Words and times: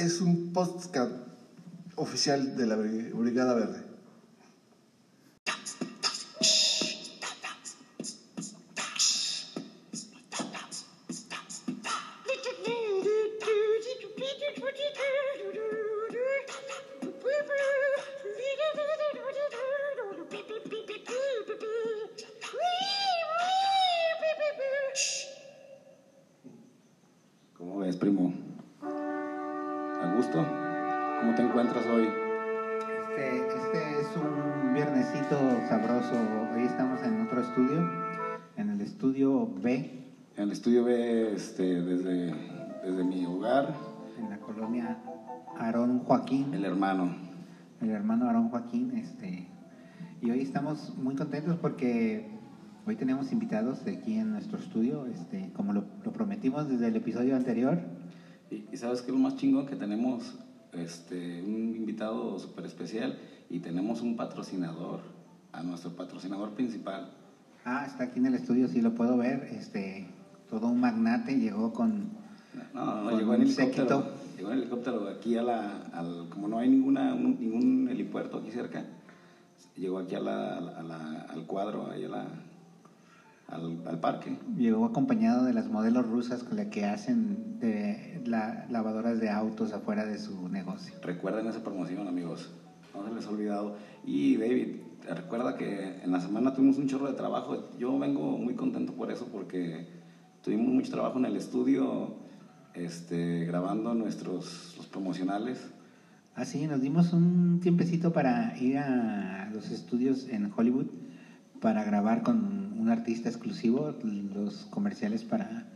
es 0.00 0.22
un 0.22 0.52
podcast 0.54 1.12
oficial 1.96 2.56
de 2.56 2.66
la 2.66 2.76
Brigada 2.76 3.52
Verde. 3.52 3.89
Y 50.22 50.30
hoy 50.30 50.40
estamos 50.40 50.94
muy 50.96 51.14
contentos 51.14 51.56
porque 51.56 52.28
hoy 52.86 52.96
tenemos 52.96 53.32
invitados 53.32 53.80
aquí 53.86 54.14
en 54.14 54.32
nuestro 54.32 54.58
estudio, 54.58 55.06
este, 55.06 55.50
como 55.54 55.72
lo, 55.72 55.84
prometimos 56.12 56.68
desde 56.68 56.88
el 56.88 56.96
episodio 56.96 57.36
anterior. 57.36 57.80
Y, 58.50 58.76
sabes 58.76 59.02
que 59.02 59.12
lo 59.12 59.18
más 59.18 59.36
chingón 59.36 59.66
que 59.66 59.76
tenemos 59.76 60.38
este, 60.72 61.42
un 61.42 61.74
invitado 61.74 62.38
súper 62.38 62.66
especial 62.66 63.18
y 63.48 63.60
tenemos 63.60 64.02
un 64.02 64.16
patrocinador, 64.16 65.00
a 65.52 65.62
nuestro 65.62 65.96
patrocinador 65.96 66.50
principal. 66.50 67.10
Ah, 67.64 67.84
está 67.86 68.04
aquí 68.04 68.18
en 68.18 68.26
el 68.26 68.34
estudio, 68.34 68.68
sí 68.68 68.80
lo 68.82 68.94
puedo 68.94 69.16
ver, 69.16 69.48
este, 69.52 70.06
todo 70.48 70.68
un 70.68 70.80
magnate 70.80 71.38
llegó 71.38 71.72
con... 71.72 72.10
No, 72.74 73.04
no, 73.04 73.18
llegó 73.18 73.34
en 73.34 73.42
helicóptero 73.42 74.04
llegó 74.36 74.52
en 74.52 74.58
helicóptero 74.58 75.08
aquí 75.08 75.36
a 75.36 75.42
la, 75.42 75.82
al, 75.92 76.28
como 76.30 76.48
no 76.48 76.58
hay 76.58 76.68
ninguna, 76.68 77.14
ningún 77.14 77.88
helipuerto 77.88 78.38
aquí 78.38 78.50
cerca, 78.50 78.84
llegó 79.76 79.98
aquí 79.98 80.14
a 80.14 80.20
la, 80.20 80.56
al 81.28 81.46
cuadro, 81.46 81.90
ahí 81.90 82.04
a 82.04 82.08
la, 82.08 82.26
al, 83.48 83.82
al, 83.86 84.00
parque. 84.00 84.36
Llegó 84.56 84.84
acompañado 84.84 85.44
de 85.44 85.52
las 85.52 85.68
modelos 85.68 86.08
rusas 86.08 86.42
con 86.42 86.56
las 86.56 86.66
que 86.66 86.84
hacen 86.84 87.58
de 87.60 88.22
la, 88.26 88.66
lavadoras 88.70 89.20
de 89.20 89.30
autos 89.30 89.72
afuera 89.72 90.04
de 90.06 90.18
su 90.18 90.48
negocio. 90.48 90.94
Recuerden 91.02 91.46
esa 91.46 91.62
promoción, 91.62 92.06
amigos. 92.08 92.50
No 92.94 93.06
se 93.06 93.14
les 93.14 93.26
ha 93.26 93.30
olvidado. 93.30 93.76
Y 94.04 94.36
David, 94.36 94.76
recuerda 95.08 95.56
que 95.56 96.00
en 96.02 96.10
la 96.10 96.20
semana 96.20 96.54
tuvimos 96.54 96.78
un 96.78 96.88
chorro 96.88 97.06
de 97.06 97.14
trabajo. 97.14 97.70
Yo 97.78 97.98
vengo 97.98 98.36
muy 98.38 98.54
contento 98.54 98.92
por 98.92 99.10
eso 99.10 99.26
porque 99.30 99.86
tuvimos 100.42 100.68
mucho 100.68 100.90
trabajo 100.90 101.18
en 101.18 101.26
el 101.26 101.36
estudio 101.36 102.14
este, 102.74 103.44
grabando 103.44 103.94
nuestros 103.94 104.74
los 104.76 104.86
promocionales. 104.86 105.70
Ah, 106.40 106.46
sí, 106.46 106.66
nos 106.66 106.80
dimos 106.80 107.12
un 107.12 107.60
tiempecito 107.60 108.14
para 108.14 108.56
ir 108.56 108.78
a 108.78 109.50
los 109.52 109.70
estudios 109.70 110.26
en 110.30 110.50
Hollywood 110.50 110.86
para 111.60 111.84
grabar 111.84 112.22
con 112.22 112.72
un 112.78 112.88
artista 112.88 113.28
exclusivo 113.28 113.94
los 114.02 114.64
comerciales 114.70 115.22
para, 115.22 115.66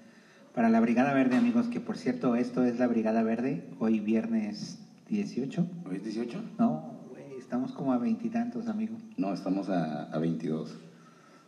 para 0.55 0.71
la 0.71 0.81
Brigada 0.81 1.13
Verde, 1.13 1.37
amigos, 1.37 1.67
que 1.67 1.81
por 1.81 1.99
cierto, 1.99 2.35
esto 2.35 2.65
es 2.65 2.79
la 2.79 2.87
Brigada 2.87 3.23
Verde, 3.23 3.69
hoy 3.79 4.01
viernes 4.01 4.79
18. 5.11 5.67
¿Hoy 5.87 5.97
es 5.97 6.05
18? 6.05 6.43
No, 6.59 6.95
estamos 7.39 7.73
como 7.73 7.93
a 7.93 7.99
veintitantos, 7.99 8.67
amigo. 8.67 8.97
No, 9.19 9.35
estamos 9.35 9.69
a, 9.69 10.05
a 10.05 10.19
22. 10.19 10.79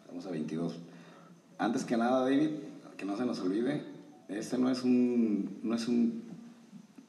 Estamos 0.03 0.27
a 0.27 0.31
22. 0.31 0.79
Antes 1.57 1.87
que 1.87 1.97
nada, 1.97 2.21
David, 2.21 2.51
que 2.99 3.07
no 3.07 3.17
se 3.17 3.25
nos 3.25 3.41
olvide, 3.41 3.83
este 4.29 4.59
no 4.59 4.69
es 4.69 4.83
un, 4.83 5.59
no 5.63 5.75
es 5.75 5.89
un, 5.89 6.26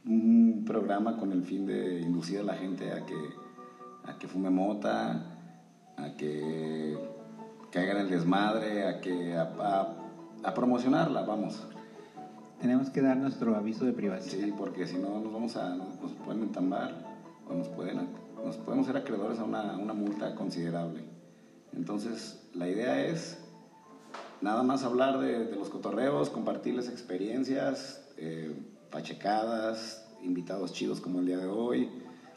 un, 0.07 0.63
programa 0.66 1.18
con 1.18 1.31
el 1.31 1.44
fin 1.44 1.66
de 1.66 2.01
inducir 2.01 2.40
a 2.40 2.44
la 2.44 2.53
gente 2.56 2.91
a 2.91 3.06
que, 3.06 3.16
a 4.06 4.18
que 4.18 4.28
fume 4.28 4.50
mota, 4.50 5.23
a 5.95 6.12
que 6.18 6.97
caigan 7.72 7.97
el 7.97 8.09
desmadre, 8.09 8.88
a 8.88 9.00
que 9.00 9.35
a, 9.35 9.88
a, 10.44 10.53
promocionarla, 10.53 11.22
vamos. 11.22 11.68
Tenemos 12.59 12.90
que 12.90 13.01
dar 13.01 13.18
nuestro 13.18 13.56
aviso 13.56 13.85
de 13.85 13.94
privacidad. 13.94 14.45
Sí, 14.45 14.53
porque 14.57 14.88
si 14.88 14.97
no 14.97 15.19
nos 15.19 15.31
vamos 15.31 15.56
a 15.57 15.75
nos 15.75 16.13
pueden 16.25 16.44
entambar 16.44 16.91
o 17.47 17.53
nos 17.53 17.68
pueden 17.69 18.07
nos 18.44 18.57
podemos 18.57 18.85
ser 18.85 18.97
acreedores 18.97 19.39
a 19.39 19.44
una, 19.44 19.78
una 19.78 19.94
multa 19.94 20.35
considerable. 20.35 21.03
Entonces, 21.74 22.47
la 22.53 22.68
idea 22.69 23.06
es 23.06 23.38
nada 24.41 24.63
más 24.63 24.84
hablar 24.84 25.19
de, 25.19 25.56
los 25.56 25.69
cotorreos, 25.69 26.29
compartirles 26.29 26.89
experiencias, 26.89 28.03
eh, 28.18 28.56
pachecadas, 28.92 30.06
invitados 30.24 30.74
chidos 30.74 31.02
como 31.02 31.20
el 31.20 31.25
día 31.25 31.38
de 31.38 31.48
hoy, 31.48 31.90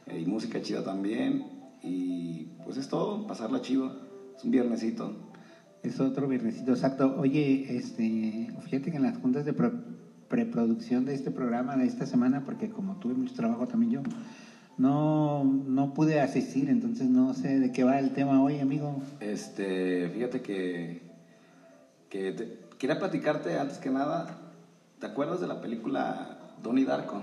eh, 0.07 0.21
y 0.21 0.27
música 0.27 0.61
chida 0.61 0.85
también. 0.85 1.47
Y 1.83 2.47
pues 2.65 2.77
es 2.77 2.89
todo, 2.89 3.27
pasarla 3.27 3.61
chido. 3.61 3.93
Es 4.37 4.45
un 4.45 4.51
viernesito. 4.51 5.15
Es 5.83 5.99
otro 6.01 6.29
viernesito, 6.29 6.73
exacto. 6.73 7.15
Oye, 7.19 7.77
este, 7.77 8.53
fíjate 8.63 8.91
que 8.91 8.97
en 8.99 9.03
las 9.03 9.19
juntas 9.19 9.45
de 9.45 9.55
preproducción 10.29 11.07
de 11.07 11.15
este 11.15 11.31
programa 11.31 11.77
de 11.77 11.87
esta 11.87 12.05
semana, 12.07 12.45
porque 12.45 12.69
como 12.69 12.97
tuve 12.97 13.15
mucho 13.15 13.35
trabajo 13.35 13.67
también 13.67 13.93
yo, 13.93 14.03
no, 14.77 15.45
no 15.45 15.95
pude 15.95 16.21
asistir, 16.21 16.69
entonces 16.69 17.09
no 17.09 17.33
sé 17.33 17.59
de 17.59 17.73
qué 17.73 17.85
va 17.85 17.99
el 17.99 18.13
tema 18.13 18.43
hoy, 18.43 18.59
amigo. 18.61 19.03
Este, 19.21 20.11
fíjate 20.11 20.43
que 20.43 21.11
que 22.11 22.59
quería 22.77 22.99
platicarte 22.99 23.59
antes 23.59 23.79
que 23.79 23.89
nada, 23.89 24.37
¿te 24.99 25.07
acuerdas 25.07 25.41
de 25.41 25.47
la 25.47 25.61
película 25.61 26.40
Donnie 26.63 26.85
Darko? 26.85 27.21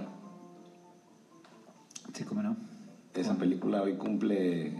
Sí, 2.14 2.24
cómo 2.24 2.42
no. 2.42 2.56
Esa 3.14 3.36
película 3.36 3.81
hoy 3.81 3.94
cumple, 3.94 4.74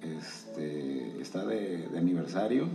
este, 0.00 1.20
está 1.20 1.44
de, 1.44 1.88
aniversario. 1.96 2.66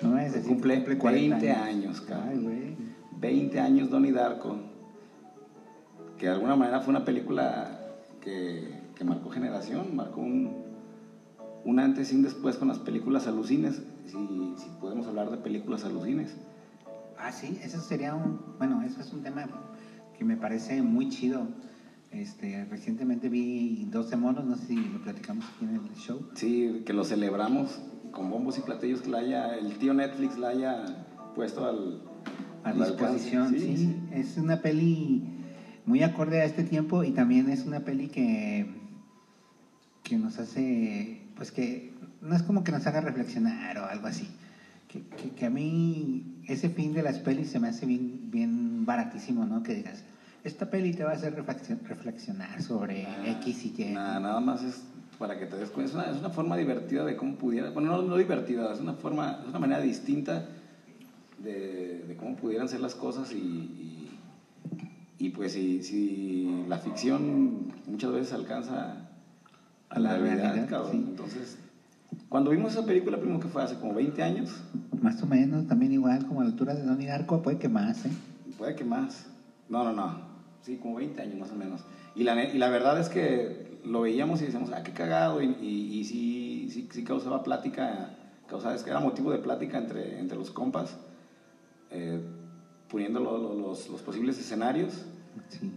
No 0.00 0.18
es 0.18 0.34
cumple, 0.46 0.80
20 0.80 1.50
años, 1.52 2.00
cabrón. 2.00 2.76
20 3.20 3.60
años 3.60 3.90
Donnie 3.90 4.12
Darko. 4.12 4.56
Que 6.18 6.26
de 6.26 6.32
alguna 6.32 6.56
manera 6.56 6.80
fue 6.80 6.90
una 6.90 7.04
película 7.04 7.78
que, 8.20 8.80
que 8.96 9.04
marcó 9.04 9.30
generación, 9.30 9.94
marcó 9.94 10.20
un, 10.20 10.52
un 11.64 11.78
antes 11.78 12.12
y 12.12 12.16
un 12.16 12.22
después 12.22 12.56
con 12.56 12.68
las 12.68 12.78
películas 12.78 13.26
alucines 13.26 13.82
si, 14.06 14.54
si 14.56 14.68
podemos 14.80 15.06
hablar 15.06 15.30
de 15.30 15.38
películas 15.38 15.84
alucines. 15.84 16.36
Ah, 17.18 17.30
sí, 17.32 17.58
eso 17.62 17.80
sería 17.80 18.14
un, 18.14 18.40
bueno, 18.58 18.82
eso 18.82 19.00
es 19.00 19.12
un 19.12 19.22
tema 19.22 19.46
que 20.18 20.24
me 20.24 20.36
parece 20.36 20.82
muy 20.82 21.08
chido. 21.08 21.48
Este, 22.10 22.66
recientemente 22.66 23.28
vi 23.28 23.86
12 23.90 24.16
monos, 24.16 24.44
no 24.44 24.56
sé 24.56 24.66
si 24.66 24.76
lo 24.76 25.02
platicamos 25.02 25.46
aquí 25.46 25.64
en 25.64 25.76
el 25.76 25.94
show. 25.94 26.28
Sí, 26.34 26.82
que 26.84 26.92
lo 26.92 27.04
celebramos 27.04 27.80
con 28.10 28.30
bombos 28.30 28.58
y 28.58 28.60
platillos 28.60 29.00
que 29.00 29.10
la 29.10 29.18
haya, 29.18 29.56
el 29.56 29.78
tío 29.78 29.94
Netflix 29.94 30.36
la 30.36 30.48
haya 30.48 30.84
puesto 31.34 31.64
al, 31.64 32.02
a 32.64 32.72
disposición. 32.72 33.58
Sí, 33.58 33.96
es 34.12 34.36
una 34.36 34.60
peli 34.60 35.22
muy 35.86 36.02
acorde 36.02 36.42
a 36.42 36.44
este 36.44 36.64
tiempo 36.64 37.02
y 37.02 37.12
también 37.12 37.48
es 37.48 37.64
una 37.64 37.80
peli 37.80 38.08
que, 38.08 38.66
que 40.02 40.18
nos 40.18 40.38
hace, 40.38 41.22
pues 41.34 41.50
que 41.50 41.92
no 42.20 42.36
es 42.36 42.42
como 42.42 42.62
que 42.62 42.72
nos 42.72 42.86
haga 42.86 43.00
reflexionar 43.00 43.78
o 43.78 43.86
algo 43.86 44.06
así. 44.06 44.28
Que, 44.92 45.30
que, 45.30 45.46
a 45.46 45.50
mí 45.50 46.42
ese 46.46 46.68
fin 46.68 46.92
de 46.92 47.02
las 47.02 47.18
pelis 47.18 47.48
se 47.48 47.58
me 47.58 47.68
hace 47.68 47.86
bien, 47.86 48.30
bien 48.30 48.84
baratísimo, 48.84 49.46
¿no? 49.46 49.62
Que 49.62 49.74
digas, 49.74 50.04
esta 50.44 50.68
peli 50.68 50.92
te 50.92 51.02
va 51.02 51.12
a 51.12 51.14
hacer 51.14 51.34
reflexionar 51.34 52.60
sobre 52.60 53.06
X 53.40 53.64
y 53.64 53.74
Y. 53.82 53.84
Nada, 53.94 54.20
nada 54.20 54.40
más 54.40 54.62
es 54.62 54.82
para 55.18 55.38
que 55.38 55.46
te 55.46 55.56
des 55.56 55.70
cuenta. 55.70 55.90
Es 55.90 55.94
una, 55.94 56.10
es 56.10 56.18
una 56.18 56.30
forma 56.30 56.56
divertida 56.56 57.04
de 57.04 57.16
cómo 57.16 57.36
pudiera, 57.36 57.70
bueno, 57.70 58.02
no, 58.02 58.16
divertida, 58.16 58.72
es 58.72 58.80
una 58.80 58.94
forma, 58.94 59.38
es 59.42 59.48
una 59.48 59.60
manera 59.60 59.80
distinta 59.80 60.46
de, 61.38 62.04
de 62.08 62.16
cómo 62.16 62.36
pudieran 62.36 62.68
ser 62.68 62.80
las 62.80 62.94
cosas 62.94 63.32
y, 63.32 64.10
y, 65.18 65.30
pues 65.30 65.52
si, 65.52 65.82
si, 65.82 66.64
la 66.68 66.78
ficción 66.78 67.72
muchas 67.86 68.12
veces 68.12 68.32
alcanza 68.32 69.08
a 69.88 69.98
la, 70.00 70.18
realidad, 70.18 70.68
cabrón, 70.68 71.06
entonces 71.10 71.58
cuando 72.28 72.50
vimos 72.50 72.72
esa 72.72 72.84
película, 72.84 73.18
primo, 73.18 73.40
que 73.40 73.48
fue 73.48 73.62
hace 73.62 73.76
como 73.76 73.94
20 73.94 74.22
años. 74.22 74.62
Más 75.00 75.22
o 75.22 75.26
menos, 75.26 75.66
también 75.66 75.92
igual, 75.92 76.26
como 76.26 76.40
a 76.40 76.44
la 76.44 76.50
altura 76.50 76.74
de 76.74 76.82
Donnie 76.82 77.08
Darko, 77.08 77.42
puede 77.42 77.58
que 77.58 77.68
más, 77.68 78.04
¿eh? 78.06 78.10
Puede 78.58 78.74
que 78.74 78.84
más. 78.84 79.26
No, 79.68 79.84
no, 79.84 79.92
no. 79.92 80.32
Sí, 80.62 80.76
como 80.76 80.96
20 80.96 81.20
años 81.20 81.38
más 81.38 81.50
o 81.50 81.56
menos. 81.56 81.84
Y 82.14 82.24
la, 82.24 82.42
y 82.44 82.58
la 82.58 82.68
verdad 82.68 82.98
es 83.00 83.08
que 83.08 83.80
lo 83.84 84.02
veíamos 84.02 84.40
y 84.40 84.46
decíamos, 84.46 84.70
ah, 84.72 84.82
qué 84.82 84.92
cagado. 84.92 85.42
Y, 85.42 85.46
y, 85.46 86.04
sí, 86.04 86.68
sí, 86.70 86.88
sí, 86.90 87.04
causaba 87.04 87.42
plática, 87.42 88.16
causaba, 88.48 88.74
es 88.74 88.82
que 88.82 88.90
era 88.90 89.00
motivo 89.00 89.32
de 89.32 89.38
plática 89.38 89.78
entre, 89.78 90.18
entre 90.18 90.38
los 90.38 90.50
compas, 90.50 90.96
eh, 91.90 92.20
poniendo 92.88 93.20
los, 93.20 93.88
los, 93.88 94.02
posibles 94.02 94.38
escenarios. 94.38 95.04
Sí. 95.48 95.72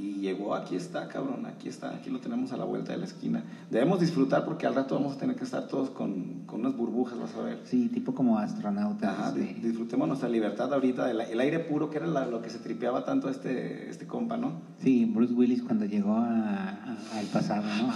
Y 0.00 0.20
llegó, 0.20 0.54
aquí 0.54 0.76
está, 0.76 1.08
cabrón, 1.08 1.44
aquí 1.46 1.68
está, 1.68 1.92
aquí 1.92 2.08
lo 2.08 2.20
tenemos 2.20 2.52
a 2.52 2.56
la 2.56 2.62
vuelta 2.62 2.92
de 2.92 2.98
la 2.98 3.04
esquina. 3.04 3.42
Debemos 3.68 3.98
disfrutar 3.98 4.44
porque 4.44 4.64
al 4.64 4.72
rato 4.76 4.94
vamos 4.94 5.16
a 5.16 5.18
tener 5.18 5.34
que 5.34 5.42
estar 5.42 5.66
todos 5.66 5.90
con, 5.90 6.44
con 6.46 6.60
unas 6.60 6.76
burbujas, 6.76 7.18
vas 7.18 7.34
a 7.34 7.42
ver. 7.42 7.58
Sí, 7.64 7.88
tipo 7.88 8.14
como 8.14 8.38
astronautas. 8.38 9.10
Ajá, 9.10 9.32
di- 9.32 9.54
disfrutemos 9.54 10.06
nuestra 10.06 10.28
libertad 10.28 10.72
ahorita, 10.72 11.10
el, 11.10 11.20
el 11.22 11.40
aire 11.40 11.58
puro, 11.58 11.90
que 11.90 11.96
era 11.98 12.06
la- 12.06 12.26
lo 12.26 12.40
que 12.40 12.48
se 12.48 12.60
tripeaba 12.60 13.04
tanto 13.04 13.28
este, 13.28 13.90
este 13.90 14.06
compa, 14.06 14.36
¿no? 14.36 14.52
Sí, 14.80 15.04
Bruce 15.04 15.34
Willis 15.34 15.62
cuando 15.64 15.84
llegó 15.84 16.14
al 16.16 17.26
pasado, 17.32 17.64
¿no? 17.82 17.92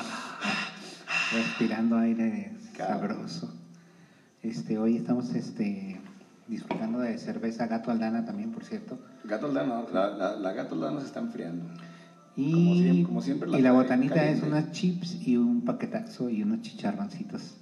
Respirando 1.33 1.97
aire 1.99 2.53
Cabrón. 2.77 3.11
sabroso. 3.11 3.53
Este, 4.43 4.77
hoy 4.77 4.97
estamos 4.97 5.33
este, 5.35 6.01
disfrutando 6.49 6.99
de 6.99 7.17
cerveza 7.17 7.69
Gato 7.69 7.93
Aldana 7.93 8.25
también, 8.25 8.51
por 8.51 8.65
cierto. 8.65 8.99
Gato 9.23 9.47
Aldana, 9.47 9.85
la, 9.93 10.11
la, 10.11 10.35
la 10.37 10.53
Gato 10.53 10.75
Aldana 10.75 10.99
se 11.01 11.07
está 11.07 11.21
enfriando. 11.21 11.65
Y, 12.37 12.53
Como 12.53 12.75
siempre- 12.75 13.03
como 13.05 13.23
siempre 13.23 13.49
la 13.51 13.59
y 13.59 13.63
la 13.63 13.73
botanita 13.73 14.29
es 14.29 14.43
unas 14.43 14.73
chips 14.73 15.27
y 15.27 15.37
un 15.37 15.63
paquetazo 15.65 16.31
y 16.31 16.43
unos 16.43 16.63
chicharroncitos. 16.63 17.57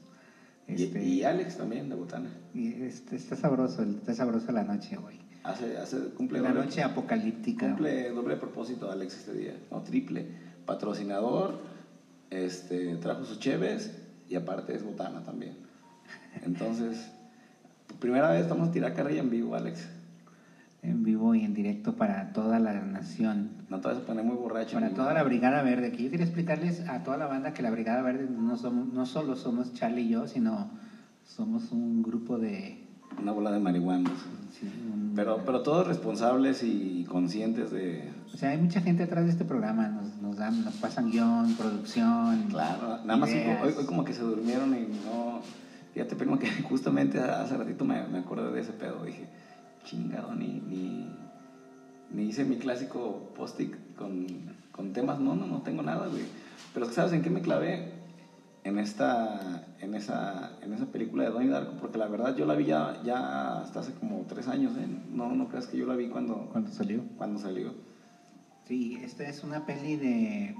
Y- 0.69 0.75
Este, 0.84 1.05
Y, 1.05 1.25
Alex 1.25 1.56
también, 1.56 1.88
de 1.88 1.96
Botana. 1.96 2.31
y 2.55 2.69
este, 2.82 3.17
está 3.17 3.34
sabroso, 3.34 3.82
está 3.82 4.14
sabroso 4.14 4.52
la 4.52 4.62
noche 4.62 4.96
hoy. 4.96 5.14
Hace, 5.43 5.76
hace, 5.78 5.96
cumple, 6.17 6.40
La 6.40 6.50
doble, 6.50 6.64
noche 6.67 6.82
apocalíptica. 6.84 7.67
cumple 7.70 8.11
doble 8.11 8.37
propósito 8.37 8.90
Alex 8.90 9.17
este 9.17 9.32
día, 9.34 9.56
no, 9.70 9.81
triple. 9.82 10.26
Patrocinador, 10.67 11.58
este, 12.31 12.94
trajo 12.96 13.25
sus 13.25 13.40
cheves 13.40 13.90
y 14.28 14.37
aparte 14.37 14.75
es 14.76 14.84
Botana 14.84 15.25
también. 15.25 15.55
Entonces, 16.44 17.11
primera 18.00 18.31
vez 18.31 18.49
vamos 18.49 18.69
a 18.69 18.70
tirar 18.73 18.94
carrilla 18.94 19.20
en 19.23 19.31
vivo, 19.31 19.56
Alex. 19.56 19.88
En 20.82 21.02
vivo 21.02 21.34
y 21.34 21.43
en 21.44 21.55
directo 21.55 21.96
para 21.96 22.32
toda 22.32 22.61
la 22.61 22.73
nación. 22.81 23.50
No 23.70 23.81
te 23.81 23.87
vas 23.88 23.99
a 23.99 24.00
poner 24.00 24.25
muy 24.25 24.34
borracho. 24.37 24.75
Para 24.75 24.90
toda 24.90 25.14
la 25.14 25.22
Brigada 25.22 25.62
Verde, 25.62 25.93
que 25.93 26.02
yo 26.02 26.11
quería 26.11 26.26
explicarles 26.26 26.88
a 26.88 27.05
toda 27.05 27.17
la 27.17 27.26
banda 27.26 27.55
que 27.55 27.62
la 27.62 27.70
Brigada 27.70 28.02
Verde 28.02 28.28
no, 28.28 28.56
somos, 28.56 28.88
no 28.93 29.06
solo 29.06 29.37
somos 29.37 29.72
Charlie 29.75 30.02
y 30.02 30.08
yo, 30.08 30.26
sino 30.26 30.69
somos 31.25 31.70
un 31.70 32.02
grupo 32.02 32.37
de... 32.38 32.84
Una 33.20 33.31
bola 33.32 33.50
de 33.52 33.61
marihuanos. 33.61 34.12
sí, 34.58 34.67
un- 34.93 35.12
Pero, 35.14 35.43
pero 35.44 35.62
todos 35.62 35.87
responsables 35.87 36.62
y 36.64 37.05
conscientes 37.08 37.70
de... 37.70 38.11
O 38.34 38.37
sea, 38.37 38.50
hay 38.50 38.58
mucha 38.58 38.81
gente 38.81 39.05
atrás 39.05 39.25
de 39.25 39.31
este 39.31 39.44
programa, 39.44 39.88
nos, 39.88 40.16
nos, 40.20 40.37
dan, 40.37 40.64
nos 40.64 40.75
pasan 40.75 41.11
guion, 41.11 41.55
producción. 41.55 42.46
Claro, 42.49 42.99
nada 43.05 43.16
más 43.16 43.31
ideas. 43.31 43.62
hoy, 43.62 43.73
hoy 43.78 43.84
como 43.84 44.05
que 44.05 44.12
se 44.12 44.23
durmieron 44.23 44.75
y 44.75 44.82
no... 45.05 45.40
Fíjate, 45.94 46.16
primo, 46.16 46.38
que 46.40 46.49
justamente 46.69 47.20
hace 47.20 47.56
ratito 47.56 47.84
me, 47.84 48.02
me 48.08 48.19
acordé 48.19 48.50
de 48.52 48.61
ese 48.61 48.73
pedo. 48.73 49.05
Dije, 49.05 49.28
chingado, 49.84 50.34
ni, 50.34 50.61
ni, 50.61 51.08
ni 52.12 52.24
hice 52.24 52.44
mi 52.44 52.56
clásico 52.56 53.30
post-it 53.36 53.74
con, 53.96 54.26
con 54.72 54.92
temas. 54.92 55.20
No, 55.20 55.34
no, 55.34 55.46
no 55.46 55.62
tengo 55.62 55.82
nada, 55.82 56.06
güey. 56.08 56.24
Pero 56.74 56.84
es 56.86 56.90
que, 56.90 56.96
¿sabes 56.96 57.12
en 57.12 57.22
qué 57.22 57.30
me 57.30 57.40
clavé? 57.42 57.92
En 58.62 58.78
esta, 58.78 59.66
en 59.80 59.94
esa, 59.94 60.52
en 60.62 60.74
esa 60.74 60.86
película 60.86 61.24
de 61.24 61.30
Donnie 61.30 61.48
Darko, 61.48 61.76
porque 61.80 61.96
la 61.98 62.08
verdad 62.08 62.36
yo 62.36 62.44
la 62.44 62.54
vi 62.54 62.66
ya, 62.66 63.02
ya 63.04 63.60
hasta 63.60 63.80
hace 63.80 63.92
como 63.94 64.26
tres 64.28 64.48
años, 64.48 64.76
¿eh? 64.76 64.86
No, 65.12 65.34
no 65.34 65.48
creas 65.48 65.66
que 65.66 65.78
yo 65.78 65.86
la 65.86 65.96
vi 65.96 66.08
cuando, 66.08 66.48
Cuando 66.52 66.70
salió. 66.70 67.02
cuando 67.16 67.38
salió. 67.38 67.72
Sí, 68.66 68.98
esta 69.02 69.26
es 69.28 69.42
una 69.42 69.64
peli 69.64 69.96
de... 69.96 70.54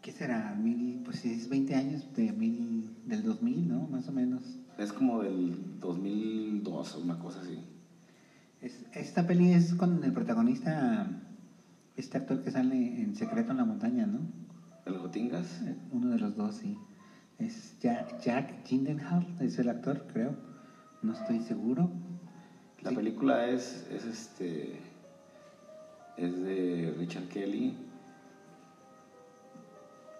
¿Qué 0.00 0.10
será? 0.12 0.54
Mil, 0.54 1.02
pues 1.04 1.20
sí, 1.20 1.32
es 1.32 1.48
20 1.48 1.74
años 1.74 2.14
de 2.14 2.32
mil, 2.32 2.94
del 3.06 3.22
2000, 3.22 3.68
¿no? 3.68 3.86
Más 3.88 4.08
o 4.08 4.12
menos. 4.12 4.42
Es 4.78 4.92
como 4.92 5.22
del 5.22 5.78
2002 5.80 6.94
o 6.96 7.00
una 7.00 7.18
cosa 7.18 7.40
así. 7.40 7.58
Es- 8.64 8.86
esta 8.94 9.26
peli 9.26 9.52
es 9.52 9.74
con 9.74 10.02
el 10.04 10.12
protagonista, 10.14 11.06
este 11.96 12.16
actor 12.16 12.40
que 12.40 12.50
sale 12.50 13.02
en 13.02 13.14
Secreto 13.14 13.50
en 13.52 13.58
la 13.58 13.66
Montaña, 13.66 14.06
¿no? 14.06 14.26
¿El 14.86 14.96
Jotingas? 14.96 15.60
Eh, 15.66 15.76
Uno 15.90 16.08
de 16.08 16.18
los 16.18 16.34
dos, 16.34 16.54
sí. 16.54 16.78
Es 17.38 17.76
Jack, 17.78 18.18
Jack 18.22 18.64
Gyllenhaal, 18.64 19.26
es 19.38 19.58
el 19.58 19.68
actor, 19.68 20.06
creo. 20.10 20.34
No 21.02 21.12
estoy 21.12 21.40
seguro. 21.40 21.90
La 22.80 22.88
Sí. 22.88 22.96
película 22.96 23.46
es, 23.46 23.86
es 23.90 24.06
este 24.06 24.78
es 26.16 26.42
de 26.42 26.94
Richard 26.96 27.24
Kelly. 27.28 27.74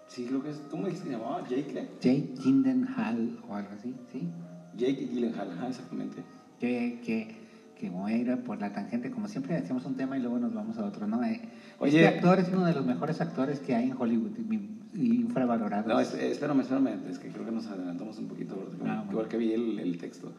Sí, 0.07 0.25
creo 0.25 0.43
que 0.43 0.51
es. 0.51 0.57
¿Cómo 0.69 0.85
es 0.85 0.93
que 0.93 0.99
se 1.05 1.09
llamaba? 1.09 1.41
Jake. 1.47 1.87
Jake 1.99 2.29
Gyllenhaal 2.43 3.39
o 3.47 3.55
algo 3.55 3.73
así, 3.73 3.95
¿sí? 4.11 4.27
Jake 4.77 5.07
Gyllenhaal, 5.07 5.51
ajá, 5.51 5.69
exactamente. 5.69 6.23
Que, 6.59 6.99
que, 7.03 7.27
que 7.79 7.89
muera 7.89 8.37
por 8.37 8.59
la 8.59 8.71
tangente. 8.73 9.11
Como 9.11 9.27
siempre 9.27 9.55
hacemos 9.57 9.85
un 9.85 9.95
tema 9.95 10.17
y 10.17 10.21
luego 10.21 10.39
nos 10.39 10.53
vamos 10.53 10.77
a 10.77 10.85
otro, 10.85 11.07
¿no? 11.07 11.23
Eh, 11.23 11.41
Oye. 11.79 12.03
este 12.05 12.15
actor 12.17 12.39
es 12.39 12.49
uno 12.49 12.65
de 12.65 12.73
los 12.73 12.85
mejores 12.85 13.19
actores 13.21 13.59
que 13.59 13.75
hay 13.75 13.89
en 13.89 13.95
Hollywood 13.99 14.31
y 14.93 15.15
infravalorado. 15.15 15.87
No, 15.89 15.99
es- 15.99 16.13
eh, 16.13 16.31
espérame, 16.31 16.61
espérame, 16.61 16.99
es 17.09 17.19
que 17.19 17.29
creo 17.29 17.45
que 17.45 17.51
nos 17.51 17.67
adelantamos 17.67 18.17
un 18.17 18.27
poquito, 18.27 18.55
porque 18.55 18.77
Ah, 18.81 18.97
bueno. 18.99 19.05
igual 19.11 19.27
que 19.27 19.37
vi 19.37 19.53
el, 19.53 19.79
el 19.79 19.97
texto. 19.97 20.31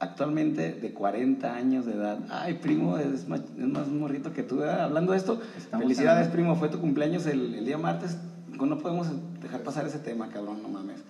Actualmente 0.00 0.72
de 0.72 0.92
40 0.92 1.54
años 1.54 1.86
de 1.86 1.92
edad. 1.92 2.18
Ay, 2.28 2.54
primo, 2.54 2.98
es 2.98 3.26
más, 3.28 3.40
es 3.56 3.66
más 3.66 3.88
morrito 3.88 4.32
que 4.32 4.42
tú. 4.42 4.56
¿verdad? 4.58 4.82
Hablando 4.84 5.12
de 5.12 5.18
esto, 5.18 5.40
Estamos 5.56 5.84
felicidades, 5.84 6.26
hablando- 6.26 6.32
primo. 6.34 6.56
Fue 6.56 6.68
tu 6.68 6.80
cumpleaños 6.80 7.24
el, 7.26 7.54
el 7.54 7.64
día 7.64 7.78
martes. 7.78 8.18
No 8.58 8.78
podemos 8.78 9.08
dejar 9.40 9.62
pasar 9.62 9.86
ese 9.86 9.98
tema, 10.00 10.28
cabrón, 10.28 10.62
no 10.62 10.68
mames. 10.68 11.00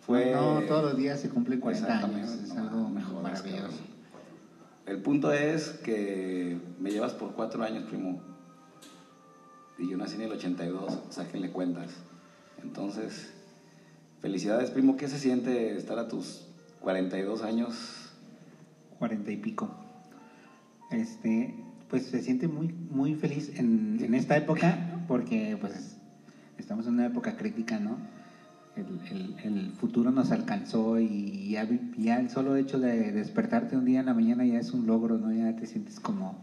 Fue, 0.00 0.32
No, 0.32 0.60
todos 0.62 0.82
los 0.84 0.96
días 0.96 1.20
se 1.20 1.28
cumplen 1.30 1.60
40 1.60 1.98
años. 2.04 2.30
Es 2.30 2.52
no, 2.54 2.62
algo 2.62 2.88
maravilloso. 2.88 3.44
cabrón. 3.44 3.91
El 4.86 5.00
punto 5.00 5.32
es 5.32 5.68
que 5.84 6.58
me 6.80 6.90
llevas 6.90 7.12
por 7.12 7.32
cuatro 7.32 7.62
años, 7.62 7.84
primo. 7.84 8.20
Y 9.78 9.88
yo 9.88 9.96
nací 9.96 10.16
en 10.16 10.22
el 10.22 10.32
82, 10.32 11.00
sáquenle 11.10 11.50
cuentas. 11.50 11.92
Entonces, 12.62 13.32
felicidades, 14.20 14.70
primo. 14.70 14.96
¿Qué 14.96 15.08
se 15.08 15.18
siente 15.18 15.76
estar 15.76 15.98
a 15.98 16.08
tus 16.08 16.48
42 16.80 17.42
años? 17.42 18.12
40 18.98 19.30
y 19.30 19.36
pico. 19.36 19.70
Este, 20.90 21.54
pues 21.88 22.06
se 22.06 22.22
siente 22.22 22.48
muy, 22.48 22.68
muy 22.68 23.14
feliz 23.14 23.58
en, 23.58 23.98
en 24.02 24.14
esta 24.14 24.36
época 24.36 25.04
porque 25.08 25.56
pues 25.60 25.96
estamos 26.58 26.86
en 26.86 26.94
una 26.94 27.06
época 27.06 27.36
crítica, 27.36 27.78
¿no? 27.78 27.98
El, 28.74 29.00
el- 29.10 29.34
el 29.42 29.70
futuro 29.72 30.10
nos 30.12 30.30
alcanzó 30.30 30.98
y 30.98 31.50
ya, 31.50 31.68
ya 31.96 32.18
el 32.20 32.30
solo 32.30 32.56
hecho 32.56 32.80
de 32.80 33.12
despertarte 33.12 33.76
un 33.76 33.84
día 33.84 34.00
en 34.00 34.06
la 34.06 34.14
mañana 34.14 34.46
ya 34.46 34.58
es 34.58 34.72
un 34.72 34.86
logro, 34.86 35.18
¿no? 35.18 35.30
Ya 35.32 35.54
te 35.54 35.66
sientes 35.66 36.00
como, 36.00 36.38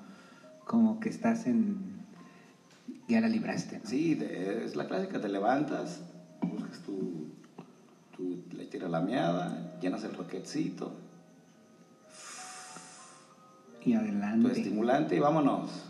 como 0.66 1.00
que 1.00 1.10
estás 1.10 1.48
en... 1.48 1.78
Ya 3.08 3.20
la 3.22 3.28
libraste, 3.30 3.80
¿no? 3.80 3.90
Sí, 3.90 4.14
de- 4.14 4.64
es 4.64 4.76
la 4.76 4.86
clásica. 4.86 5.20
Te 5.20 5.30
levantas, 5.30 6.02
buscas 6.42 6.80
tu, 6.82 7.26
tu 8.16 8.38
le 8.52 8.66
tiras 8.66 8.92
la 8.92 9.02
meada, 9.02 9.68
llenas 9.82 10.04
el 10.04 10.14
roquetcito, 10.14 10.92
Y 13.82 13.94
tu 13.94 13.98
adelante. 13.98 14.52
estimulante 14.52 15.16
y 15.16 15.20
vámonos. 15.20 15.86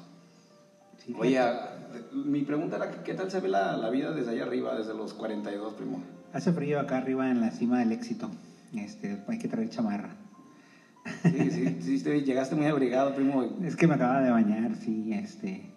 Sí, 0.98 1.14
Oye, 1.18 1.40
mi 2.14 2.44
pregunta 2.44 2.76
era, 2.78 3.04
¿qué 3.04 3.14
tal 3.14 3.30
se 3.32 3.40
ve 3.42 3.50
la, 3.50 3.76
la 3.76 3.90
vida 3.90 4.12
desde 4.12 4.32
allá 4.32 4.44
arriba, 4.44 4.76
desde 4.76 4.94
los 4.94 5.14
42, 5.14 5.74
primo? 5.74 6.02
Hace 6.34 6.52
frío 6.52 6.80
acá 6.80 6.98
arriba 6.98 7.30
en 7.30 7.42
la 7.42 7.52
cima 7.52 7.80
del 7.80 7.92
éxito. 7.92 8.30
Este, 8.76 9.18
hay 9.28 9.40
que 9.40 9.48
traer 9.48 9.70
chamarra. 9.70 10.10
Sí, 11.24 11.50
sí, 11.52 11.78
sí, 11.82 12.04
te- 12.04 12.22
llegaste 12.24 12.56
muy 12.56 12.68
abrigado, 12.68 13.16
primo. 13.16 13.44
Es 13.64 13.76
que 13.76 13.88
me 13.88 13.96
acaba 13.96 14.22
de 14.22 14.30
bañar, 14.30 14.76
sí, 14.76 15.12
este. 15.14 15.69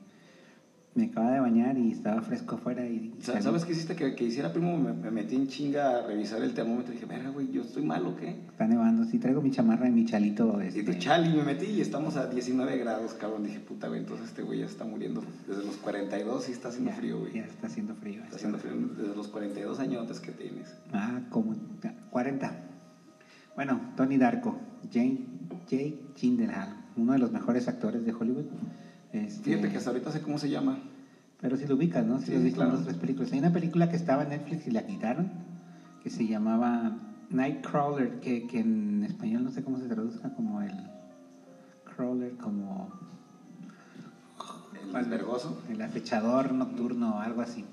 Me 0.95 1.07
acaba 1.07 1.31
de 1.33 1.41
bañar 1.41 1.79
y 1.79 1.91
estaba 1.91 2.21
fresco 2.21 2.57
afuera 2.57 2.87
y. 2.87 3.15
¿Sabes 3.21 3.65
qué 3.65 3.73
hiciste 3.73 3.97
que, 3.97 4.15
que 4.15 4.25
hiciera, 4.25 4.53
primo? 4.53 4.77
Me, 4.77 4.93
me 4.93 5.11
metí 5.11 5.37
en 5.37 5.49
chinga 5.49 5.99
a 5.99 6.07
revisar 6.07 6.43
el 6.43 6.53
termómetro 6.53 6.93
y 6.93 6.97
dije, 6.97 7.07
verga, 7.07 7.31
güey, 7.31 7.51
¿yo 7.51 7.63
estoy 7.63 7.83
mal 7.83 8.07
o 8.07 8.15
qué? 8.15 8.29
Está 8.51 8.67
nevando, 8.67 9.05
sí, 9.07 9.19
traigo 9.19 9.41
mi 9.41 9.51
chamarra 9.51 9.89
y 9.89 9.91
mi 9.91 10.05
chalito. 10.05 10.63
Y 10.63 10.67
Este, 10.67 10.83
tu 10.83 10.93
chali, 10.95 11.35
me 11.35 11.45
metí 11.45 11.65
y 11.65 11.81
estamos 11.81 12.17
a 12.17 12.27
19 12.27 12.77
grados, 12.77 13.15
cabrón. 13.15 13.45
Dije, 13.45 13.61
puta, 13.61 13.89
güey, 13.89 14.01
entonces 14.01 14.29
este 14.29 14.43
güey 14.43 14.59
ya 14.59 14.67
está 14.67 14.85
muriendo. 14.85 15.23
Desde 15.49 15.65
los 15.65 15.77
42 15.79 16.45
sí 16.45 16.53
está 16.53 16.69
haciendo 16.69 16.91
ya, 16.91 16.97
frío, 16.99 17.21
güey. 17.21 17.33
Ya 17.33 17.45
está 17.47 17.69
haciendo 17.69 17.95
frío. 17.95 18.23
Está 18.25 18.37
haciendo 18.37 18.59
frío 18.59 18.75
desde 18.99 19.17
los 19.17 19.29
42 19.29 19.81
añotes 19.81 20.21
que 20.21 20.33
tienes. 20.33 20.77
Ah, 20.93 21.21
como. 21.31 21.55
ya, 21.83 21.95
40. 22.11 22.53
Bueno, 23.55 23.81
Tony 23.97 24.19
Darko, 24.19 24.59
Jane, 24.93 25.21
Jake 25.69 25.99
Gyllenhaal, 26.21 26.77
uno 26.97 27.13
de 27.13 27.19
los 27.19 27.33
mejores 27.33 27.67
actores 27.69 28.05
de 28.05 28.13
Hollywood. 28.13 28.45
Este, 29.13 29.51
Fíjate 29.51 29.71
que 29.71 29.77
hasta 29.77 29.91
ahorita 29.91 30.11
sé 30.11 30.23
cómo 30.23 30.39
se 30.39 30.49
llama. 30.51 30.79
Pero 31.41 31.57
si 31.57 31.67
lo 31.67 31.75
ubicas, 31.77 32.05
¿no? 32.07 32.19
Si 32.21 32.27
Sí, 32.27 32.33
lo 32.33 32.39
en 32.41 32.53
claro. 32.53 32.73
las 32.73 32.83
otras 32.83 32.97
películas. 32.97 33.33
Hay 33.33 33.39
una 33.41 33.53
película 33.53 33.89
que 33.91 33.97
estaba 33.97 34.23
en 34.23 34.31
Netflix 34.31 34.67
y 34.67 34.71
la 34.71 34.87
quitaron, 34.87 35.31
que 36.03 36.09
se 36.11 36.27
llamaba 36.27 36.97
Nightcrawler, 37.31 38.21
que, 38.21 38.47
que 38.47 38.61
en 38.61 39.03
español 39.05 39.45
no 39.45 39.51
sé 39.51 39.63
cómo 39.63 39.79
se 39.79 39.87
traduzca, 39.89 40.33
como 40.35 40.63
el 40.63 40.73
crawler, 41.85 42.33
como 42.37 42.91
El 44.89 44.97
albergoso. 44.97 45.61
el 45.69 45.83
acechador 45.83 46.53
nocturno, 46.53 47.21
algo 47.21 47.43
así. 47.43 47.65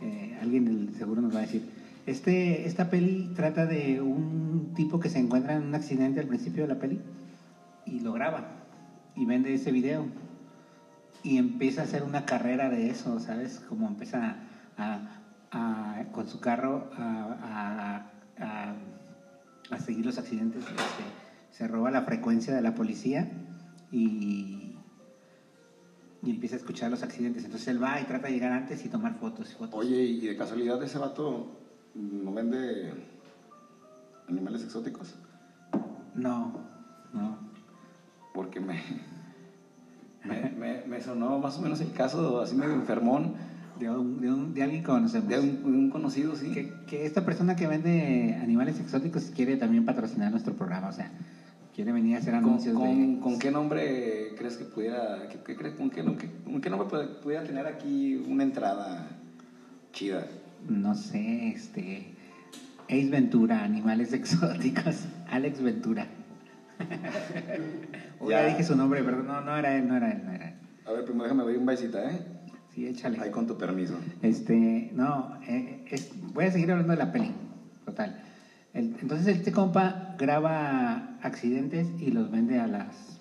Eh, 0.00 0.36
alguien 0.40 0.92
seguro 0.96 1.20
nos 1.22 1.32
va 1.34 1.38
a 1.38 1.42
decir. 1.42 1.62
Este, 2.06 2.66
esta 2.66 2.90
peli 2.90 3.30
trata 3.34 3.64
de 3.66 4.00
un 4.02 4.72
tipo 4.74 4.98
que 5.00 5.08
se 5.08 5.18
encuentra 5.18 5.54
en 5.56 5.62
un 5.64 5.74
accidente 5.74 6.20
al 6.20 6.26
principio 6.26 6.62
de 6.62 6.68
la 6.74 6.78
peli 6.80 7.00
y 7.86 8.00
lo 8.00 8.12
graba 8.12 8.46
y 9.16 9.24
vende 9.24 9.54
ese 9.54 9.72
video. 9.72 10.06
Y 11.24 11.38
empieza 11.38 11.80
a 11.80 11.84
hacer 11.84 12.02
una 12.04 12.24
carrera 12.26 12.68
de 12.68 12.90
eso, 12.90 13.18
¿sabes? 13.18 13.58
Como 13.60 13.88
empieza 13.88 14.36
a, 14.76 15.00
a- 15.50 16.04
con 16.12 16.28
su 16.28 16.38
carro 16.38 16.90
a, 16.96 18.02
a- 18.38 18.44
a- 18.44 18.74
a 19.70 19.78
seguir 19.78 20.04
los 20.04 20.18
accidentes. 20.18 20.62
este, 20.64 21.04
se 21.50 21.66
roba 21.66 21.90
la 21.90 22.02
frecuencia 22.02 22.54
de 22.54 22.60
la 22.60 22.74
policía 22.74 23.26
y, 23.90 24.76
y 26.22 26.30
empieza 26.30 26.56
a 26.56 26.58
escuchar 26.58 26.90
los 26.90 27.02
accidentes. 27.02 27.44
Entonces 27.44 27.68
él 27.68 27.82
va 27.82 27.98
y 28.00 28.04
trata 28.04 28.26
de 28.26 28.34
llegar 28.34 28.52
antes 28.52 28.84
y 28.84 28.88
tomar 28.88 29.14
fotos 29.14 29.50
y 29.50 29.54
fotos. 29.54 29.78
Oye, 29.80 30.02
y 30.04 30.26
de 30.26 30.36
casualidad 30.36 30.82
ese 30.82 30.98
vato 30.98 31.46
no 31.94 32.32
vende 32.34 32.92
animales 34.28 34.62
exóticos. 34.64 35.14
No, 36.14 36.52
no. 37.12 37.38
Porque 38.34 38.60
me, 38.60 38.78
me, 40.24 40.50
me- 40.58 40.82
me 40.86 41.00
sonó 41.00 41.38
más 41.38 41.58
o 41.58 41.62
menos 41.62 41.80
el 41.80 41.92
caso 41.92 42.40
así 42.40 42.54
medio 42.54 42.72
enfermón 42.74 43.34
De, 43.78 43.90
un- 43.90 44.20
de, 44.20 44.32
un- 44.32 44.54
de 44.54 44.62
alguien 44.62 44.82
que 44.82 44.86
conocemos. 44.86 45.28
de 45.28 45.40
un, 45.40 45.62
de 45.62 45.68
un 45.78 45.90
conocido, 45.90 46.34
sí. 46.36 46.52
que, 46.52 46.72
que 46.86 47.04
esta 47.04 47.24
persona 47.24 47.56
que 47.56 47.66
vende 47.66 48.38
animales 48.40 48.78
exóticos 48.80 49.30
quiere 49.34 49.56
también 49.56 49.84
patrocinar 49.84 50.30
nuestro 50.30 50.54
programa, 50.54 50.88
o 50.88 50.92
sea, 50.92 51.10
quiere 51.74 51.90
venir 51.92 52.14
a 52.14 52.18
hacer 52.18 52.34
¿Con, 52.34 52.44
anuncios 52.44 52.74
con- 52.76 53.14
de... 53.16 53.20
con 53.20 53.38
qué 53.38 53.50
nombre 53.50 54.34
crees 54.38 54.56
que 54.56 54.64
pudiera, 54.64 55.28
qué- 55.28 55.38
qué 55.44 55.56
crees- 55.56 55.74
con, 55.74 55.90
qué, 55.90 56.02
no- 56.04 56.16
qué- 56.16 56.30
con 56.44 56.60
qué 56.60 56.70
nombre 56.70 56.88
puede- 56.88 57.06
pudiera 57.08 57.42
tener 57.44 57.66
aquí 57.66 58.14
una 58.28 58.44
entrada 58.44 59.08
chida? 59.92 60.26
No 60.68 60.94
sé, 60.94 61.48
este... 61.50 62.12
Ace 62.86 63.08
Ventura, 63.08 63.64
animales 63.64 64.12
exóticos. 64.20 65.06
Alex 65.28 65.60
Ventura. 65.62 66.06
Uy, 68.20 68.30
ya 68.30 68.42
Ya. 68.42 68.46
dije 68.48 68.62
su 68.64 68.76
nombre, 68.76 69.02
pero 69.02 69.22
no, 69.22 69.40
no 69.40 69.56
era 69.56 69.76
él, 69.76 69.86
no 69.86 69.96
era 69.96 70.12
él, 70.12 70.24
no 70.24 70.32
era 70.32 70.48
él. 70.48 70.54
A 70.86 70.92
ver, 70.92 71.04
primero 71.04 71.24
déjame 71.24 71.44
ver 71.44 71.58
un 71.58 71.66
baisita, 71.66 72.10
¿eh? 72.10 72.22
Sí, 72.74 72.86
échale. 72.86 73.18
Ahí 73.20 73.30
con 73.30 73.46
tu 73.46 73.56
permiso. 73.56 73.98
Este, 74.22 74.90
no, 74.94 75.38
eh, 75.46 75.84
es- 75.90 76.10
voy 76.32 76.44
a 76.46 76.50
seguir 76.50 76.70
hablando 76.72 76.92
de 76.92 76.98
la 76.98 77.12
peli, 77.12 77.30
total. 77.84 78.16
El- 78.72 78.96
entonces 79.00 79.26
este 79.28 79.52
compa 79.52 80.14
graba 80.18 81.16
accidentes 81.22 81.88
y 82.00 82.10
los 82.10 82.30
vende 82.30 82.58
a 82.58 82.66
las 82.66 83.20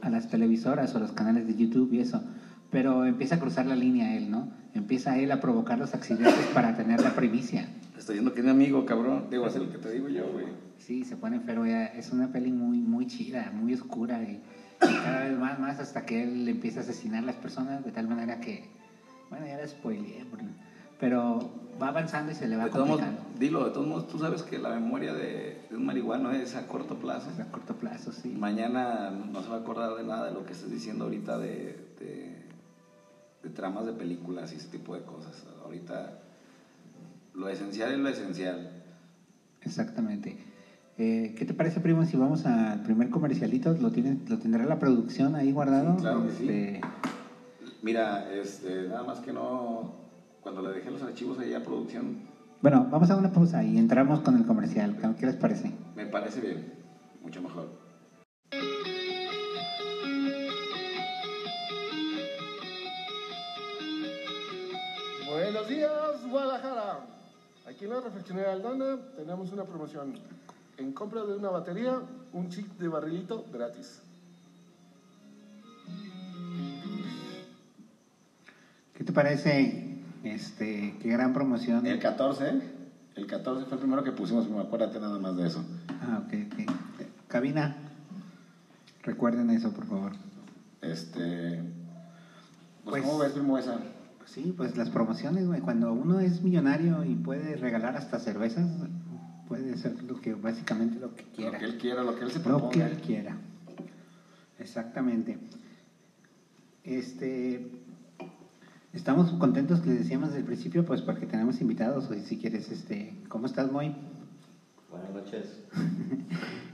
a 0.00 0.10
las 0.10 0.28
televisoras 0.28 0.94
o 0.94 0.98
los 0.98 1.12
canales 1.12 1.46
de 1.46 1.56
YouTube 1.56 1.90
y 1.92 2.00
eso, 2.00 2.22
pero 2.70 3.04
empieza 3.06 3.36
a 3.36 3.38
cruzar 3.38 3.64
la 3.66 3.74
línea 3.76 4.14
él, 4.16 4.30
¿no? 4.30 4.48
Empieza 4.74 5.16
él 5.18 5.30
a 5.32 5.40
provocar 5.40 5.78
los 5.78 5.94
accidentes 5.94 6.46
para 6.52 6.74
tener 6.74 7.00
la 7.02 7.14
primicia. 7.14 7.68
Estoy 8.04 8.16
diciendo 8.16 8.34
que 8.34 8.40
es 8.40 8.44
mi 8.44 8.50
amigo, 8.50 8.84
cabrón. 8.84 9.28
Digo, 9.30 9.46
es 9.46 9.56
lo 9.56 9.72
que 9.72 9.78
te 9.78 9.90
digo 9.90 10.10
yo, 10.10 10.30
güey. 10.30 10.44
Sí, 10.76 11.04
se 11.04 11.16
pone 11.16 11.36
enfermo. 11.36 11.64
Es 11.64 12.12
una 12.12 12.30
peli 12.30 12.52
muy, 12.52 12.76
muy 12.76 13.06
chida, 13.06 13.50
muy 13.50 13.72
oscura 13.72 14.22
y, 14.22 14.42
cada 14.78 15.20
vez 15.20 15.38
más, 15.38 15.58
más 15.58 15.80
hasta 15.80 16.04
que 16.04 16.22
él 16.22 16.46
empieza 16.46 16.80
a 16.80 16.82
asesinar 16.82 17.22
a 17.22 17.26
las 17.28 17.36
personas 17.36 17.82
de 17.82 17.92
tal 17.92 18.06
manera 18.06 18.40
que, 18.40 18.68
bueno, 19.30 19.46
ya 19.46 19.56
la 19.56 19.66
spoileé, 19.66 20.22
pero 21.00 21.50
va 21.80 21.88
avanzando 21.88 22.30
y 22.30 22.34
se 22.34 22.46
le 22.46 22.58
va 22.58 22.64
De 22.64 22.70
todos 22.72 22.86
modos, 22.86 23.00
complicando. 23.00 23.38
dilo, 23.40 23.64
de 23.64 23.70
todos 23.70 23.86
modos, 23.86 24.06
tú 24.06 24.18
sabes 24.18 24.42
que 24.42 24.58
la 24.58 24.68
memoria 24.68 25.14
de, 25.14 25.62
de 25.70 25.74
un 25.74 25.86
marihuano 25.86 26.30
es 26.30 26.56
a 26.56 26.66
corto 26.66 26.96
plazo. 26.96 27.30
A 27.40 27.50
corto 27.50 27.74
plazo, 27.76 28.12
sí. 28.12 28.28
Mañana 28.38 29.12
no 29.12 29.42
se 29.42 29.48
va 29.48 29.56
a 29.56 29.60
acordar 29.60 29.94
de 29.94 30.04
nada 30.04 30.26
de 30.26 30.34
lo 30.34 30.44
que 30.44 30.52
estás 30.52 30.70
diciendo 30.70 31.04
ahorita 31.04 31.38
de, 31.38 31.88
de, 31.98 32.36
de 33.42 33.48
tramas 33.48 33.86
de 33.86 33.94
películas 33.94 34.52
y 34.52 34.56
ese 34.56 34.68
tipo 34.68 34.94
de 34.94 35.00
cosas. 35.04 35.42
Ahorita 35.64 36.20
lo 37.34 37.48
esencial 37.48 37.92
es 37.92 37.98
lo 37.98 38.08
esencial. 38.08 38.82
Exactamente. 39.60 40.36
Eh, 40.96 41.34
¿Qué 41.36 41.44
te 41.44 41.54
parece, 41.54 41.80
primo, 41.80 42.04
si 42.04 42.16
vamos 42.16 42.46
al 42.46 42.82
primer 42.82 43.10
comercialito? 43.10 43.74
¿Lo, 43.74 43.90
tiene, 43.90 44.18
lo 44.28 44.38
tendrá 44.38 44.64
la 44.64 44.78
producción 44.78 45.34
ahí 45.34 45.50
guardado? 45.50 45.96
Sí, 45.96 46.02
claro 46.02 46.26
que 46.26 46.30
sí. 46.32 46.48
Este, 46.48 46.80
Mira, 47.82 48.32
este, 48.32 48.88
nada 48.88 49.02
más 49.02 49.20
que 49.20 49.32
no, 49.32 49.94
cuando 50.40 50.62
le 50.62 50.70
dejé 50.70 50.90
los 50.90 51.02
archivos 51.02 51.38
ahí 51.38 51.52
a 51.52 51.62
producción, 51.62 52.18
Bueno, 52.60 52.86
vamos 52.90 53.10
a 53.10 53.16
una 53.16 53.32
pausa 53.32 53.62
y 53.62 53.76
entramos 53.78 54.20
con 54.20 54.36
el 54.36 54.46
comercial. 54.46 54.96
¿Qué 55.18 55.26
les 55.26 55.36
parece? 55.36 55.70
me 55.94 56.06
parece 56.06 56.40
bien, 56.40 56.72
mucho 57.20 57.42
mejor. 57.42 57.68
Buenos 65.26 65.68
días, 65.68 66.26
Guadalajara. 66.30 67.13
Aquí 67.74 67.86
en 67.86 67.90
la 67.90 68.00
refaccionaria 68.00 68.52
Aldana 68.52 68.98
tenemos 69.16 69.50
una 69.50 69.64
promoción. 69.64 70.14
En 70.76 70.92
compra 70.92 71.24
de 71.24 71.34
una 71.34 71.48
batería, 71.48 71.98
un 72.32 72.48
chip 72.48 72.68
de 72.78 72.86
barrilito 72.86 73.44
gratis. 73.52 73.98
¿Qué 78.96 79.02
te 79.02 79.12
parece? 79.12 79.98
Este, 80.22 80.94
qué 81.02 81.08
gran 81.08 81.32
promoción. 81.32 81.84
El 81.84 81.98
14, 81.98 82.62
el 83.16 83.26
14 83.26 83.64
fue 83.64 83.74
el 83.74 83.80
primero 83.80 84.04
que 84.04 84.12
pusimos, 84.12 84.48
me 84.48 84.60
acuérdate 84.60 85.00
nada 85.00 85.18
más 85.18 85.36
de 85.36 85.48
eso. 85.48 85.64
Ah, 86.00 86.22
ok, 86.24 86.32
ok. 86.52 87.06
Cabina, 87.26 87.74
recuerden 89.02 89.50
eso, 89.50 89.72
por 89.72 89.86
favor. 89.86 90.12
Este, 90.80 91.60
pues, 92.84 92.84
Pues- 92.84 93.02
¿cómo 93.02 93.18
ves, 93.18 93.32
primo, 93.32 93.58
esa? 93.58 93.80
Sí, 94.26 94.52
pues 94.56 94.76
las 94.76 94.90
promociones, 94.90 95.46
güey. 95.46 95.60
Cuando 95.60 95.92
uno 95.92 96.20
es 96.20 96.42
millonario 96.42 97.04
y 97.04 97.14
puede 97.14 97.56
regalar 97.56 97.96
hasta 97.96 98.18
cervezas, 98.18 98.68
puede 99.48 99.76
ser 99.76 100.02
lo 100.04 100.20
que 100.20 100.34
básicamente 100.34 100.98
lo 100.98 101.14
que 101.14 101.22
Lo 101.22 101.32
quiera. 101.32 101.58
que 101.58 101.64
él 101.64 101.78
quiera, 101.78 102.02
lo 102.02 102.16
que 102.16 102.24
él 102.24 102.30
se 102.30 102.38
Lo 102.38 102.44
proponga. 102.44 102.70
que 102.72 102.82
él 102.82 102.96
quiera. 103.00 103.36
Exactamente. 104.58 105.38
Este. 106.84 107.70
Estamos 108.92 109.30
contentos, 109.32 109.84
les 109.86 109.98
decíamos 109.98 110.28
desde 110.28 110.40
el 110.40 110.46
principio, 110.46 110.84
pues 110.84 111.02
porque 111.02 111.26
tenemos 111.26 111.60
invitados. 111.60 112.08
Hoy, 112.10 112.20
si 112.20 112.38
quieres, 112.38 112.70
este. 112.70 113.14
¿Cómo 113.28 113.46
estás, 113.46 113.70
Moy? 113.72 113.94
Buenas 114.90 115.10
noches. 115.12 115.60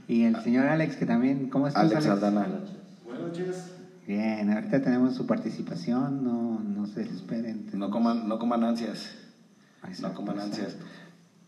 Y 0.07 0.23
el 0.23 0.35
señor 0.43 0.65
Alex, 0.67 0.97
que 0.97 1.05
también. 1.05 1.49
¿Cómo 1.49 1.67
estás, 1.69 1.83
Alex 1.89 2.05
Aldana. 2.07 2.41
Buenas 2.41 2.59
noches. 2.61 2.75
Buenas 3.05 3.21
noches. 3.27 3.71
Bien, 4.05 4.51
ahorita 4.51 4.81
tenemos 4.81 5.15
su 5.15 5.25
participación. 5.25 6.21
No, 6.25 6.59
no 6.81 6.87
se 6.87 7.01
desesperen. 7.01 7.67
No 7.73 7.89
coman, 7.89 8.27
no 8.27 8.39
coman 8.39 8.63
ansias. 8.63 9.13
Exacto, 9.87 10.09
no 10.09 10.13
coman 10.15 10.39
ansias. 10.39 10.73
exacto. 10.73 10.85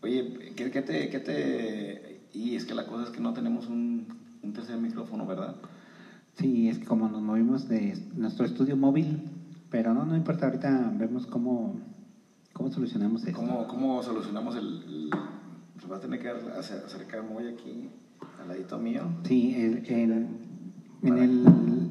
Oye, 0.02 0.52
¿qué, 0.56 0.70
qué 0.70 0.82
te, 0.82 1.08
qué 1.08 1.18
te...? 1.18 2.20
Y 2.32 2.56
es 2.56 2.64
que 2.64 2.74
la 2.74 2.86
cosa 2.86 3.04
es 3.04 3.10
que 3.10 3.20
no 3.20 3.32
tenemos 3.32 3.68
un, 3.68 4.06
un 4.42 4.52
tercer 4.52 4.76
micrófono, 4.78 5.24
¿verdad? 5.26 5.54
Sí, 6.36 6.68
es 6.68 6.78
que 6.78 6.84
como 6.86 7.08
nos 7.08 7.22
movimos 7.22 7.68
de 7.68 7.96
nuestro 8.16 8.44
estudio 8.44 8.76
móvil, 8.76 9.30
pero 9.70 9.94
no, 9.94 10.04
no 10.04 10.16
importa, 10.16 10.46
ahorita 10.46 10.92
vemos 10.96 11.26
cómo, 11.26 11.74
cómo 12.52 12.70
solucionamos 12.70 13.24
esto. 13.24 13.38
¿Cómo, 13.38 13.68
cómo 13.68 14.02
solucionamos 14.02 14.56
el, 14.56 14.66
el- 14.66 15.10
Se 15.80 15.86
va 15.86 15.96
a 15.96 16.00
tener 16.00 16.20
que 16.20 16.28
acer- 16.30 16.84
acercar 16.84 17.22
muy 17.22 17.46
aquí, 17.46 17.88
al 18.40 18.48
ladito 18.48 18.78
mío. 18.78 19.02
Sí, 19.24 19.54
el- 19.54 19.84
el- 19.86 20.26
en, 21.02 21.18
el, 21.18 21.83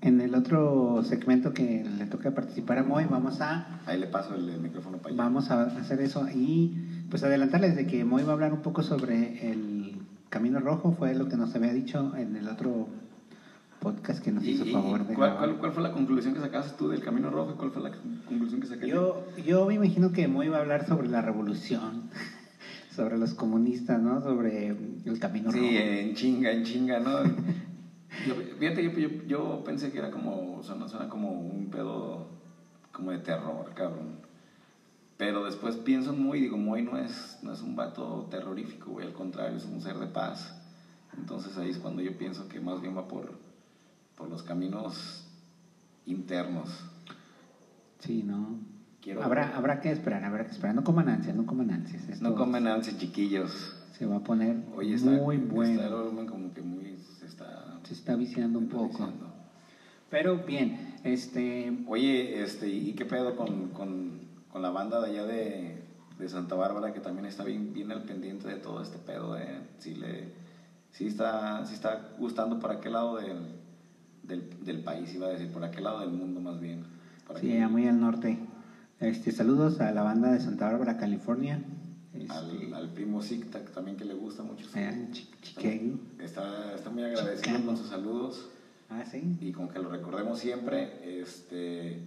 en 0.00 0.20
el 0.20 0.34
otro 0.34 1.02
segmento 1.02 1.52
que 1.52 1.84
le 1.84 2.06
toca 2.06 2.30
participar 2.32 2.78
a 2.78 2.82
Moy, 2.84 3.04
vamos 3.06 3.40
a, 3.40 3.80
Ahí 3.86 3.98
le 3.98 4.06
paso 4.06 4.34
el, 4.34 4.48
el 4.48 4.60
micrófono 4.60 4.98
para 4.98 5.12
allá. 5.14 5.22
vamos 5.24 5.50
a 5.50 5.62
hacer 5.64 6.00
eso 6.00 6.26
y 6.32 6.76
pues 7.10 7.24
adelantarles 7.24 7.74
de 7.76 7.86
que 7.86 8.04
Moy 8.04 8.22
va 8.22 8.30
a 8.30 8.32
hablar 8.34 8.52
un 8.52 8.62
poco 8.62 8.82
sobre 8.82 9.50
el 9.50 9.96
Camino 10.30 10.60
Rojo, 10.60 10.92
fue 10.92 11.14
lo 11.14 11.28
que 11.28 11.36
nos 11.36 11.54
había 11.54 11.72
dicho 11.72 12.14
en 12.16 12.36
el 12.36 12.48
otro 12.48 12.86
podcast 13.80 14.22
que 14.22 14.30
nos 14.32 14.44
¿Y, 14.44 14.50
hizo 14.50 14.64
favor 14.66 15.06
de 15.06 15.14
¿cuál, 15.14 15.36
cuál, 15.36 15.56
cuál 15.58 15.72
fue 15.72 15.82
la 15.82 15.92
conclusión 15.92 16.34
que 16.34 16.40
sacaste 16.40 16.76
tú 16.76 16.88
del 16.88 17.00
Camino 17.00 17.30
Rojo 17.30 17.52
y 17.52 17.54
cuál 17.54 17.70
fue 17.70 17.82
la 17.82 17.90
conclusión 18.26 18.60
que 18.60 18.66
saqué 18.66 18.86
Yo, 18.88 19.24
yo 19.46 19.66
me 19.66 19.74
imagino 19.74 20.12
que 20.12 20.28
Moy 20.28 20.48
va 20.48 20.58
a 20.58 20.60
hablar 20.60 20.84
sobre 20.86 21.08
la 21.08 21.22
revolución, 21.22 22.02
sobre 22.94 23.16
los 23.18 23.34
comunistas, 23.34 24.00
¿no? 24.00 24.20
Sobre 24.20 24.68
el 25.04 25.18
camino 25.18 25.50
Sí, 25.52 25.58
rojo. 25.58 25.70
en 25.72 26.14
chinga, 26.14 26.50
en 26.52 26.64
chinga, 26.64 26.98
¿no? 27.00 27.18
Yo, 28.26 28.34
fíjate, 28.58 28.82
yo, 28.82 28.90
yo, 28.90 29.08
yo 29.26 29.62
pensé 29.64 29.90
que 29.92 29.98
era 29.98 30.10
como, 30.10 30.62
suena, 30.62 30.88
suena 30.88 31.08
como 31.08 31.30
un 31.40 31.68
pedo 31.70 32.26
como 32.92 33.10
de 33.10 33.18
terror, 33.18 33.72
cabrón. 33.74 34.16
Pero 35.16 35.44
después 35.44 35.76
pienso 35.76 36.10
en 36.10 36.22
Moy 36.22 36.38
y 36.38 36.42
digo, 36.42 36.56
Moy 36.56 36.82
no 36.82 36.96
es, 36.96 37.38
no 37.42 37.52
es 37.52 37.60
un 37.62 37.74
vato 37.76 38.26
terrorífico, 38.30 38.92
güey, 38.92 39.06
al 39.06 39.12
contrario, 39.12 39.56
es 39.56 39.64
un 39.64 39.80
ser 39.80 39.96
de 39.98 40.06
paz. 40.06 40.54
Entonces 41.16 41.56
ahí 41.58 41.70
es 41.70 41.78
cuando 41.78 42.02
yo 42.02 42.16
pienso 42.16 42.48
que 42.48 42.60
más 42.60 42.80
bien 42.80 42.96
va 42.96 43.08
por, 43.08 43.38
por 44.14 44.28
los 44.28 44.42
caminos 44.42 45.26
internos. 46.06 46.84
Sí, 47.98 48.22
¿no? 48.22 48.58
Quiero- 49.00 49.22
Habrá, 49.22 49.56
habrá 49.56 49.80
que 49.80 49.90
esperar, 49.90 50.24
habrá 50.24 50.44
que 50.44 50.52
esperar. 50.52 50.74
No 50.74 50.84
coman 50.84 51.08
ansias, 51.08 51.34
no 51.34 51.46
coman 51.46 51.70
ansias. 51.70 52.08
Esto 52.08 52.24
No 52.28 52.34
comen 52.36 52.66
ansias, 52.66 52.96
chiquillos. 52.96 53.76
Se 53.90 54.06
va 54.06 54.16
a 54.16 54.20
poner 54.20 54.56
Oye, 54.76 54.94
está, 54.94 55.10
muy 55.10 55.36
está 55.36 55.46
el 55.48 55.50
bueno. 55.54 55.96
volumen 55.96 56.26
como 56.26 56.52
que 56.54 56.62
muy, 56.62 56.87
se 57.88 57.94
está... 57.94 58.16
Viciando 58.16 58.58
un 58.58 58.68
poco. 58.68 59.08
Pero 60.10 60.38
bien, 60.38 60.96
este... 61.04 61.72
Oye, 61.86 62.42
este, 62.42 62.68
¿y 62.68 62.92
qué 62.92 63.04
pedo 63.04 63.36
con, 63.36 63.68
con, 63.68 64.20
con 64.50 64.62
la 64.62 64.70
banda 64.70 65.00
de 65.00 65.10
allá 65.10 65.24
de, 65.26 65.82
de 66.18 66.28
Santa 66.28 66.54
Bárbara 66.54 66.92
que 66.92 67.00
también 67.00 67.26
está 67.26 67.44
bien, 67.44 67.72
bien 67.72 67.90
al 67.92 68.04
pendiente 68.04 68.48
de 68.48 68.56
todo 68.56 68.82
este 68.82 68.98
pedo? 68.98 69.36
Eh? 69.38 69.60
Sí, 69.78 69.94
le, 69.94 70.32
sí, 70.90 71.06
está, 71.06 71.64
sí 71.66 71.74
está 71.74 72.10
gustando 72.18 72.58
para 72.58 72.80
qué 72.80 72.90
lado 72.90 73.16
del, 73.16 73.38
del, 74.22 74.64
del 74.64 74.82
país, 74.82 75.14
iba 75.14 75.26
a 75.26 75.30
decir, 75.30 75.50
por 75.52 75.64
aquel 75.64 75.84
lado 75.84 76.00
del 76.00 76.10
mundo 76.10 76.40
más 76.40 76.60
bien. 76.60 76.84
Sí, 77.40 77.52
muy 77.70 77.86
al 77.86 78.00
norte. 78.00 78.38
Este, 79.00 79.30
saludos 79.32 79.80
a 79.80 79.92
la 79.92 80.02
banda 80.02 80.32
de 80.32 80.40
Santa 80.40 80.66
Bárbara, 80.66 80.96
California. 80.96 81.62
Este, 82.14 82.32
al, 82.32 82.74
al 82.74 82.88
primo 82.92 83.22
Zigta, 83.22 83.62
que 83.64 83.70
también 83.70 83.96
que 83.96 84.04
le 84.04 84.14
gusta 84.14 84.42
mucho. 84.42 84.66
Chicago. 85.42 85.98
Está, 86.18 86.74
está 86.74 86.90
muy 86.90 87.02
agradecido 87.04 87.64
con 87.64 87.76
sus 87.76 87.88
saludos 87.88 88.48
Ah, 88.88 89.04
sí. 89.10 89.36
y 89.40 89.52
con 89.52 89.68
que 89.68 89.78
lo 89.78 89.90
recordemos 89.90 90.38
siempre. 90.38 91.20
Este, 91.20 92.00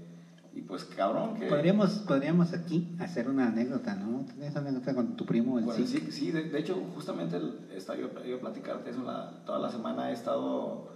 y 0.54 0.62
pues 0.62 0.84
cabrón, 0.86 1.36
que... 1.36 1.46
Podríamos, 1.48 1.92
podríamos 2.00 2.52
aquí 2.54 2.90
hacer 3.00 3.30
una 3.30 3.48
anécdota, 3.48 3.96
¿no? 3.96 4.26
¿Tienes 4.26 4.56
anécdota 4.56 4.94
con 4.96 5.16
tu 5.16 5.26
primo? 5.26 5.60
El 5.60 5.66
Bueno, 5.66 5.86
sí, 5.86 6.08
sí, 6.12 6.32
de, 6.32 6.44
de 6.50 6.60
hecho, 6.60 6.76
justamente 6.96 7.40
estaba 7.76 7.98
yo, 8.00 8.10
yo 8.26 8.40
platicarte 8.40 8.90
eso, 8.90 9.04
la- 9.04 9.44
toda 9.46 9.60
la 9.60 9.72
semana 9.72 10.10
he 10.10 10.14
estado, 10.14 10.90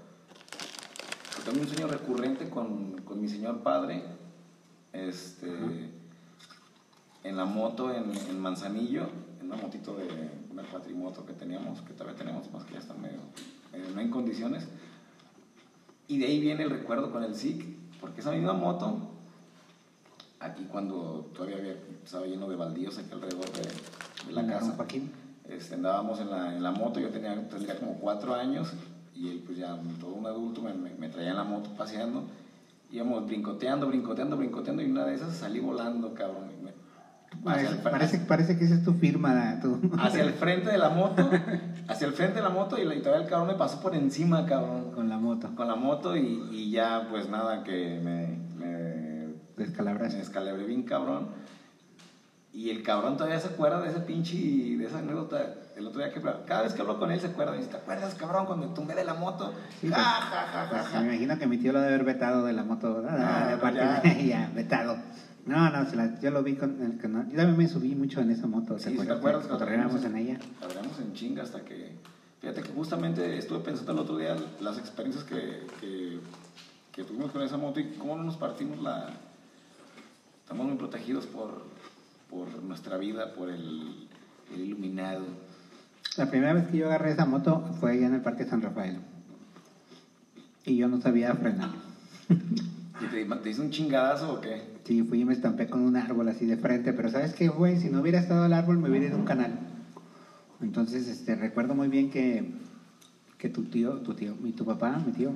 tengo 1.46 1.62
un 1.62 1.68
sueño 1.68 1.88
recurrente 1.88 2.50
con, 2.50 3.02
con 3.04 3.22
mi 3.22 3.30
señor 3.30 3.62
padre, 3.62 4.04
este, 4.92 5.48
en 7.26 7.36
la 7.38 7.46
moto 7.46 7.92
en, 7.94 8.12
en 8.30 8.40
Manzanillo, 8.40 9.08
en 9.42 9.48
una 9.48 9.58
motito 9.58 9.96
de 9.98 10.08
una 10.52 10.64
cuatrimoto 10.64 11.26
que 11.26 11.34
teníamos, 11.34 11.82
que 11.82 11.94
todavía 11.94 12.18
tenemos, 12.18 12.52
más 12.54 12.64
que 12.66 12.74
ya 12.74 12.80
está 12.80 12.94
medio, 12.94 13.20
medio 13.74 13.90
no 13.94 14.00
en 14.02 14.10
condiciones, 14.12 14.68
y 16.08 16.18
de 16.20 16.28
ahí 16.28 16.40
viene 16.40 16.64
el 16.64 16.70
recuerdo 16.70 17.12
con 17.12 17.24
el 17.24 17.36
SIC, 17.36 17.66
porque 18.00 18.22
esa 18.22 18.32
misma 18.32 18.54
moto, 18.54 19.10
aquí 20.40 20.66
cuando 20.72 21.30
todavía 21.34 21.58
había, 21.58 21.76
estaba 22.04 22.26
lleno 22.28 22.48
de 22.48 22.56
baldíos 22.56 22.98
aquí 22.98 23.10
alrededor 23.12 23.50
de, 23.52 23.62
de 24.28 24.32
la 24.34 24.42
casa. 24.60 24.78
Este, 25.50 25.76
andábamos 25.76 26.20
en 26.20 26.30
la, 26.30 26.56
en 26.56 26.62
la 26.64 26.72
moto, 26.72 27.00
yo 27.00 27.10
tenía, 27.10 27.34
tendría 27.50 27.78
como 27.80 27.96
cuatro 28.00 28.36
años 28.36 28.72
y 29.16 29.30
él 29.30 29.44
pues 29.46 29.58
ya 29.58 29.78
todo 30.00 30.14
un 30.14 30.26
adulto 30.26 30.62
me, 30.62 30.74
me, 30.74 30.94
me 30.96 31.10
traía 31.10 31.32
en 31.32 31.38
la 31.38 31.44
moto 31.44 31.70
paseando. 31.78 32.24
Íbamos 32.92 33.26
brincoteando, 33.26 33.88
brincoteando, 33.88 34.38
brincoteando 34.38 34.82
y 34.84 34.90
una 34.92 35.06
de 35.06 35.16
esas 35.16 35.36
salí 35.36 35.60
volando, 35.60 36.14
cabrón. 36.14 36.50
me- 36.64 36.75
Parece, 37.46 37.76
parece, 37.76 38.18
parece 38.20 38.58
que 38.58 38.66
esa 38.66 38.74
es 38.76 38.84
tu 38.84 38.94
firma, 38.96 39.60
tu... 39.62 39.80
hacia 40.00 40.24
el 40.24 40.34
frente 40.44 40.72
de 40.72 40.78
la 40.80 40.90
moto, 40.90 41.30
hacia 41.88 42.08
el 42.08 42.14
frente 42.14 42.38
de 42.38 42.42
la 42.44 42.50
moto 42.50 42.78
y, 42.78 42.84
la, 42.86 42.96
y 42.96 43.00
todavía 43.02 43.24
el 43.24 43.30
cabrón 43.30 43.50
me 43.50 43.54
pasó 43.54 43.80
por 43.82 43.96
encima, 43.96 44.46
cabrón. 44.46 44.92
con 44.92 45.08
la 45.10 45.18
moto. 45.18 45.56
Con 45.56 45.68
la 45.68 45.76
moto 45.76 46.18
y, 46.18 46.48
y 46.52 46.72
ya 46.72 47.08
pues 47.10 47.30
nada, 47.30 47.64
que 47.64 48.00
me, 48.04 48.40
me 48.58 49.34
Descalabras. 49.58 50.14
me 50.16 50.22
escalebré 50.22 50.66
bien 50.66 50.84
cabrón. 50.84 51.28
Y 52.52 52.70
el 52.70 52.84
cabrón 52.84 53.18
todavía 53.18 53.40
se 53.40 53.50
acuerda 53.50 53.82
de 53.82 53.90
ese 53.90 54.00
pinche, 54.00 54.38
de 54.38 54.86
esa 54.86 55.00
anécdota. 55.00 55.56
El 55.76 55.88
otro 55.88 56.00
día 56.02 56.14
que 56.14 56.22
cada 56.22 56.62
vez 56.62 56.74
que 56.74 56.82
hablo 56.82 56.98
con 56.98 57.12
él 57.12 57.20
se 57.20 57.28
acuerda. 57.28 57.54
Y 57.54 57.58
dice, 57.58 57.70
¿te 57.72 57.76
acuerdas, 57.78 58.16
cabrón, 58.16 58.46
cuando 58.46 58.68
me 58.70 58.74
tumbé 58.74 58.96
de 58.96 59.04
la 59.04 59.14
moto? 59.14 59.54
Sí, 59.82 59.90
ja, 59.90 59.96
pues, 59.96 59.98
ja, 59.98 60.26
ja, 60.32 60.48
ja, 60.48 60.70
Pues, 60.70 61.02
me 61.04 61.08
imagino 61.16 61.38
que 61.38 61.48
mi 61.48 61.58
tío 61.58 61.74
lo 61.74 61.82
debe 61.82 61.96
haber 61.96 62.06
vetado 62.06 62.46
de 62.46 62.54
la 62.54 62.64
moto, 62.64 62.96
¿verdad? 62.96 63.18
Ah, 63.22 63.54
Aparte, 63.56 63.78
ya. 63.80 64.02
ya. 64.26 64.52
vetado. 64.56 64.96
No, 65.46 65.70
no, 65.70 65.88
se 65.90 65.96
la- 65.96 66.20
yo 66.20 66.32
lo 66.32 66.42
vi 66.44 66.56
con 66.56 66.82
el 66.82 66.98
canal. 66.98 67.30
Yo 67.30 67.38
también 67.38 67.58
me 67.58 67.68
subí 67.68 67.94
mucho 67.96 68.20
en 68.22 68.32
esa 68.32 68.48
moto, 68.48 68.80
Sí, 68.80 68.90
¿sí 68.92 68.98
¿te 69.06 69.12
acuerdas? 69.12 69.44
que 69.44 69.50
cuando 69.56 69.66
fuimos 69.90 70.04
en 70.06 70.18
ella? 70.18 70.40
Corríamos 70.60 71.00
en 71.00 71.14
chinga 71.14 71.44
hasta 71.44 71.64
que... 71.64 71.92
Fíjate 72.42 72.62
que 72.64 72.70
justamente 72.70 73.38
estuve 73.38 73.60
pensando 73.60 73.92
el 73.94 74.00
otro 74.00 74.18
día 74.18 74.36
las 74.60 74.78
experiencias 74.78 75.24
que, 75.24 75.66
que, 75.80 76.20
que 76.92 77.04
tuvimos 77.04 77.32
con 77.32 77.42
esa 77.42 77.58
moto 77.58 77.80
y 77.80 77.86
cómo 77.98 78.16
no 78.16 78.24
nos 78.24 78.38
partimos 78.38 78.82
la... 78.82 79.10
Estamos 80.42 80.68
muy 80.68 80.78
protegidos 80.78 81.26
por, 81.28 81.64
por 82.30 82.62
nuestra 82.64 82.98
vida, 82.98 83.34
por 83.34 83.50
el, 83.50 84.08
el 84.54 84.62
iluminado. 84.62 85.26
La 86.18 86.30
primera 86.30 86.54
vez 86.54 86.68
que 86.68 86.78
yo 86.78 86.86
agarré 86.88 87.12
esa 87.12 87.26
moto 87.26 87.68
fue 87.80 87.92
allá 87.94 88.08
en 88.08 88.14
el 88.16 88.22
Parque 88.22 88.46
San 88.46 88.62
Rafael. 88.62 89.00
Y 90.66 90.76
yo 90.78 90.88
no 90.88 91.00
sabía 91.02 91.34
frenar. 91.36 91.70
¿Y 93.02 93.06
te, 93.08 93.26
te 93.26 93.50
hizo 93.50 93.62
un 93.62 93.70
chingadazo 93.72 94.34
o 94.34 94.42
qué? 94.42 94.62
Sí, 94.86 95.04
fui 95.04 95.22
y 95.22 95.26
me 95.26 95.34
estampé 95.34 95.68
con 95.68 95.82
un 95.82 95.96
árbol 95.98 96.28
así 96.30 96.46
de 96.46 96.56
frente, 96.58 96.94
pero 96.94 97.10
¿sabes 97.10 97.34
qué, 97.34 97.50
güey? 97.50 97.78
Si 97.78 97.90
no 97.90 98.00
hubiera 98.02 98.20
estado 98.20 98.46
el 98.46 98.54
árbol, 98.54 98.78
me 98.78 98.90
hubiera 98.90 99.08
ido 99.08 99.16
a 99.16 99.20
un 99.20 99.26
canal. 99.26 99.52
Entonces, 100.62 101.08
este, 101.08 101.36
recuerdo 101.36 101.76
muy 101.76 101.88
bien 101.90 102.10
que, 102.10 102.54
que 103.38 103.50
tu 103.50 103.64
tío, 103.64 103.96
tu 104.02 104.14
tío, 104.14 104.36
mi 104.36 104.54
tu 104.54 104.64
papá, 104.66 104.98
mi 105.06 105.12
tío, 105.12 105.32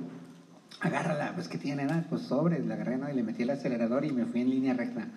agárrala, 0.80 1.32
pues 1.34 1.48
que 1.48 1.58
tiene 1.58 1.84
nada, 1.84 2.06
pues 2.08 2.22
sobres, 2.22 2.64
la 2.64 2.74
agarré, 2.74 2.96
¿no? 2.96 3.10
Y 3.10 3.12
le 3.12 3.22
metí 3.22 3.42
el 3.42 3.50
acelerador 3.50 4.04
y 4.04 4.12
me 4.12 4.24
fui 4.24 4.40
en 4.40 4.50
línea 4.50 4.72
recta. 4.72 5.08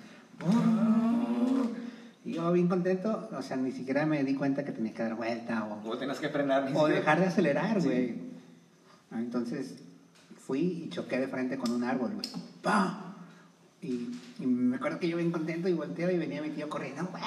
Y 2.25 2.33
yo 2.33 2.51
bien 2.51 2.67
contento, 2.67 3.29
o 3.31 3.41
sea, 3.41 3.55
ni 3.57 3.71
siquiera 3.71 4.05
me 4.05 4.23
di 4.23 4.33
cuenta 4.35 4.63
que 4.65 4.71
tenía 4.71 4.93
que 4.93 5.03
dar 5.03 5.15
vuelta 5.15 5.65
o, 5.65 5.89
O 5.89 5.97
tenías 5.97 6.19
que 6.19 6.29
frenar. 6.29 6.69
ni 6.69 6.77
o 6.77 6.87
dejar 6.87 7.19
de 7.19 7.27
acelerar, 7.27 7.81
güey. 7.81 8.15
Ah, 9.11 9.19
Entonces 9.19 9.75
fui 10.45 10.59
y 10.85 10.89
choqué 10.89 11.19
de 11.19 11.27
frente 11.27 11.57
con 11.57 11.71
un 11.71 11.83
árbol, 11.83 12.13
güey. 12.13 12.27
¡Pah! 12.61 13.15
Y, 13.81 14.09
y 14.39 14.45
me 14.45 14.77
acuerdo 14.77 14.99
que 14.99 15.09
yo 15.09 15.17
bien 15.17 15.31
contento 15.31 15.67
y 15.67 15.73
volteo 15.73 16.09
y 16.11 16.17
venía 16.17 16.41
mi 16.41 16.49
tío 16.49 16.69
corriendo. 16.69 17.05
¡Güey! 17.11 17.23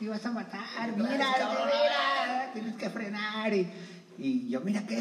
¡Me 0.00 0.08
vas 0.08 0.24
a 0.26 0.32
matar! 0.32 0.96
¡Mira, 0.96 1.08
mira! 1.10 2.50
¡Tienes 2.52 2.76
que 2.76 2.90
frenar! 2.90 3.52
Y, 3.54 3.68
y 4.18 4.48
yo, 4.48 4.60
¿mira 4.60 4.86
qué? 4.86 4.96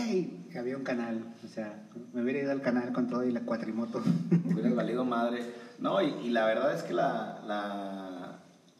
Y 0.53 0.57
había 0.57 0.77
un 0.77 0.83
canal. 0.83 1.23
O 1.43 1.47
sea, 1.47 1.83
me 2.13 2.21
hubiera 2.21 2.39
ido 2.39 2.51
al 2.51 2.61
canal 2.61 2.91
con 2.93 3.07
todo 3.09 3.23
y 3.23 3.31
la 3.31 3.41
cuatrimoto. 3.41 4.01
Hubieras 4.45 4.75
valido 4.75 5.03
madre. 5.05 5.43
No, 5.79 6.01
y, 6.01 6.07
y 6.25 6.29
la 6.29 6.45
verdad 6.45 6.75
es 6.75 6.83
que 6.83 6.93
la, 6.93 7.41
la- 7.45 8.39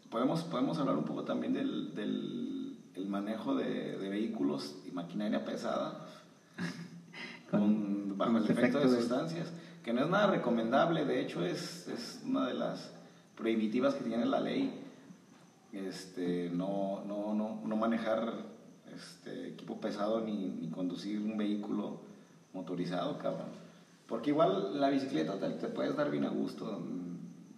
podemos, 0.09 0.43
podemos 0.43 0.77
hablar 0.77 0.97
un 0.97 1.05
poco 1.05 1.23
también 1.23 1.53
del, 1.53 1.95
del 1.95 2.77
el 2.93 3.07
manejo 3.07 3.55
de, 3.55 3.97
de 3.97 4.09
vehículos 4.09 4.75
y 4.87 4.91
maquinaria 4.91 5.43
pesada 5.45 6.05
con, 7.49 7.59
Con- 7.61 8.00
bajo 8.21 8.37
el 8.37 8.49
efecto 8.49 8.79
de 8.79 8.89
sustancias, 8.89 9.51
que 9.83 9.93
no 9.93 10.03
es 10.03 10.09
nada 10.09 10.27
recomendable, 10.27 11.05
de 11.05 11.21
hecho 11.21 11.43
es, 11.43 11.87
es 11.87 12.21
una 12.25 12.47
de 12.47 12.53
las 12.53 12.91
prohibitivas 13.35 13.95
que 13.95 14.03
tiene 14.03 14.25
la 14.25 14.39
ley. 14.39 14.79
Este, 15.73 16.49
no, 16.49 17.03
no, 17.07 17.33
no, 17.33 17.61
no 17.65 17.75
manejar 17.75 18.33
este, 18.93 19.49
equipo 19.49 19.79
pesado 19.79 20.21
ni, 20.21 20.49
ni 20.49 20.69
conducir 20.69 21.19
un 21.19 21.37
vehículo 21.37 22.01
motorizado, 22.53 23.17
cabrón. 23.17 23.47
Porque 24.07 24.31
igual 24.31 24.79
la 24.79 24.89
bicicleta 24.89 25.39
te, 25.39 25.49
te 25.51 25.67
puedes 25.67 25.95
dar 25.95 26.11
bien 26.11 26.25
a 26.25 26.29
gusto, 26.29 26.83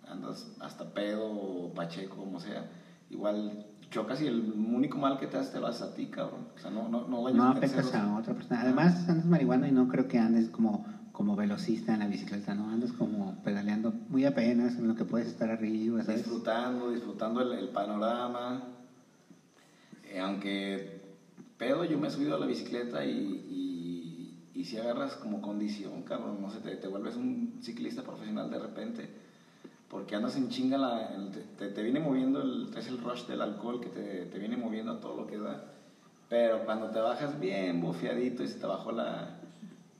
andas 0.07 0.47
hasta 0.59 0.93
pedo 0.93 1.25
o 1.25 1.73
pacheco, 1.73 2.15
como 2.15 2.39
sea. 2.39 2.69
Igual 3.09 3.65
chocas 3.93 4.21
y 4.21 4.27
el 4.27 4.51
único 4.51 4.97
mal 4.97 5.17
que 5.17 5.27
te 5.27 5.37
hace 5.37 5.51
te 5.51 5.59
lo 5.59 5.67
haces 5.67 5.81
a 5.83 5.93
ti, 5.93 6.09
cabrón. 6.09 6.47
O 6.55 6.59
sea, 6.59 6.71
no, 6.71 6.89
no, 6.89 7.05
no 7.07 7.21
vayas 7.23 7.39
No 7.39 7.43
a 7.45 7.51
afectas 7.51 7.93
a 7.93 8.15
otra 8.15 8.33
persona. 8.33 8.61
Además, 8.61 9.07
andas 9.09 9.25
marihuana 9.25 9.67
y 9.67 9.71
no 9.71 9.87
creo 9.87 10.07
que 10.07 10.19
andes 10.19 10.49
como, 10.49 10.83
como 11.11 11.35
velocista 11.35 11.93
en 11.93 11.99
la 11.99 12.07
bicicleta, 12.07 12.55
¿no? 12.55 12.69
Andas 12.69 12.93
como 12.93 13.41
pedaleando 13.43 13.93
muy 14.07 14.25
apenas 14.25 14.77
en 14.77 14.87
lo 14.87 14.95
que 14.95 15.05
puedes 15.05 15.27
estar 15.27 15.49
arriba, 15.49 16.03
¿sabes? 16.03 16.21
disfrutando, 16.21 16.89
disfrutando 16.91 17.41
el, 17.41 17.53
el 17.53 17.69
panorama. 17.71 18.69
Eh, 20.03 20.19
aunque 20.19 21.01
pedo, 21.57 21.83
yo 21.85 21.97
me 21.97 22.07
he 22.07 22.11
subido 22.11 22.35
a 22.35 22.37
la 22.37 22.45
bicicleta 22.45 23.03
y, 23.05 23.11
y, 23.47 24.49
y 24.53 24.65
si 24.65 24.77
agarras 24.77 25.15
como 25.15 25.41
condición, 25.41 26.03
cabrón, 26.03 26.41
no 26.41 26.49
sé, 26.49 26.59
te, 26.59 26.75
te 26.75 26.87
vuelves 26.87 27.15
un 27.15 27.59
ciclista 27.61 28.03
profesional 28.03 28.49
de 28.49 28.59
repente. 28.59 29.13
Porque 29.93 30.15
andas 30.15 30.35
en 30.37 30.49
chinga, 30.49 30.75
la, 30.79 31.13
el- 31.13 31.29
te, 31.55 31.67
te, 31.67 31.83
viene 31.83 31.99
moviendo, 31.99 32.41
el, 32.41 32.71
es 32.75 32.87
el 32.87 32.97
rush 32.97 33.27
del 33.27 33.43
alcohol 33.43 33.79
que 33.79 33.89
te, 33.89 34.25
te 34.25 34.39
viene 34.39 34.57
moviendo 34.57 34.91
a 34.93 34.99
todo 34.99 35.15
lo 35.15 35.27
que 35.27 35.37
da. 35.37 35.65
Pero 36.29 36.65
cuando 36.65 36.89
te 36.89 36.97
bajas 36.99 37.39
bien 37.39 37.79
bofeadito 37.79 38.41
y 38.41 38.47
se 38.47 38.55
te 38.57 38.65
bajó 38.65 38.91
la, 38.91 39.35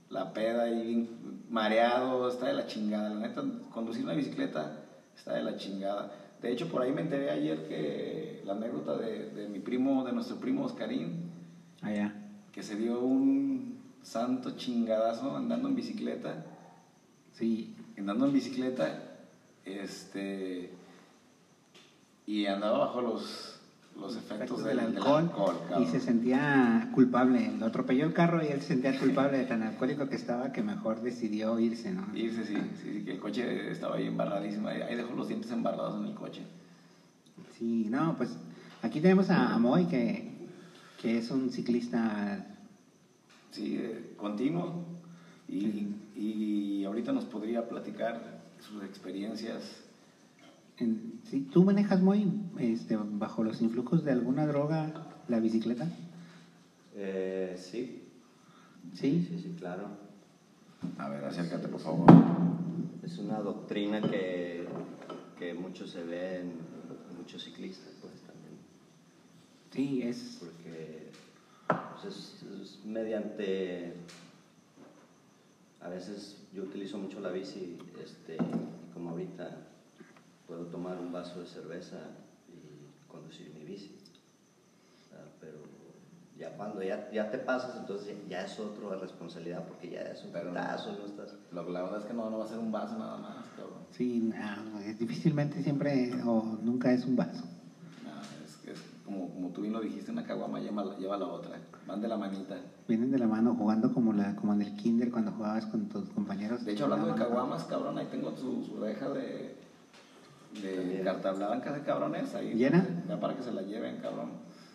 la 0.10 0.34
peda 0.34 0.67
y 0.71 0.82
bien 0.84 1.43
mareado, 1.47 2.27
está 2.27 2.47
de 2.47 2.53
la 2.53 2.65
chingada. 2.65 3.12
La 3.12 3.19
neta, 3.27 3.43
conducir 3.71 4.03
una 4.03 4.15
bicicleta 4.15 4.82
está 5.15 5.34
de 5.36 5.43
la 5.43 5.58
chingada. 5.58 6.12
De 6.41 6.51
hecho, 6.51 6.67
por 6.69 6.82
ahí 6.82 6.91
me 6.91 7.01
enteré 7.01 7.29
ayer 7.29 7.67
que 7.67 8.41
la 8.45 8.53
anécdota 8.53 8.97
de, 8.97 9.27
de 9.27 9.47
mi 9.47 9.60
primo, 9.60 10.03
de 10.03 10.12
nuestro 10.12 10.38
primo 10.38 10.63
Oscarín, 10.65 11.29
Allá. 11.84 12.15
que 12.51 12.63
se 12.63 12.75
dio 12.77 12.99
un 12.99 13.77
santo 14.01 14.58
chingadazo 14.58 15.38
andando 15.38 15.67
en 15.67 15.75
bicicleta, 15.75 16.43
Sí. 17.32 17.75
andando 17.95 18.25
en 18.25 18.34
bicicleta, 18.34 19.12
este, 19.65 20.71
y 22.26 22.45
andaba 22.45 22.80
bajo 22.80 23.02
los, 23.02 23.60
los 23.99 24.15
efectos 24.15 24.63
del, 24.63 24.78
del 24.78 24.97
alcohol, 24.97 25.30
y 25.82 25.86
se 25.86 25.99
sentía 25.99 26.89
culpable. 26.93 27.52
Lo 27.58 27.65
atropelló 27.65 28.06
el 28.06 28.13
carro 28.13 28.43
y 28.43 28.47
él 28.47 28.62
se 28.62 28.69
sentía 28.69 28.97
culpable 28.99 29.38
de 29.38 29.45
tan 29.45 29.63
alcohólico 29.63 30.08
que 30.10 30.15
estaba 30.15 30.52
que 30.52 30.62
mejor 30.62 31.02
decidió 31.02 31.60
irse, 31.60 31.91
¿no? 31.91 32.06
Irse, 32.15 32.45
sí, 32.45 32.56
sí, 32.56 32.91
sí, 32.93 33.06
que 33.06 33.12
el 33.13 33.19
coche 33.19 33.71
estaba 33.71 33.95
ahí 33.95 34.08
embarradísimo, 34.08 34.67
ahí 34.67 34.82
ahí 34.82 34.95
dejó 34.95 35.13
los 35.13 35.28
dientes 35.28 35.52
embarrados 35.52 35.99
en 36.02 36.08
el 36.08 36.15
coche. 36.15 36.43
Sí, 37.58 37.88
no, 37.89 38.15
pues 38.17 38.38
aquí 38.82 38.99
tenemos 38.99 39.30
a 39.30 39.58
Moy 39.60 39.86
que, 39.86 40.32
que 41.02 41.17
es 41.17 41.32
un 41.32 41.49
ciclista. 41.52 42.45
Sí, 43.52 43.78
eh, 43.80 44.13
continuo. 44.17 44.86
Y, 45.47 45.88
y 46.15 46.84
ahorita 46.86 47.12
nos 47.12 47.26
podría 47.26 47.67
platicar 47.67 48.41
sus 48.60 48.84
experiencias. 48.84 49.82
en- 50.78 51.19
¿sí? 51.23 51.41
¿Tú 51.52 51.63
manejas 51.63 52.02
Moy 52.02 52.32
este, 52.58 52.95
bajo 52.97 53.43
los 53.43 53.62
influjos 53.62 54.04
de 54.04 54.12
alguna 54.12 54.45
droga 54.47 54.91
la 55.28 55.39
bicicleta? 55.39 55.88
Eh, 56.95 57.56
sí. 57.58 58.02
Sí. 58.93 59.26
Sí, 59.28 59.39
sí, 59.39 59.56
claro. 59.58 59.88
A 60.97 61.10
ver, 61.10 61.23
acércate, 61.26 61.67
por 61.67 61.80
favor. 61.80 62.08
Es 63.04 63.17
una 63.17 63.39
doctrina 63.39 64.02
que, 64.02 64.65
que 65.38 65.54
mucho 65.54 65.86
se 65.88 66.04
ve 66.04 66.39
en 66.41 66.52
muchos 67.17 67.43
ciclistas, 67.43 67.93
pues 68.02 68.13
también. 68.21 68.54
Sí, 69.71 70.02
es... 70.04 70.38
Porque 70.39 71.12
pues, 72.02 72.15
es, 72.15 72.43
es 72.62 72.80
mediante. 72.86 73.93
A 75.84 75.89
veces 75.89 76.38
yo 76.54 76.63
utilizo 76.63 76.98
mucho 76.98 77.19
la 77.19 77.30
bici, 77.30 77.78
este, 78.02 78.36
y 78.36 78.93
como 78.93 79.12
ahorita 79.12 79.50
puedo 80.48 80.65
tomar 80.67 80.98
un 80.98 81.12
vaso 81.12 81.41
de 81.41 81.46
cerveza 81.46 81.98
y 82.48 83.12
conducir 83.12 83.54
mi 83.54 83.65
bici. 83.65 83.98
Pero 85.41 85.58
ya 86.39 86.56
cuando 86.56 86.82
ya, 86.82 87.12
ya 87.12 87.30
te 87.30 87.38
pasas, 87.38 87.76
entonces 87.78 88.15
ya 88.30 88.46
es 88.46 88.58
otra 88.60 88.98
responsabilidad 88.98 89.67
porque 89.67 89.89
ya 89.89 90.02
es 90.02 90.24
un 90.24 90.32
putazo, 90.32 90.93
no 90.93 91.06
estás. 91.06 91.36
Lo 91.52 91.65
que 91.65 91.72
la 91.72 91.84
verdad 91.84 92.00
es 92.00 92.06
que 92.06 92.13
no, 92.13 92.30
no 92.30 92.39
va 92.39 92.46
a 92.46 92.48
ser 92.48 92.60
un 92.60 92.72
vaso 92.72 92.98
nada 92.98 93.17
más, 93.17 93.46
cabrón. 93.58 93.80
Sí, 93.91 94.19
no, 94.22 94.80
difícilmente 94.98 95.62
siempre 95.62 96.13
o 96.26 96.43
nunca 96.63 96.93
es 96.93 97.06
un 97.06 97.17
vaso. 97.17 97.43
Como, 99.13 99.30
como 99.32 99.49
tú 99.49 99.62
bien 99.62 99.73
lo 99.73 99.80
dijiste, 99.80 100.10
una 100.12 100.23
caguama 100.23 100.60
lleva, 100.60 100.84
la- 100.84 100.95
lleva 100.97 101.17
la 101.17 101.28
otra. 101.28 101.60
Van 101.86 102.02
de 102.02 102.08
la 102.08 102.17
manita. 102.17 102.56
Vienen 102.88 103.12
de 103.12 103.19
la 103.19 103.28
mano 103.28 103.54
jugando 103.54 103.93
como, 103.93 104.12
la, 104.12 104.36
como 104.36 104.54
en 104.54 104.62
el 104.63 104.73
kinder 104.76 105.12
cuando 105.12 105.32
jugabas 105.32 105.67
con 105.67 105.86
tus 105.88 106.10
compañeros. 106.10 106.65
De 106.65 106.71
hecho, 106.71 106.86
hablando 106.86 107.08
de 107.08 107.13
caguamas, 107.13 107.63
cabrón, 107.65 107.97
ahí 107.99 108.08
tengo 108.10 108.36
su, 108.36 108.63
su 108.63 108.78
reja 108.78 109.10
de, 109.10 109.56
de 110.62 111.02
carta 111.04 111.32
blanca 111.32 111.71
de 111.73 111.84
cabrones. 111.84 112.34
Ahí, 112.34 112.54
¿Llena? 112.56 113.04
Ya 113.08 113.19
para 113.19 113.36
que 113.36 113.43
se 113.43 113.52
la 113.52 113.62
lleven, 113.62 113.97
cabrón. 113.97 114.32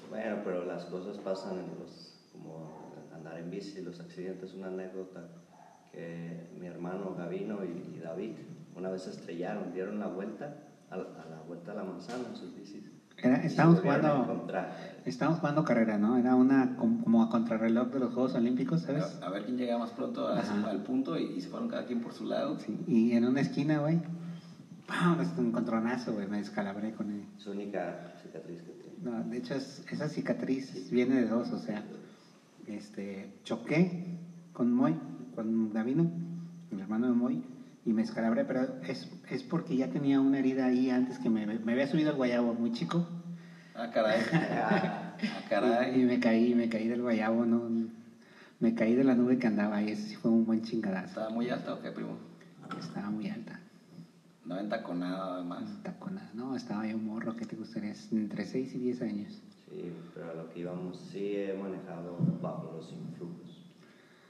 Bueno, 0.09 0.37
pero 0.45 0.65
las 0.65 0.85
cosas 0.85 1.17
pasan 1.19 1.59
en 1.59 1.79
los, 1.81 2.15
como 2.33 2.95
andar 3.13 3.39
en 3.39 3.51
bici, 3.51 3.81
los 3.83 3.99
accidentes. 3.99 4.55
Una 4.55 4.69
anécdota 4.69 5.27
que 5.91 6.49
mi 6.61 6.67
hermano 6.67 7.15
Gavino 7.17 7.65
y, 7.65 7.97
y 7.97 7.99
David 7.99 8.33
una 8.77 8.89
vez 8.91 9.07
estrellaron, 9.09 9.73
dieron 9.73 9.99
la 9.99 10.07
vuelta 10.07 10.55
a, 10.91 10.97
la- 10.97 11.03
a 11.03 11.29
la 11.29 11.41
vuelta 11.47 11.73
a 11.73 11.75
la 11.75 11.83
manzana 11.83 12.29
en 12.29 12.37
sus 12.37 12.55
bicis. 12.55 12.85
Era- 13.23 13.43
estábamos 13.45 13.81
jugando-. 13.81 14.47
Estábamos 15.05 15.41
jugando 15.41 15.65
carrera, 15.65 15.97
¿no? 15.99 16.17
Era 16.19 16.35
una 16.35 16.77
com- 16.77 17.01
como 17.01 17.23
a 17.23 17.29
contrarreloj 17.31 17.91
de 17.91 17.99
los 18.01 18.13
Juegos 18.13 18.35
Olímpicos, 18.35 18.83
¿sabes? 18.83 19.19
A, 19.23 19.31
ver 19.31 19.45
quién 19.45 19.57
llega 19.57 19.79
más 19.79 19.91
pronto 19.93 20.29
a- 20.29 20.41
al 20.41 20.83
punto 20.83 21.19
y, 21.19 21.25
y 21.37 21.41
se 21.41 21.49
fueron 21.49 21.69
cada 21.69 21.85
quien 21.87 22.01
por 22.01 22.13
su 22.13 22.25
lado. 22.25 22.59
Sí, 22.59 22.79
y 22.87 23.13
en 23.15 23.25
una 23.25 23.41
esquina, 23.41 23.79
güey, 23.79 24.01
¡pam! 24.87 25.21
Es 25.21 25.33
un 25.39 25.47
encontronazo, 25.49 26.13
güey, 26.13 26.27
me 26.29 26.37
descalabré 26.39 26.93
con 26.93 27.11
él. 27.11 27.25
Su 27.39 27.51
única 27.53 28.13
cicatriz 28.23 28.61
que 28.63 28.73
tiene. 28.73 28.97
No, 29.03 29.23
de 29.25 29.37
hecho, 29.39 29.55
es- 29.55 29.83
esa 29.91 30.09
cicatriz 30.09 30.91
viene 30.91 31.17
de 31.17 31.27
dos, 31.27 31.53
o 31.53 31.59
sea, 31.59 31.83
este, 32.67 33.31
choqué 33.45 34.19
con 34.53 34.73
Moy, 34.73 34.97
con 35.35 35.73
Davino, 35.73 36.07
el 36.71 36.81
hermano 36.81 37.07
de 37.07 37.13
Moy, 37.15 37.43
y 37.89 37.93
me 37.95 38.03
descalabré, 38.03 38.45
pero 38.45 38.77
es, 38.87 39.09
es 39.31 39.43
porque 39.43 39.75
ya 39.75 39.89
tenía 39.89 40.21
una 40.21 40.39
herida 40.39 40.67
ahí 40.67 40.91
antes 40.91 41.19
que 41.19 41.31
me, 41.31 41.47
me 41.47 41.73
había 41.73 41.87
subido 41.87 42.11
al 42.11 42.17
guayabo 42.17 42.53
muy 42.53 42.71
chico. 42.71 43.03
Ah, 43.75 43.91
caray. 43.91 44.21
Ah, 44.31 45.15
Y, 45.19 45.49
caray. 45.49 46.05
me 46.05 46.21
caí, 46.21 46.55
me 46.55 46.69
caí 46.69 46.87
del 46.87 47.01
guayabo, 47.03 47.45
no, 47.47 47.69
me 48.61 48.75
caí 48.75 48.95
de 48.95 49.03
la 49.05 49.15
nube 49.15 49.39
que 49.39 49.47
andaba 49.47 49.83
y 49.83 49.91
ese 49.91 50.03
sí 50.11 50.15
fue 50.17 50.31
un 50.31 50.45
buen 50.47 50.63
chingadazo. 50.63 51.07
¿Estaba 51.07 51.31
muy 51.31 51.49
alta 51.49 51.75
o 51.75 51.81
qué, 51.81 51.91
primo? 51.91 52.19
Estaba 52.79 53.11
muy 53.11 53.29
alta. 53.29 53.59
No 54.45 54.59
entaconada, 54.59 55.35
además. 55.37 55.65
Taconada. 55.83 56.31
No, 56.35 56.55
estaba 56.55 56.87
yo 56.87 56.99
morro, 56.99 57.35
¿qué 57.37 57.47
te 57.47 57.57
gustaría? 57.57 57.95
Entre 58.13 58.45
6 58.45 58.75
y 58.75 58.79
10 58.79 59.01
años. 59.03 59.41
Sí, 59.69 59.91
pero 60.15 60.31
a 60.31 60.35
lo 60.35 60.51
que 60.51 60.61
íbamos, 60.61 60.99
sí 61.11 61.37
he 61.37 61.55
manejado 61.55 62.17
bajo 62.41 62.71
los 62.77 62.93
influjos. 62.93 63.65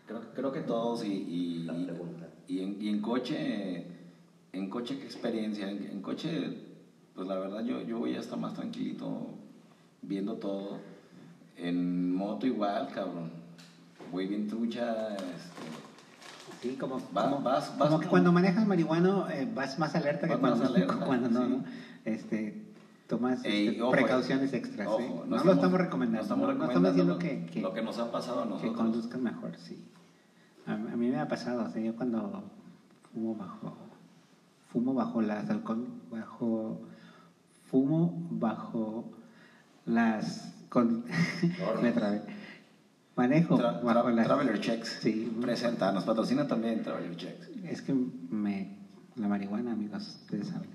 Creo, 0.06 0.22
creo 0.34 0.52
que 0.52 0.60
todos 0.60 1.04
y, 1.04 1.08
y, 1.12 1.64
La 1.64 1.74
y- 1.74 1.84
pregunta. 1.84 2.27
Y 2.48 2.60
en, 2.62 2.76
y 2.82 2.88
en 2.88 3.00
coche, 3.00 3.86
en 4.52 4.68
coche 4.70 4.98
qué 4.98 5.04
experiencia, 5.04 5.68
en, 5.70 5.84
en 5.84 6.00
coche, 6.00 6.50
pues 7.14 7.28
la 7.28 7.36
verdad 7.36 7.62
yo, 7.64 7.80
yo 7.82 7.98
voy 7.98 8.16
hasta 8.16 8.36
más 8.36 8.54
tranquilito 8.54 9.30
viendo 10.02 10.34
todo. 10.36 10.78
En 11.56 12.14
moto 12.14 12.46
igual, 12.46 12.88
cabrón. 12.92 13.30
Voy 14.10 14.26
bien 14.26 14.46
trucha, 14.48 15.14
este, 15.14 15.62
Sí, 16.62 16.76
como, 16.76 16.96
Va- 17.16 17.24
como, 17.24 17.40
vas- 17.42 17.68
como 17.70 17.90
vas 17.90 18.00
que 18.00 18.08
cuando 18.08 18.32
manejas 18.32 18.66
marihuano 18.66 19.28
eh, 19.28 19.46
vas 19.54 19.78
más 19.78 19.94
alerta 19.94 20.26
que 20.26 20.34
Vas 20.36 20.40
cuando, 20.40 20.64
alerta, 20.74 20.96
cuando 20.96 21.28
no, 21.28 21.44
sí. 21.44 21.50
¿no? 21.50 21.64
Este, 22.04 22.64
tomas 23.06 23.44
Ey, 23.44 23.68
este, 23.68 23.82
ojo, 23.82 23.90
precauciones 23.92 24.52
extras. 24.54 24.88
ojo, 24.88 25.24
no 25.26 25.36
No, 25.36 25.44
lo 25.44 25.52
estamos- 25.52 25.78
recomendando. 25.78 26.16
no 26.18 26.22
estamos 26.22 26.46
no, 26.46 26.46
no 26.46 26.52
recomendando 26.54 26.88
diciendo 26.90 27.12
lo- 27.12 27.18
que, 27.18 27.44
que, 27.46 27.60
lo 27.60 27.72
que 27.74 27.82
nos 27.82 27.98
ha 27.98 28.10
pasado 28.10 28.40
a 28.40 28.44
que 28.44 28.48
nosotros. 28.50 28.76
conduzcan 28.76 29.22
mejor, 29.22 29.56
sí. 29.58 29.84
A, 30.68 30.76
mí 30.76 31.08
me 31.08 31.18
ha 31.18 31.26
pasado, 31.28 31.64
o 31.64 31.68
sea, 31.68 31.80
yo 31.82 31.96
cuando 31.96 32.42
fumo 33.12 33.34
bajo, 33.34 33.72
fumo 34.70 34.92
bajo 34.94 35.22
las 35.22 35.48
alcohol, 35.48 35.86
bajo, 36.10 36.78
fumo 37.64 38.26
bajo 38.30 39.10
las, 39.86 40.54
con, 40.68 41.04
me 41.82 41.92
trabé. 41.92 42.20
Manejo 43.16 43.58
Tra- 43.58 43.82
bajo 43.82 44.08
tra- 44.10 44.14
las, 44.14 44.26
Traveler 44.26 44.60
Checks 44.60 44.98
Sí. 45.00 45.36
presenta, 45.40 45.90
nos 45.90 46.04
patrocina 46.04 46.46
también 46.46 46.82
Traveler 46.82 47.16
Checks. 47.16 47.48
Es 47.64 47.80
que 47.82 47.94
me, 47.94 48.76
la 49.16 49.26
marihuana, 49.26 49.72
amigos, 49.72 50.18
ustedes 50.22 50.48
saben. 50.48 50.68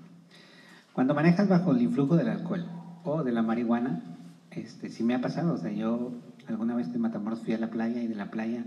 Cuando 0.92 1.14
manejas 1.14 1.48
bajo 1.48 1.70
el 1.72 1.82
influjo 1.82 2.16
del 2.16 2.28
alcohol 2.28 2.64
o 3.04 3.22
de 3.22 3.32
la 3.32 3.42
marihuana, 3.42 4.00
este, 4.50 4.88
sí 4.88 5.04
me 5.04 5.14
ha 5.14 5.20
pasado. 5.20 5.54
O 5.54 5.56
sea, 5.56 5.70
yo 5.72 6.12
alguna 6.48 6.74
vez 6.74 6.92
de 6.92 6.98
Matamoros 6.98 7.40
fui 7.40 7.54
a 7.54 7.58
la 7.58 7.70
playa 7.70 8.02
y 8.02 8.06
de 8.08 8.14
la 8.14 8.30
playa 8.30 8.64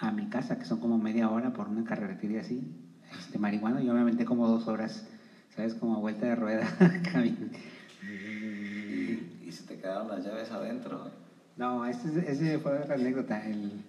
a 0.00 0.10
mi 0.10 0.26
casa, 0.26 0.58
que 0.58 0.64
son 0.64 0.78
como 0.78 0.98
media 0.98 1.28
hora 1.28 1.52
por 1.52 1.68
una 1.68 1.84
carretera 1.84 2.40
así, 2.40 2.72
este, 3.18 3.38
marihuana, 3.38 3.80
yo 3.82 3.92
me 3.94 4.00
aventé 4.00 4.24
como 4.24 4.46
dos 4.46 4.68
horas, 4.68 5.06
¿sabes? 5.54 5.74
Como 5.74 5.94
a 5.94 5.98
vuelta 5.98 6.26
de 6.26 6.34
rueda. 6.34 6.66
Y, 8.00 9.50
se 9.50 9.64
te 9.64 9.76
quedaron 9.76 10.08
las 10.08 10.22
llaves 10.22 10.50
adentro. 10.50 11.10
no, 11.56 11.84
ese, 11.84 12.30
ese 12.30 12.58
fue 12.58 12.78
otra 12.80 12.94
anécdota. 12.94 13.44
El, 13.44 13.80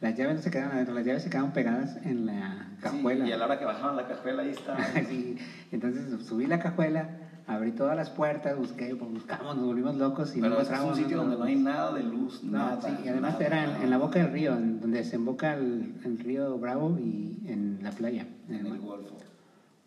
las 0.00 0.14
llaves 0.14 0.36
no 0.36 0.42
se 0.42 0.50
quedaron 0.50 0.72
adentro, 0.72 0.94
las 0.94 1.04
llaves 1.04 1.22
se 1.22 1.30
quedaron 1.30 1.52
pegadas 1.52 1.96
en 2.04 2.26
la 2.26 2.68
cajuela. 2.80 3.24
Sí, 3.24 3.30
y 3.30 3.32
a 3.32 3.36
la 3.36 3.46
hora 3.46 3.58
que 3.58 3.64
bajaron 3.64 3.96
la 3.96 4.06
cajuela 4.06 4.42
ahí 4.42 4.50
está. 4.50 4.76
Sí, 5.08 5.36
entonces 5.72 6.22
subí 6.22 6.46
la 6.46 6.58
cajuela, 6.58 7.08
abrí 7.48 7.72
todas 7.72 7.96
las 7.96 8.10
puertas, 8.10 8.56
busqué, 8.56 8.94
pues, 8.94 9.10
buscamos, 9.10 9.56
nos 9.56 9.64
volvimos 9.66 9.96
locos 9.96 10.36
y 10.36 10.40
Pero 10.40 10.50
no 10.50 10.56
que 10.58 10.62
es 10.62 10.68
un 10.68 10.74
encontramos, 10.74 10.98
sitio 10.98 11.16
donde 11.16 11.36
no 11.36 11.44
hay 11.44 11.56
nada 11.56 11.92
de 11.94 12.02
luz, 12.04 12.44
no, 12.44 12.52
nada. 12.58 12.80
sí, 12.80 12.88
y 13.04 13.08
además 13.08 13.32
nada, 13.32 13.46
era 13.46 13.64
en, 13.64 13.70
nada. 13.70 13.84
en 13.84 13.90
la 13.90 13.98
boca 13.98 14.18
del 14.20 14.32
río, 14.32 14.54
en 14.54 14.80
donde 14.80 14.98
desemboca 14.98 15.54
el, 15.54 15.94
el 16.04 16.18
río 16.18 16.56
Bravo 16.58 16.96
y 16.98 17.38
en 17.46 17.80
la 17.82 17.90
playa. 17.90 18.26
En 18.48 18.66
el 18.66 18.78
Golfo. 18.78 19.16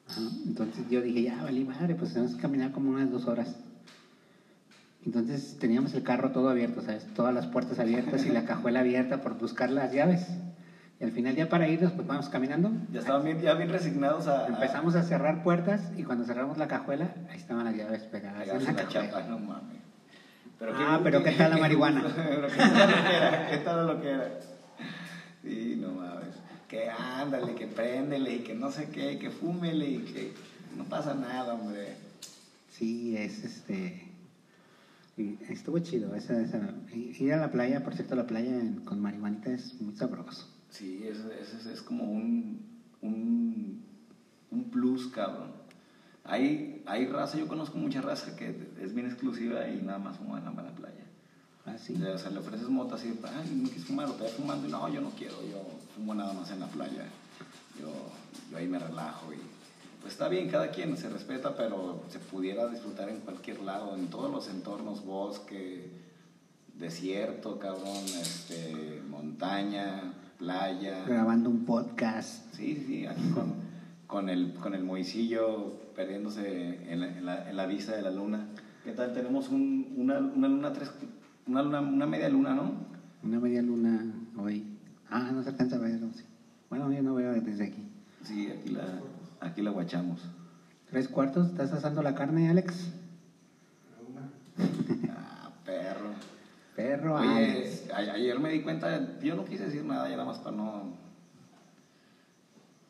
Ajá, 0.08 0.22
Entonces 0.46 0.90
yo 0.90 1.02
dije, 1.02 1.22
ya, 1.24 1.42
valí 1.44 1.64
madre, 1.64 1.96
pues 1.96 2.14
tenemos 2.14 2.36
que 2.36 2.42
caminar 2.42 2.72
como 2.72 2.90
unas 2.90 3.10
dos 3.12 3.28
horas. 3.28 3.56
Entonces 5.06 5.58
teníamos 5.60 5.94
el 5.94 6.04
carro 6.04 6.32
todo 6.32 6.50
abierto, 6.50 6.82
¿sabes? 6.82 7.06
Todas 7.16 7.34
las 7.34 7.48
puertas 7.48 7.80
abiertas 7.80 8.26
y 8.26 8.30
la 8.30 8.44
cajuela 8.46 8.82
abierta 8.82 9.22
por 9.22 9.38
buscar 9.38 9.70
las 9.72 9.94
llaves. 9.94 10.28
Y 11.02 11.04
al 11.04 11.12
final 11.12 11.36
ya 11.36 11.50
para 11.50 11.68
irnos, 11.68 11.94
pues 11.94 12.06
vamos 12.06 12.30
caminando. 12.30 12.72
Ya 12.92 13.00
estaban 13.00 13.24
bien, 13.24 13.42
ya 13.42 13.56
bien 13.56 13.70
resignados 13.70 14.28
a. 14.28 14.46
Empezamos 14.48 14.94
a 14.94 15.02
cerrar 15.02 15.42
puertas 15.42 15.82
y 15.98 16.04
cuando 16.04 16.26
cerramos 16.26 16.60
la 16.60 16.68
cajuela, 16.68 17.16
ahí 17.32 17.38
estaban 17.38 17.66
las 17.66 17.76
llaves 17.76 18.04
pegadas 18.04 18.48
en 18.48 18.60
pegarse 18.60 18.66
la 18.68 18.72
la 18.74 18.84
cajuela. 18.84 19.10
chapa, 19.10 19.24
no 19.28 19.40
mames. 19.40 19.82
Ah, 20.76 21.00
pero 21.04 21.24
¿qué 21.24 21.32
tal 21.32 21.50
la 21.50 21.58
marihuana? 21.58 22.04
pero 22.16 22.48
¿qué 22.48 22.58
tal 22.58 22.92
lo 22.92 23.04
que 23.04 23.16
era? 23.16 23.50
¿Qué 23.50 23.58
tal 23.58 23.88
lo 23.88 24.00
que 24.00 24.10
era? 24.12 24.40
Sí, 25.42 25.80
no 25.82 25.92
mames. 25.92 26.36
Que 26.68 26.88
ándale, 26.92 27.56
que 27.56 27.66
préndele 27.66 28.36
y 28.36 28.40
que 28.42 28.54
no 28.54 28.70
sé 28.70 28.90
qué, 28.90 29.18
que 29.18 29.32
fúmele 29.32 29.88
y 29.88 29.98
que 30.04 30.34
no 30.78 30.84
pasa 30.84 31.16
nada, 31.16 31.56
hombre. 31.56 31.96
Sí, 32.70 33.18
es 33.18 33.44
este. 33.44 34.08
Estuvo 35.50 35.80
chido. 35.80 36.14
Esa, 36.14 36.40
esa, 36.40 36.60
ir 36.94 37.34
a 37.34 37.38
la 37.38 37.52
playa, 37.52 37.84
por 37.84 37.96
cierto, 37.96 38.16
la 38.16 38.28
playa 38.28 38.54
con 38.86 39.00
marihuanita 39.02 39.50
es 39.50 39.82
muy 39.82 39.96
sabroso. 39.96 40.51
Sí, 40.72 41.06
es, 41.08 41.20
es, 41.20 41.66
es 41.66 41.82
como 41.82 42.06
un, 42.06 42.66
un, 43.02 43.86
un 44.50 44.72
plus, 44.72 45.08
cabrón. 45.08 45.52
Hay, 46.24 46.82
hay 46.86 47.06
raza, 47.08 47.38
yo 47.38 47.48
conozco 47.48 47.78
mucha 47.78 48.02
raza 48.02 48.36
que 48.36 48.56
es 48.82 48.94
bien 48.94 49.08
exclusiva 49.08 49.68
y 49.68 49.82
nada 49.82 50.00
más 50.00 50.18
fuma 50.18 50.40
en 50.40 50.46
la, 50.46 50.52
en 50.52 50.58
la 50.58 50.76
playa. 50.76 51.06
Ah, 51.66 51.78
sí. 51.78 52.02
O 52.02 52.18
sea, 52.18 52.32
le 52.32 52.40
ofreces 52.40 52.70
mota 52.70 52.96
así, 52.96 53.14
ay, 53.24 53.52
no 53.56 53.66
quieres 53.66 53.86
fumar, 53.86 54.08
o 54.08 54.14
te 54.14 54.24
vas 54.24 54.34
fumando, 54.34 54.68
y 54.68 54.72
no, 54.72 54.90
yo 54.90 55.02
no 55.02 55.12
quiero, 55.12 55.36
yo 55.44 55.62
fumo 55.96 56.16
nada 56.16 56.34
más 56.34 56.50
en 56.52 56.60
la 56.62 56.68
playa. 56.68 57.06
Yo, 57.80 57.92
yo 58.50 58.58
ahí 58.58 58.68
me 58.68 58.80
relajo 58.80 59.34
y 59.34 59.38
pues 60.02 60.14
está 60.14 60.28
bien, 60.30 60.50
cada 60.50 60.72
quien 60.72 60.98
se 60.98 61.10
respeta, 61.10 61.56
pero 61.56 62.04
se 62.10 62.18
pudiera 62.18 62.68
disfrutar 62.68 63.10
en 63.10 63.20
cualquier 63.20 63.62
lado, 63.62 63.96
en 63.96 64.08
todos 64.08 64.32
los 64.32 64.50
entornos, 64.50 65.06
bosque, 65.06 65.92
desierto, 66.74 67.60
cabrón, 67.60 68.04
este, 68.20 69.00
montaña, 69.08 70.14
playa. 70.42 71.04
Grabando 71.06 71.50
un 71.52 71.66
podcast. 71.66 72.52
Sí, 72.56 72.76
sí, 72.76 72.86
sí, 72.88 73.06
aquí 73.06 73.30
con, 73.30 73.54
con, 74.08 74.28
el, 74.28 74.54
con 74.56 74.74
el 74.74 74.84
moisillo 74.84 75.80
perdiéndose 75.96 76.92
en 76.92 77.00
la, 77.00 77.08
en, 77.08 77.26
la, 77.26 77.50
en 77.50 77.56
la 77.56 77.66
vista 77.68 77.96
de 77.96 78.02
la 78.02 78.10
luna. 78.10 78.48
¿Qué 78.84 78.92
tal? 78.94 79.14
Tenemos 79.14 79.50
un, 79.50 79.94
una, 79.96 80.18
una 80.18 80.48
luna, 80.48 80.74
tres, 80.74 80.92
una 81.46 81.62
luna, 81.62 81.82
una 81.82 82.08
media 82.08 82.28
luna, 82.30 82.56
¿no? 82.56 82.72
Una 83.24 83.40
media 83.40 83.62
luna 83.62 84.12
hoy. 84.36 84.66
Ah, 85.12 85.30
no 85.32 85.44
se 85.44 85.50
alcanza 85.50 85.76
a 85.76 85.80
ver. 85.80 86.00
sé. 86.16 86.26
Bueno, 86.72 86.92
yo 86.92 87.04
no 87.04 87.14
veo 87.14 87.34
desde 87.34 87.66
aquí. 87.66 87.88
Sí, 88.24 88.48
aquí 88.50 88.70
la, 88.72 88.84
aquí 89.42 89.62
la 89.62 89.70
guachamos. 89.70 90.22
¿Tres 90.90 91.08
cuartos? 91.08 91.52
¿Estás 91.52 91.72
asando 91.72 92.02
la 92.02 92.16
carne, 92.16 92.50
Alex? 92.50 92.94
Ah, 95.10 95.52
perro. 95.66 96.10
Perro, 96.82 97.16
Oye, 97.16 97.28
Alex. 97.30 97.90
ayer 97.94 98.40
me 98.40 98.50
di 98.50 98.62
cuenta, 98.62 99.20
yo 99.20 99.36
no 99.36 99.46
quise 99.46 99.66
decir 99.66 99.86
nada, 99.86 100.06
ya 100.10 100.16
nada 100.18 100.26
más 100.26 100.40
para 100.40 100.56
no, 100.56 100.86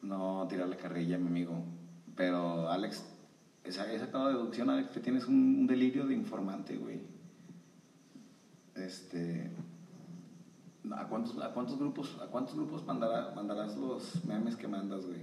no 0.02 0.48
tirarle 0.50 0.78
carrilla 0.78 1.16
a 1.16 1.20
mi 1.20 1.28
amigo. 1.28 1.62
Pero 2.16 2.70
Alex, 2.70 3.04
he 3.66 3.72
sacado 3.72 4.30
deducción, 4.30 4.70
Alex, 4.70 4.90
que 4.92 5.00
tienes 5.02 5.26
un, 5.28 5.36
un 5.60 5.68
delirio 5.68 6.06
de 6.06 6.14
informante, 6.16 6.78
güey. 6.78 7.00
Este. 8.76 9.52
¿A 10.92 11.06
cuántos, 11.08 11.38
a 11.38 11.50
cuántos 11.50 11.78
grupos, 11.78 12.18
a 12.22 12.28
cuántos 12.28 12.56
grupos 12.56 12.86
mandará- 12.86 13.32
mandarás 13.36 13.76
los 13.78 14.24
memes 14.26 14.56
que 14.56 14.68
mandas, 14.68 15.06
güey? 15.06 15.22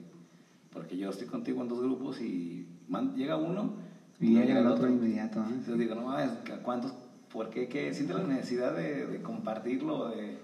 Porque 0.72 0.96
yo 0.96 1.10
estoy 1.10 1.26
contigo 1.26 1.62
en 1.62 1.68
dos 1.68 1.80
grupos 1.80 2.20
y 2.20 2.66
man- 2.86 3.14
llega 3.16 3.36
uno 3.36 3.72
Y 4.20 4.30
no 4.30 4.40
llega 4.42 4.60
el 4.60 4.66
otro 4.66 4.88
inmediato. 4.88 5.40
¿eh? 5.40 5.44
entonces 5.48 5.78
digo, 5.78 5.94
no 5.94 6.02
mames, 6.02 6.30
¿a 6.52 6.62
¿cuántos? 6.62 6.92
¿Por 7.32 7.50
qué? 7.50 7.68
¿Qué? 7.68 7.92
Siente 7.92 8.14
la 8.14 8.22
necesidad 8.24 8.74
de, 8.74 9.06
de 9.06 9.22
compartirlo. 9.22 10.08
de- 10.08 10.38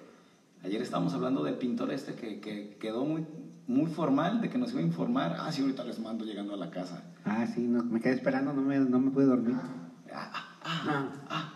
Ayer 0.63 0.81
estábamos 0.81 1.13
hablando 1.13 1.43
del 1.45 1.57
pintor 1.57 1.91
este 1.93 2.15
que, 2.15 2.41
que 2.41 2.77
quedó 2.81 3.05
muy, 3.05 3.23
muy 3.67 3.87
formal, 3.91 4.41
de 4.41 4.49
que 4.49 4.57
nos 4.57 4.71
iba 4.73 4.81
a 4.81 4.85
informar. 4.85 5.37
Ah, 5.39 5.53
sí, 5.53 5.61
ahorita 5.61 5.85
les 5.85 5.99
mando 5.99 6.25
llegando 6.25 6.55
a 6.55 6.57
la 6.57 6.71
casa. 6.71 7.03
Ah, 7.25 7.47
sí, 7.47 7.61
no, 7.67 7.83
me 7.83 8.01
quedé 8.01 8.15
esperando, 8.15 8.53
no 8.55 8.63
me, 8.63 8.79
no 8.79 8.99
me 8.99 9.11
pude 9.11 9.25
dormir. 9.27 9.57
Ah, 10.13 10.31
ah, 10.63 11.13
ah, 11.29 11.53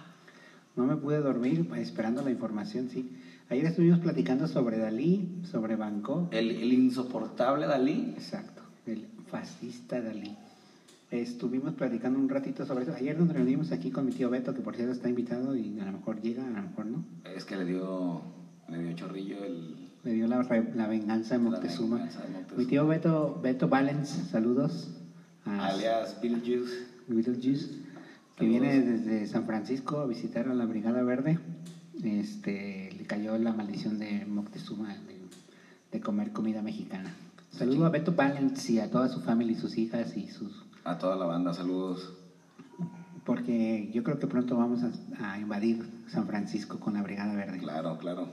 No 0.76 0.84
me 0.84 0.96
pude 0.96 1.20
dormir 1.20 1.66
pues, 1.66 1.80
esperando 1.80 2.22
la 2.22 2.30
información, 2.30 2.88
sí. 2.90 3.16
Ayer 3.48 3.64
estuvimos 3.64 3.98
platicando 3.98 4.46
sobre 4.46 4.76
Dalí, 4.78 5.40
sobre 5.42 5.76
Bangkok. 5.76 6.32
El, 6.34 6.50
el 6.50 6.72
insoportable 6.74 7.66
Dalí. 7.66 8.12
Exacto, 8.14 8.62
el 8.84 9.06
fascista 9.26 10.02
Dalí. 10.02 10.36
Estuvimos 11.10 11.72
platicando 11.74 12.18
un 12.18 12.28
ratito 12.28 12.66
sobre 12.66 12.84
eso. 12.84 12.92
Ayer 12.94 13.18
nos 13.18 13.32
reunimos 13.32 13.72
aquí 13.72 13.90
con 13.90 14.04
mi 14.04 14.12
tío 14.12 14.28
Beto, 14.28 14.52
que 14.54 14.60
por 14.60 14.76
cierto 14.76 14.92
está 14.92 15.08
invitado 15.08 15.56
y 15.56 15.80
a 15.80 15.86
lo 15.86 15.92
mejor 15.92 16.20
llega, 16.20 16.46
a 16.46 16.50
lo 16.50 16.62
mejor 16.68 16.86
no. 16.86 17.04
Es 17.34 17.44
que 17.46 17.56
le 17.56 17.64
dio, 17.64 18.20
le 18.68 18.82
dio 18.82 18.92
chorrillo 18.94 19.42
el... 19.42 19.74
Le 20.04 20.12
dio 20.12 20.28
la, 20.28 20.42
la 20.74 20.86
venganza 20.86 21.36
de 21.38 21.44
Moctezuma. 21.44 21.96
venganza 21.96 22.22
de 22.22 22.28
Moctezuma. 22.28 22.58
Mi 22.60 22.66
tío 22.66 22.86
Beto, 22.86 23.40
Beto 23.42 23.68
Valens, 23.68 24.08
saludos. 24.30 24.90
A 25.46 25.68
alias 25.68 26.20
Bill 26.20 26.42
Juice. 26.44 26.86
Beetlejuice, 27.08 27.68
que 28.36 28.44
Saludos. 28.44 28.60
viene 28.60 28.80
desde 28.82 29.26
San 29.26 29.46
Francisco 29.46 30.00
a 30.00 30.06
visitar 30.06 30.46
a 30.48 30.54
la 30.54 30.66
Brigada 30.66 31.02
Verde. 31.02 31.38
Este, 32.04 32.90
le 32.98 33.04
cayó 33.06 33.36
la 33.38 33.52
maldición 33.54 33.98
de 33.98 34.26
Moctezuma 34.26 34.94
de, 34.94 35.16
de 35.90 36.00
comer 36.00 36.32
comida 36.32 36.60
mexicana. 36.60 37.14
Saludo 37.50 37.86
a 37.86 37.88
Beto 37.88 38.12
Valens 38.12 38.68
y 38.68 38.78
a 38.78 38.90
toda 38.90 39.08
su 39.08 39.20
familia 39.22 39.56
y 39.56 39.60
sus 39.60 39.78
hijas 39.78 40.14
y 40.18 40.28
sus... 40.28 40.66
A 40.88 40.96
toda 40.96 41.16
la 41.16 41.26
banda, 41.26 41.52
saludos. 41.52 42.14
Porque 43.26 43.90
yo 43.92 44.02
creo 44.02 44.18
que 44.18 44.26
pronto 44.26 44.56
vamos 44.56 44.80
a, 44.82 45.32
a 45.32 45.38
invadir 45.38 45.84
San 46.06 46.26
Francisco 46.26 46.80
con 46.80 46.94
la 46.94 47.02
Brigada 47.02 47.34
Verde. 47.34 47.58
Claro, 47.58 47.98
claro. 47.98 48.28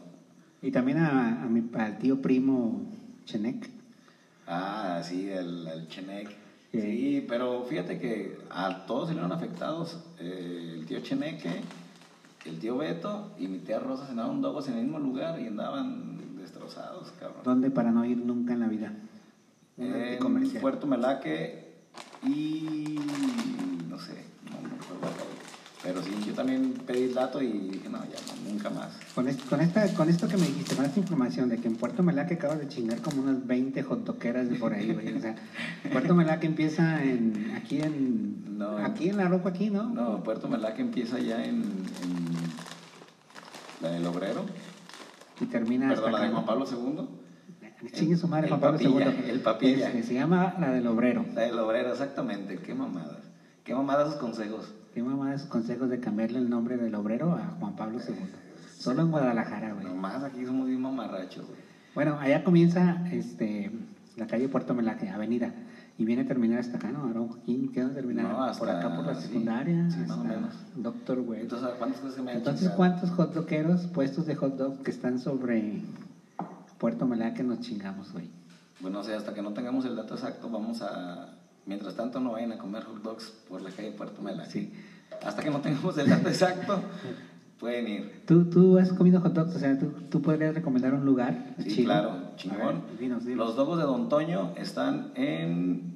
Y 0.62 0.72
también 0.72 1.00
a, 1.00 1.44
a 1.44 1.50
mi, 1.50 1.70
al 1.78 1.98
tío 1.98 2.22
primo 2.22 2.82
Chenek. 3.26 3.70
Ah, 4.48 5.02
sí, 5.04 5.30
el, 5.30 5.68
el 5.68 5.88
Chenek. 5.90 6.30
Sí. 6.72 6.80
Sí, 6.80 7.26
pero 7.28 7.66
fíjate 7.66 8.00
que 8.00 8.38
a 8.50 8.86
todos 8.86 9.10
salieron 9.10 9.34
afectados. 9.34 10.00
Eh, 10.18 10.76
el 10.76 10.86
tío 10.86 11.02
Cheneque, 11.02 11.60
el 12.46 12.58
tío 12.58 12.78
Beto 12.78 13.34
y 13.38 13.50
mi 13.50 13.58
tía 13.58 13.80
Rosa 13.80 14.06
cenaron 14.08 14.42
dogos 14.42 14.70
en 14.70 14.76
el 14.78 14.84
mismo 14.84 15.00
lugar 15.00 15.42
y 15.42 15.48
andaban 15.48 16.38
destrozados, 16.38 17.12
cabrón. 17.20 17.42
¿Dónde 17.44 17.70
para 17.70 17.92
no 17.92 18.06
ir 18.06 18.18
nunca 18.18 18.54
en 18.54 18.60
la 18.62 18.70
vida? 18.70 18.94
En. 19.78 20.62
Puerto 20.62 20.88
Melaque 20.88 21.65
y 22.28 23.00
no 23.90 24.00
sé, 24.00 24.24
no 24.52 24.62
me 24.62 24.76
acuerdo. 24.76 25.26
Pero 25.84 26.02
sí, 26.02 26.12
yo 26.26 26.34
también 26.34 26.74
pedí 26.88 27.04
el 27.04 27.14
dato 27.14 27.42
y 27.44 27.52
dije, 27.70 27.90
no, 27.90 28.00
ya 28.06 28.18
no, 28.28 28.50
nunca 28.52 28.72
más. 28.72 28.88
Con, 29.14 29.28
est- 29.28 29.48
con, 29.48 29.62
esta, 29.62 29.88
con 29.94 30.10
esto 30.10 30.28
que 30.28 30.36
me 30.38 30.48
dijiste, 30.48 30.76
con 30.76 30.84
esta 30.84 31.00
información 31.00 31.48
de 31.50 31.58
que 31.60 31.68
en 31.68 31.76
Puerto 31.76 32.02
Melaque 32.02 32.34
acabas 32.36 32.58
de 32.60 32.68
chingar 32.68 33.02
como 33.02 33.22
unas 33.22 33.46
20 33.46 33.84
hotdoqueras 33.84 34.50
de 34.50 34.56
por 34.56 34.74
ahí, 34.74 34.92
güey. 34.94 35.14
O 35.16 35.22
sea, 35.22 35.36
Puerto 35.92 36.16
Melaque 36.16 36.48
empieza 36.48 37.04
en, 37.04 37.54
aquí 37.56 37.82
en... 37.82 38.58
No. 38.58 38.78
aquí 38.78 39.10
en 39.10 39.18
la 39.18 39.28
ropa 39.28 39.50
aquí, 39.50 39.70
¿no? 39.70 39.84
No, 39.90 40.24
Puerto 40.24 40.48
Melaque 40.48 40.82
empieza 40.82 41.20
ya 41.20 41.44
en, 41.44 41.62
en 41.62 42.26
la 43.82 43.90
del 43.90 44.06
Obrero, 44.08 44.46
Y 45.42 45.46
termina 45.46 45.90
perdón, 45.90 46.12
la 46.14 46.18
hasta 46.18 46.28
de. 46.30 46.34
Juan 46.34 46.46
Pablo 46.46 46.66
II. 46.72 47.08
Chingue 47.92 48.18
su 48.18 48.28
madre 48.28 48.46
El 48.46 48.50
Juan 48.50 48.62
Pablo 48.62 48.78
papilla, 48.78 49.12
II. 49.12 49.30
el 49.30 49.40
papilla. 49.42 49.88
Este, 49.90 50.04
se 50.04 50.14
llama 50.14 50.56
la 50.60 50.72
del 50.72 50.88
obrero. 50.88 51.26
La 51.34 51.42
del 51.42 51.58
obrero, 51.60 51.92
exactamente. 51.92 52.58
Qué 52.58 52.74
mamadas. 52.74 53.18
Qué 53.64 53.74
mamadas 53.74 54.08
esos 54.10 54.20
consejos. 54.20 54.74
Qué 54.94 55.04
mamá 55.04 55.34
esos 55.34 55.48
consejos 55.48 55.90
de 55.90 56.00
cambiarle 56.00 56.40
el 56.40 56.50
nombre 56.50 56.78
del 56.78 56.96
obrero 56.96 57.34
a 57.34 57.56
Juan 57.60 57.76
Pablo 57.76 58.00
II. 58.08 58.16
Solo 58.78 59.02
en 59.02 59.12
Guadalajara, 59.12 59.74
güey. 59.74 59.86
Nomás 59.86 60.24
aquí 60.24 60.46
somos 60.46 60.68
bien 60.68 60.82
mamarrachos, 60.82 61.46
güey. 61.46 61.60
Bueno, 61.96 62.18
allá 62.20 62.44
comienza 62.44 63.04
este, 63.12 63.72
la 64.18 64.28
calle 64.28 64.48
Puerto 64.50 64.74
Melaque, 64.74 65.10
avenida. 65.10 65.54
Y 65.98 66.04
viene 66.04 66.24
a 66.24 66.28
terminar 66.28 66.60
hasta 66.60 66.78
acá, 66.78 66.92
¿no? 66.92 67.08
Aaron 67.08 67.30
Joaquín, 67.30 67.72
¿qué 67.72 67.82
va 67.82 67.90
a 67.90 67.94
terminar? 67.94 68.26
No, 68.26 68.44
hasta- 68.44 68.60
por 68.60 68.70
acá, 68.70 68.96
por 68.96 69.06
la 69.06 69.16
secundaria. 69.16 69.90
sí, 69.90 70.00
más 70.00 70.12
o 70.18 70.24
menos. 70.26 70.54
Doctor, 70.76 71.22
güey. 71.22 71.42
Entonces, 71.42 71.70
¿cuántas 71.78 72.00
cosas 72.02 72.16
se 72.18 72.22
me 72.22 72.32
han 72.32 72.38
Entonces? 72.38 72.70
¿cuántos 72.72 73.10
hot 73.12 73.34
dogeros, 73.34 73.88
puestos 73.88 74.26
de 74.26 74.36
hot 74.36 74.58
dog 74.58 74.84
que 74.84 74.92
están 74.92 75.20
sobre 75.20 75.82
Puerto 76.78 77.06
Melaque 77.06 77.44
nos 77.44 77.62
chingamos, 77.62 78.12
güey? 78.12 78.30
Bueno, 78.80 79.00
o 79.00 79.04
sea, 79.04 79.18
hasta 79.18 79.34
que 79.34 79.42
no 79.42 79.54
tengamos 79.54 79.86
el 79.86 79.96
dato 79.96 80.16
exacto, 80.16 80.50
vamos 80.50 80.82
a... 80.82 81.34
Mientras 81.66 81.96
tanto, 81.96 82.20
no 82.20 82.34
vayan 82.34 82.52
a 82.52 82.58
comer 82.58 82.84
hot 82.84 83.02
dogs 83.02 83.34
por 83.50 83.62
la 83.62 83.72
calle 83.72 83.92
Puerto 83.92 84.22
Melaque. 84.22 84.52
Sí. 84.52 84.74
Hasta 85.26 85.42
que 85.42 85.50
no 85.50 85.62
tengamos 85.62 85.98
el 85.98 86.10
dato 86.10 86.28
exacto, 86.28 86.80
pueden 87.60 87.88
ir. 87.88 88.22
¿Tú, 88.28 88.46
tú 88.46 88.78
has 88.78 88.92
comido 88.94 89.22
hot 89.22 89.34
dogs? 89.34 89.56
O 89.56 89.60
sea, 89.60 89.80
¿tú, 89.80 89.92
tú 90.10 90.22
podrías 90.22 90.54
recomendar 90.54 90.94
un 90.94 91.06
lugar? 91.06 91.56
Sí, 91.60 91.86
claro, 91.86 92.32
chingón. 92.36 92.60
ver, 92.60 93.00
dinos, 93.00 93.26
dinos. 93.26 93.48
Los 93.48 93.56
dogos 93.56 93.80
de 93.80 93.86
Don 93.86 94.10
Toño 94.10 94.54
están 94.58 95.12
en. 95.16 95.96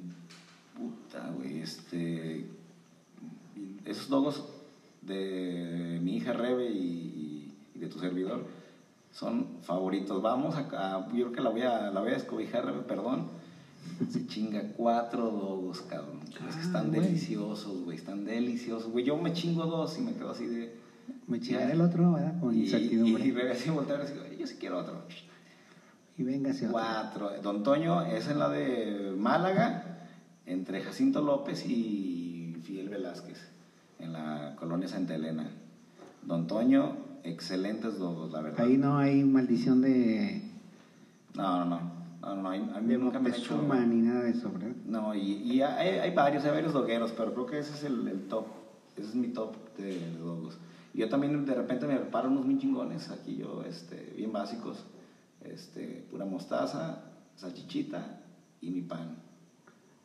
Puta, 0.76 1.30
güey, 1.36 1.60
este. 1.60 2.46
Esos 3.84 4.08
dogos 4.08 4.44
de 5.02 6.00
mi 6.02 6.16
hija 6.16 6.32
Rebe 6.32 6.70
y, 6.70 7.52
y 7.74 7.78
de 7.78 7.86
tu 7.86 7.98
servidor 7.98 8.59
son 9.12 9.58
favoritos. 9.62 10.22
Vamos 10.22 10.56
a. 10.56 10.60
a- 10.96 11.06
yo 11.08 11.26
creo 11.26 11.32
que 11.32 11.40
la 11.40 11.50
voy 11.50 11.62
a, 11.62 11.90
la 11.90 12.00
voy 12.00 12.10
a 12.10 12.14
descobijar, 12.14 12.86
perdón. 12.86 13.26
Se 14.08 14.26
chinga 14.26 14.62
cuatro 14.76 15.30
dogos, 15.30 15.80
cabrón. 15.82 16.20
es 16.28 16.30
que 16.38 16.44
Ah, 16.44 16.60
están 16.62 16.88
güey. 16.88 17.00
deliciosos, 17.00 17.84
güey. 17.84 17.96
Están 17.96 18.24
deliciosos, 18.24 18.90
güey. 18.90 19.04
Yo 19.04 19.16
me 19.16 19.32
chingo 19.32 19.64
dos 19.66 19.98
y 19.98 20.02
me 20.02 20.12
quedo 20.14 20.30
así 20.30 20.46
de. 20.46 20.74
Me 21.26 21.40
chingaré 21.40 21.72
el 21.72 21.80
otro, 21.80 22.12
¿verdad? 22.12 22.38
Con 22.40 22.54
Y, 22.54 22.60
incertidumbre. 22.62 23.24
y 23.24 23.30
Rebe 23.32 23.52
así 23.52 23.68
voltea 23.70 23.96
y 23.96 24.00
dice, 24.00 24.36
yo 24.38 24.46
sí 24.46 24.56
quiero 24.60 24.78
otro. 24.78 25.02
Y 26.18 26.22
véngase 26.22 26.66
otro. 26.66 26.72
Cuatro. 26.72 27.30
Don 27.42 27.62
Toño 27.62 28.02
es 28.02 28.28
en 28.28 28.38
la 28.38 28.48
de 28.48 29.14
Málaga, 29.16 30.06
entre 30.46 30.82
Jacinto 30.82 31.20
López 31.22 31.64
y 31.66 32.56
Fidel 32.62 32.90
Velázquez, 32.90 33.38
en 33.98 34.12
la 34.12 34.54
colonia 34.58 34.86
Santa 34.88 35.14
Elena. 35.14 35.48
Don 36.22 36.46
Toño, 36.46 36.96
excelentes 37.24 37.98
dogos, 37.98 38.30
la 38.32 38.40
verdad. 38.40 38.64
Ahí 38.64 38.76
no 38.76 38.98
hay 38.98 39.24
maldición 39.24 39.80
de, 39.80 40.42
No, 41.34 41.58
no, 41.58 41.64
no. 41.64 42.00
No, 42.22 42.36
no, 42.36 42.50
a 42.50 42.80
mí- 42.80 42.96
nunca 42.98 43.18
me 43.18 43.30
han 43.30 43.34
hecho. 43.34 43.54
Moctezuma 43.54 43.86
ni 43.86 44.02
nada 44.02 44.24
de 44.24 44.30
eso, 44.32 44.52
¿verdad? 44.52 44.74
No, 44.84 45.14
y, 45.14 45.20
y 45.42 45.62
hay, 45.62 45.98
hay 45.98 46.10
varios, 46.10 46.44
hay 46.44 46.50
varios 46.50 46.72
dogueros, 46.74 47.12
pero 47.16 47.32
creo 47.32 47.46
que 47.46 47.58
ese 47.58 47.72
es 47.72 47.82
el, 47.84 48.06
el 48.08 48.20
top. 48.28 48.44
Ese 48.94 49.08
es 49.08 49.14
mi 49.14 49.28
top 49.28 49.54
de, 49.78 49.84
de 50.10 50.18
dogos. 50.18 50.58
Y 50.92 50.98
yo 50.98 51.08
también 51.08 51.44
de 51.46 51.54
repente 51.54 51.86
me 51.86 51.96
preparo 51.98 52.28
unos 52.28 52.44
muy 52.44 52.58
chingones, 52.58 53.08
aquí 53.10 53.36
yo, 53.36 53.62
este, 53.64 54.12
bien 54.16 54.32
básicos. 54.32 54.84
Este, 55.42 56.06
pura 56.10 56.26
mostaza, 56.26 56.98
salchichita 57.36 58.20
y 58.60 58.70
mi 58.70 58.82
pan. 58.82 59.16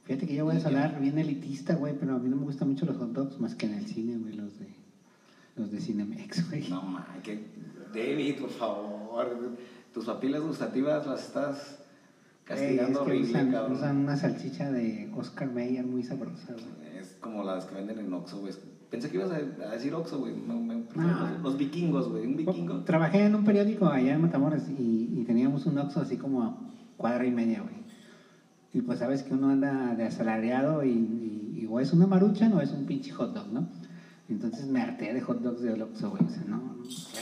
Fíjate 0.06 0.26
que 0.26 0.36
yo 0.36 0.46
voy 0.46 0.56
a 0.56 0.60
sonar 0.62 0.98
bien 1.00 1.18
elitista, 1.18 1.74
güey, 1.74 1.94
pero 2.00 2.14
a 2.16 2.20
mí 2.20 2.30
no 2.30 2.38
me 2.38 2.44
gustan 2.44 2.70
mucho 2.70 2.86
los 2.86 2.96
hot 2.96 3.10
dogs 3.12 3.40
más 3.42 3.56
que 3.56 3.66
en 3.66 3.74
el 3.74 3.86
cine, 3.88 4.16
güey, 4.18 4.34
los 4.36 4.58
de 4.60 4.70
los 5.56 5.72
de 5.72 5.80
Cinemex, 5.80 6.48
güey. 6.50 6.70
No, 6.70 6.82
man, 6.84 7.06
que 7.24 7.40
David, 7.94 8.40
por 8.42 8.50
favor, 8.50 9.58
tus 9.94 10.06
papilas 10.06 10.42
gustativas 10.42 11.06
las 11.08 11.26
estás 11.28 11.80
castigando 12.44 13.00
es 13.00 13.06
que 13.06 13.12
horrible, 13.12 13.30
usan, 13.30 13.52
cabrón. 13.52 13.78
usan 13.78 13.98
una 13.98 14.18
salchicha 14.18 14.72
de 14.72 15.12
Oscar 15.16 15.52
Mayer 15.52 15.86
muy 15.86 16.04
sabrosa, 16.04 16.54
güey. 16.54 16.98
Es 17.00 17.18
como 17.20 17.44
las 17.44 17.66
que 17.66 17.76
venden 17.76 18.00
en 18.00 18.14
Oxxo, 18.14 18.40
güey. 18.40 18.54
Pensé 18.90 19.10
que 19.10 19.18
ibas 19.18 19.32
a, 19.32 19.40
decir 19.72 19.94
Oxxo, 19.94 20.20
güey. 20.20 20.34
No. 20.36 20.62
los, 20.96 21.42
los 21.42 21.58
vikingos, 21.58 22.10
güey. 22.10 22.26
Un 22.28 22.36
vikingo. 22.38 22.84
Trabajé 22.84 23.26
en 23.26 23.36
un 23.36 23.44
periódico 23.44 23.88
allá 23.88 24.14
en 24.14 24.22
Matamoros 24.22 24.64
y, 24.70 25.10
y 25.16 25.24
teníamos 25.26 25.66
un 25.66 25.78
Oxxo 25.78 26.02
así 26.02 26.18
como 26.18 26.44
a 26.44 26.58
cuadra 26.98 27.26
y 27.26 27.32
media, 27.32 27.62
güey. 27.62 27.76
Y 28.74 28.82
pues 28.82 29.00
sabes 29.00 29.24
que 29.24 29.34
uno 29.34 29.50
anda 29.50 29.96
de 29.96 30.04
asalariado 30.04 30.84
y, 30.84 30.90
y- 30.90 31.60
y 31.62 31.66
o 31.68 31.80
es 31.80 31.94
una 31.94 32.06
marucha 32.08 32.50
o 32.54 32.60
es 32.62 32.72
un 32.72 32.86
pinche 32.86 33.12
hot 33.12 33.34
dog, 33.34 33.48
¿no? 33.54 33.70
Entonces 34.28 34.66
me 34.66 34.82
harté 34.82 35.14
de 35.14 35.22
hot 35.22 35.42
dogs 35.42 35.62
del 35.62 35.82
Oxxo, 35.82 36.10
güey. 36.12 36.24
O 36.26 36.30
sea, 36.30 36.44
no. 36.48 36.76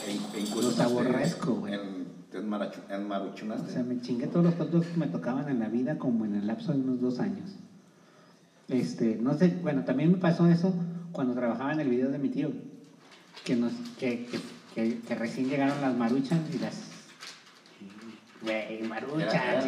E- 0.07 0.39
e 0.41 0.55
Los 0.61 0.79
aborrezco, 0.79 1.55
güey. 1.55 1.73
en- 1.73 2.07
enmarachu- 2.33 2.89
O 3.67 3.69
sea, 3.69 3.83
me 3.83 3.99
chingué 4.01 4.27
todos 4.27 4.45
los 4.45 4.55
hot 4.55 4.69
dogs 4.71 4.87
que 4.87 4.97
me 4.97 5.07
tocaban 5.07 5.49
en 5.49 5.59
la 5.59 5.67
vida 5.67 5.97
como 5.97 6.25
en 6.25 6.35
el 6.35 6.47
lapso 6.47 6.71
de 6.71 6.79
unos 6.79 7.01
dos 7.01 7.19
años. 7.19 7.51
Este, 8.69 9.17
no 9.21 9.33
sé, 9.37 9.49
bueno, 9.61 9.83
también 9.83 10.11
me 10.11 10.17
pasó 10.17 10.47
eso 10.47 10.73
cuando 11.11 11.33
trabajaba 11.33 11.73
en 11.73 11.81
el 11.81 11.89
video 11.89 12.09
de 12.09 12.17
mi 12.17 12.29
tío, 12.29 12.51
que 13.43 13.55
nos, 13.57 13.73
que, 13.99 14.25
que, 14.25 14.39
que- 14.73 14.99
que 15.01 15.15
recién 15.15 15.49
llegaron 15.49 15.79
las 15.81 15.95
maruchas 15.97 16.39
y 16.53 16.57
las, 16.59 16.75
güey, 18.41 18.81
maruchas, 18.83 19.65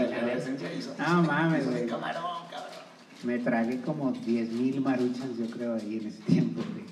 No 0.97 1.23
mames, 1.23 1.65
de 1.65 1.71
güey. 1.71 1.87
camarón, 1.87 2.23
cabrón. 2.49 2.69
me 3.23 3.39
tragué 3.39 3.81
como 3.81 4.13
10.000 4.13 4.79
maruchas, 4.81 5.37
yo 5.37 5.45
creo, 5.47 5.75
ahí 5.75 5.97
en 6.01 6.07
ese 6.07 6.21
tiempo, 6.23 6.61
güey. 6.73 6.85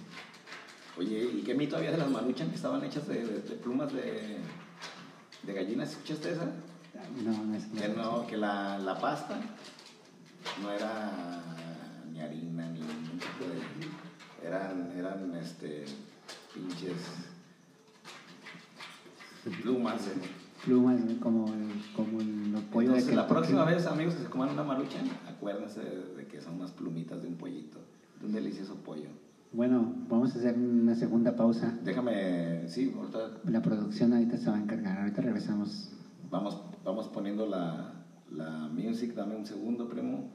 Oye, 0.98 1.24
¿y 1.40 1.42
qué 1.44 1.56
mito 1.56 1.76
había 1.78 1.92
de 1.92 1.98
las 1.98 2.10
maruchan 2.10 2.50
que 2.50 2.56
estaban 2.56 2.84
hechas 2.84 3.08
de, 3.08 3.26
de- 3.26 3.42
de 3.42 3.56
plumas 3.56 3.92
de, 3.94 4.38
de 5.44 5.54
gallinas? 5.54 5.92
¿Escuchaste 5.92 6.32
esa? 6.32 6.46
No, 7.24 7.44
no 7.46 7.56
es 7.56 7.64
Que 7.66 7.88
no, 7.90 8.28
que 8.28 8.38
la, 8.38 8.78
la 8.80 9.00
pasta 9.00 9.40
no 10.62 10.72
era 10.72 11.12
ni 12.12 12.22
harina 12.22 12.68
ni 12.70 12.80
ningún 12.80 13.20
tipo 13.20 13.46
de. 13.50 14.48
Eran, 14.48 14.92
eran 14.96 15.34
este, 15.36 15.86
pinches 16.54 16.94
plumas. 19.62 20.08
¿eh? 20.08 20.12
plumas, 20.64 21.00
como 21.22 21.48
el, 21.48 21.84
como 21.96 22.22
el 22.22 22.52
los 22.54 22.62
pollos 22.64 22.94
de 22.94 23.00
Entonces, 23.00 23.16
la 23.16 23.22
Kentucky. 23.24 23.34
próxima 23.34 23.66
vez, 23.66 23.86
amigos, 23.88 24.14
que 24.14 24.24
se 24.24 24.30
coman 24.30 24.50
una 24.52 24.64
maruchan, 24.64 25.10
acuérdense 25.28 25.80
de, 25.82 26.14
de 26.16 26.28
que 26.28 26.40
son 26.40 26.56
unas 26.56 26.72
plumitas 26.72 27.22
de 27.22 27.28
un 27.28 27.36
pollito, 27.36 27.80
de 28.20 28.28
un 28.28 28.32
delicioso 28.34 28.76
pollo. 28.76 29.10
Bueno, 29.54 29.94
vamos 30.10 30.36
a 30.36 30.40
hacer 30.40 30.58
una 30.58 30.96
segunda 30.96 31.36
pausa. 31.36 31.72
Déjame, 31.84 32.68
sí, 32.68 32.92
ahorita 32.98 33.42
La 33.46 33.62
producción 33.62 34.12
ahorita 34.12 34.36
se 34.36 34.50
va 34.50 34.56
a 34.56 34.60
encargar. 34.60 34.98
Ahorita 34.98 35.22
regresamos. 35.22 35.92
Vamos, 36.32 36.60
vamos 36.84 37.08
poniendo 37.10 37.46
la, 37.46 37.94
la 38.32 38.68
music, 38.74 39.14
dame 39.14 39.36
un 39.36 39.46
segundo, 39.46 39.88
primo, 39.88 40.32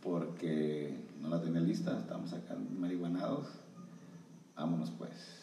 porque 0.00 0.94
no 1.20 1.28
la 1.28 1.42
tenía 1.42 1.60
lista, 1.60 1.98
estamos 1.98 2.32
acá 2.34 2.56
marihuanados. 2.78 3.48
Vámonos 4.54 4.92
pues. 4.92 5.41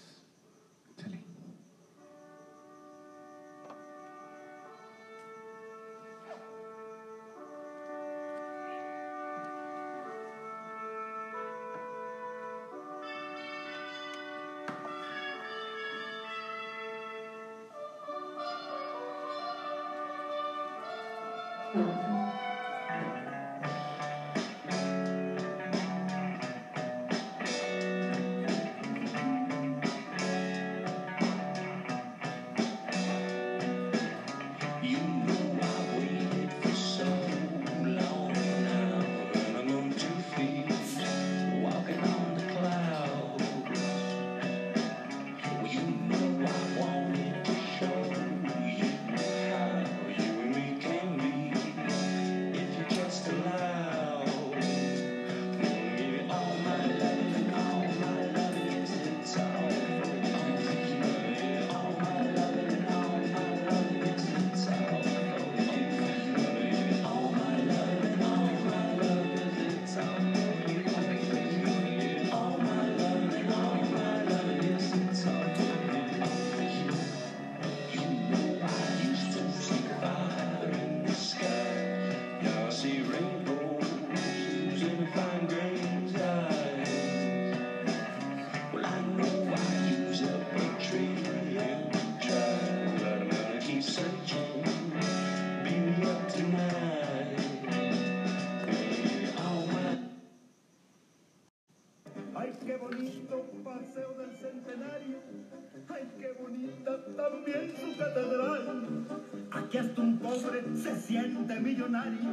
Millonario. 111.79 112.29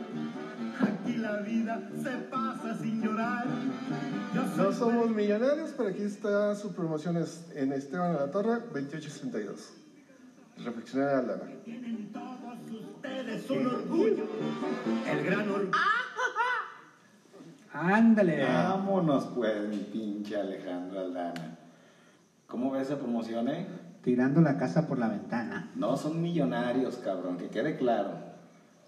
Aquí 0.81 1.17
la 1.17 1.37
vida 1.39 1.81
se 2.03 2.11
pasa 2.31 2.77
sin 2.79 3.03
llorar. 3.03 3.47
No 4.57 4.73
somos 4.73 5.11
millonarios, 5.11 5.73
pero 5.77 5.91
aquí 5.91 6.03
está 6.03 6.55
su 6.55 6.75
promoción 6.75 7.17
es 7.17 7.47
en 7.55 7.73
Esteban 7.73 8.13
de 8.13 8.21
la 8.21 8.31
Torre, 8.31 8.61
2862. 8.73 9.75
Reflexionar 10.65 11.09
de 11.09 11.15
Aldana. 11.15 11.53
Tienen 11.65 12.13
todos 12.13 12.59
ustedes 12.71 13.51
un 13.51 13.67
orgullo. 13.67 14.25
El 15.11 15.25
gran 15.25 15.49
orgullo. 15.51 15.71
Ándale. 17.73 18.43
Vámonos 18.43 19.27
pues, 19.27 19.69
mi 19.69 19.79
pinche 19.79 20.37
Alejandro 20.37 21.01
Aldana. 21.01 21.59
¿Cómo 22.47 22.71
ves 22.71 22.89
esa 22.89 22.99
promoción, 22.99 23.49
eh? 23.49 23.67
Tirando 24.03 24.41
la 24.41 24.57
casa 24.57 24.87
por 24.87 24.99
la 24.99 25.09
ventana. 25.09 25.71
No 25.75 25.97
son 25.97 26.23
millonarios, 26.23 26.97
cabrón, 26.97 27.37
que 27.37 27.49
quede 27.49 27.77
claro. 27.77 28.26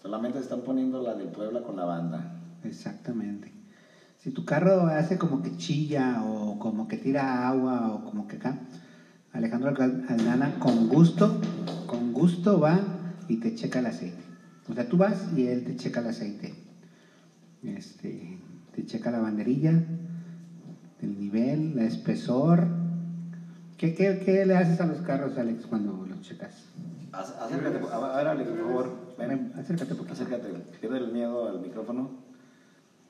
Solamente 0.02 0.38
están 0.38 0.60
poniendo 0.60 1.02
la 1.02 1.14
del 1.14 1.28
Puebla 1.28 1.62
con 1.62 1.76
la 1.76 1.84
banda. 1.84 2.32
Exactamente. 2.62 3.52
Si 4.16 4.30
tu 4.30 4.44
carro 4.44 4.86
hace 4.86 5.18
como 5.18 5.42
que 5.42 5.56
chilla 5.56 6.22
o 6.24 6.58
como 6.58 6.88
que 6.88 6.96
tira 6.96 7.48
agua 7.48 7.94
o 7.94 8.04
como 8.04 8.26
que 8.26 8.36
acá, 8.36 8.58
Alejandro 9.32 9.74
Aldana 10.08 10.58
con 10.58 10.88
gusto, 10.88 11.40
con 11.86 12.12
gusto 12.12 12.60
va 12.60 12.80
y 13.28 13.36
te 13.36 13.54
checa 13.54 13.80
el 13.80 13.86
aceite. 13.86 14.22
O 14.68 14.74
sea, 14.74 14.88
tú 14.88 14.96
vas 14.96 15.32
y 15.36 15.46
él 15.46 15.64
te 15.64 15.76
checa 15.76 16.00
el 16.00 16.06
aceite. 16.06 16.52
Este, 17.62 18.38
te 18.74 18.84
checa 18.84 19.10
la 19.10 19.20
banderilla, 19.20 19.80
el 21.00 21.18
nivel, 21.18 21.78
el 21.78 21.86
espesor. 21.86 22.66
¿Qué, 23.76 23.94
qué, 23.94 24.20
qué 24.24 24.44
le 24.44 24.56
haces 24.56 24.80
a 24.80 24.86
los 24.86 24.98
carros, 24.98 25.38
Alex, 25.38 25.66
cuando 25.66 26.04
los 26.06 26.20
checas? 26.20 26.66
Acércate, 27.12 27.80
a 27.92 28.16
ver, 28.16 28.26
Alex, 28.28 28.50
por 28.50 28.58
favor. 28.58 29.07
Ven. 29.26 29.52
Acércate 29.58 29.92
un 29.92 29.98
poquito. 29.98 30.12
Acércate, 30.14 30.48
pierde 30.80 30.98
el 30.98 31.12
miedo 31.12 31.48
al 31.48 31.60
micrófono. 31.60 32.10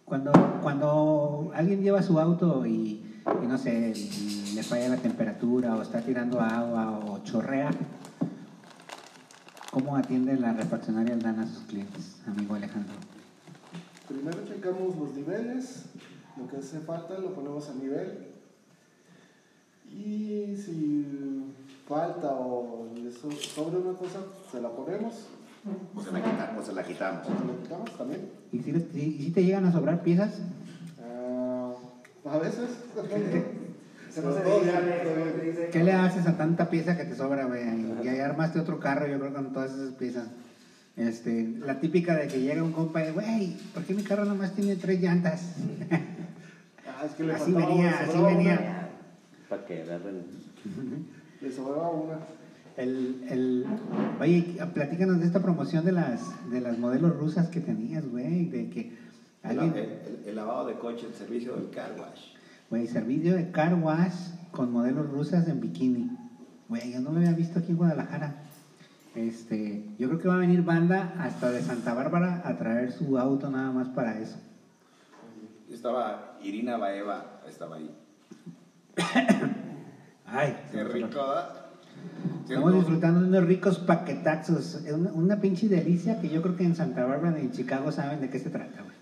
Cuando, 0.05 0.33
cuando 0.63 1.51
alguien 1.55 1.83
lleva 1.83 2.03
su 2.03 2.19
auto 2.19 2.65
y, 2.67 3.21
y 3.43 3.47
no 3.47 3.59
sé, 3.59 3.93
le 4.55 4.63
falla 4.63 4.89
la 4.89 4.97
temperatura 4.97 5.77
o 5.77 5.83
está 5.83 6.01
tirando 6.01 6.41
agua 6.41 6.99
o 7.07 7.23
chorrea, 7.25 7.71
¿cómo 9.71 9.97
atiende 9.97 10.37
la 10.37 10.55
refaccionaria 10.55 11.13
Aldana 11.15 11.43
a 11.43 11.47
sus 11.47 11.65
clientes, 11.65 12.17
amigo 12.27 12.55
Alejandro? 12.55 12.95
Primero 14.09 14.39
checamos 14.47 14.97
los 14.97 15.15
niveles, 15.15 15.85
lo 16.39 16.49
que 16.49 16.57
hace 16.57 16.81
falta 16.81 17.19
lo 17.19 17.35
ponemos 17.35 17.69
a 17.69 17.75
nivel. 17.75 18.29
Y 19.93 20.57
si 20.57 21.45
falta 21.87 22.31
o 22.33 22.89
le 22.95 23.13
so- 23.13 23.31
sobra 23.31 23.79
una 23.79 23.93
cosa, 23.99 24.21
se 24.51 24.61
la 24.63 24.71
ponemos, 24.71 25.27
O 25.95 26.03
se 26.03 26.13
la 26.13 26.23
quitamos, 26.23 26.67
se 26.67 26.73
la 26.73 26.83
quitamos. 26.83 27.27
se 27.27 27.33
la 27.33 27.63
quitamos 27.63 27.99
también. 27.99 28.21
¿Y 28.53 28.59
si, 28.61 28.71
y 28.71 29.23
si 29.25 29.31
te 29.31 29.45
llegan 29.45 29.65
a 29.65 29.73
sobrar 29.73 30.03
piezas? 30.03 30.41
Ah, 31.03 31.73
a 32.25 32.39
veces. 32.39 32.69
¿Qué 35.73 35.85
le 35.85 35.93
haces 35.93 36.27
a 36.27 36.37
tanta 36.37 36.71
pieza 36.71 36.97
que 36.97 37.05
te 37.05 37.15
sobra, 37.15 37.45
güey? 37.45 37.63
Y 38.03 38.09
ahí 38.09 38.21
armaste 38.21 38.59
otro 38.59 38.81
carro, 38.81 39.07
yo 39.07 39.19
creo, 39.19 39.33
con 39.33 39.53
todas 39.53 39.73
esas 39.73 39.93
piezas. 39.95 40.29
Este, 40.97 41.55
la 41.61 41.79
típica 41.79 42.17
de 42.17 42.27
que 42.27 42.41
llega 42.41 42.63
un 42.63 42.73
compa 42.73 43.05
y, 43.05 43.13
güey, 43.13 43.57
¿por 43.73 43.85
qué 43.85 43.95
mi 43.95 44.03
carro 44.03 44.25
nomás 44.25 44.53
tiene 44.55 44.77
tres 44.77 45.01
llantas? 45.01 45.43
Ah, 47.01 47.05
es 47.07 47.13
que 47.13 47.23
le 47.23 47.33
Así 47.33 47.53
venía, 47.53 47.97
así 48.01 48.19
venía. 48.19 48.89
Para 49.49 49.65
que 49.67 49.83
agarren. 49.83 50.25
Le 51.41 51.53
sobraba 51.53 51.91
una. 51.91 52.19
El, 52.79 53.25
el, 53.29 53.67
oye, 54.21 54.57
platícanos 54.73 55.19
de 55.19 55.27
esta 55.27 55.43
promoción 55.43 55.85
de 55.85 55.91
las, 55.93 56.49
de 56.51 56.61
las 56.61 56.79
modelos 56.79 57.17
rusas 57.17 57.49
que 57.49 57.61
tenías, 57.61 58.07
güey, 58.09 58.45
de 58.47 58.71
que 58.71 58.97
alguien, 59.43 59.75
el- 59.77 60.23
el 60.27 60.37
lavado 60.37 60.67
de 60.69 60.75
coche, 60.79 61.07
el 61.07 61.15
servicio 61.15 61.55
del 61.57 61.71
car 61.71 61.97
wash. 61.99 62.35
güey, 62.71 62.87
servicio 62.87 63.35
de 63.35 63.51
car 63.51 63.75
wash 63.75 64.31
con 64.53 64.71
modelos 64.73 65.11
rusas 65.11 65.49
en 65.49 65.61
bikini. 65.61 66.09
Güey, 66.69 66.93
yo 66.93 67.01
no 67.01 67.11
lo 67.11 67.17
había 67.19 67.33
visto 67.33 67.59
aquí 67.59 67.73
en 67.73 67.79
Guadalajara. 67.79 68.43
Este, 69.17 69.85
yo 69.99 70.07
creo 70.09 70.21
que 70.21 70.29
va 70.29 70.35
a 70.35 70.39
venir 70.39 70.63
banda 70.63 71.15
hasta 71.19 71.51
de 71.51 71.63
Santa 71.63 71.95
Bárbara 71.95 72.43
a 72.45 72.57
traer 72.59 72.93
su 72.93 73.19
auto 73.19 73.51
nada 73.51 73.73
más 73.73 73.89
para 73.89 74.21
eso. 74.21 74.39
Estaba 75.69 76.39
Irina 76.43 76.77
Baeva, 76.77 77.41
estaba 77.49 77.77
ahí. 77.77 77.91
Ay, 80.27 80.57
Qué 80.71 80.85
rico. 80.85 81.09
Estamos 82.49 82.75
disfrutando 82.75 83.21
de 83.21 83.27
unos 83.29 83.45
ricos 83.45 83.79
paquetazos. 83.79 84.81
Una, 84.93 85.13
una 85.13 85.41
pinche 85.41 85.69
delicia 85.69 86.19
que 86.21 86.29
yo 86.31 86.41
creo 86.41 86.57
que 86.57 86.65
en 86.65 86.75
Santa 86.75 87.05
Bárbara 87.05 87.39
y 87.39 87.43
en 87.45 87.53
Chicago 87.53 87.93
saben 87.93 88.21
de 88.23 88.31
qué 88.31 88.39
se 88.39 88.49
trata, 88.49 88.83
güey. 88.83 88.97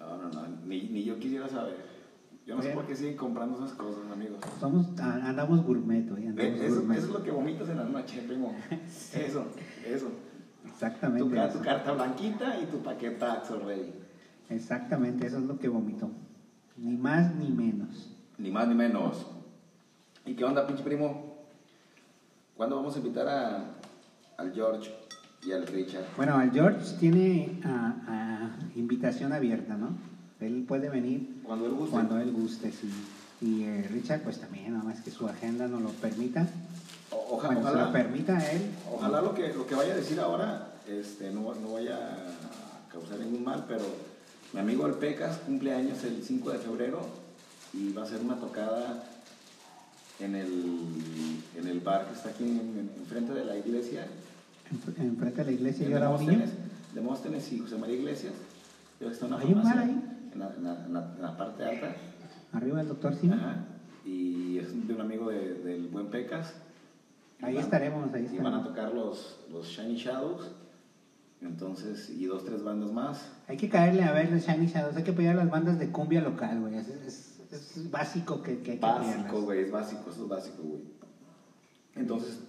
No, 0.00 0.16
no, 0.16 0.28
no, 0.30 0.46
ni, 0.66 0.88
ni 0.88 1.04
yo 1.04 1.18
quisiera 1.18 1.48
saber. 1.48 1.76
Yo 2.44 2.54
no 2.56 2.62
sé 2.62 2.70
por 2.70 2.86
qué 2.86 2.94
siguen 2.94 3.16
comprando 3.16 3.56
esas 3.64 3.76
cosas, 3.76 4.02
amigos. 4.12 4.38
Somos, 4.60 4.86
andamos 5.00 5.64
gourmet. 5.64 6.08
Andamos 6.08 6.38
Eh, 6.38 6.58
Eso, 6.66 6.74
gourmet. 6.76 6.98
eso 6.98 7.06
es 7.08 7.12
lo 7.12 7.22
que 7.22 7.30
vomitas 7.30 7.68
en 7.68 7.76
la 7.78 7.84
noche, 7.84 8.22
primo. 8.26 8.54
Eso, 9.14 9.46
eso. 9.84 10.06
Tu, 10.62 10.68
Exactamente. 10.68 11.34
ca- 11.34 11.46
eso. 11.46 11.58
tu 11.58 11.64
carta 11.64 11.92
blanquita 11.92 12.60
y 12.60 12.66
tu 12.66 12.78
paquetazo, 12.82 13.60
rey. 13.60 13.92
Exactamente, 14.48 15.26
eso 15.26 15.38
es 15.38 15.44
lo 15.44 15.58
que 15.58 15.68
vomitó. 15.68 16.08
Ni 16.76 16.96
más 16.96 17.34
ni 17.34 17.50
menos. 17.50 18.12
Ni 18.38 18.50
más 18.50 18.68
ni 18.68 18.74
menos. 18.74 19.26
¿Y 20.24 20.34
qué 20.34 20.44
onda, 20.44 20.66
pinche 20.66 20.82
primo? 20.84 21.25
¿Cuándo 22.56 22.76
vamos 22.76 22.94
a 22.94 22.98
invitar 22.98 23.28
a, 23.28 23.64
al 24.38 24.52
George 24.54 24.90
y 25.46 25.52
al 25.52 25.66
Richard? 25.66 26.04
Bueno, 26.16 26.40
el 26.40 26.50
George 26.50 26.96
tiene 26.98 27.60
ah, 27.64 27.94
ah, 28.08 28.48
invitación 28.76 29.32
abierta, 29.32 29.76
¿no? 29.76 29.90
Él 30.40 30.64
puede 30.66 30.88
venir 30.88 31.40
Cuando 31.44 31.66
él 31.66 31.72
guste. 31.72 31.90
cuando 31.92 32.18
él 32.18 32.32
guste, 32.32 32.72
sí. 32.72 32.90
Y 33.40 33.64
eh, 33.64 33.86
Richard, 33.90 34.22
pues 34.22 34.38
también, 34.40 34.72
nada 34.72 34.84
más 34.84 35.00
que 35.00 35.10
su 35.10 35.26
agenda 35.26 35.66
no 35.68 35.80
lo 35.80 35.90
permita. 35.90 36.48
O- 37.10 37.36
oja- 37.36 37.48
Bueno, 37.48 37.60
ojalá, 37.62 37.86
lo 37.86 37.92
permita 37.92 38.50
él. 38.50 38.62
ojalá 38.92 39.20
lo 39.20 39.34
que, 39.34 39.52
lo 39.52 39.66
que 39.66 39.74
vaya 39.74 39.92
a 39.92 39.96
decir 39.96 40.18
ahora 40.20 40.68
este, 40.88 41.30
no, 41.32 41.54
no 41.54 41.74
vaya 41.74 41.96
a 41.96 42.90
causar 42.92 43.18
ningún 43.18 43.44
mal, 43.44 43.64
pero 43.68 43.84
mi 44.54 44.60
amigo 44.60 44.86
el 44.86 44.94
Pecas 44.94 45.38
cumple 45.38 45.74
años 45.74 46.02
el 46.04 46.22
5 46.22 46.50
de 46.52 46.58
febrero 46.58 47.00
y 47.74 47.92
va 47.92 48.02
a 48.02 48.04
hacer 48.06 48.20
una 48.22 48.36
tocada 48.36 49.04
en 50.20 50.34
el, 50.34 50.64
en 51.56 51.66
el 51.68 51.80
bar 51.80 52.06
que 52.06 52.14
está 52.14 52.30
aquí 52.30 52.44
en- 52.44 52.58
en- 52.78 52.90
enfrente 52.98 53.32
de 53.34 53.44
la 53.44 53.56
iglesia. 53.56 54.06
En- 54.70 55.04
Enfrente 55.06 55.38
de 55.44 55.44
la 55.44 55.52
iglesia 55.52 55.84
en 55.86 55.90
y 55.92 55.94
ahora 55.94 56.10
un 56.10 56.26
niño. 56.26 56.44
Demóstenes, 56.94 57.52
y 57.52 57.58
José 57.58 57.76
María 57.76 57.96
Iglesias. 57.96 58.32
Yo 59.00 59.10
está 59.10 59.26
una 59.26 59.38
¿Hay 59.38 59.52
un 59.52 59.62
bar 59.62 59.78
ahí? 59.78 60.02
En 60.32 60.38
la, 60.40 60.54
en 60.56 60.64
la- 60.64 60.88
la- 60.88 61.14
en 61.16 61.22
la 61.22 61.36
parte 61.36 61.64
alta. 61.64 61.94
Arriba 62.52 62.78
del 62.78 62.88
doctor 62.88 63.14
Simi. 63.14 63.34
Ajá. 63.34 63.64
Y 64.06 64.58
es 64.58 64.86
de 64.88 64.94
un 64.94 65.00
amigo 65.00 65.28
de- 65.30 65.54
del 65.62 65.88
buen 65.88 66.06
Pecas. 66.06 66.54
Ahí 67.42 67.54
van- 67.54 67.64
estaremos, 67.64 68.14
ahí 68.14 68.22
Y 68.32 68.38
van 68.38 68.54
a 68.54 68.58
estaremos. 68.62 68.66
tocar 68.68 68.94
los, 68.94 69.36
los 69.52 69.66
Shiny 69.66 69.96
Shadows. 69.96 70.52
Entonces, 71.42 72.08
y 72.10 72.24
dos, 72.24 72.44
tres 72.46 72.62
bandas 72.64 72.90
más. 72.92 73.28
Hay 73.46 73.58
que 73.58 73.68
caerle 73.68 74.02
a 74.04 74.12
ver 74.12 74.30
los 74.30 74.42
Shiny 74.46 74.66
Shadows, 74.68 74.96
hay 74.96 75.02
que 75.02 75.10
apoyar 75.10 75.36
las 75.36 75.50
bandas 75.50 75.78
de 75.78 75.90
cumbia 75.90 76.22
local, 76.22 76.60
güey. 76.60 76.76
Es, 76.76 76.88
es- 76.88 77.25
es 77.56 77.90
básico 77.90 78.42
que, 78.42 78.58
que 78.60 78.76
Básico, 78.78 79.42
güey, 79.42 79.60
es 79.60 79.70
básico, 79.70 80.10
eso 80.10 80.22
es 80.24 80.28
básico, 80.28 80.62
güey. 80.62 80.82
Entonces, 81.94 82.40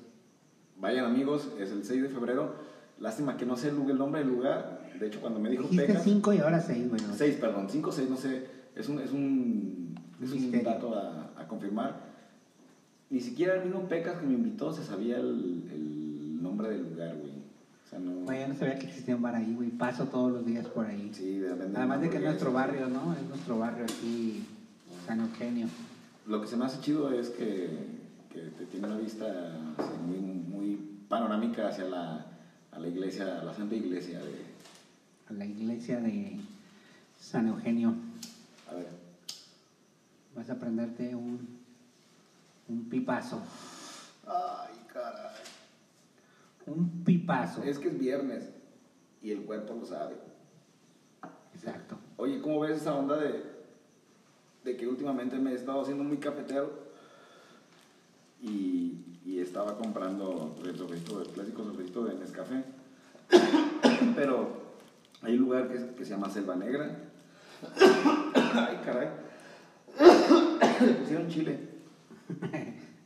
vayan 0.80 1.05
amigos, 1.05 1.49
es 1.60 1.72
el 1.72 1.84
6 1.84 2.03
de 2.03 2.10
febrero. 2.10 2.53
Lástima 2.99 3.38
que 3.38 3.45
no 3.45 3.55
sé 3.55 3.70
el, 3.70 3.76
lugar- 3.76 3.91
el 3.91 3.97
nombre 3.97 4.22
del 4.22 4.30
lugar. 4.30 4.91
De 4.99 5.08
hecho, 5.08 5.22
cuando 5.22 5.39
me 5.39 5.49
dijo 5.49 5.68
Pecas. 5.70 6.03
5 6.03 6.34
y 6.34 6.38
ahora 6.39 6.60
6, 6.60 6.89
güey. 6.89 7.01
6, 7.16 7.36
perdón, 7.38 7.68
5 7.70 7.91
6, 7.91 8.10
no 8.10 8.18
sé. 8.18 8.45
Es 8.76 8.89
un, 8.89 8.99
es 8.99 9.12
un, 9.12 9.95
es 10.22 10.32
un 10.32 10.64
dato 10.64 10.95
a, 10.95 11.32
a 11.38 11.47
confirmar. 11.47 12.08
Ni 13.10 13.22
siquiera 13.22 13.55
el 13.55 13.66
mismo 13.66 13.88
Pecas 13.88 14.18
que 14.20 14.26
me 14.26 14.34
invitó 14.34 14.74
se 14.74 14.84
sabía 14.84 15.18
el, 15.18 15.64
el 15.72 16.41
nombre 16.43 16.70
del 16.70 16.89
lugar, 16.89 17.16
güey. 17.16 17.32
O 17.86 17.89
sea, 17.89 17.99
no. 17.99 18.12
Güey, 18.26 18.41
yo 18.41 18.47
no 18.49 18.55
sabía 18.55 18.78
que 18.80 18.88
existía 18.88 19.16
un 19.16 19.22
bar 19.22 19.36
ahí, 19.36 19.53
güey. 19.55 19.70
Paso 19.70 20.05
todos 20.05 20.32
los 20.32 20.45
días 20.45 20.66
por 20.68 20.86
ahí. 20.86 21.10
Sí, 21.14 21.38
de. 21.39 21.51
Además 21.51 22.01
de 22.01 22.10
que 22.10 22.18
es 22.18 22.24
nuestro 22.24 22.51
barrio, 22.51 22.89
¿no? 22.89 23.14
Es 23.14 23.22
nuestro 23.30 23.60
barrio 23.60 23.86
aquí, 23.86 24.45
San 25.08 25.22
Eugenio. 25.22 25.68
Lo 26.26 26.41
que 26.41 26.47
se 26.47 26.58
me 26.58 26.66
hace 26.66 26.82
chido 26.82 27.10
es 27.14 27.30
que, 27.30 27.70
que 28.30 28.41
te 28.41 28.66
tiene 28.66 28.88
una 28.88 28.97
vista 28.97 29.26
así 29.78 29.93
muy, 30.05 30.18
muy 30.18 30.76
panorámica 31.08 31.70
hacia 31.70 31.86
la, 31.86 32.26
a 32.74 32.80
la 32.80 32.88
iglesia, 32.89 33.39
a 33.39 33.43
la 33.45 33.53
santa 33.53 33.74
iglesia 33.76 34.20
de. 34.20 34.45
A 35.30 35.34
la 35.34 35.45
iglesia 35.45 36.01
de 36.01 36.41
San 37.18 37.47
Eugenio. 37.47 37.93
A 38.70 38.76
ver. 38.76 38.89
Vas 40.36 40.49
a 40.49 40.60
prenderte 40.60 41.16
un, 41.16 41.58
un 42.68 42.89
pipazo. 42.89 43.41
Ay, 44.26 44.76
caray. 44.91 45.32
Un 46.66 47.05
pipazo. 47.05 47.64
Es 47.64 47.80
que 47.80 47.88
es 47.88 47.97
viernes 47.97 48.49
y 49.22 49.32
el 49.32 49.43
cuerpo 49.43 49.74
lo 49.74 49.86
sabe. 49.86 50.16
Exacto. 51.53 51.97
Oye, 52.18 52.41
¿cómo 52.41 52.60
ves 52.60 52.82
esa 52.82 52.93
onda 52.93 53.16
de, 53.16 53.57
de 54.68 54.76
que 54.76 54.86
últimamente 54.86 55.38
me 55.38 55.51
he 55.51 55.55
estado 55.55 55.82
haciendo 55.82 56.03
muy 56.03 56.18
cafetero 56.18 56.70
y, 58.41 58.97
y 59.26 59.39
estaba 59.39 59.78
comprando 59.78 60.55
el 60.63 60.78
sofrito, 60.78 61.22
el 61.22 61.30
clásico 61.30 61.63
sofrito 61.63 62.03
de 62.03 62.15
Nescafé? 62.15 62.63
Pero 64.15 64.49
hay 65.22 65.36
un 65.36 65.39
lugar 65.39 65.70
que, 65.70 65.95
que 65.95 66.03
se 66.03 66.11
llama 66.11 66.30
Selva 66.30 66.55
Negra. 66.57 66.99
Ay, 68.53 68.82
caray. 68.84 69.09
Le 70.86 70.93
pusieron 70.95 71.30
chile. 71.30 71.59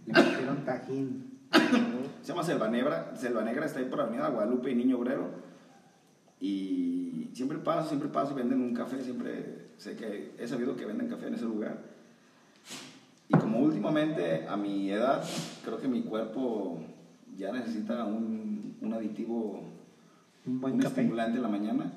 Le 0.08 0.14
pusieron 0.14 0.66
tajín. 0.66 1.40
Se 2.24 2.30
llama 2.30 2.44
Selva 2.44 2.70
Negra. 2.70 3.16
Selva 3.16 3.44
Negra 3.44 3.68
está 3.68 3.80
ahí 3.80 3.86
por 3.86 4.02
Avenida 4.02 4.30
Guadalupe 4.30 4.72
y 4.72 4.76
Niño 4.76 4.98
Obrero. 4.98 5.30
Y 6.40 7.30
siempre 7.34 7.60
paso, 7.60 7.90
siempre 7.90 8.10
paso 8.10 8.32
y 8.32 8.36
venden 8.36 8.62
un 8.62 8.74
café. 8.74 9.02
Siempre 9.04 9.71
sé 9.82 9.96
que 9.96 10.32
he 10.38 10.48
sabido 10.48 10.76
que 10.76 10.86
venden 10.86 11.08
café 11.10 11.28
en 11.28 11.34
ese 11.34 11.46
lugar. 11.46 11.80
Y 13.28 13.34
como 13.38 13.60
últimamente 13.60 14.46
a 14.48 14.56
mi 14.56 14.92
edad, 14.92 15.24
creo 15.66 15.80
que 15.80 15.88
mi 15.88 16.04
cuerpo 16.04 16.80
ya 17.38 17.52
necesita 17.52 18.04
un, 18.06 18.76
un 18.80 18.94
aditivo, 18.94 19.64
Un 20.46 20.62
buen 20.62 20.76
un 20.76 20.80
café. 20.82 21.02
estimulante 21.02 21.38
en 21.38 21.44
la 21.44 21.50
mañana. 21.50 21.94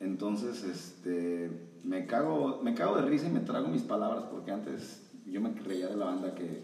Entonces, 0.00 0.62
este, 0.64 1.50
me 1.84 2.06
cago, 2.06 2.60
me 2.62 2.72
cago 2.74 2.96
de 2.96 3.02
risa 3.02 3.26
y 3.26 3.32
me 3.32 3.40
trago 3.40 3.68
mis 3.68 3.82
palabras 3.82 4.24
porque 4.30 4.52
antes 4.52 5.02
yo 5.30 5.40
me 5.42 5.50
reía 5.50 5.88
de 5.88 5.96
la 5.96 6.06
banda 6.06 6.34
que, 6.34 6.62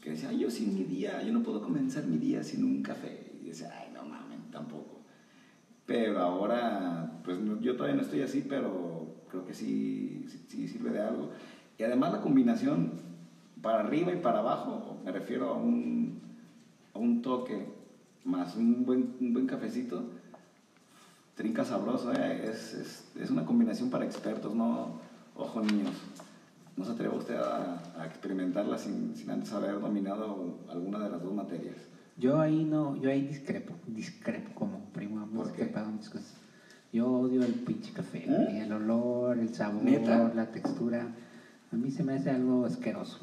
que 0.00 0.10
decía, 0.10 0.30
"Ay, 0.30 0.38
yo 0.38 0.50
sin 0.50 0.72
mi 0.74 0.84
día, 0.84 1.20
yo 1.22 1.32
no 1.32 1.42
puedo 1.42 1.60
comenzar 1.60 2.04
mi 2.06 2.16
día 2.16 2.42
sin 2.42 2.64
un 2.64 2.82
café. 2.82 3.32
Y 3.44 3.48
decía, 3.48 3.70
ay, 3.78 3.90
no 3.92 4.04
mames, 4.04 4.38
tampoco. 4.50 5.00
Pero 5.84 6.20
ahora, 6.20 7.20
pues 7.24 7.36
yo 7.60 7.74
todavía 7.74 7.96
no 7.96 8.02
estoy 8.02 8.22
así, 8.22 8.44
pero 8.48 8.97
creo 9.28 9.46
que 9.46 9.54
sí, 9.54 10.24
sí, 10.28 10.44
sí 10.48 10.68
sirve 10.68 10.90
de 10.90 11.00
algo. 11.00 11.30
Y 11.78 11.82
además 11.84 12.12
la 12.12 12.20
combinación 12.20 12.92
para 13.62 13.80
arriba 13.80 14.12
y 14.12 14.16
para 14.16 14.40
abajo, 14.40 14.98
me 15.04 15.12
refiero 15.12 15.50
a 15.50 15.54
un, 15.54 16.20
a 16.94 16.98
un 16.98 17.22
toque 17.22 17.78
más 18.24 18.56
un 18.56 18.84
buen, 18.84 19.16
un 19.20 19.32
buen 19.32 19.46
cafecito, 19.46 20.04
trinca 21.34 21.64
sabroso, 21.64 22.12
¿eh? 22.12 22.50
es, 22.50 22.74
es, 22.74 23.12
es 23.16 23.30
una 23.30 23.44
combinación 23.44 23.90
para 23.90 24.04
expertos, 24.04 24.54
no, 24.54 25.00
ojo 25.36 25.60
niños, 25.60 25.94
no 26.76 26.84
se 26.84 26.92
atreva 26.92 27.14
usted 27.14 27.36
a, 27.36 27.80
a 27.96 28.06
experimentarla 28.06 28.76
sin, 28.76 29.16
sin 29.16 29.30
antes 29.30 29.52
haber 29.52 29.80
dominado 29.80 30.58
alguna 30.68 30.98
de 30.98 31.10
las 31.10 31.22
dos 31.22 31.32
materias. 31.32 31.76
Yo 32.16 32.40
ahí 32.40 32.64
no, 32.64 32.96
yo 32.96 33.10
ahí 33.10 33.22
discrepo, 33.22 33.74
discrepo 33.86 34.52
como 34.54 34.80
primo, 34.92 35.22
hemos 35.22 35.48
cosas. 35.52 36.34
Yo 36.92 37.06
odio 37.10 37.42
el 37.42 37.52
pinche 37.52 37.92
café, 37.92 38.24
¿Eh? 38.26 38.62
el 38.62 38.72
olor, 38.72 39.38
el 39.38 39.52
sabor, 39.54 39.82
¿Neta? 39.82 40.32
la 40.34 40.46
textura. 40.46 41.06
A 41.70 41.76
mí 41.76 41.90
se 41.90 42.02
me 42.02 42.14
hace 42.14 42.30
algo 42.30 42.64
asqueroso. 42.64 43.18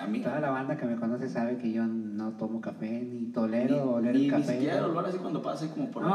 A 0.00 0.06
mí, 0.06 0.20
Toda 0.20 0.40
la 0.40 0.50
banda 0.50 0.76
que 0.76 0.86
me 0.86 0.96
conoce 0.96 1.28
sabe 1.28 1.58
que 1.58 1.70
yo 1.70 1.86
no 1.86 2.32
tomo 2.32 2.60
café 2.60 3.00
ni 3.04 3.20
ni, 3.20 3.26
tolero 3.26 3.92
oler 3.92 4.14
ni- 4.14 4.20
el 4.22 4.24
ni 4.24 4.30
café. 4.30 4.52
siquiera 4.54 4.78
el 4.78 4.84
olor 4.84 5.06
así 5.06 5.18
cuando 5.18 5.42
pasa 5.42 5.68
como 5.68 5.90
por 5.90 6.02
No, 6.02 6.08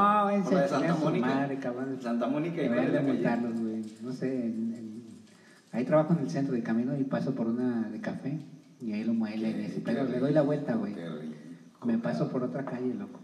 por 0.43 0.53
la 0.53 0.61
de 0.63 0.67
Santa 0.67 0.95
Mónica. 0.95 1.25
madre, 1.27 1.57
cabrón. 1.59 1.97
Santa 2.01 2.27
Mónica 2.27 2.63
y 2.63 2.67
Valle 2.67 2.89
de 2.89 2.99
multarlos, 3.01 3.59
güey. 3.61 3.81
No 4.01 4.11
sé, 4.11 4.47
en- 4.47 4.73
en- 4.73 5.03
ahí 5.71 5.83
trabajo 5.83 6.13
en 6.13 6.19
el 6.19 6.29
centro 6.29 6.53
de 6.53 6.63
camino 6.63 6.97
y 6.97 7.03
paso 7.03 7.35
por 7.35 7.47
una 7.47 7.89
de 7.89 7.99
café 7.99 8.39
y 8.81 8.91
ahí 8.93 9.03
lo 9.03 9.13
Qué 9.13 9.81
pedo. 9.85 10.05
Le 10.05 10.19
doy 10.19 10.31
la 10.33 10.41
vuelta, 10.41 10.75
güey. 10.75 10.95
Me 11.85 11.97
paso 11.99 12.29
por 12.29 12.43
otra 12.43 12.65
calle, 12.65 12.93
loco. 12.95 13.19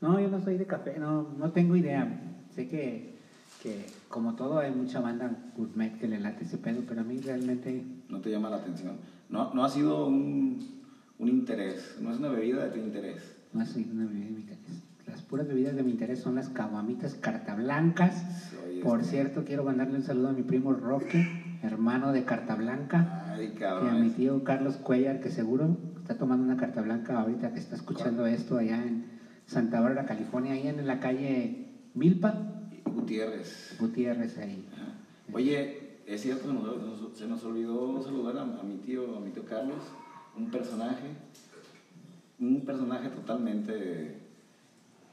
No, 0.00 0.20
yo 0.20 0.28
no 0.28 0.40
soy 0.40 0.56
de 0.56 0.66
café, 0.66 0.98
no, 0.98 1.22
no 1.36 1.50
tengo 1.50 1.74
idea. 1.76 2.06
Sé 2.54 2.68
que, 2.68 3.18
que 3.62 3.86
como 4.08 4.34
todo 4.34 4.58
hay 4.58 4.70
mucha 4.70 5.00
banda 5.00 5.30
gourmet 5.56 5.98
que 5.98 6.06
le 6.06 6.20
late 6.20 6.44
ese 6.44 6.58
pedo, 6.58 6.82
pero 6.86 7.00
a 7.00 7.04
mí 7.04 7.18
realmente 7.20 7.84
no 8.08 8.20
te 8.20 8.30
llama 8.30 8.48
la 8.50 8.56
atención. 8.56 8.96
No, 9.28 9.52
no 9.54 9.64
ha 9.64 9.68
sido 9.68 10.06
un, 10.06 10.58
un 11.18 11.28
interés, 11.28 11.96
no 12.00 12.10
es 12.12 12.18
una 12.18 12.28
bebida 12.28 12.62
de 12.64 12.70
tu 12.70 12.78
interés. 12.78 13.34
No 13.52 13.62
es 13.62 13.74
una 13.74 14.04
bebida 14.04 14.24
de 14.26 14.30
mi 14.30 14.40
interés. 14.40 14.82
Las 15.06 15.22
puras 15.22 15.48
bebidas 15.48 15.74
de 15.74 15.82
mi 15.82 15.90
interés 15.90 16.20
son 16.20 16.34
las 16.34 16.48
caguamitas 16.48 17.14
carta 17.14 17.54
blancas. 17.54 18.52
Oye, 18.66 18.82
Por 18.82 19.00
este- 19.00 19.10
cierto, 19.12 19.44
quiero 19.44 19.64
mandarle 19.64 19.96
un 19.96 20.02
saludo 20.02 20.28
a 20.28 20.32
mi 20.32 20.42
primo 20.42 20.72
Roque, 20.74 21.26
hermano 21.62 22.12
de 22.12 22.24
Carta 22.24 22.54
Blanca. 22.54 23.32
Ay, 23.32 23.46
Y 23.46 23.48
a 23.48 23.50
mi 23.50 23.56
cabrón. 23.58 24.10
tío 24.12 24.44
Carlos 24.44 24.76
Cuellar, 24.76 25.18
que 25.20 25.30
seguro 25.30 25.76
está 25.96 26.16
tomando 26.16 26.44
una 26.44 26.56
carta 26.56 26.82
blanca 26.82 27.18
ahorita 27.20 27.52
que 27.52 27.58
está 27.58 27.74
escuchando 27.74 28.26
esto 28.26 28.58
allá 28.58 28.86
en 28.86 29.17
Santa 29.48 29.80
Bárbara, 29.80 30.04
California, 30.06 30.52
ahí 30.52 30.68
en 30.68 30.86
la 30.86 31.00
calle 31.00 31.64
Milpa, 31.94 32.34
Gutiérrez. 32.84 33.76
Gutiérrez 33.80 34.36
ahí. 34.36 34.68
Oye, 35.32 35.96
es 36.06 36.20
cierto, 36.20 36.52
nos- 36.52 37.16
se 37.18 37.26
nos 37.26 37.42
olvidó 37.44 38.02
saludar 38.02 38.36
a, 38.36 38.42
a 38.42 38.62
mi 38.62 38.76
tío, 38.76 39.16
a 39.16 39.20
mi 39.20 39.30
tío 39.30 39.46
Carlos, 39.46 39.78
un 40.36 40.50
personaje, 40.50 41.06
un 42.38 42.60
personaje 42.66 43.08
totalmente 43.08 44.18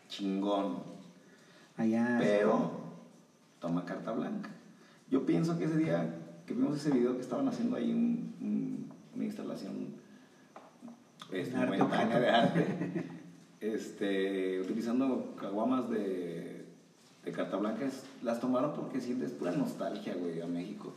chingón, 0.10 0.80
Allá. 1.78 2.18
pero 2.20 2.72
toma 3.62 3.86
carta 3.86 4.12
blanca. 4.12 4.50
Yo 5.10 5.26
pienso 5.26 5.58
que 5.58 5.64
ese 5.64 5.78
día 5.78 6.14
que 6.46 6.54
vimos 6.54 6.76
ese 6.76 6.92
video 6.92 7.16
que 7.16 7.22
estaban 7.22 7.48
haciendo 7.48 7.78
ahí 7.78 7.90
un- 7.92 8.34
un- 8.42 8.90
una 9.16 9.24
instalación 9.24 9.74
este, 11.32 11.56
momentánea 11.56 12.20
de 12.20 12.30
arte, 12.30 12.66
este, 13.74 14.60
utilizando 14.62 15.36
caguamas 15.40 15.90
de, 15.90 16.66
de 17.24 17.32
carta 17.32 17.58
blanca, 17.58 17.86
es- 17.86 18.04
las 18.22 18.40
tomaron 18.40 18.74
porque 18.76 19.02
sientes 19.02 19.32
pura 19.32 19.52
nostalgia, 19.52 20.14
güey, 20.16 20.42
a 20.42 20.46
México. 20.48 20.94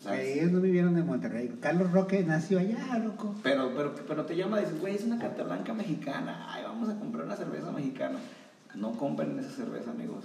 ¿Sabes? 0.00 0.36
Ellos 0.36 0.52
no 0.52 0.60
vivieron 0.60 0.96
en 0.98 1.06
Monterrey. 1.06 1.56
Carlos 1.60 1.90
Roque 1.92 2.22
nació 2.24 2.58
allá, 2.58 2.98
loco. 2.98 3.34
Pero, 3.42 3.72
pero, 3.74 3.94
pero 4.06 4.26
te 4.26 4.36
llama 4.36 4.60
y 4.60 4.64
dices, 4.64 4.80
güey, 4.80 4.96
es 4.96 5.04
una 5.04 5.18
carta 5.18 5.44
blanca 5.44 5.72
mexicana. 5.72 6.46
Ay, 6.52 6.62
vamos 6.64 6.90
a 6.90 6.98
comprar 6.98 7.24
una 7.24 7.36
cerveza 7.36 7.70
mexicana. 7.72 8.18
No 8.74 8.92
compren 8.98 9.38
esa 9.38 9.50
cerveza, 9.50 9.92
amigos. 9.92 10.24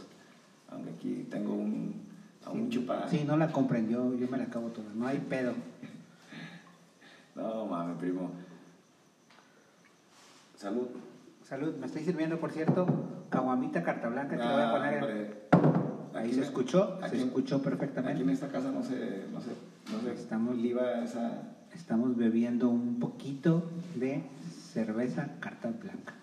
Aunque 0.70 0.90
aquí 0.90 1.28
tengo 1.30 1.54
un, 1.54 1.96
a 2.46 2.50
un 2.52 2.70
chupa. 2.70 3.08
Sí, 3.10 3.24
no 3.26 3.38
la 3.38 3.52
comprendió, 3.54 4.14
yo 4.18 4.28
me 4.28 4.38
la 4.38 4.46
acabo 4.46 4.68
toda. 4.70 4.88
No 4.96 5.08
hay 5.08 5.18
pedo. 5.20 5.54
No, 7.36 7.68
mames, 7.68 7.96
primo. 8.00 8.32
Salud. 10.58 10.88
Salud, 11.50 11.74
me 11.80 11.88
estoy 11.88 12.04
sirviendo, 12.04 12.40
por 12.40 12.52
cierto, 12.52 12.86
caguamita 13.30 13.82
carta 13.82 14.08
blanca 14.10 14.38
que 14.38 14.44
le 14.44 14.52
voy 14.52 14.62
a 14.62 14.70
Ah, 14.70 14.72
poner. 14.72 15.04
en-. 15.04 16.16
Ahí 16.16 16.24
Aquí 16.26 16.32
se 16.34 16.40
me- 16.42 16.46
escuchó, 16.46 17.00
aquí- 17.02 17.18
se 17.18 17.24
escuchó 17.24 17.56
Aquí 17.56 17.64
perfectamente. 17.66 18.22
en 18.22 18.30
esta 18.30 18.48
casa 18.50 18.72
no 18.72 18.84
se, 18.84 19.26
no 19.34 19.42
se, 19.42 19.50
no 19.92 20.02
se 20.04 20.14
Estamos- 20.14 20.56
esa... 21.04 21.56
Estamos 21.74 22.18
bebiendo 22.18 22.70
un 22.70 23.00
poquito 23.00 23.70
de 23.96 24.22
cerveza 24.74 25.30
carta 25.40 25.70
blanca. 25.70 26.14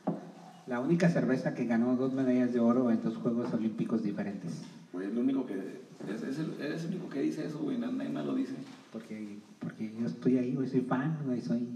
La 0.67 0.81
única 0.81 1.09
cerveza 1.09 1.55
que 1.55 1.65
ganó 1.67 1.95
dos 1.97 2.13
medallas 2.15 2.53
de 2.53 2.59
oro 2.61 2.91
en 2.91 3.03
dos 3.03 3.17
Juegos 3.17 3.53
Olímpicos 3.55 4.03
diferentes. 4.03 4.63
Güey, 4.93 5.07
el 5.09 5.19
único 5.19 5.47
que... 5.47 5.83
Es, 6.13 6.23
es 6.25 6.39
el, 6.41 6.61
eres 6.61 6.83
el 6.85 6.91
único 6.91 7.09
que 7.09 7.21
dice 7.23 7.47
eso, 7.47 7.59
güey. 7.61 7.79
Nadie 7.79 8.09
más 8.09 8.27
lo 8.27 8.35
dice. 8.35 8.55
Porque, 8.93 9.39
porque 9.61 9.93
yo 9.99 10.07
estoy 10.07 10.39
ahí, 10.39 10.55
güey, 10.57 10.69
soy 10.69 10.81
fan, 10.83 11.17
güey, 11.25 11.41
soy, 11.41 11.69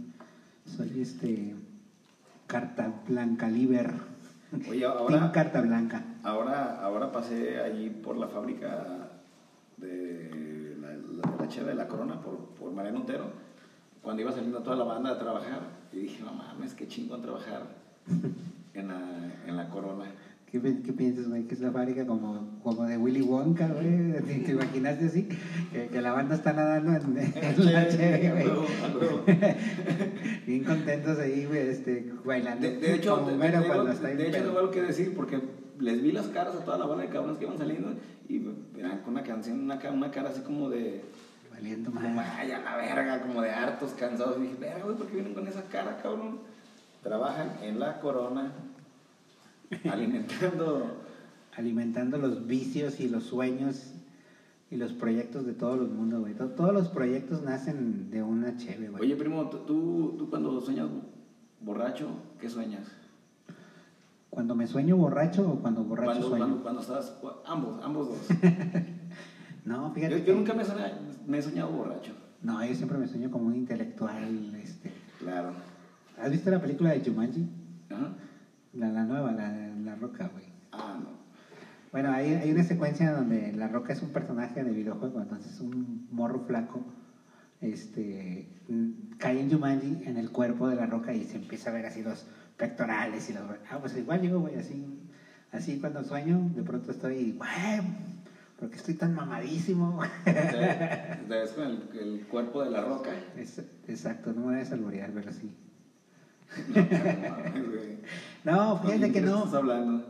soy 0.67 1.01
este 1.01 1.55
carta 2.51 2.93
blanca 3.07 3.49
liber. 3.49 3.95
Oye, 4.69 4.81
Team 4.81 4.91
ahora... 4.91 5.31
carta 5.33 5.61
blanca. 5.61 6.03
Ahora, 6.25 6.83
ahora 6.83 7.13
pasé 7.13 7.61
allí 7.61 7.89
por 7.91 8.17
la 8.17 8.27
fábrica 8.27 9.11
de 9.77 10.77
la, 10.81 10.89
la, 10.89 11.37
la 11.39 11.65
de 11.65 11.75
la 11.75 11.87
Corona, 11.87 12.21
por, 12.21 12.39
por 12.59 12.73
Mariano 12.73 13.01
Otero, 13.01 13.27
cuando 14.03 14.23
iba 14.23 14.33
saliendo 14.33 14.63
toda 14.63 14.77
la 14.77 14.85
banda 14.85 15.11
a 15.13 15.19
trabajar. 15.19 15.61
Y 15.93 16.01
dije, 16.01 16.25
no 16.25 16.33
mames, 16.33 16.75
qué 16.75 16.89
chingón 16.89 17.23
trabajar 17.23 17.63
en 18.75 18.89
la, 18.89 19.01
en 19.47 19.57
la 19.57 19.69
Corona. 19.69 19.80
¿Qué, 20.51 20.59
pi- 20.59 20.83
qué 20.85 20.93
piensas, 20.93 21.29
güey? 21.29 21.45
Que 21.45 21.55
es 21.55 21.61
la 21.61 21.71
fábrica 21.71 22.05
como, 22.07 22.59
como 22.65 22.85
de 22.85 22.97
Willy 22.97 23.23
Wonka, 23.23 23.69
güey. 23.69 24.13
¿Te, 24.27 24.35
te 24.45 24.53
imaginaste 24.53 25.07
así? 25.07 25.29
Que, 25.73 25.87
que 25.89 26.01
la 26.03 26.13
banda 26.13 26.35
está 26.35 26.53
nadando 26.53 26.93
en, 26.93 27.17
en 27.19 27.65
la 27.73 27.89
cheve, 27.89 28.29
A 28.29 28.33
güey. 28.33 28.47
Bien 30.47 30.65
contentos 30.65 31.19
ahí, 31.19 31.45
güey, 31.47 31.69
este, 31.69 32.13
bailando. 32.25 32.67
De, 32.67 32.77
de 32.79 32.95
hecho, 32.95 33.17
como 33.17 33.31
de, 33.31 33.51
de- 33.51 33.67
cuando 33.67 33.93
está 33.93 34.09
de 34.09 34.29
hecho 34.29 34.43
tengo 34.43 34.59
algo 34.59 34.71
que 34.71 34.83
decir 34.83 35.15
porque 35.15 35.41
les 35.79 36.03
vi 36.03 36.13
las 36.13 36.27
caras 36.29 36.55
a 36.57 36.65
toda 36.65 36.79
la 36.79 36.87
bola 36.87 37.03
de 37.03 37.09
cabrones 37.09 37.39
que 37.39 37.45
iban 37.45 37.57
saliendo 37.59 37.95
y 38.29 38.43
eran 38.79 38.99
con 38.99 39.15
una 39.15 39.23
canción, 39.23 39.61
una, 39.61 39.79
una 39.93 40.11
cara 40.11 40.31
así 40.31 40.41
como 40.43 40.69
de... 40.69 41.03
Valiendo 41.53 41.91
Como, 41.91 42.09
más. 42.09 42.27
ay, 42.39 42.53
a 42.53 42.61
la 42.61 42.77
verga, 42.77 43.21
como 43.21 43.43
de 43.43 43.51
hartos, 43.51 43.91
cansados. 43.93 44.39
Y 44.39 44.43
dije, 44.43 44.55
verga, 44.59 44.85
güey, 44.85 44.97
¿por 44.97 45.07
qué 45.09 45.15
vienen 45.15 45.35
con 45.35 45.47
esa 45.47 45.63
cara, 45.65 45.99
cabrón? 46.03 46.39
Trabajan 47.03 47.51
en 47.63 47.79
la 47.79 48.01
corona, 48.01 48.53
alimentando. 49.91 50.97
Alimentando 51.57 52.17
los 52.17 52.47
vicios 52.47 53.01
y 53.01 53.09
los 53.09 53.25
sueños 53.25 53.93
y 54.71 54.77
los 54.77 54.93
proyectos 54.93 55.45
de 55.47 55.53
todo 55.53 55.75
el 55.83 55.89
mundo, 55.89 56.21
güey. 56.21 56.35
To- 56.35 56.51
Todos 56.51 56.73
los 56.73 56.89
proyectos 56.89 57.43
nacen 57.43 58.11
de 58.11 58.23
una 58.23 58.57
cheve, 58.57 58.89
güey. 58.89 59.03
Oye, 59.03 59.17
primo, 59.17 59.51
¿tú- 59.51 59.59
tú, 60.17 60.27
cuando 60.31 60.61
sueñas 60.61 60.87
borracho, 61.61 62.07
¿qué 62.41 62.49
sueñas? 62.49 62.87
¿Cuando 64.31 64.55
me 64.55 64.67
sueño 64.69 64.97
borracho 64.97 65.51
o 65.51 65.57
cuando 65.61 65.83
borracho 65.83 66.07
Cuando, 66.13 66.29
sueño? 66.29 66.45
cuando, 66.45 66.63
cuando 66.63 66.81
estás, 66.83 67.17
ambos, 67.45 67.85
ambos 67.85 68.09
dos. 68.11 68.19
No, 69.65 69.93
fíjate 69.93 70.21
yo 70.21 70.25
que- 70.25 70.35
nunca 70.35 70.55
me 70.55 70.63
he, 70.63 70.67
soñado, 70.67 70.95
me 71.27 71.39
he 71.39 71.43
soñado 71.43 71.71
borracho. 71.71 72.13
No, 72.43 72.65
yo 72.65 72.75
siempre 72.75 72.97
me 72.97 73.07
sueño 73.07 73.31
como 73.31 73.47
un 73.49 73.57
intelectual, 73.57 74.55
este... 74.63 74.91
Claro. 75.19 75.51
¿Has 76.19 76.31
visto 76.31 76.49
la 76.51 76.61
película 76.63 76.91
de 76.91 77.01
Jumanji? 77.05 77.47
Ajá. 77.91 78.13
La, 78.73 78.91
la 78.91 79.05
nueva, 79.05 79.33
la 79.33 79.51
La 79.85 79.95
Roca, 79.97 80.29
güey. 80.33 80.45
Ah, 80.73 80.99
no. 81.03 81.11
Bueno, 81.93 82.11
hay, 82.13 82.31
hay 82.35 82.51
una 82.53 82.63
secuencia 82.63 83.11
donde 83.11 83.53
La 83.53 83.67
Roca 83.69 83.93
es 83.93 84.01
un 84.03 84.11
personaje 84.11 84.63
de 84.63 84.71
videojuego, 84.73 85.21
entonces 85.21 85.61
un 85.61 86.07
morro 86.11 86.39
flaco 86.47 86.85
este, 87.61 88.49
cae 89.19 89.41
en 89.41 89.51
Jumanji 89.51 90.05
en 90.05 90.17
el 90.17 90.31
cuerpo 90.31 90.69
de 90.69 90.77
La 90.77 90.87
Roca 90.87 91.13
y 91.13 91.25
se 91.25 91.37
empieza 91.37 91.71
a 91.71 91.73
ver 91.73 91.87
así 91.87 92.03
los 92.03 92.27
pectorales 92.57 93.29
y 93.29 93.33
los... 93.33 93.43
Ah, 93.71 93.79
pues 93.81 93.97
igual 93.97 94.23
yo, 94.23 94.39
güey, 94.41 94.57
así, 94.57 94.87
así 95.51 95.79
cuando 95.79 96.05
sueño, 96.05 96.49
de 96.55 96.63
pronto 96.63 96.93
estoy, 96.93 97.33
güey, 97.33 97.51
¿por 98.59 98.71
qué 98.71 98.77
estoy 98.77 98.95
tan 98.95 99.13
mamadísimo? 99.13 100.01
Ves 101.29 101.51
con 101.53 101.65
el, 101.65 101.89
el 101.99 102.27
cuerpo 102.29 102.63
de 102.63 102.71
la 102.71 102.83
roca. 102.83 103.11
Es- 103.37 103.59
exacto, 103.89 104.33
no 104.33 104.43
me 104.47 104.61
a 104.61 104.63
alborear, 104.63 105.11
pero 105.11 105.33
sí. 105.33 105.53
No, 108.45 108.77
fíjate 108.77 109.07
¿De 109.07 109.13
que 109.13 109.21
no. 109.21 109.45
estás 109.45 109.55
hablando? 109.55 110.03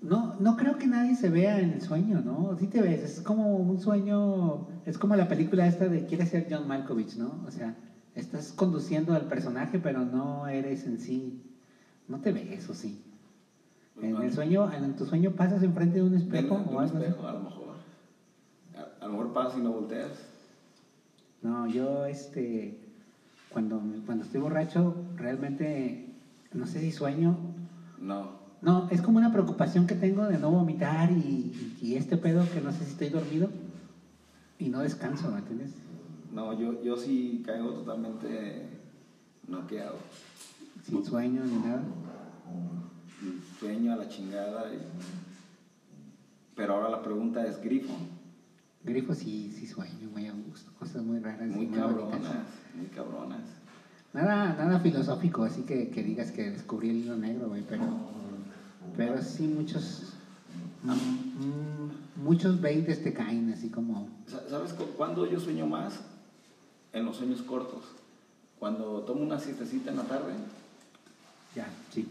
No, 0.00 0.36
no 0.38 0.56
creo 0.56 0.78
que 0.78 0.86
nadie 0.86 1.14
se 1.14 1.28
vea 1.28 1.60
en 1.60 1.72
el 1.72 1.80
sueño, 1.80 2.20
¿no? 2.20 2.56
Sí 2.56 2.68
te 2.68 2.80
ves, 2.80 3.02
es 3.02 3.20
como 3.20 3.58
un 3.60 3.80
sueño, 3.80 4.68
es 4.84 4.96
como 4.96 5.16
la 5.16 5.26
película 5.26 5.66
esta 5.66 5.88
de 5.88 6.04
Quiere 6.06 6.24
ser 6.26 6.46
John 6.48 6.66
Malkovich, 6.68 7.16
¿no? 7.16 7.42
O 7.44 7.50
sea, 7.50 7.76
estás 8.14 8.52
conduciendo 8.52 9.12
al 9.14 9.26
personaje, 9.26 9.78
pero 9.80 10.04
no 10.04 10.46
eres 10.46 10.86
en 10.86 10.98
sí, 11.00 11.42
no 12.08 12.20
te 12.20 12.32
ves, 12.32 12.68
o 12.68 12.74
sí. 12.74 13.04
En 14.00 14.22
el 14.22 14.32
sueño, 14.32 14.72
en 14.72 14.96
tu 14.96 15.04
sueño 15.06 15.32
pasas 15.36 15.62
enfrente 15.62 15.98
de 15.98 16.04
un 16.04 16.14
De, 16.14 16.16
espejo 16.16 16.54
de 16.66 16.74
o 16.74 16.78
un 16.78 16.82
algo 16.82 16.96
así. 16.98 17.14
espejo, 17.14 17.26
a 17.26 17.32
lo 17.32 17.40
mejor. 17.40 17.74
A, 18.74 19.04
a 19.04 19.06
lo 19.06 19.12
mejor 19.12 19.32
pasas 19.32 19.58
y 19.58 19.60
no 19.60 19.72
volteas. 19.72 20.30
No, 21.42 21.66
yo, 21.66 22.04
este, 22.06 22.87
cuando, 23.50 23.82
cuando 24.06 24.24
estoy 24.24 24.40
borracho, 24.40 24.94
realmente, 25.16 26.06
no 26.52 26.66
sé 26.66 26.80
si 26.80 26.92
sueño, 26.92 27.36
No. 28.00 28.38
No, 28.60 28.88
es 28.90 29.02
como 29.02 29.18
una 29.18 29.30
preocupación 29.32 29.86
que 29.86 29.94
tengo 29.94 30.26
de 30.26 30.36
no 30.38 30.50
vomitar 30.50 31.12
y, 31.12 31.52
este 31.94 32.16
pedo 32.16 32.44
que 32.52 32.60
no 32.60 32.72
sé 32.72 32.84
si 32.84 32.90
estoy 32.90 33.08
dormido 33.08 33.50
y 34.58 34.68
no 34.68 34.80
descanso, 34.80 35.30
¿me 35.30 35.38
entiendes? 35.38 35.70
No, 36.32 36.52
yo, 36.52 36.82
yo 36.82 36.96
sí 36.96 37.42
caigo 37.46 37.70
totalmente 37.72 38.66
noqueado. 39.46 39.96
Sin 40.82 41.04
sueño 41.04 41.44
ni 41.44 41.58
nada. 41.58 41.82
Sueño 43.60 43.92
a 43.92 43.96
la 43.96 44.08
chingada. 44.08 44.72
y- 44.74 44.78
Pero 46.56 46.74
ahora 46.74 46.88
la 46.88 47.02
pregunta 47.02 47.46
es 47.46 47.60
grifo. 47.60 47.94
Grifo 48.82 49.14
sí, 49.14 49.52
sí 49.56 49.66
sueño, 49.66 50.10
muy 50.10 50.26
a 50.26 50.32
gusto, 50.32 50.72
cosas 50.78 51.02
muy 51.04 51.18
raras. 51.20 51.48
y 51.48 51.52
Muy 51.52 51.66
bonitas. 51.66 52.22
Cabronas, 52.78 52.78
muy 52.78 52.86
cabronas. 52.88 53.40
Nada, 54.12 54.54
nada 54.54 54.80
filosófico, 54.80 55.44
así 55.44 55.62
que, 55.62 55.90
que 55.90 56.02
digas 56.02 56.30
que 56.30 56.50
descubrí 56.50 56.90
el 56.90 56.96
hilo 56.96 57.16
negro, 57.16 57.48
güey, 57.48 57.62
pero, 57.68 57.84
pero 58.96 59.20
sí 59.20 59.46
muchos, 59.46 60.14
mm, 60.82 60.90
mm, 60.90 62.22
muchos 62.24 62.60
20 62.60 62.94
te 62.96 63.12
caen, 63.12 63.50
así 63.52 63.68
como, 63.68 64.08
Sa- 64.26 64.48
¿Sabes 64.48 64.72
cu- 64.72 64.86
cuándo 64.96 65.26
yo 65.26 65.38
sueño 65.38 65.66
más? 65.66 66.00
En 66.92 67.04
los 67.04 67.16
sueños 67.16 67.42
cortos. 67.42 67.84
Cuando 68.58 69.02
tomo 69.02 69.22
una 69.22 69.38
siestecita 69.38 69.90
en 69.90 69.98
la 69.98 70.04
tarde, 70.04 70.32
ya, 71.54 71.68
sí. 71.90 72.08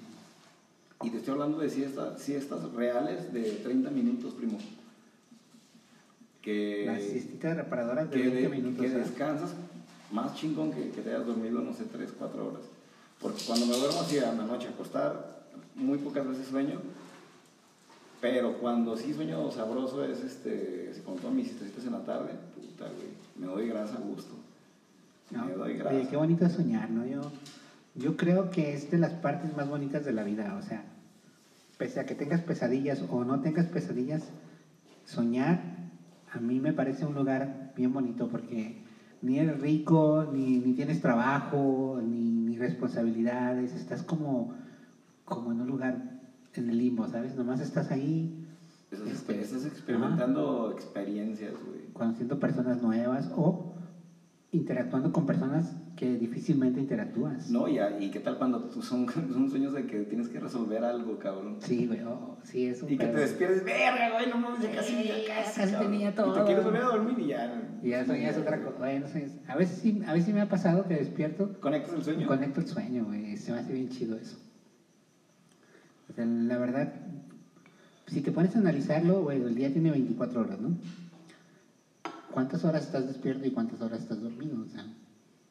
y 1.04 1.10
te 1.10 1.18
estoy 1.18 1.34
hablando 1.34 1.58
de 1.60 1.70
siestas, 1.70 2.22
siestas 2.22 2.72
reales 2.74 3.34
de 3.34 3.52
30 3.64 3.90
minutos, 3.90 4.34
primo. 4.34 4.58
Que, 6.42 6.84
Las 6.86 7.02
siestitas 7.04 7.58
reparadoras 7.58 8.10
de 8.10 8.18
que, 8.18 8.24
20 8.30 8.42
de- 8.42 8.50
minutos. 8.50 8.86
que 8.86 8.92
¿eh? 8.92 8.98
descansas 8.98 9.56
más 10.12 10.36
chingón 10.36 10.72
que, 10.72 10.90
que 10.92 11.02
te 11.02 11.10
hayas 11.10 11.26
dormido, 11.26 11.62
no 11.62 11.74
sé, 11.74 11.86
3, 11.86 12.14
4 12.18 12.48
horas. 12.48 12.64
Porque 13.22 13.44
cuando 13.46 13.66
me 13.66 13.78
duermo 13.78 14.00
así 14.00 14.20
a 14.20 14.34
la 14.34 14.44
noche 14.44 14.68
a 14.68 14.72
acostar, 14.72 15.44
muy 15.76 15.98
pocas 15.98 16.28
veces 16.28 16.48
sueño. 16.48 16.80
Pero 18.22 18.58
cuando 18.58 18.98
sí 18.98 19.14
sueño 19.14 19.52
sabroso 19.52 20.04
es 20.04 20.22
este, 20.22 20.90
así 20.92 21.02
como 21.02 21.18
todas 21.18 21.36
mis 21.36 21.48
siestecitas 21.48 21.86
en 21.86 21.92
la 21.92 22.04
tarde, 22.04 22.32
puta, 22.56 22.86
güey, 22.86 23.10
me 23.36 23.48
doy 23.48 23.68
grasa 23.70 23.96
a 23.96 24.02
gusto. 24.02 24.34
¿no? 25.32 25.46
Me 25.46 25.54
doy 25.54 25.78
grasa. 25.78 25.96
Oye, 25.96 26.08
qué 26.08 26.18
bonito 26.18 26.46
es 26.46 26.54
soñar, 26.54 26.90
¿no? 26.90 27.06
Yo, 27.06 27.32
yo 27.96 28.18
creo 28.18 28.50
que 28.50 28.74
es 28.74 28.90
de 28.90 28.98
las 28.98 29.14
partes 29.14 29.56
más 29.56 29.70
bonitas 29.70 30.04
de 30.04 30.14
la 30.14 30.24
vida, 30.24 30.58
o 30.60 30.68
sea, 30.68 30.84
pese 31.78 32.00
a 32.00 32.06
que 32.06 32.16
tengas 32.16 32.42
pesadillas 32.42 33.04
o 33.10 33.24
no 33.24 33.40
tengas 33.42 33.68
pesadillas, 33.68 34.24
soñar 35.06 35.78
a 36.34 36.40
mí 36.40 36.60
me 36.60 36.74
parece 36.74 37.06
un 37.06 37.16
lugar 37.16 37.72
bien 37.76 37.94
bonito 37.94 38.28
porque 38.28 38.78
ni 39.22 39.40
eres 39.40 39.60
rico, 39.60 40.26
ni, 40.32 40.60
ni 40.60 40.74
tienes 40.74 41.02
trabajo, 41.02 42.00
ni, 42.04 42.32
ni 42.32 42.58
responsabilidades, 42.58 43.74
estás 43.74 44.04
como, 44.04 44.54
como 45.26 45.52
en 45.52 45.62
un 45.62 45.68
lugar 45.68 46.20
en 46.54 46.70
el 46.70 46.78
limbo, 46.78 47.08
¿sabes? 47.08 47.36
Nomás 47.36 47.60
estás 47.60 47.92
ahí 47.92 48.44
Estás, 48.92 49.10
Este, 49.10 49.42
estás 49.42 49.66
experimentando 49.66 50.72
experiencias, 50.72 51.54
güey. 51.66 51.92
conociendo 51.92 52.40
personas 52.40 52.82
nuevas 52.82 53.30
o 53.36 53.74
interactuando 54.52 55.12
con 55.12 55.26
personas 55.26 55.74
que 55.98 56.16
difícilmente 56.16 56.80
interactúas. 56.80 57.50
No, 57.50 57.68
y, 57.68 57.80
y 58.00 58.12
qué 58.12 58.20
tal 58.20 58.38
cuando 58.38 58.62
tú 58.66 58.82
son, 58.82 59.08
son 59.34 59.50
sueños 59.50 59.74
de 59.74 59.86
que 59.88 60.02
tienes 60.04 60.30
que 60.30 60.40
resolver 60.40 60.84
algo, 60.84 61.18
cabrón. 61.18 61.58
Sí, 61.60 61.88
güey, 61.88 62.02
oh, 62.04 62.38
sí, 62.44 62.68
es 62.68 62.82
un 62.84 62.92
Y 62.92 62.98
que 62.98 63.08
te 63.08 63.14
despiertes, 63.20 63.66
verga, 63.66 64.12
güey, 64.14 64.30
no 64.30 64.38
mames, 64.38 64.62
ya 64.62 64.72
casi, 64.76 65.04
ya 65.04 65.16
casi. 65.28 65.60
casi 65.60 65.72
cabrón". 65.74 65.92
tenía 65.92 66.16
todo. 66.16 66.36
Y 66.36 66.40
te 66.40 66.46
quieres 66.46 66.64
volver 66.64 66.82
a 66.84 66.86
dormir 66.86 67.20
y 67.20 67.28
ya. 67.28 67.64
Y 67.84 67.92
eso 67.92 68.16
ya 68.16 68.30
es 68.30 68.38
otra 68.38 68.62
cosa. 68.64 68.78
Bueno, 68.78 69.08
a 69.48 69.56
veces 69.56 69.78
sí, 69.80 70.02
a 70.06 70.14
veces 70.14 70.26
sí 70.28 70.34
me 70.34 70.42
ha 70.42 70.48
pasado 70.50 70.88
que 70.88 70.94
despierto 70.94 71.60
Conectas 71.60 71.94
el 71.96 72.04
sueño. 72.04 72.28
conecto 72.28 72.62
el 72.62 72.68
sueño, 72.68 73.06
güey. 73.06 73.36
Se 73.36 73.52
me 73.52 73.60
hace 73.60 73.74
bien 73.74 73.90
chido 73.90 74.16
eso. 74.18 74.38
O 76.10 76.14
sea, 76.14 76.26
la 76.26 76.58
verdad, 76.60 76.94
si 78.06 78.22
te 78.22 78.32
pones 78.32 78.56
a 78.56 78.60
analizarlo, 78.60 79.24
güey, 79.24 79.42
el 79.42 79.56
día 79.56 79.74
tiene 79.74 79.92
24 79.92 80.42
horas, 80.42 80.60
¿no? 80.62 80.78
¿Cuántas 82.32 82.64
horas 82.66 82.84
estás 82.86 83.08
despierto 83.08 83.48
y 83.48 83.52
cuántas 83.52 83.82
horas 83.82 84.02
estás 84.02 84.22
dormido? 84.22 84.62
O 84.64 84.68
sea, 84.70 84.86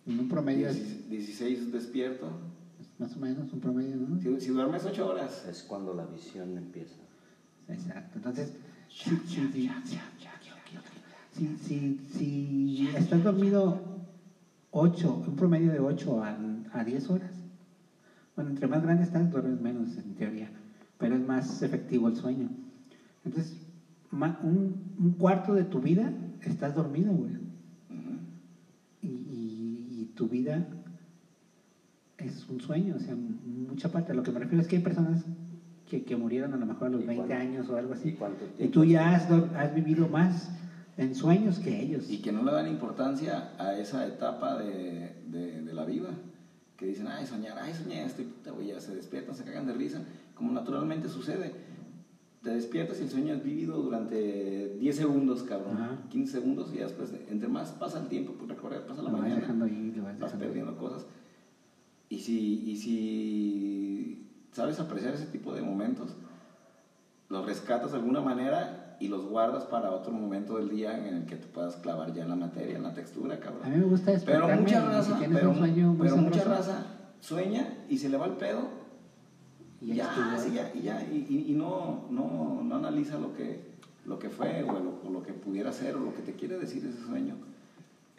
en 0.07 0.21
un 0.21 0.29
promedio 0.29 0.69
es 0.69 0.77
16 0.77 1.11
16 1.11 1.73
despierto. 1.73 2.31
más 2.99 3.17
o 3.17 3.21
menos 3.21 3.53
un 3.53 3.61
promedio, 3.61 3.97
¿no? 3.97 4.21
Si, 4.21 4.41
si 4.41 4.51
duermes 4.51 4.85
8 4.85 5.07
horas. 5.09 5.47
Es 5.49 5.63
cuando 5.63 5.95
la 5.95 6.07
visión 6.07 6.57
empieza. 6.57 6.97
Exacto. 7.69 8.19
Entonces, 8.19 8.53
si, 8.89 9.11
si, 9.27 9.49
si, 9.49 9.71
si, 11.33 11.57
si- 11.59 12.01
si 12.09 12.89
estás 12.97 13.23
dormido 13.23 13.79
8, 14.71 15.25
un 15.27 15.37
promedio 15.37 15.73
de 15.73 15.81
8 15.81 16.23
a, 16.23 16.39
a 16.73 16.85
10 16.85 17.11
horas, 17.11 17.35
bueno, 18.35 18.51
entre 18.51 18.67
más 18.69 18.83
grande 18.83 19.05
estás, 19.05 19.31
duermes 19.31 19.61
menos 19.61 19.97
en 19.97 20.15
teoría, 20.15 20.51
pero 20.99 21.17
es 21.17 21.27
más 21.27 21.63
efectivo 21.63 22.09
el 22.09 22.17
sueño. 22.17 22.49
Entonces, 23.25 23.57
un 24.13 25.15
cuarto 25.19 25.55
de 25.55 25.65
tu 25.65 25.81
vida 25.81 26.13
estás 26.43 26.75
dormido, 26.75 27.13
güey. 27.13 27.46
Y, 30.17 30.23
y- 30.23 30.23
y 30.23 30.23
tu 30.23 30.29
vida 30.29 30.65
es 32.19 32.47
un 32.49 32.61
sueño, 32.61 32.97
o 32.97 33.01
sea, 33.01 33.15
mucha 33.15 33.91
parte. 33.91 34.13
A 34.13 34.15
lo 34.15 34.23
que 34.23 34.33
me 34.33 34.39
refiero 34.41 34.63
es 34.63 34.69
que 34.69 34.77
hay 34.77 34.83
personas 34.83 35.27
que, 35.89 36.05
que 36.05 36.17
murieron 36.17 36.55
a 36.55 36.57
lo 36.57 36.65
mejor 36.67 36.87
a 36.89 36.91
los 36.91 37.03
¿Y 37.03 37.07
20 37.07 37.27
cuánto- 37.27 37.35
años 37.43 37.69
o 37.69 37.77
algo 37.77 37.91
y 37.95 37.97
así. 37.99 38.09
Y 38.09 38.13
tiempo 38.57 38.73
tú 38.73 38.85
ya 38.85 39.15
has 39.15 39.75
vivido 39.75 40.09
más 40.09 40.51
en 40.97 41.15
sueños 41.15 41.59
que 41.59 41.79
ellos. 41.81 42.11
Y 42.11 42.19
que 42.23 42.33
no 42.33 42.43
le 42.43 42.53
dan 42.53 42.67
importancia 42.69 43.51
a 43.59 43.75
esa 43.79 44.07
etapa 44.07 44.57
de, 44.57 45.13
de, 45.31 45.63
de 45.63 45.75
la 45.75 45.85
vida. 45.85 46.09
Que 46.79 46.87
dicen, 46.87 47.09
ay, 47.09 47.27
soñar, 47.27 47.59
ay, 47.59 47.73
soñé 47.75 48.05
esto, 48.05 48.21
y 48.23 48.27
puta, 48.27 48.51
güey, 48.51 48.69
ya 48.69 48.81
se 48.81 48.95
despiertan, 48.95 49.35
se 49.35 49.45
cagan 49.45 49.67
de 49.67 49.73
risa, 49.73 50.03
como 50.35 50.53
naturalmente 50.53 51.09
sucede. 51.09 51.53
Te 52.47 52.55
despiertas 52.55 53.01
y 53.01 53.03
el 53.03 53.11
sueño 53.11 53.35
es 53.35 53.43
vivido 53.43 53.77
durante 53.77 54.77
10 54.79 54.95
segundos, 54.95 55.43
cabrón, 55.43 55.79
Ajá. 55.79 55.99
15 56.11 56.31
segundos, 56.33 56.73
y 56.73 56.79
después, 56.79 57.13
entre 57.29 57.49
más 57.49 57.73
pasa 57.73 57.99
el 57.99 58.07
tiempo, 58.07 58.35
pues 58.39 58.49
recorrer, 58.49 58.87
pasa 58.87 59.03
la 59.03 59.09
Lo 59.09 59.15
vas 59.15 59.23
mañana, 59.23 59.41
dejando 59.41 59.67
ir, 59.67 59.97
lo 59.97 60.05
vas 60.05 60.17
vas 60.21 60.33
perdiendo 60.35 60.77
cosas. 60.77 61.07
Y 62.09 62.21
si, 62.21 62.63
y 62.71 62.77
si 62.77 64.29
sabes 64.53 64.79
apreciar 64.79 65.15
ese 65.15 65.27
tipo 65.27 65.53
de 65.55 65.63
momentos, 65.63 66.15
los 67.31 67.45
rescatas 67.45 67.91
de 67.91 67.99
alguna 67.99 68.21
manera 68.21 68.97
y 69.01 69.09
los 69.09 69.27
guardas 69.27 69.65
para 69.65 69.91
otro 69.91 70.13
momento 70.13 70.59
del 70.59 70.69
día 70.69 71.05
en 71.05 71.17
el 71.17 71.27
que 71.27 71.35
te 71.35 71.49
puedas 71.49 71.75
clavar 71.75 72.15
ya 72.15 72.23
en 72.23 72.29
la 72.29 72.37
materia, 72.37 72.77
en 72.77 72.85
la 72.85 72.95
textura, 72.95 73.41
cabrón. 73.41 73.65
A 73.65 73.71
mí 73.71 73.79
me 73.79 73.87
gusta 73.87 74.13
Pero 74.25 74.47
mucha 74.51 74.81
si 74.81 74.87
raza, 74.87 75.19
tienes 75.19 75.37
pero, 75.37 75.51
un 75.51 75.59
sueño 75.59 75.93
muy 75.95 76.07
pero 76.07 76.17
mucha 76.19 76.45
raza 76.45 76.87
sueña 77.19 77.79
y 77.89 77.99
se 77.99 78.09
le 78.09 78.17
va 78.17 78.27
el 78.27 78.35
pedo 78.35 78.86
y 79.87 79.93
y 79.93 79.95
ya 79.97 80.39
sí, 80.39 80.51
ya, 80.53 80.73
y 80.75 80.83
ya, 80.83 81.03
y, 81.03 81.27
y- 81.29 81.53
y 81.53 81.55
no, 81.55 82.07
no, 82.11 82.63
no 82.63 82.75
analiza 82.77 83.19
lo 83.19 83.33
que, 83.33 83.61
lo 84.05 84.19
que 84.19 84.29
fue 84.31 84.63
o 84.65 84.73
lo, 84.81 85.01
o 85.05 85.11
lo 85.13 85.23
que 85.23 85.33
pudiera 85.33 85.73
ser 85.73 85.95
o 85.97 86.01
lo 86.01 86.13
que 86.15 86.23
te 86.23 86.33
quiere 86.35 86.59
decir 86.59 86.85
ese 86.85 87.01
sueño. 87.07 87.37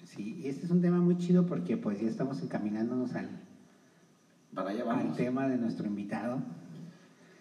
Sí, 0.03 0.37
y 0.41 0.47
este 0.47 0.65
es 0.65 0.71
un 0.71 0.79
tema 0.81 1.01
muy 1.01 1.17
chido 1.17 1.45
porque 1.45 1.75
pues 1.75 1.99
ya 1.99 2.07
estamos 2.07 2.41
encaminándonos 2.41 3.13
al, 3.15 3.27
Para 4.55 4.69
allá 4.69 4.83
al 4.83 4.87
vamos. 4.87 5.17
tema 5.17 5.47
de 5.49 5.57
nuestro 5.57 5.85
invitado. 5.87 6.39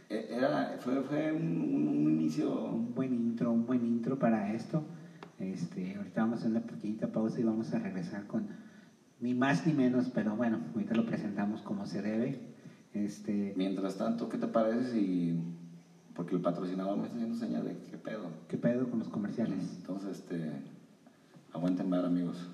E- 0.09 0.27
Era, 0.31 0.77
fue, 0.81 1.03
fue 1.03 1.33
un, 1.33 1.61
un- 1.61 1.89
un 1.89 2.11
inicio 2.13 2.65
un 2.73 2.95
buen 2.95 3.13
intro, 3.15 3.53
un 3.53 3.65
buen 3.67 3.85
intro 3.85 4.19
para 4.19 4.53
esto. 4.53 4.83
Este, 5.39 5.95
ahorita 5.95 6.23
vamos 6.23 6.39
a 6.39 6.41
hacer 6.41 6.51
una 6.51 6.61
pequeñita 6.67 7.07
pausa 7.13 7.41
y 7.41 7.45
vamos 7.45 7.73
a 7.73 7.79
regresar 7.79 8.27
con 8.27 8.49
ni 9.21 9.35
más 9.35 9.65
ni 9.67 9.73
menos, 9.73 10.09
pero 10.13 10.35
bueno, 10.35 10.61
ahorita 10.75 10.95
lo 10.95 11.07
presentamos 11.07 11.63
como 11.63 11.87
se 11.87 12.03
debe. 12.03 12.56
Este, 13.05 13.53
Mientras 13.57 13.97
tanto, 13.97 14.29
¿qué 14.29 14.39
te 14.39 14.47
parece 14.47 14.91
si.? 14.91 15.35
Porque 16.15 16.35
el 16.35 16.41
patrocinador 16.41 16.97
me 16.97 17.05
está 17.05 17.17
haciendo 17.17 17.37
señas 17.37 17.65
de 17.65 17.77
qué 17.91 17.99
pedo. 17.99 18.31
¿qué 18.49 18.57
pedo 18.57 18.89
con 18.89 18.99
los 18.99 19.09
comerciales? 19.09 19.77
Entonces, 19.79 20.19
este. 20.21 20.51
Aguanten 21.53 21.93
amigos. 21.93 22.49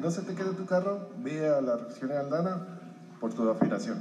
Que 0.00 0.06
no 0.06 0.10
se 0.10 0.22
te 0.22 0.34
quede 0.34 0.54
tu 0.54 0.64
carro, 0.64 1.10
ve 1.22 1.46
a 1.46 1.60
la 1.60 1.76
refaccionaria 1.76 2.20
Aldana 2.22 2.58
por 3.20 3.34
tu 3.34 3.46
afinación. 3.46 3.98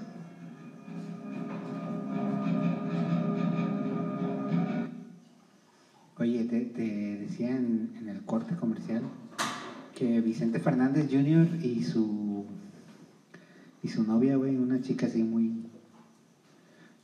Oye, 6.18 6.44
te, 6.46 6.62
te 6.66 7.18
decía 7.18 7.56
en, 7.56 7.92
en 8.00 8.10
el 8.10 8.22
corte 8.24 8.56
comercial 8.56 9.04
que 9.96 10.22
Vicente 10.22 10.60
Fernández 10.60 11.08
Jr. 11.10 11.48
y 11.64 11.84
su 11.84 12.46
y 13.82 13.88
su 13.88 14.04
novia, 14.04 14.36
güey, 14.36 14.58
una 14.58 14.82
chica 14.82 15.06
así 15.06 15.24
muy 15.24 15.64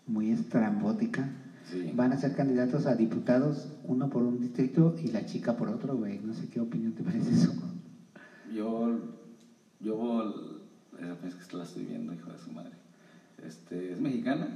muy 0.07 0.31
estrambótica, 0.31 1.29
Sí. 1.69 1.91
van 1.95 2.11
a 2.13 2.17
ser 2.17 2.35
candidatos 2.35 2.85
a 2.85 2.95
diputados, 2.95 3.69
uno 3.85 4.07
por 4.11 4.21
un 4.21 4.39
distrito 4.39 4.95
y 5.01 5.07
la 5.07 5.25
chica 5.25 5.57
por 5.57 5.67
otro, 5.69 5.97
güey. 5.97 6.19
No 6.19 6.31
sé 6.31 6.47
qué 6.47 6.59
opinión 6.59 6.93
te 6.93 7.01
parece 7.01 7.31
eso. 7.33 7.55
Yo. 8.53 8.99
Yo. 9.79 10.59
Esa 10.99 11.15
vez 11.23 11.35
que 11.35 11.57
la 11.57 11.63
estoy 11.63 11.83
viendo, 11.85 12.13
hijo 12.13 12.31
de 12.31 12.37
su 12.37 12.51
madre. 12.51 12.71
Este, 13.45 13.93
¿Es 13.93 13.99
mexicana? 13.99 14.47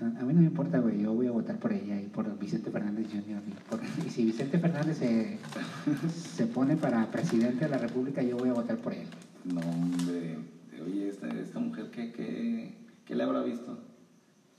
A 0.00 0.20
a 0.20 0.24
mí 0.24 0.32
no 0.34 0.40
me 0.40 0.46
importa, 0.46 0.78
güey. 0.78 1.00
Yo 1.02 1.12
voy 1.14 1.26
a 1.26 1.30
votar 1.30 1.58
por 1.58 1.72
ella 1.72 2.00
y 2.00 2.06
por 2.06 2.36
Vicente 2.38 2.70
Fernández 2.70 3.06
Jr. 3.10 3.42
Y, 3.46 3.70
por- 3.70 3.80
y 4.06 4.10
si 4.10 4.24
Vicente 4.24 4.58
Fernández 4.58 4.96
se, 4.98 5.38
se 6.08 6.46
pone 6.46 6.76
para 6.76 7.10
presidente 7.10 7.64
de 7.66 7.70
la 7.70 7.78
República, 7.78 8.22
yo 8.22 8.36
voy 8.36 8.48
a 8.48 8.54
votar 8.54 8.78
por 8.78 8.92
él. 8.92 9.06
No, 9.44 9.60
hombre. 9.60 10.38
Oye, 10.84 11.08
esta, 11.08 11.28
esta 11.28 11.60
mujer, 11.60 11.90
¿qué, 11.90 12.10
qué, 12.12 12.74
qué 13.04 13.14
le 13.14 13.22
habrá 13.22 13.42
visto? 13.42 13.78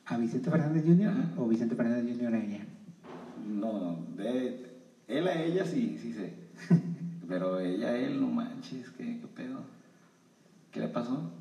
¿A 0.05 0.17
Vicente 0.17 0.49
Fernández 0.49 0.83
Jr. 0.85 1.09
Ajá. 1.09 1.29
o 1.37 1.47
Vicente 1.47 1.75
Fernández 1.75 2.15
Jr. 2.17 2.33
a 2.35 2.43
ella? 2.43 2.65
No, 3.47 4.05
de 4.15 4.59
él 5.07 5.27
a 5.27 5.43
ella 5.43 5.65
sí, 5.65 5.97
sí 6.01 6.13
sé. 6.13 6.33
Pero 7.27 7.59
ella 7.59 7.95
él, 7.97 8.19
no 8.19 8.27
manches, 8.27 8.89
¿qué, 8.91 9.19
qué 9.19 9.27
pedo? 9.27 9.61
¿Qué 10.71 10.79
le 10.79 10.87
pasó? 10.87 11.31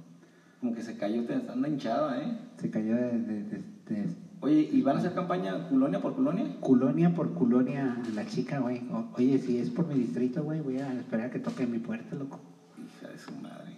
Como 0.61 0.74
que 0.74 0.82
se 0.82 0.97
cayó, 0.97 1.22
anda 1.53 1.68
hinchada, 1.68 2.18
¿eh? 2.22 2.39
Se 2.59 2.70
cayó 2.70 2.95
de, 2.97 3.18
de- 3.20 3.43
de- 3.43 3.62
de 3.89 4.07
Oye, 4.41 4.68
¿y 4.72 4.82
van 4.82 4.97
a 4.97 4.99
hacer 4.99 5.14
camaña 5.14 5.68
colonia 5.68 6.01
por 6.01 6.14
colonia? 6.14 6.47
colonia 6.61 7.14
por 7.14 7.35
colonia 7.35 7.97
la 8.14 8.24
chica, 8.26 8.59
güey. 8.59 8.82
Oye, 9.14 9.39
si 9.39 9.59
es 9.59 9.70
por 9.70 9.87
mi 9.87 9.95
distrito, 9.95 10.43
güey, 10.45 10.61
voy 10.61 10.76
a 10.78 10.93
esperar 10.95 11.26
a 11.26 11.30
que 11.30 11.39
toque 11.39 11.66
mi 11.66 11.78
puerta, 11.78 12.14
loco. 12.14 12.41
Hija 12.78 13.09
de 13.11 13.18
su 13.18 13.32
madre. 13.32 13.72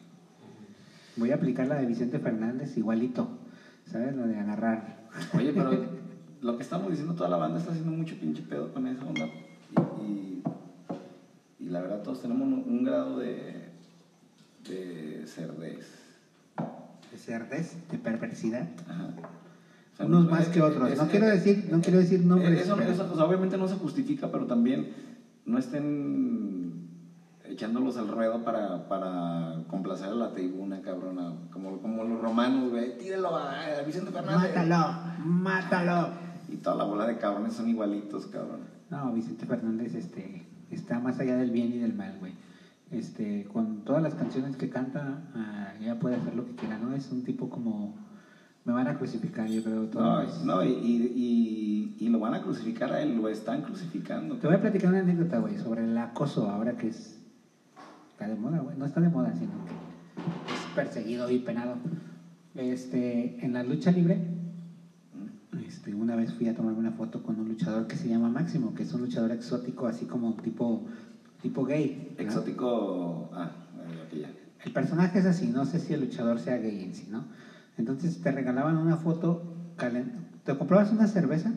Voy 1.17 1.31
a 1.31 1.37
aplicar 1.37 1.67
la 1.69 1.77
de 1.77 1.87
Vicente 1.87 2.19
Fernández 2.19 2.77
igualito, 2.77 3.29
¿sabes? 3.85 4.15
Lo 4.15 4.27
de 4.27 4.39
agarrar. 4.39 4.97
Oye, 5.35 5.53
pero 5.53 5.71
lo 6.43 6.57
que 6.57 6.63
estamos 6.63 6.89
diciendo, 6.91 7.15
toda 7.15 7.29
la 7.29 7.37
banda 7.37 7.59
está 7.59 7.71
haciendo 7.71 7.93
mucho 7.93 8.17
pinche 8.17 8.43
pedo 8.43 8.73
con 8.73 8.87
esa 8.89 9.05
onda. 9.05 9.29
Y, 11.67 11.71
la 11.71 11.81
verdad, 11.81 12.03
todos 12.03 12.23
tenemos 12.23 12.43
un, 12.47 12.55
un 12.67 12.85
grado 12.85 13.19
de, 13.19 13.69
de 14.69 15.25
cerdez. 15.27 15.87
De 17.11 17.19
cerdez, 17.19 17.77
de 17.91 17.99
perversidad. 17.99 18.69
Ajá. 18.89 19.09
O 19.93 19.97
sea, 19.97 20.07
Unos 20.07 20.25
no- 20.27 20.31
más 20.31 20.43
es- 20.43 20.49
que 20.49 20.63
otros. 20.63 20.91
es- 20.91 20.99
No 20.99 21.09
quiero 21.09 21.27
decir, 21.27 21.69
no 21.71 21.81
quiero 21.81 21.99
decir 21.99 22.25
nombres. 22.25 22.61
Eso, 22.61 22.81
eso, 22.81 23.11
o 23.13 23.17
sea, 23.17 23.25
obviamente 23.25 23.57
no 23.59 23.67
se 23.69 23.77
justifica, 23.77 24.31
pero 24.31 24.47
también 24.47 24.93
no 25.45 25.59
estén 25.59 26.89
echándolos 27.45 27.97
al 27.97 28.09
ruedo 28.09 28.45
para, 28.45 28.89
para 28.89 29.63
complacer 29.69 30.09
a 30.09 30.15
la 30.15 30.33
tribuna, 30.33 30.83
cabrona. 30.83 31.33
Como, 31.53 31.81
como 31.81 32.05
los 32.05 32.21
romanos, 32.21 32.71
güey. 32.71 32.99
Tíralo 32.99 33.35
a, 33.37 33.53
a 33.79 33.83
Vicente 33.83 34.11
Fernández. 34.13 34.55
Mátalo, 34.55 34.99
mátalo. 35.25 36.09
Y 36.49 36.57
toda 36.59 36.77
la 36.77 36.85
bola 36.85 37.07
de 37.07 37.17
cabrones 37.19 37.55
son 37.55 37.69
igualitos, 37.69 38.27
cabrón. 38.27 38.61
No, 38.91 39.13
Vicente 39.13 39.47
Fernández 39.47 39.95
este, 39.95 40.46
está 40.71 41.01
más 41.01 41.19
allá 41.21 41.37
del 41.37 41.51
bien 41.51 41.73
y 41.73 41.79
del 41.79 41.95
mal, 41.95 42.17
güey. 42.19 42.33
Este, 42.91 43.45
con 43.53 43.85
todas 43.85 44.03
las 44.03 44.15
canciones 44.15 44.57
que 44.57 44.69
canta, 44.71 45.23
ah, 45.35 45.73
ya 45.81 45.99
puede 45.99 46.17
hacer 46.17 46.35
lo 46.35 46.47
que 46.47 46.55
quiera, 46.55 46.79
¿no? 46.79 46.95
Es 46.95 47.11
un 47.11 47.23
tipo 47.25 47.49
como... 47.49 47.95
Me 48.65 48.73
van 48.73 48.89
a 48.89 48.99
crucificar, 48.99 49.49
yo 49.49 49.63
creo. 49.63 49.83
No, 49.83 49.89
Todos. 49.89 50.45
no 50.45 50.65
y, 50.65 50.69
y, 50.71 51.97
y, 52.01 52.05
y 52.05 52.09
lo 52.09 52.19
van 52.19 52.35
a 52.35 52.43
crucificar 52.43 52.93
a 52.93 53.01
él, 53.01 53.15
lo 53.17 53.29
están 53.29 53.63
crucificando. 53.63 54.39
Te 54.39 54.49
voy 54.49 54.57
a 54.57 54.61
platicar 54.61 54.91
una 54.91 54.99
anécdota, 54.99 55.39
güey, 55.39 55.57
sobre 55.57 55.85
el 55.85 55.97
acoso, 55.97 56.51
ahora 56.51 56.77
que 56.77 56.89
es... 56.89 57.21
Está 58.11 58.27
de 58.27 58.35
moda, 58.35 58.59
güey. 58.59 58.77
No 58.77 58.85
está 58.85 59.01
de 59.01 59.09
moda, 59.09 59.33
sino 59.35 59.53
que 59.67 59.73
es 60.53 60.61
perseguido 60.75 61.31
y 61.31 61.39
penado. 61.39 61.77
Este, 62.57 63.45
en 63.45 63.53
la 63.53 63.63
lucha 63.63 63.93
libre, 63.93 64.19
este, 65.67 65.95
una 65.95 66.15
vez 66.17 66.33
fui 66.33 66.49
a 66.49 66.55
tomarme 66.55 66.79
una 66.79 66.93
foto 66.93 67.23
con 67.23 67.39
un 67.41 67.49
luchador 67.49 67.87
que 67.87 67.97
se 67.97 68.09
llama 68.09 68.29
Máximo, 68.31 68.75
que 68.75 68.83
es 68.85 68.93
un 68.93 69.01
luchador 69.03 69.33
exótico, 69.33 69.87
así 69.87 70.05
como 70.07 70.35
tipo, 70.35 70.85
tipo 71.43 71.65
gay. 71.65 72.15
Exótico. 72.19 73.29
Ah, 73.33 73.51
aquí 74.07 74.21
ya. 74.21 74.31
El 74.65 74.73
personaje 74.73 75.19
es 75.19 75.27
así, 75.27 75.49
no 75.49 75.65
sé 75.65 75.79
si 75.79 75.93
el 75.93 76.01
luchador 76.01 76.39
sea 76.39 76.57
gay 76.59 76.83
en 76.83 76.95
sí, 76.95 77.07
¿no? 77.11 77.25
Entonces 77.79 78.21
te 78.21 78.31
regalaban 78.31 78.77
una 78.77 78.97
foto, 78.97 79.43
calen- 79.77 80.13
te 80.45 80.57
comprabas 80.57 80.93
una 80.93 81.07
cerveza 81.07 81.53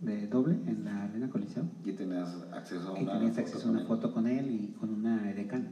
de 0.00 0.26
doble 0.26 0.56
en 0.66 0.84
la 0.84 1.04
Arena 1.04 1.28
Coliseo 1.28 1.64
Y 1.84 1.92
tenías 1.92 2.36
acceso 2.52 2.94
a 2.96 2.98
y 2.98 3.02
una. 3.04 3.12
tenías 3.12 3.38
acceso 3.38 3.68
a 3.68 3.70
una 3.70 3.78
con 3.78 3.80
él. 3.82 3.86
foto 3.86 4.12
con 4.12 4.26
él 4.26 4.50
y 4.50 4.74
con 4.80 4.90
una 4.90 5.30
edecán. 5.30 5.68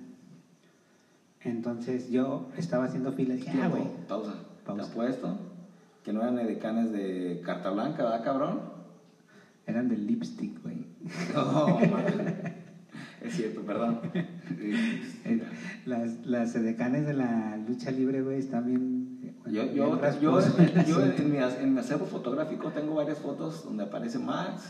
Entonces 1.43 2.11
yo 2.11 2.49
estaba 2.57 2.85
haciendo 2.85 3.13
fila 3.13 3.35
y 3.35 3.39
dije, 3.39 3.51
ah, 3.63 3.69
güey, 3.69 3.85
Pausa. 4.07 4.35
Pausa. 4.65 4.85
Te 4.85 4.91
apuesto 4.91 5.37
que 6.03 6.13
no 6.13 6.23
eran 6.23 6.39
edecanes 6.39 6.91
de 6.93 7.41
carta 7.45 7.71
blanca, 7.71 8.03
¿verdad, 8.05 8.23
cabrón? 8.25 8.61
eran 9.67 9.89
del 9.89 10.05
lipstick, 10.07 10.61
güey. 10.63 10.87
Man. 11.91 12.05
Es 13.21 13.35
cierto, 13.35 13.61
perdón. 13.63 14.01
Eh, 14.15 15.43
Las, 15.85 16.25
las 16.27 16.55
edecanes 16.57 17.05
de 17.07 17.13
la 17.13 17.57
lucha 17.59 17.91
libre, 17.91 18.23
güey, 18.23 18.39
están 18.39 18.67
bien... 18.67 19.19
eh, 19.23 19.33
Yo, 19.47 19.63
bien 19.65 19.75
yo, 19.75 19.91
yo, 19.91 19.97
rasposas. 20.01 20.87
yo 20.87 21.05
en, 21.05 21.31
mi, 21.31 21.37
en 21.39 21.73
mi 21.75 21.79
acervo 21.81 22.07
fotográfico 22.07 22.71
tengo 22.71 22.95
varias 22.95 23.19
fotos 23.19 23.63
donde 23.65 23.85
aparece 23.85 24.19
Max, 24.19 24.63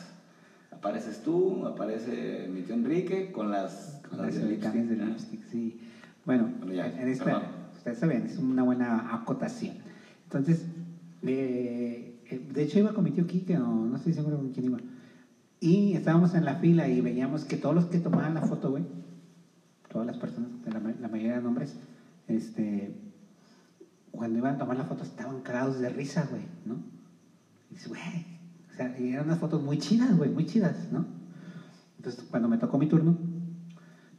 apareces 0.70 1.22
tú, 1.22 1.64
aparece 1.66 2.48
mi 2.52 2.60
tío 2.62 2.74
Enrique 2.74 3.30
con 3.32 3.50
las, 3.50 4.02
Con 4.08 4.18
las 4.18 4.34
las 4.34 4.42
de 4.42 4.48
edecanes 4.54 4.88
de 4.90 4.96
lipstick. 4.96 5.44
sí. 5.44 5.80
Bueno, 6.26 6.50
Bueno, 6.58 6.72
ya, 6.74 6.86
en 6.88 7.08
esta, 7.08 7.24
perdón. 7.24 7.42
ustedes 7.74 7.98
saben, 7.98 8.26
es 8.26 8.36
una 8.36 8.62
buena 8.64 9.14
acotación. 9.14 9.76
Entonces, 10.24 10.66
eh, 11.22 12.22
eh, 12.30 12.38
de 12.52 12.62
hecho 12.62 12.78
iba 12.78 12.92
con 12.92 13.04
mi 13.04 13.10
tío 13.10 13.26
Kike, 13.26 13.58
o 13.58 13.86
no 13.86 13.96
estoy 13.96 14.12
seguro 14.12 14.36
con 14.38 14.50
quién 14.50 14.66
iba. 14.66 14.78
Y 15.60 15.94
estábamos 15.94 16.34
en 16.34 16.44
la 16.44 16.54
fila 16.54 16.88
y 16.88 17.00
veíamos 17.00 17.44
que 17.44 17.56
todos 17.56 17.74
los 17.74 17.84
que 17.86 17.98
tomaban 17.98 18.34
la 18.34 18.40
foto, 18.42 18.70
güey, 18.70 18.84
todas 19.88 20.06
las 20.06 20.16
personas, 20.16 20.50
la, 20.72 20.80
ma- 20.80 20.94
la 20.98 21.08
mayoría 21.08 21.34
de 21.34 21.42
nombres, 21.42 21.76
este, 22.28 22.94
cuando 24.10 24.38
iban 24.38 24.54
a 24.54 24.58
tomar 24.58 24.76
la 24.76 24.84
foto 24.84 25.04
estaban 25.04 25.40
cagados 25.40 25.78
de 25.80 25.88
risa, 25.90 26.26
güey, 26.30 26.46
¿no? 26.64 26.76
Y 27.70 27.74
dices, 27.74 27.88
güey, 27.88 28.00
o 28.70 28.72
sea, 28.74 28.98
y 28.98 29.10
eran 29.12 29.26
unas 29.26 29.38
fotos 29.38 29.62
muy 29.62 29.76
chidas, 29.78 30.16
güey, 30.16 30.30
muy 30.30 30.46
chidas, 30.46 30.88
¿no? 30.90 31.04
Entonces, 31.96 32.24
cuando 32.30 32.48
me 32.48 32.56
tocó 32.56 32.78
mi 32.78 32.86
turno, 32.86 33.14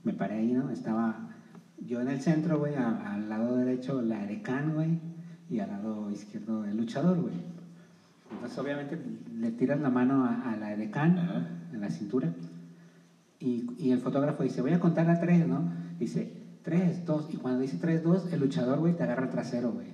me 0.03 0.13
paré 0.13 0.35
ahí, 0.35 0.51
¿no? 0.53 0.69
Estaba 0.69 1.27
yo 1.77 1.99
en 2.01 2.09
el 2.09 2.21
centro, 2.21 2.59
güey, 2.59 2.75
al 2.75 3.27
lado 3.29 3.55
derecho 3.55 4.01
la 4.01 4.23
Erecan, 4.23 4.73
güey, 4.75 4.99
y 5.51 5.59
al 5.59 5.69
lado 5.69 6.09
izquierdo 6.09 6.65
el 6.65 6.77
luchador, 6.77 7.19
güey. 7.19 7.33
Entonces, 8.31 8.57
obviamente, 8.57 8.97
le 9.37 9.51
tiras 9.51 9.81
la 9.81 9.89
mano 9.89 10.25
a, 10.25 10.53
a 10.53 10.55
la 10.55 10.73
Ajá. 11.19 11.45
en 11.73 11.81
la 11.81 11.89
cintura, 11.89 12.31
y, 13.39 13.67
y 13.77 13.91
el 13.91 13.99
fotógrafo 13.99 14.43
dice, 14.43 14.61
voy 14.61 14.71
a 14.71 14.79
contar 14.79 15.09
a 15.09 15.19
tres, 15.19 15.45
¿no? 15.45 15.63
Dice, 15.99 16.31
tres, 16.63 17.05
dos, 17.05 17.27
y 17.33 17.37
cuando 17.37 17.59
dice 17.59 17.77
tres, 17.77 18.01
dos, 18.01 18.31
el 18.31 18.39
luchador, 18.39 18.79
güey, 18.79 18.95
te 18.95 19.03
agarra 19.03 19.25
el 19.25 19.29
trasero, 19.29 19.71
güey. 19.71 19.87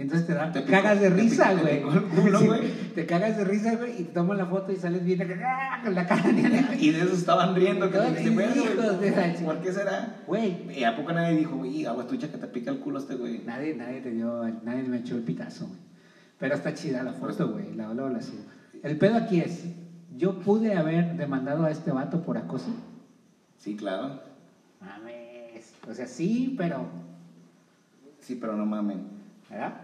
Entonces 0.00 0.26
te, 0.26 0.32
da, 0.32 0.50
Te 0.50 0.62
te 0.62 0.70
cagas 0.70 0.98
de 0.98 1.10
te 1.10 1.14
risa, 1.14 1.54
te 1.54 1.60
güey. 1.60 1.82
culo, 1.82 2.38
Sí, 2.40 2.46
güey. 2.46 2.70
Te 2.94 3.04
cagas 3.04 3.36
de 3.36 3.44
risa, 3.44 3.76
güey, 3.76 4.00
y 4.00 4.04
te 4.04 4.12
tomas 4.14 4.38
la 4.38 4.46
foto 4.46 4.72
y 4.72 4.76
sales 4.76 5.04
bien 5.04 5.20
acá, 5.20 5.82
con 5.84 5.94
la 5.94 6.06
cara 6.06 6.24
Y 6.80 6.90
de 6.90 7.02
eso 7.02 7.12
estaban 7.12 7.54
riendo. 7.54 7.90
Que 7.90 7.98
te 7.98 8.10
dijiste, 8.10 8.30
"Verga, 8.34 8.94
güey, 8.96 9.10
la 9.10 9.34
¿Por 9.44 9.60
qué 9.60 9.72
será? 9.72 10.22
Güey, 10.26 10.78
¿Y 10.78 10.84
a 10.84 10.96
poco 10.96 11.12
nadie 11.12 11.36
dijo, 11.36 11.54
güey, 11.56 11.84
agua 11.84 12.06
tuya 12.06 12.30
que 12.30 12.38
te 12.38 12.46
pica 12.46 12.70
el 12.70 12.78
culo 12.78 12.98
este 12.98 13.16
güey? 13.16 13.42
Nadie, 13.44 13.74
nadie 13.74 14.00
te 14.00 14.10
dio, 14.12 14.42
nadie 14.64 14.84
me 14.84 15.00
echó 15.00 15.16
el 15.16 15.22
pitazo, 15.22 15.66
güey. 15.66 15.80
Pero 16.38 16.54
está 16.54 16.72
chida 16.72 17.02
la 17.02 17.12
foto, 17.12 17.48
güey. 17.50 17.74
La 17.74 17.92
luego 17.92 18.08
la 18.08 18.22
sigo. 18.22 18.44
El 18.82 18.96
pedo 18.96 19.18
aquí 19.18 19.40
es, 19.40 19.66
yo 20.16 20.38
pude 20.40 20.76
haber 20.76 21.18
demandado 21.18 21.66
a 21.66 21.70
este 21.70 21.92
vato 21.92 22.22
por 22.22 22.38
acoso. 22.38 22.70
Sí, 23.58 23.76
claro. 23.76 24.22
Mames. 24.80 25.74
O 25.86 25.92
sea, 25.92 26.06
sí, 26.06 26.54
pero, 26.56 26.86
Sí, 28.20 28.36
pero 28.36 28.56
no 28.56 28.64
mamen. 28.64 29.20
¿verdad? 29.50 29.74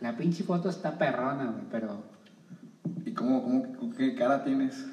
La 0.00 0.16
pinche 0.16 0.44
foto 0.44 0.70
está 0.70 0.96
perrona, 0.98 1.46
güey, 1.50 1.64
pero, 1.70 2.02
¿Y 3.04 3.12
cómo, 3.12 3.42
cómo, 3.42 3.94
qué 3.96 4.14
cara 4.14 4.42
tienes? 4.44 4.86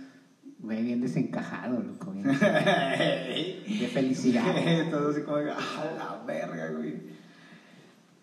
güey, 0.59 0.83
bien 0.83 0.99
desencajado, 1.01 1.81
loco. 1.81 2.11
Bien, 2.11 2.25
de 3.79 3.89
felicidad. 3.93 4.57
Estás 4.67 5.01
así 5.01 5.21
como, 5.21 5.37
ah, 5.37 5.91
la 5.97 6.25
verga, 6.25 6.71
güey. 6.71 6.95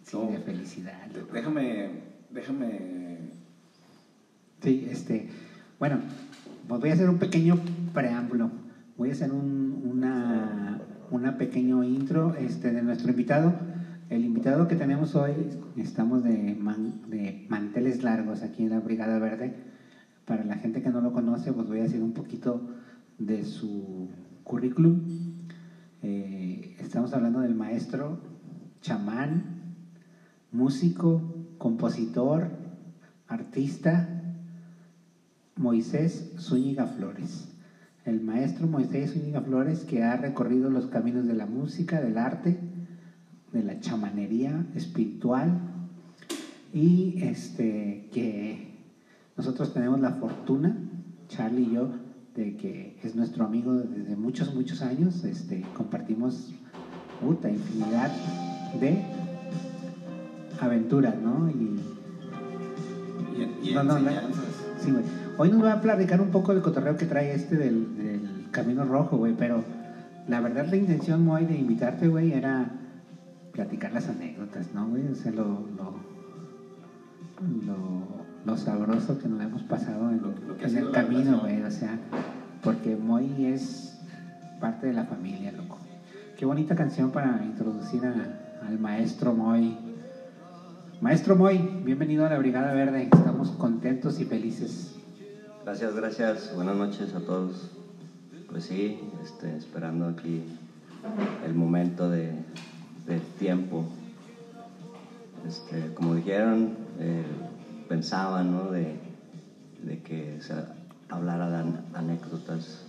Sí, 0.03 0.17
No. 0.17 0.31
de 0.31 0.39
felicidad, 0.39 1.07
loco. 1.15 1.33
Déjame, 1.33 1.91
déjame. 2.31 2.79
Sí, 4.63 4.89
este, 4.91 5.29
bueno, 5.79 6.01
pues 6.69 6.81
voy 6.81 6.91
a 6.91 6.95
hacer 6.95 7.09
un 7.09 7.19
pequeño 7.19 7.59
preámbulo. 7.95 8.51
Voy 8.99 9.11
a 9.11 9.13
hacer 9.13 9.33
un, 9.33 9.83
una, 9.85 10.81
una 11.11 11.39
pequeño 11.39 11.83
intro 11.85 12.35
este, 12.35 12.73
de 12.73 12.83
nuestro 12.83 13.11
invitado. 13.11 13.55
El 14.15 14.25
invitado 14.25 14.69
que 14.69 14.77
tenemos 14.77 15.17
hoy, 15.17 15.49
estamos 15.77 16.23
de, 16.23 16.55
man- 16.55 17.01
de 17.09 17.47
manteles 17.49 18.05
largos 18.05 18.45
aquí 18.45 18.63
en 18.63 18.71
la 18.71 18.79
Brigada 18.79 19.19
Verde. 19.19 19.57
Para 20.25 20.45
la 20.45 20.55
gente 20.55 20.81
que 20.83 20.91
no 20.91 21.01
lo 21.01 21.13
conoce, 21.13 21.53
pues 21.53 21.67
voy 21.67 21.81
a 21.81 21.83
decir 21.83 22.01
un 22.01 22.13
poquito 22.13 22.65
de 23.19 23.43
su 23.43 24.07
currículum. 24.45 25.01
Eh, 26.01 26.77
estamos 26.79 27.13
hablando 27.13 27.41
del 27.41 27.57
maestro, 27.57 28.21
chamán, 28.81 29.43
músico, 30.53 31.21
compositor, 31.59 32.51
artista, 33.27 34.07
Moisés 35.57 36.37
Zúñiga 36.39 36.87
Flores. 36.87 37.49
El 38.05 38.21
maestro 38.21 38.69
Moisés 38.69 39.11
Zúñiga 39.15 39.41
Flores 39.41 39.83
que 39.85 40.05
ha 40.05 40.15
recorrido 40.15 40.71
los 40.71 40.87
caminos 40.87 41.27
de 41.27 41.35
la 41.35 41.47
música, 41.47 42.01
del 42.01 42.17
arte, 42.17 42.74
de 43.55 43.63
la 43.63 43.81
chamanería 43.81 44.67
espiritual 44.75 45.61
y 46.73 47.23
este 47.23 48.09
que 48.13 48.75
nosotros 49.37 49.73
tenemos 49.73 50.01
la 50.01 50.11
fortuna, 50.11 50.77
Charlie 51.29 51.63
y 51.63 51.75
yo, 51.75 51.89
de 52.35 52.57
que 52.57 52.99
es 53.03 53.15
nuestro 53.15 53.45
amigo 53.45 53.75
desde 53.75 54.17
muchos, 54.17 54.53
muchos 54.55 54.83
años. 54.83 55.25
Este, 55.25 55.63
compartimos 55.77 56.53
puta 57.21 57.49
infinidad 57.49 58.11
de 58.81 59.03
aventuras, 60.61 61.15
¿no? 61.23 61.49
Y 61.49 61.81
Y, 63.63 63.71
y 63.71 63.75
No, 63.75 63.85
no. 63.85 63.99
Sí, 64.81 64.91
güey. 64.91 65.05
Hoy 65.39 65.51
nos 65.51 65.65
va 65.65 65.75
a 65.75 65.81
platicar 65.81 66.21
un 66.21 66.31
poco 66.31 66.53
del 66.53 66.63
cotorreo 66.63 66.97
que 66.97 67.07
trae 67.07 67.35
este 67.35 67.57
del, 67.57 67.97
del 67.97 68.47
Camino 68.51 68.85
Rojo, 68.85 69.17
güey, 69.17 69.35
pero 69.37 69.65
la 70.29 70.41
verdad 70.41 70.67
la 70.69 70.77
intención, 70.77 71.25
Moy, 71.25 71.45
de 71.45 71.57
invitarte, 71.57 72.09
güey, 72.09 72.33
era 72.33 72.84
platicar 73.55 73.93
las 73.93 74.09
anécdotas, 74.09 74.75
¿no, 74.75 74.87
güey? 74.89 75.07
O 75.09 75.15
sea, 75.15 75.33
lo, 75.33 75.45
lo, 75.45 75.95
lo, 77.67 77.77
lo 78.45 78.57
sabroso 78.57 79.19
que 79.19 79.29
nos 79.29 79.41
hemos 79.43 79.63
pasado 79.63 80.11
en, 80.11 80.21
Lo- 80.23 80.29
lo 80.49 80.57
que 80.57 80.65
ha 80.65 80.69
en 80.69 80.75
sido 80.75 80.89
el 80.89 80.93
camino, 80.93 81.41
güey, 81.41 81.63
o 81.63 81.71
sea, 81.71 81.99
porque 82.63 82.97
Moy 82.97 83.47
es 83.47 83.97
parte 84.61 84.87
de 84.89 84.93
la 84.93 85.05
familia, 85.05 85.53
loco. 85.53 85.79
Qué 86.37 86.45
bonita 86.45 86.75
canción 86.75 87.11
para 87.11 87.43
introducir 87.45 88.05
a, 88.05 88.67
al 88.67 88.79
maestro 88.79 89.33
Moy. 89.35 89.77
Maestro 91.01 91.37
Moy, 91.37 91.59
bienvenido 91.85 92.27
a 92.27 92.29
la 92.29 92.39
Brigada 92.39 92.73
Verde. 92.73 93.09
Estamos 93.13 93.51
contentos 93.53 94.19
y 94.21 94.25
felices. 94.25 94.97
Gracias, 95.65 95.95
gracias. 95.95 96.53
Buenas 96.55 96.77
noches 96.77 97.15
a 97.15 97.21
todos. 97.21 97.71
Pues 98.51 98.65
sí, 98.65 99.01
este, 99.23 99.57
esperando 99.57 100.07
aquí 100.09 100.43
el 101.45 101.55
momento 101.55 102.09
de, 102.11 102.33
del 103.07 103.21
tiempo. 103.39 103.85
Este, 105.47 105.93
como 105.95 106.15
dijeron, 106.15 106.71
eh, 106.99 107.25
pensaban 107.89 108.51
¿no? 108.51 108.71
de, 108.71 108.97
de 109.85 110.01
que 110.01 110.39
se 110.41 110.55
hablara 111.11 111.51
de 111.51 111.57
an- 111.59 111.81
anécdotas, 111.95 112.85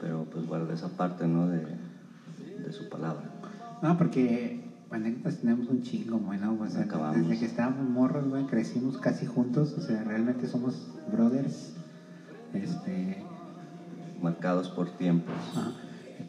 pero 0.00 0.24
pues 0.32 0.46
guardé 0.46 0.74
esa 0.74 0.88
parte 0.88 1.26
¿no? 1.28 1.46
de, 1.48 1.60
de 1.60 2.72
su 2.72 2.88
palabra. 2.88 3.22
No, 3.82 3.96
porque 3.96 4.60
anécdotas 4.90 5.38
tenemos 5.38 5.68
un 5.68 5.82
chingo, 5.82 6.18
güey, 6.18 6.38
¿no? 6.40 6.58
Sea, 6.68 6.82
Acabamos. 6.82 7.16
desde 7.28 7.38
que 7.38 7.46
estábamos 7.46 7.88
morros, 7.88 8.28
güey, 8.28 8.44
crecimos 8.46 8.98
casi 8.98 9.26
juntos. 9.26 9.74
O 9.78 9.80
sea, 9.80 10.02
realmente 10.02 10.46
somos 10.48 10.88
brothers. 11.12 11.74
Este, 12.52 13.22
Marcados 14.20 14.68
por 14.68 14.88
tiempos. 14.90 15.34
Ajá. 15.56 15.72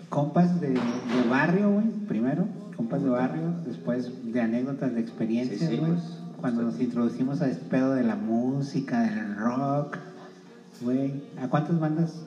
Compas 0.09 0.59
de, 0.61 0.69
de 0.69 1.29
barrio, 1.29 1.71
güey, 1.71 1.87
primero. 2.07 2.45
Compas 2.75 3.03
de 3.03 3.09
barrio, 3.09 3.53
después 3.65 4.11
de 4.33 4.41
anécdotas 4.41 4.93
de 4.93 4.99
experiencias, 5.01 5.59
Sí, 5.59 5.67
sí, 5.67 5.77
güey. 5.77 5.91
pues, 5.91 6.01
Cuando 6.39 6.63
nos 6.63 6.79
introducimos 6.79 7.41
a 7.41 7.47
este 7.49 7.63
pedo 7.69 7.93
de 7.93 8.03
la 8.03 8.15
música, 8.15 9.01
del 9.03 9.35
rock, 9.37 9.97
güey. 10.81 11.13
¿A 11.41 11.47
cuántas 11.47 11.79
bandas? 11.79 12.23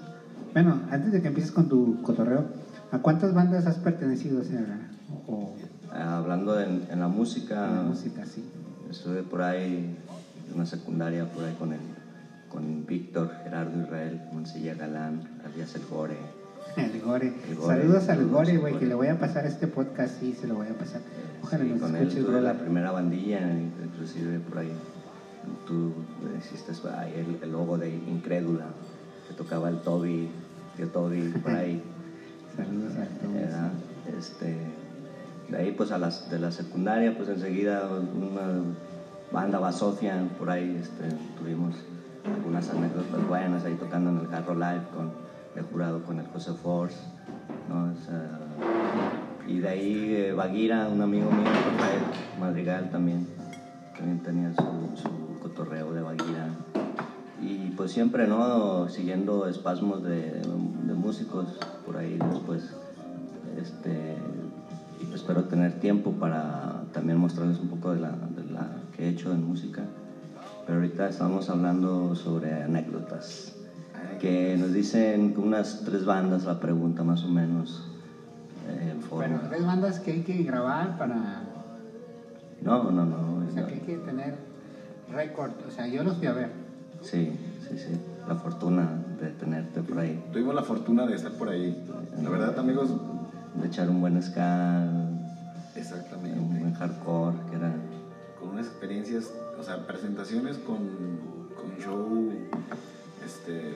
Bueno, 0.52 0.78
antes 0.90 1.12
de 1.12 1.20
que 1.20 1.28
empieces 1.28 1.52
con 1.52 1.68
tu 1.68 2.00
cotorreo, 2.02 2.44
¿a 2.92 2.98
cuántas 2.98 3.34
bandas 3.34 3.66
has 3.66 3.76
pertenecido? 3.76 4.40
O 4.40 4.44
sea, 4.44 4.88
o, 5.26 5.52
Ah, 5.92 6.18
hablando 6.18 6.58
en, 6.60 6.82
en 6.90 7.00
la 7.00 7.08
música, 7.08 7.66
en 7.68 7.76
la 7.76 7.82
música, 7.82 8.24
sí. 8.26 8.42
Estuve 8.90 9.22
por 9.22 9.42
ahí 9.42 9.96
en 10.48 10.54
una 10.54 10.66
secundaria, 10.66 11.24
por 11.26 11.44
ahí 11.44 11.54
con 11.58 11.72
el, 11.72 11.80
con 12.50 12.86
Víctor, 12.86 13.30
Gerardo 13.42 13.80
Israel, 13.82 14.20
Moncilla 14.32 14.74
Galán, 14.74 15.20
alias 15.44 15.74
El 15.74 15.84
Gore. 15.86 16.16
El 16.76 17.00
Gore. 17.00 17.32
El 17.48 17.56
Gore, 17.56 17.78
Saludos 17.78 18.08
al 18.08 18.28
Gore, 18.28 18.56
güey, 18.58 18.78
que 18.78 18.86
le 18.86 18.94
voy 18.94 19.08
a 19.08 19.18
pasar 19.18 19.46
este 19.46 19.66
podcast, 19.66 20.18
sí, 20.20 20.34
se 20.38 20.46
lo 20.46 20.56
voy 20.56 20.68
a 20.68 20.74
pasar. 20.74 21.00
Ojalá 21.42 21.64
Sí, 21.64 21.70
nos 21.70 21.80
con 21.80 21.96
escuches, 21.96 22.42
la 22.42 22.54
primera 22.54 22.90
bandilla, 22.90 23.40
inclusive 23.82 24.38
por 24.40 24.58
ahí 24.58 24.72
tú 25.66 25.92
hiciste 26.38 26.72
ahí 26.96 27.12
el, 27.16 27.42
el 27.42 27.52
logo 27.52 27.78
de 27.78 27.94
Incrédula, 27.94 28.66
que 29.28 29.34
tocaba 29.34 29.68
el 29.68 29.78
Toby, 29.80 30.28
tío 30.76 30.88
Toby, 30.88 31.28
por 31.42 31.52
ahí. 31.52 31.82
Saludos 32.56 32.92
a 32.96 33.04
todos. 33.20 33.36
Era, 33.36 33.70
este, 34.16 34.56
de 35.48 35.56
ahí 35.56 35.72
pues 35.72 35.92
a 35.92 35.98
las, 35.98 36.30
de 36.30 36.38
la 36.38 36.50
secundaria 36.50 37.16
pues 37.16 37.28
enseguida 37.28 37.88
una 37.88 38.62
banda 39.32 39.58
Basofia, 39.58 40.28
por 40.38 40.50
ahí 40.50 40.78
este, 40.80 41.04
tuvimos 41.38 41.74
algunas 42.24 42.68
anécdotas 42.70 43.28
buenas 43.28 43.64
ahí 43.64 43.74
tocando 43.74 44.10
en 44.10 44.18
el 44.18 44.28
carro 44.28 44.54
live 44.54 44.82
con 44.94 45.25
el 45.56 45.64
jurado 45.64 46.02
con 46.04 46.18
el 46.18 46.26
José 46.26 46.52
Force, 46.52 46.96
y 49.46 49.58
de 49.60 49.68
ahí 49.68 50.14
eh, 50.14 50.32
Baguira, 50.32 50.88
un 50.88 51.00
amigo 51.00 51.30
mío, 51.30 51.44
Rafael 51.44 52.02
Madrigal 52.40 52.90
también, 52.90 53.26
también 53.96 54.18
tenía 54.20 54.52
su, 54.54 55.38
cotorreo 55.40 55.92
de 55.92 56.02
Baguira. 56.02 56.48
Y 57.40 57.70
pues 57.76 57.92
siempre, 57.92 58.26
¿no? 58.26 58.88
Siguiendo 58.88 59.46
espasmos 59.46 60.02
de, 60.02 60.32
de 60.32 60.94
músicos 60.94 61.46
por 61.84 61.96
ahí 61.96 62.18
después. 62.32 62.74
Este, 63.56 64.16
espero 65.14 65.44
tener 65.44 65.78
tiempo 65.78 66.12
para 66.12 66.82
también 66.92 67.18
mostrarles 67.18 67.58
un 67.60 67.68
poco 67.68 67.92
de 67.92 68.00
la, 68.00 68.10
de 68.10 68.52
la 68.52 68.68
que 68.96 69.04
he 69.04 69.08
hecho 69.10 69.32
en 69.32 69.46
música. 69.46 69.82
Pero 70.66 70.78
ahorita 70.78 71.08
estamos 71.08 71.48
hablando 71.48 72.16
sobre 72.16 72.64
anécdotas. 72.64 73.54
Que 74.20 74.56
nos 74.58 74.72
dicen 74.72 75.34
unas 75.36 75.82
tres 75.84 76.04
bandas 76.04 76.44
la 76.44 76.58
pregunta 76.60 77.02
más 77.04 77.24
o 77.24 77.28
menos. 77.28 77.84
eh, 78.68 78.90
en 78.92 79.00
forma. 79.02 79.26
Bueno, 79.26 79.48
tres 79.48 79.64
bandas 79.66 80.00
que 80.00 80.12
hay 80.12 80.20
que 80.22 80.42
grabar 80.42 80.96
para. 80.98 81.42
No, 82.62 82.90
no, 82.90 83.04
no. 83.04 83.46
O 83.46 83.52
sea, 83.52 83.66
que 83.66 83.74
hay 83.74 83.80
que 83.80 83.96
tener 83.98 84.34
récord. 85.12 85.52
O 85.68 85.70
sea, 85.70 85.86
yo 85.86 86.02
los 86.02 86.16
fui 86.16 86.26
a 86.26 86.32
ver. 86.32 86.50
Sí, 87.02 87.30
sí, 87.68 87.78
sí. 87.78 87.98
La 88.26 88.34
fortuna 88.34 88.88
de 89.20 89.28
tenerte 89.30 89.82
por 89.82 89.98
ahí. 89.98 90.24
Tuvimos 90.32 90.54
la 90.54 90.62
fortuna 90.62 91.06
de 91.06 91.14
estar 91.14 91.32
por 91.32 91.48
ahí. 91.48 91.80
La 92.22 92.30
verdad, 92.30 92.58
amigos, 92.58 92.90
De 93.60 93.66
echar 93.68 93.88
un 93.88 94.00
buen 94.00 94.20
ska, 94.20 94.88
un 94.90 95.20
exactamente. 95.76 96.38
buen 96.40 96.74
hardcore, 96.74 97.36
que 97.50 97.56
era 97.56 97.72
Con 98.40 98.48
unas 98.50 98.66
experiencias, 98.66 99.32
o 99.58 99.62
sea, 99.62 99.86
presentaciones 99.86 100.58
con, 100.58 100.78
con 101.54 101.76
show, 101.78 102.32
este, 103.24 103.74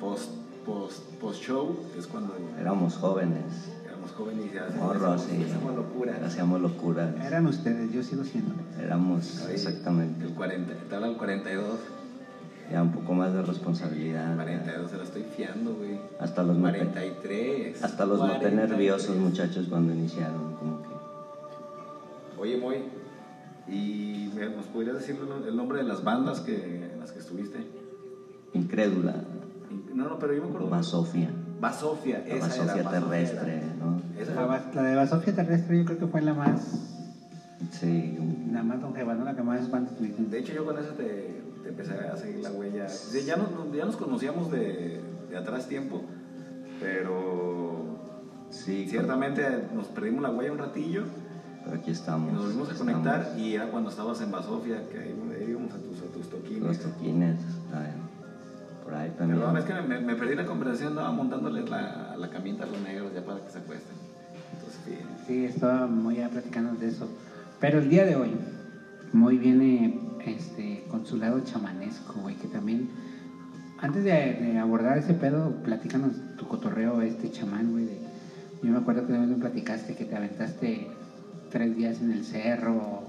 post, 0.00 0.30
post, 0.64 1.00
post 1.20 1.42
show, 1.42 1.76
es 1.98 2.06
cuando 2.06 2.34
éramos 2.60 2.96
jóvenes, 2.96 3.44
éramos 3.86 4.10
jóvenes 4.12 4.46
y 4.50 4.54
ya 4.54 4.64
hacíamos- 4.66 4.94
morros 5.00 5.22
hacíamos 5.22 5.74
locura. 5.76 6.20
hacíamos 6.24 6.60
locuras. 6.60 7.14
Eran 7.24 7.46
ustedes, 7.46 7.92
yo 7.92 8.02
sigo 8.02 8.24
siendo. 8.24 8.54
Éramos 8.82 9.46
exactamente. 9.50 10.24
El 10.26 10.34
40, 10.34 10.72
te 10.88 10.94
habla 10.94 11.08
el 11.08 11.16
42. 11.16 11.78
Ya 12.70 12.82
un 12.82 12.90
poco 12.90 13.14
más 13.14 13.32
de 13.32 13.42
responsabilidad. 13.42 14.34
42 14.34 14.90
se 14.90 14.96
la 14.96 15.04
estoy 15.04 15.22
fiando, 15.36 15.74
güey. 15.76 16.00
Hasta 16.18 16.42
los 16.42 16.56
noté, 16.56 16.78
43. 16.78 17.82
hasta 17.82 18.04
los 18.06 18.18
noté 18.18 18.38
43. 18.40 18.68
nerviosos 18.70 19.16
muchachos 19.16 19.66
cuando 19.68 19.92
iniciaron, 19.94 20.54
como 20.56 20.82
que 20.82 20.88
Oye, 22.38 22.58
Moy, 22.58 22.76
¿y 23.68 24.30
me- 24.34 24.50
nos 24.50 24.66
podrías 24.66 24.96
decir 24.96 25.16
el 25.46 25.56
nombre 25.56 25.78
de 25.78 25.84
las 25.84 26.02
bandas 26.04 26.40
que, 26.40 26.90
en 26.92 26.98
las 27.00 27.12
que 27.12 27.20
estuviste? 27.20 27.58
incrédula, 28.52 29.14
No, 29.96 30.08
no, 30.08 30.18
pero 30.18 30.34
yo 30.34 30.42
me 30.42 30.48
acuerdo. 30.48 30.68
Basofia, 30.68 31.30
Basofia, 31.60 32.18
la 32.18 32.34
esa 32.34 32.46
basofia 32.48 32.80
era. 32.82 32.90
terrestre, 32.90 33.62
¿no? 33.80 34.00
Esa 34.20 34.34
La, 34.34 34.42
era. 34.42 34.46
bas- 34.52 34.74
la 34.74 34.82
de 34.82 34.94
Basofia 34.96 35.34
Terrestre 35.34 35.78
yo 35.78 35.84
creo 35.86 35.98
que 35.98 36.06
fue 36.06 36.20
la 36.22 36.34
más. 36.34 36.60
Sí, 37.72 38.18
La 38.52 38.62
más 38.62 38.80
longeva, 38.80 39.14
¿no? 39.14 39.24
La 39.24 39.34
que 39.34 39.42
más. 39.42 39.60
De 39.70 40.38
hecho, 40.38 40.52
yo 40.52 40.64
con 40.66 40.78
eso 40.78 40.90
te, 40.90 41.40
te 41.62 41.68
empecé 41.70 41.94
a 41.94 42.16
seguir 42.16 42.40
la 42.40 42.50
huella. 42.50 42.88
Sí, 42.88 43.24
ya, 43.24 43.36
nos, 43.36 43.48
ya 43.74 43.84
nos 43.86 43.96
conocíamos 43.96 44.50
de, 44.52 45.00
de 45.30 45.36
atrás 45.36 45.66
tiempo, 45.66 46.02
pero 46.80 47.98
sí, 48.50 48.86
ciertamente 48.88 49.42
nos 49.74 49.86
perdimos 49.86 50.22
la 50.22 50.30
huella 50.30 50.52
un 50.52 50.58
ratillo 50.58 51.04
pero 51.64 51.78
aquí 51.78 51.90
y 51.90 51.94
estamos. 51.94 52.32
nos 52.32 52.42
volvimos 52.44 52.68
a 52.68 52.72
estamos. 52.72 52.92
conectar 52.94 53.34
y 53.38 53.54
era 53.54 53.70
cuando 53.70 53.90
estabas 53.90 54.20
en 54.20 54.30
Basofia, 54.30 54.88
que 54.90 54.98
ahí 54.98 55.46
íbamos 55.48 55.72
a 55.72 55.78
tus, 55.78 55.98
a 56.02 56.12
tus 56.12 56.30
toquines. 56.30 56.62
Los 56.62 56.78
toquines, 56.78 57.36
por 58.86 58.94
ahí 58.94 59.10
también. 59.10 59.40
Perdón, 59.40 59.56
es 59.58 59.64
que 59.64 59.74
me, 59.82 59.98
me 60.00 60.14
perdí 60.14 60.34
la 60.36 60.46
conversación, 60.46 60.90
andaba 60.90 61.10
montándoles 61.10 61.68
la, 61.68 62.14
la 62.16 62.30
camita 62.30 62.62
a 62.64 62.66
los 62.68 62.80
negros 62.80 63.12
ya 63.12 63.22
para 63.22 63.40
que 63.40 63.50
se 63.50 63.58
acuesten. 63.58 63.96
Entonces. 64.54 64.80
Sí, 65.26 65.44
estaba 65.44 65.86
muy 65.88 66.16
ya 66.16 66.28
platicando 66.28 66.72
de 66.78 66.86
eso. 66.88 67.08
Pero 67.60 67.78
el 67.80 67.88
día 67.88 68.04
de 68.04 68.14
hoy, 68.14 68.30
muy 69.12 69.36
viene 69.38 69.98
este, 70.24 70.84
con 70.88 71.04
su 71.04 71.16
lado 71.16 71.40
chamanesco, 71.40 72.14
güey, 72.20 72.36
que 72.36 72.46
también. 72.46 72.88
Antes 73.78 74.04
de, 74.04 74.34
de 74.34 74.58
abordar 74.58 74.96
ese 74.96 75.12
pedo, 75.14 75.50
platícanos 75.64 76.14
tu 76.38 76.46
cotorreo, 76.46 77.02
este 77.02 77.30
chamán, 77.30 77.72
güey. 77.72 77.84
de- 77.84 78.00
yo 78.62 78.72
me 78.72 78.78
acuerdo 78.78 79.02
que 79.04 79.12
también 79.12 79.30
me 79.30 79.36
platicaste 79.36 79.94
que 79.94 80.04
te 80.06 80.16
aventaste 80.16 80.88
tres 81.50 81.76
días 81.76 82.00
en 82.00 82.10
el 82.12 82.24
cerro. 82.24 83.02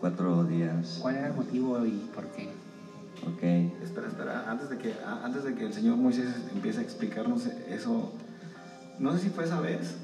Cuatro 0.00 0.44
días. 0.44 0.98
¿Cuál 1.02 1.16
era 1.16 1.26
el 1.28 1.34
motivo 1.34 1.84
y 1.86 1.92
por 2.14 2.24
qué? 2.28 2.48
Ok. 3.26 3.42
Espera, 3.82 4.06
espera, 4.08 4.50
antes 4.50 4.70
de, 4.70 4.78
que, 4.78 4.94
antes 5.22 5.44
de 5.44 5.54
que 5.54 5.66
el 5.66 5.72
señor 5.72 5.96
Moisés 5.96 6.28
empiece 6.54 6.80
a 6.80 6.82
explicarnos 6.82 7.46
eso, 7.68 8.12
no 8.98 9.12
sé 9.12 9.18
si 9.18 9.28
fue 9.28 9.44
esa 9.44 9.60
vez 9.60 9.96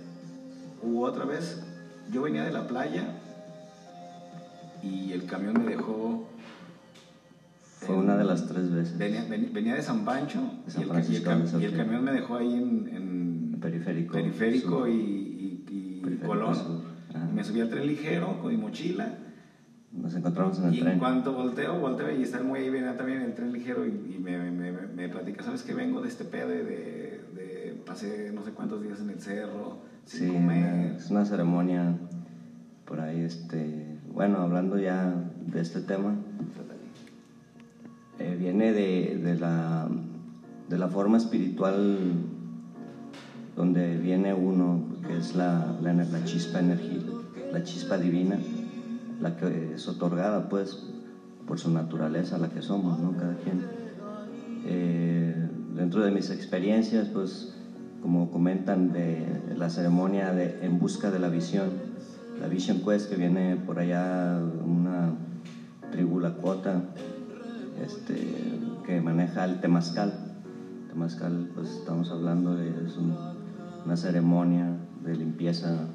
u 0.83 1.01
otra 1.03 1.25
vez, 1.25 1.63
yo 2.13 2.23
venía 2.23 2.45
de 2.45 2.53
la 2.53 2.67
playa 2.67 3.05
y 4.83 5.13
el 5.13 5.25
camión 5.27 5.55
me 5.65 5.71
dejó... 5.71 6.29
Fue 7.81 7.95
en- 7.95 8.03
una 8.03 8.17
de 8.17 8.25
las 8.25 8.47
tres 8.47 8.71
veces. 8.71 8.99
Venía, 8.99 9.25
ven- 9.29 9.51
venía 9.53 9.75
de 9.75 9.83
San 9.83 10.05
Pancho 10.05 10.41
De 10.65 10.71
San 10.73 10.83
y, 10.83 10.85
el, 10.91 11.63
y 11.63 11.67
y 11.67 11.73
camión 11.73 12.05
me 12.05 12.13
dejó 12.13 12.37
ahí 12.37 12.53
en, 12.55 12.89
en 12.95 13.59
Periférico. 13.61 14.13
Periférico 14.15 14.69
Sur. 14.81 14.89
y, 14.89 14.93
y- 14.93 15.65
y 15.71 16.01
Periférico 16.03 16.27
Colón. 16.29 16.57
Ajá. 17.15 17.27
Me 17.35 17.45
subí 17.45 17.61
al 17.61 17.71
tren 17.71 17.87
ligero 17.87 18.41
con 18.41 18.51
mi 18.51 18.57
mochila 18.57 19.19
Nos 20.01 20.15
encontramos 20.15 20.59
en 20.59 20.67
el 20.67 20.75
y 20.75 20.81
tren. 20.81 20.93
en 20.95 20.99
cuanto 20.99 21.33
volteo, 21.33 21.79
volteo 21.81 22.11
y 22.17 22.23
está 22.23 22.39
el 22.39 22.45
muelle 22.45 22.67
ahí 22.67 22.71
venía 22.71 22.97
también 22.97 23.23
el 23.23 23.35
tren 23.35 23.53
ligero 23.53 23.85
y, 23.87 23.89
y 24.17 24.19
me, 24.23 24.39
me, 24.39 24.51
me, 24.51 24.73
me 24.95 25.09
platica, 25.09 25.43
¿sabes 25.43 25.63
qué? 25.63 25.75
Vengo 25.75 26.01
de 26.01 26.09
este 26.09 26.25
pedo 26.25 26.49
de, 26.49 26.63
de, 27.35 27.83
pasé 27.87 28.31
no 28.33 28.45
sé 28.45 28.51
cuántos 28.53 28.83
días 28.83 29.01
en 29.01 29.11
el 29.11 29.21
cerro, 29.21 29.79
sin 30.05 30.21
Sí, 30.29 30.33
comer. 30.35 30.95
es 30.97 31.11
una 31.11 31.25
ceremonia 31.25 31.95
por 32.85 33.01
ahí, 33.01 33.21
este, 33.23 33.99
bueno, 34.15 34.39
hablando 34.39 34.79
ya 34.79 35.13
de 35.47 35.61
este 35.61 35.81
tema, 35.81 36.15
eh, 38.19 38.37
viene 38.39 38.73
de, 38.73 39.19
de 39.23 39.35
la, 39.37 39.89
de 40.69 40.79
la 40.79 40.89
forma 40.89 41.17
espiritual 41.17 42.13
donde 43.57 43.97
viene 43.97 44.35
uno, 44.35 44.85
que 45.07 45.17
es 45.17 45.35
la, 45.35 45.75
la, 45.83 45.93
la 45.95 46.25
chispa 46.25 46.61
energi- 46.61 47.03
la 47.53 47.63
chispa 47.63 47.97
divina, 47.99 48.39
la 49.21 49.37
que 49.37 49.75
es 49.75 49.89
otorgada 49.89 50.49
pues 50.49 50.79
por 51.47 51.59
su 51.59 51.71
naturaleza, 51.71 52.39
la 52.39 52.49
que 52.49 52.63
somos, 52.63 52.99
¿no? 53.01 53.17
Cada 53.17 53.35
quien. 53.37 53.61
Eh, 54.67 55.49
dentro 55.77 56.03
de 56.03 56.11
mis 56.11 56.31
experiencias, 56.31 57.09
pues 57.09 57.53
como 58.03 58.31
comentan 58.31 58.93
de 58.93 59.25
la 59.57 59.71
ceremonia 59.71 60.33
de 60.33 60.59
En 60.63 60.79
Busca 60.79 61.11
de 61.11 61.19
la 61.19 61.29
Visión, 61.29 61.71
la 62.41 62.49
Vision 62.49 62.83
Quest 62.85 63.09
que 63.09 63.17
viene 63.17 63.57
por 63.57 63.79
allá 63.79 64.39
una 64.65 65.11
tribu 65.93 66.21
Lakota 66.21 66.83
este, 67.83 68.59
que 68.85 69.01
maneja 69.01 69.45
el 69.45 69.61
temazcal. 69.61 70.13
Temazcal, 70.89 71.49
pues 71.55 71.71
estamos 71.71 72.11
hablando 72.11 72.55
de 72.55 72.69
es 72.87 72.97
un- 72.97 73.15
una 73.85 73.97
ceremonia 73.97 74.73
de 75.05 75.15
limpieza 75.17 75.87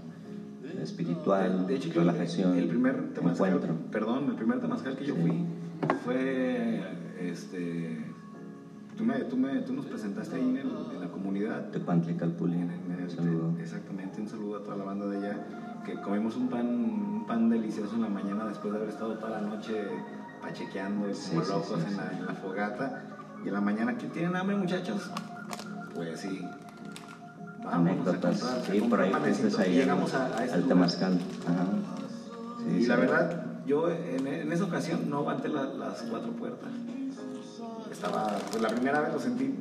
espiritual, 0.79 1.67
De 1.67 1.75
hecho, 1.75 1.91
relajación, 1.93 2.57
el 2.57 2.67
primer 2.67 3.13
temazcal, 3.13 3.53
encuentro. 3.53 3.75
perdón, 3.91 4.25
el 4.29 4.35
primer 4.35 4.59
temazcal 4.61 4.95
que 4.95 5.05
yo 5.05 5.15
fui 5.15 5.43
fue, 6.03 6.83
este, 7.19 7.97
tú, 8.97 9.03
me, 9.03 9.15
tú, 9.25 9.37
me, 9.37 9.59
tú 9.61 9.73
nos 9.73 9.85
presentaste 9.85 10.35
ahí 10.35 10.49
en, 10.49 10.57
el- 10.57 10.71
en 10.95 10.99
la 11.01 11.07
comunidad. 11.09 11.69
Tepantlicalpulli. 11.69 12.55
En- 12.55 12.71
en 12.93 12.99
el- 13.03 13.09
Saludo. 13.11 13.53
Exactamente, 13.59 14.21
un 14.21 14.27
saludo 14.27 14.57
a 14.57 14.63
toda 14.63 14.77
la 14.77 14.83
banda 14.85 15.07
de 15.07 15.17
allá. 15.17 15.37
Que 15.85 15.95
comimos 16.01 16.35
un 16.37 16.47
pan, 16.49 16.67
un 16.67 17.25
pan 17.27 17.49
delicioso 17.49 17.95
en 17.95 18.01
la 18.03 18.09
mañana 18.09 18.45
después 18.47 18.71
de 18.71 18.77
haber 18.79 18.89
estado 18.89 19.15
toda 19.15 19.41
la 19.41 19.47
noche 19.47 19.87
pachequeando 20.41 21.09
y 21.09 21.13
Sí, 21.13 21.31
como 21.35 21.41
locos 21.47 21.67
sí, 21.79 21.83
en, 21.85 21.89
sí. 21.91 21.97
La, 21.97 22.17
en 22.19 22.25
la 22.27 22.33
fogata. 22.35 23.03
Y 23.43 23.47
en 23.47 23.53
la 23.53 23.61
mañana, 23.61 23.97
¿que 23.97 24.07
tienen 24.07 24.35
hambre, 24.35 24.55
muchachos? 24.55 25.09
Pues 25.95 26.19
sí. 26.19 26.41
A 27.65 27.75
Anécdotas. 27.75 28.43
Sí, 28.71 28.81
por 28.81 29.01
ahí 29.01 29.13
fuiste 29.33 29.61
ahí 29.61 29.73
llegamos 29.75 30.13
al, 30.13 30.33
a, 30.33 30.37
a 30.37 30.45
ese 30.45 30.53
al 30.55 30.63
temazcal. 30.67 31.19
Ajá. 31.47 31.65
Sí, 32.65 32.77
Y 32.77 32.81
sí. 32.81 32.87
la 32.87 32.95
verdad, 32.95 33.45
yo 33.65 33.89
en, 33.89 34.27
en 34.27 34.51
esa 34.51 34.63
ocasión 34.65 35.09
no 35.09 35.17
aguanté 35.19 35.49
la- 35.49 35.65
las 35.73 36.01
cuatro 36.03 36.31
puertas. 36.31 36.69
Estaba, 37.91 38.37
pues 38.49 38.61
la 38.61 38.69
primera 38.69 39.01
vez 39.01 39.13
lo 39.13 39.19
sentí, 39.19 39.53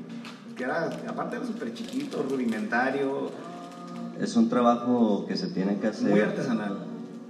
que 0.57 0.65
era, 0.65 0.91
aparte 1.09 1.37
era 1.37 1.45
súper 1.47 1.75
chiquito, 1.75 2.25
rudimentario, 2.29 3.31
Es 4.21 4.37
un 4.37 4.49
trabajo 4.49 5.25
que 5.27 5.37
se 5.37 5.49
tiene 5.49 5.79
que 5.79 5.89
hacer. 5.89 6.11
muy 6.11 6.21
artesanal. 6.21 6.79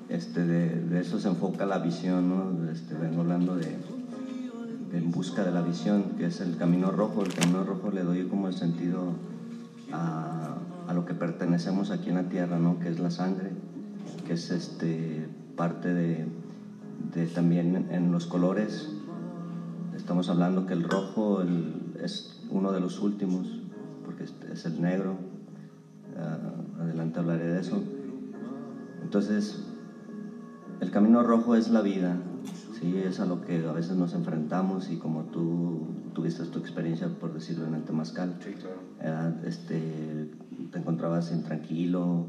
Este, 0.08 0.44
de, 0.44 0.68
de 0.68 1.00
eso 1.00 1.18
se 1.20 1.28
enfoca 1.28 1.64
la 1.66 1.78
visión, 1.78 2.28
¿no? 2.28 2.70
Este, 2.70 2.94
vengo 2.94 3.20
hablando 3.22 3.54
de, 3.56 3.76
de 4.90 4.98
En 4.98 5.10
Busca 5.12 5.44
de 5.44 5.52
la 5.52 5.62
Visión, 5.62 6.02
que 6.18 6.26
es 6.26 6.40
el 6.40 6.56
camino 6.56 6.90
rojo. 6.90 7.22
El 7.22 7.32
camino 7.32 7.62
rojo 7.64 7.90
le 7.92 8.02
doy 8.02 8.24
como 8.26 8.48
el 8.48 8.54
sentido 8.54 9.12
a, 9.93 10.57
lo 10.95 11.07
que 11.07 11.14
pertenecemos 11.14 11.91
aquí 11.91 12.09
en 12.09 12.16
la 12.16 12.28
tierra, 12.28 12.59
¿no? 12.59 12.80
Que 12.80 12.88
es 12.88 12.99
la 12.99 13.11
sangre, 13.11 13.51
que 14.26 14.32
es 14.32 14.51
este, 14.51 15.28
parte 15.57 15.95
de, 15.95 16.26
también 17.34 17.86
en 17.91 18.11
los 18.11 18.26
colores. 18.26 18.88
Estamos 19.97 20.28
hablando 20.28 20.66
que 20.66 20.72
el 20.72 20.82
rojo 20.82 21.43
es 22.03 22.41
uno 22.51 22.72
de 22.72 22.80
los 22.80 23.01
últimos, 23.01 23.61
porque 24.05 24.24
es, 24.24 24.34
es 24.53 24.64
el 24.64 24.82
negro. 24.82 25.14
Ah, 26.18 26.82
adelante 26.82 27.20
hablaré 27.20 27.47
de 27.47 27.61
eso. 27.61 27.80
Entonces, 29.03 29.61
el 30.80 30.91
camino 30.91 31.22
rojo 31.22 31.55
es 31.55 31.70
la 31.70 31.82
vida, 31.82 32.16
¿sí? 32.81 32.97
es 32.99 33.20
a 33.20 33.26
lo 33.26 33.41
que 33.43 33.64
a 33.66 33.72
veces 33.72 33.97
nos 33.97 34.14
enfrentamos 34.14 34.91
y 34.91 34.97
como 34.97 35.22
tú 35.24 35.87
tuviste 36.14 36.45
tu 36.45 36.59
experiencia, 36.59 37.09
por 37.09 37.33
decirlo, 37.33 37.66
en 37.66 37.74
el 37.74 37.83
Temazcal, 37.83 38.35
Sí, 38.45 38.53
claro. 38.55 38.76
era, 39.01 39.35
este, 39.47 40.28
te 40.72 40.78
encontrabas 40.78 41.31
intranquilo, 41.33 42.26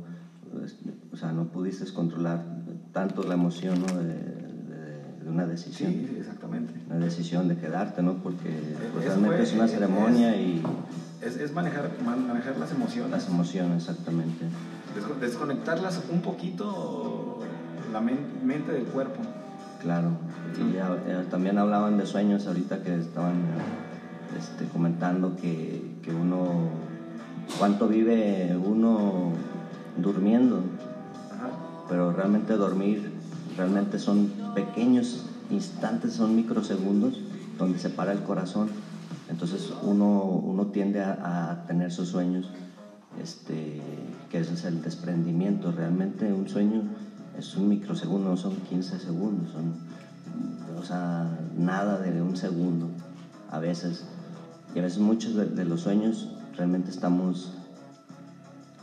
este, 0.63 0.91
o 1.11 1.15
sea, 1.15 1.31
no 1.31 1.45
pudiste 1.45 1.85
controlar 1.93 2.43
tanto 2.91 3.23
la 3.23 3.33
emoción 3.35 3.79
¿no? 3.81 3.97
de, 3.97 4.13
de- 4.13 5.23
de 5.23 5.29
una 5.29 5.45
decisión. 5.45 5.91
Sí, 5.91 6.15
exactamente. 6.19 6.73
Una 6.89 6.97
decisión 6.99 7.47
de 7.47 7.55
quedarte, 7.55 8.01
¿no? 8.01 8.15
Porque 8.15 8.49
pues, 8.93 9.05
Eso 9.05 9.13
realmente 9.15 9.35
fue- 9.37 9.43
es 9.43 9.53
una 9.53 9.65
es- 9.65 9.71
ceremonia 9.71 10.35
y 10.35 10.61
Es, 11.21 11.37
es 11.37 11.53
manejar, 11.53 11.89
man- 12.03 12.27
manejar 12.27 12.57
las 12.57 12.71
emociones, 12.71 13.11
las 13.11 13.27
emociones, 13.27 13.87
exactamente. 13.87 14.45
desco- 14.97 15.19
desconectarlas 15.19 16.01
un 16.11 16.21
poquito 16.21 17.37
la 17.93 18.01
men- 18.01 18.25
mente 18.43 18.71
del 18.71 18.85
cuerpo. 18.85 19.19
Claro, 19.81 20.11
y 20.59 21.29
también 21.31 21.57
hablaban 21.57 21.97
de 21.97 22.05
sueños 22.05 22.45
ahorita 22.45 22.83
que 22.83 22.95
estaban 22.99 23.41
este, 24.37 24.65
comentando 24.65 25.35
que, 25.35 25.97
que 26.03 26.13
uno, 26.13 26.69
cuánto 27.57 27.87
vive 27.87 28.55
uno 28.63 29.31
durmiendo, 29.97 30.61
Ajá. 31.31 31.49
pero 31.89 32.13
realmente 32.13 32.53
dormir, 32.57 33.11
realmente 33.57 33.97
son 33.97 34.31
pequeños 34.53 35.25
instantes, 35.49 36.13
son 36.13 36.35
microsegundos 36.35 37.19
donde 37.57 37.79
se 37.79 37.89
para 37.89 38.11
el 38.11 38.19
corazón. 38.19 38.69
Entonces 39.29 39.73
uno, 39.81 40.23
uno 40.23 40.67
tiende 40.67 41.01
a, 41.01 41.51
a 41.51 41.65
tener 41.65 41.91
sus 41.91 42.09
sueños, 42.09 42.51
este, 43.21 43.81
que 44.29 44.39
ese 44.39 44.53
es 44.53 44.63
el 44.65 44.81
desprendimiento. 44.83 45.71
Realmente 45.71 46.31
un 46.31 46.47
sueño 46.47 46.83
es 47.37 47.55
un 47.55 47.67
microsegundo, 47.69 48.29
no 48.31 48.37
son 48.37 48.55
15 48.69 48.99
segundos, 48.99 49.51
son, 49.51 49.73
o 50.79 50.83
sea, 50.83 51.27
nada 51.57 51.99
de 51.99 52.21
un 52.21 52.35
segundo 52.35 52.87
a 53.49 53.59
veces. 53.59 54.03
Y 54.75 54.79
a 54.79 54.81
veces 54.81 54.99
muchos 54.99 55.35
de, 55.35 55.45
de 55.45 55.65
los 55.65 55.81
sueños 55.81 56.29
realmente 56.55 56.91
estamos, 56.91 57.51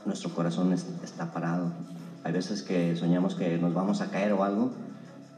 nuestro 0.05 0.30
corazón 0.30 0.72
es- 0.72 0.86
está 1.03 1.26
parado. 1.26 1.70
Hay 2.24 2.32
veces 2.32 2.62
que 2.62 2.94
soñamos 2.96 3.34
que 3.34 3.59
nos 3.59 3.72
vamos 3.74 4.01
a 4.01 4.11
caer 4.11 4.32
o 4.32 4.44
algo, 4.44 4.70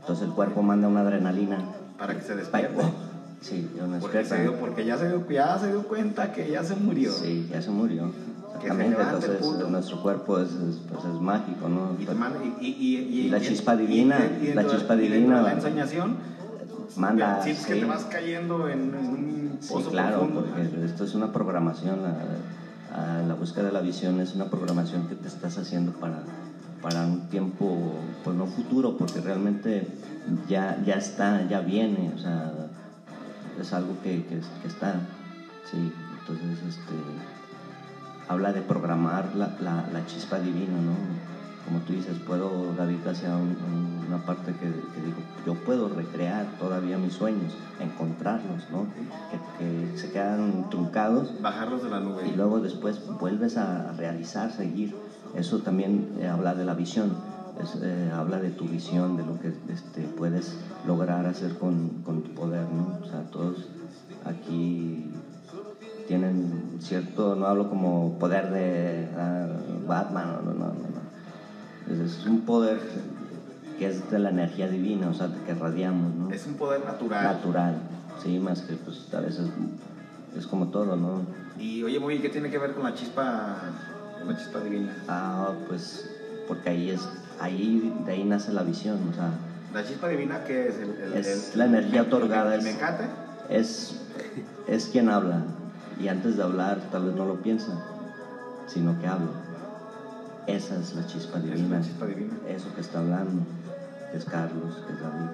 entonces 0.00 0.26
el 0.26 0.32
cuerpo 0.32 0.62
manda 0.62 0.88
una 0.88 1.00
adrenalina. 1.00 1.60
Para 1.98 2.16
que 2.16 2.22
se 2.22 2.34
despierte. 2.34 2.82
Sí, 3.40 3.66
yo 3.76 3.86
me 3.86 3.98
Porque, 3.98 4.24
se 4.24 4.40
dio- 4.42 4.54
porque 4.58 4.84
ya, 4.84 4.98
se 4.98 5.08
dio, 5.08 5.26
ya 5.28 5.58
se 5.58 5.68
dio 5.68 5.82
cuenta 5.86 6.30
que 6.32 6.50
ya 6.50 6.62
se 6.62 6.74
murió. 6.74 7.12
Sí, 7.12 7.46
ya 7.50 7.62
se 7.62 7.70
murió. 7.70 8.10
Exactamente, 8.62 9.02
entonces 9.02 9.36
puto. 9.40 9.70
nuestro 9.70 10.02
cuerpo 10.02 10.38
es, 10.38 10.50
es, 10.50 10.76
pues, 10.90 11.04
es 11.04 11.20
mágico, 11.20 11.68
¿no? 11.68 11.96
Y, 11.98 12.04
y- 12.60 12.76
y- 12.78 13.26
y- 13.26 13.28
la 13.30 13.40
chispa 13.40 13.74
divina, 13.76 14.18
la 14.54 14.66
chispa 14.66 14.96
divina 14.96 15.40
la 15.42 15.52
ensoñación, 15.52 16.16
manda, 16.96 17.42
sientes 17.42 17.64
que 17.66 17.74
sí. 17.74 17.80
te 17.80 17.86
vas 17.86 18.04
cayendo 18.04 18.68
en, 18.68 18.94
un 18.94 19.56
Sí, 19.60 19.72
pozo 19.72 19.90
claro, 19.90 20.18
profundo. 20.26 20.40
porque 20.44 20.84
esto 20.84 21.04
es 21.04 21.14
una 21.14 21.32
programación, 21.32 22.02
la, 22.02 22.14
a- 22.94 23.22
la 23.22 23.34
búsqueda 23.34 23.64
de 23.66 23.72
la 23.72 23.80
visión 23.80 24.20
es 24.20 24.34
una 24.34 24.46
programación 24.46 25.06
que 25.08 25.14
te 25.14 25.28
estás 25.28 25.56
haciendo 25.56 25.92
para, 25.92 26.18
para 26.82 27.06
un 27.06 27.20
tiempo, 27.28 27.94
pues 28.24 28.36
no 28.36 28.46
futuro, 28.46 28.96
porque 28.98 29.20
realmente 29.20 29.86
ya, 30.48 30.76
ya 30.84 30.94
está, 30.96 31.46
ya 31.48 31.60
viene, 31.60 32.12
o 32.14 32.18
sea, 32.18 32.52
es 33.58 33.72
algo 33.72 33.94
que, 34.02 34.22
que, 34.24 34.38
que 34.62 34.68
está, 34.68 35.00
sí, 35.70 35.92
entonces 36.20 36.58
este, 36.68 36.94
habla 38.30 38.52
de 38.52 38.62
programar 38.62 39.34
la, 39.34 39.50
la, 39.58 39.84
la 39.92 40.06
chispa 40.06 40.38
divina, 40.38 40.76
¿no? 40.80 40.94
Como 41.64 41.80
tú 41.80 41.92
dices, 41.92 42.16
puedo, 42.24 42.72
David, 42.76 43.04
hacia 43.06 43.36
un- 43.36 43.56
un- 43.68 44.04
una 44.06 44.18
parte 44.18 44.52
que, 44.52 44.66
que 44.94 45.00
digo, 45.04 45.18
yo 45.44 45.54
puedo 45.54 45.88
recrear 45.88 46.46
todavía 46.58 46.96
mis 46.96 47.12
sueños, 47.14 47.52
encontrarlos, 47.80 48.68
¿no? 48.70 48.86
Que, 49.58 49.64
que 49.90 49.96
se 49.98 50.10
quedan 50.12 50.68
truncados 50.70 51.32
Bajarlos 51.42 51.82
de 51.82 51.88
la 51.90 51.98
nube. 52.00 52.26
y 52.28 52.32
luego 52.32 52.60
después 52.60 53.00
vuelves 53.18 53.56
a 53.56 53.92
realizar, 53.92 54.52
seguir. 54.52 54.94
Eso 55.34 55.58
también 55.58 56.06
eh, 56.20 56.28
habla 56.28 56.54
de 56.54 56.64
la 56.64 56.74
visión, 56.74 57.12
es, 57.60 57.76
eh, 57.82 58.10
habla 58.14 58.38
de 58.38 58.50
tu 58.50 58.66
visión, 58.66 59.16
de 59.16 59.24
lo 59.24 59.38
que 59.40 59.52
este, 59.72 60.02
puedes 60.16 60.56
lograr 60.86 61.26
hacer 61.26 61.54
con, 61.54 61.88
con 62.04 62.22
tu 62.22 62.30
poder, 62.30 62.66
¿no? 62.68 62.86
O 63.02 63.10
sea, 63.10 63.22
todos 63.24 63.66
aquí 64.24 65.04
tienen 66.10 66.50
cierto, 66.80 67.36
no 67.36 67.46
hablo 67.46 67.68
como 67.68 68.18
poder 68.18 68.50
de 68.50 69.06
ah, 69.16 69.46
Batman, 69.86 70.38
no, 70.44 70.52
no, 70.52 70.54
no, 70.54 70.66
no. 70.66 71.92
Es, 71.94 72.00
es 72.00 72.26
un 72.26 72.40
poder 72.40 72.80
que 73.78 73.86
es 73.86 74.10
de 74.10 74.18
la 74.18 74.30
energía 74.30 74.66
divina, 74.68 75.08
o 75.08 75.14
sea, 75.14 75.30
que 75.46 75.54
radiamos, 75.54 76.12
¿no? 76.16 76.32
Es 76.32 76.46
un 76.46 76.54
poder 76.54 76.84
natural. 76.84 77.22
natural, 77.22 77.74
sí, 78.20 78.40
más 78.40 78.62
que 78.62 78.74
pues 78.74 79.06
a 79.14 79.20
veces 79.20 79.46
es 80.36 80.48
como 80.48 80.66
todo, 80.66 80.96
¿no? 80.96 81.20
Y 81.60 81.84
oye, 81.84 82.00
muy, 82.00 82.18
¿qué 82.18 82.28
tiene 82.28 82.50
que 82.50 82.58
ver 82.58 82.72
con 82.72 82.82
la 82.82 82.92
chispa, 82.92 83.54
con 84.18 84.34
la 84.34 84.36
chispa 84.36 84.58
divina? 84.58 84.92
Ah, 85.06 85.52
pues 85.68 86.10
porque 86.48 86.70
ahí 86.70 86.90
es, 86.90 87.06
ahí 87.38 87.94
de 88.04 88.10
ahí 88.10 88.24
nace 88.24 88.50
la 88.50 88.64
visión, 88.64 88.98
o 89.12 89.14
sea, 89.14 89.30
La 89.72 89.84
chispa 89.84 90.08
divina 90.08 90.42
que 90.42 90.66
es 90.70 90.74
el, 90.80 90.90
el- 90.90 91.14
Es 91.14 91.52
el- 91.52 91.58
la 91.60 91.64
energía 91.66 92.02
otorgada, 92.02 92.52
El 92.56 92.58
es- 92.62 92.64
mecate. 92.74 93.04
es, 93.48 93.94
es 94.66 94.88
quien 94.88 95.08
habla 95.08 95.44
y 96.00 96.08
antes 96.08 96.36
de 96.36 96.42
hablar 96.42 96.78
tal 96.90 97.04
vez 97.04 97.14
no 97.14 97.26
lo 97.26 97.34
piensa, 97.36 97.72
sino 98.66 98.98
que 99.00 99.06
habla. 99.06 99.28
Esa 100.46 100.76
es 100.76 100.94
la 100.94 101.06
chispa 101.06 101.38
Es 101.38 101.44
divina. 101.44 101.76
la 101.78 101.82
chispa 101.82 102.06
divina. 102.06 102.34
Eso 102.48 102.72
que 102.74 102.80
está 102.80 102.98
hablando, 102.98 103.42
que 104.10 104.16
es 104.16 104.24
Carlos, 104.24 104.82
que 104.86 104.92
es 104.92 105.00
David, 105.00 105.28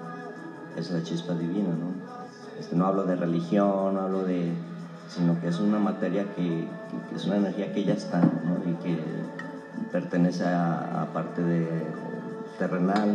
es 0.77 0.89
la 0.91 1.01
chispa 1.01 1.33
divina, 1.33 1.69
¿no? 1.69 2.59
Este, 2.59 2.75
no 2.75 2.85
hablo 2.85 3.05
de 3.05 3.15
religión, 3.15 3.93
no 3.95 4.01
hablo 4.01 4.23
de, 4.23 4.51
sino 5.09 5.39
que 5.39 5.47
es 5.47 5.59
una 5.59 5.79
materia 5.79 6.23
que, 6.35 6.67
que- 6.89 7.09
que 7.09 7.15
es 7.15 7.25
una 7.25 7.37
energía 7.37 7.71
que 7.71 7.83
ya 7.83 7.93
está, 7.93 8.19
¿no? 8.19 8.69
Y 8.69 8.73
que 8.83 8.99
pertenece 9.91 10.43
a, 10.45 11.01
a 11.03 11.05
parte 11.13 11.41
de 11.43 11.85
terrenal, 12.57 13.09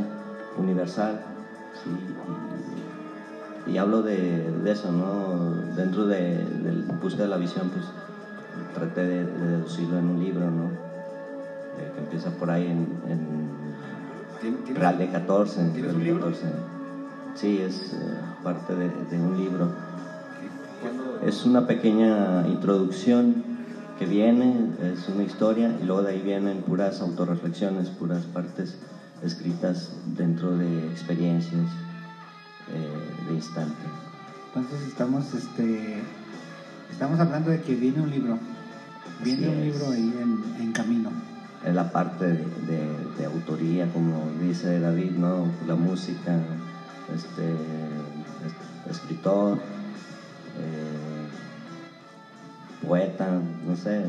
universal, 0.57 1.19
¿sí? 1.83 1.91
y, 1.91 2.82
y 3.67 3.77
hablo 3.79 4.03
de, 4.03 4.51
de 4.65 4.71
eso, 4.71 4.91
¿no? 4.93 5.53
Dentro 5.77 6.07
de, 6.07 6.45
de 6.63 6.73
la 6.73 6.95
búsqueda 7.01 7.25
de 7.25 7.29
la 7.31 7.37
visión, 7.37 7.69
pues 7.69 7.85
traté 8.75 9.03
de, 9.03 9.25
de 9.25 9.47
deducirlo 9.59 9.99
en 9.99 10.07
un 10.09 10.19
libro, 10.19 10.45
¿no? 10.51 10.65
Eh, 11.79 11.91
que 11.95 12.01
empieza 12.01 12.31
por 12.31 12.51
ahí 12.51 12.67
en, 12.67 12.87
en 13.11 13.19
¿Tien- 14.41 14.57
tienes- 14.65 14.79
Real 14.81 14.99
de 14.99 15.09
14. 15.09 15.71
¿Tienes 15.73 15.95
un 15.95 16.03
libro? 16.03 16.21
14. 16.27 16.47
Sí, 17.35 17.61
es 17.61 17.93
eh, 17.95 17.97
parte 18.43 18.75
de, 18.75 18.89
de 19.11 19.19
un 19.21 19.37
libro. 19.37 19.69
¿Cuándo- 20.81 21.21
Es 21.25 21.45
una 21.45 21.67
pequeña 21.67 22.47
introducción 22.49 23.37
que 23.99 24.07
viene, 24.07 24.67
es 24.93 25.09
una 25.09 25.23
historia, 25.23 25.71
y 25.81 25.85
luego 25.85 26.03
de 26.03 26.11
ahí 26.13 26.21
vienen 26.23 26.59
puras 26.63 27.01
autorreflexiones, 27.01 27.91
puras 27.91 28.25
partes 28.25 28.77
escritas 29.23 29.93
dentro 30.17 30.57
de 30.57 30.89
experiencias 30.89 31.69
eh, 32.71 33.27
de 33.29 33.35
instante. 33.35 33.85
Entonces 34.55 34.87
estamos, 34.89 35.33
este, 35.35 35.99
estamos 36.91 37.19
hablando 37.21 37.51
de 37.51 37.61
que 37.61 37.75
viene 37.75 38.01
un 38.03 38.11
libro, 38.11 38.39
viene 39.25 39.47
Así 39.49 39.55
un 39.57 39.61
es. 39.61 39.73
libro 39.73 39.91
ahí 39.91 40.15
en, 40.23 40.63
en 40.63 40.73
camino. 40.73 41.11
Es 41.65 41.75
la 41.75 41.93
parte 41.93 42.25
de, 42.25 42.35
de- 42.35 43.07
de 43.19 43.25
autoría, 43.27 43.87
como 43.93 44.29
dice 44.41 44.81
David, 44.81 45.13
¿no? 45.13 45.47
La 45.67 45.75
música, 45.77 46.37
este, 47.15 47.53
es- 48.45 48.91
escritor, 48.91 49.59
eh, 50.59 51.27
poeta, 52.87 53.41
no 53.67 53.77
sé, 53.77 54.05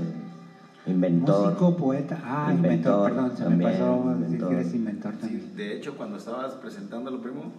inventor. 0.86 1.46
Músico, 1.46 1.78
poeta, 1.78 2.20
ah, 2.24 2.52
inventor, 2.54 3.10
Inventor, 3.10 3.10
perdón, 3.12 3.32
se 3.38 3.44
me 3.44 3.50
también, 3.50 3.72
pasó 3.72 4.16
decir 4.20 4.40
que 4.48 4.54
eres 4.54 4.74
inventor 4.74 5.14
Sí, 5.14 5.20
también. 5.22 5.56
de 5.56 5.78
hecho, 5.78 5.96
cuando 5.98 6.18
estabas 6.18 6.54
presentándolo, 6.56 7.22
primo, 7.22 7.52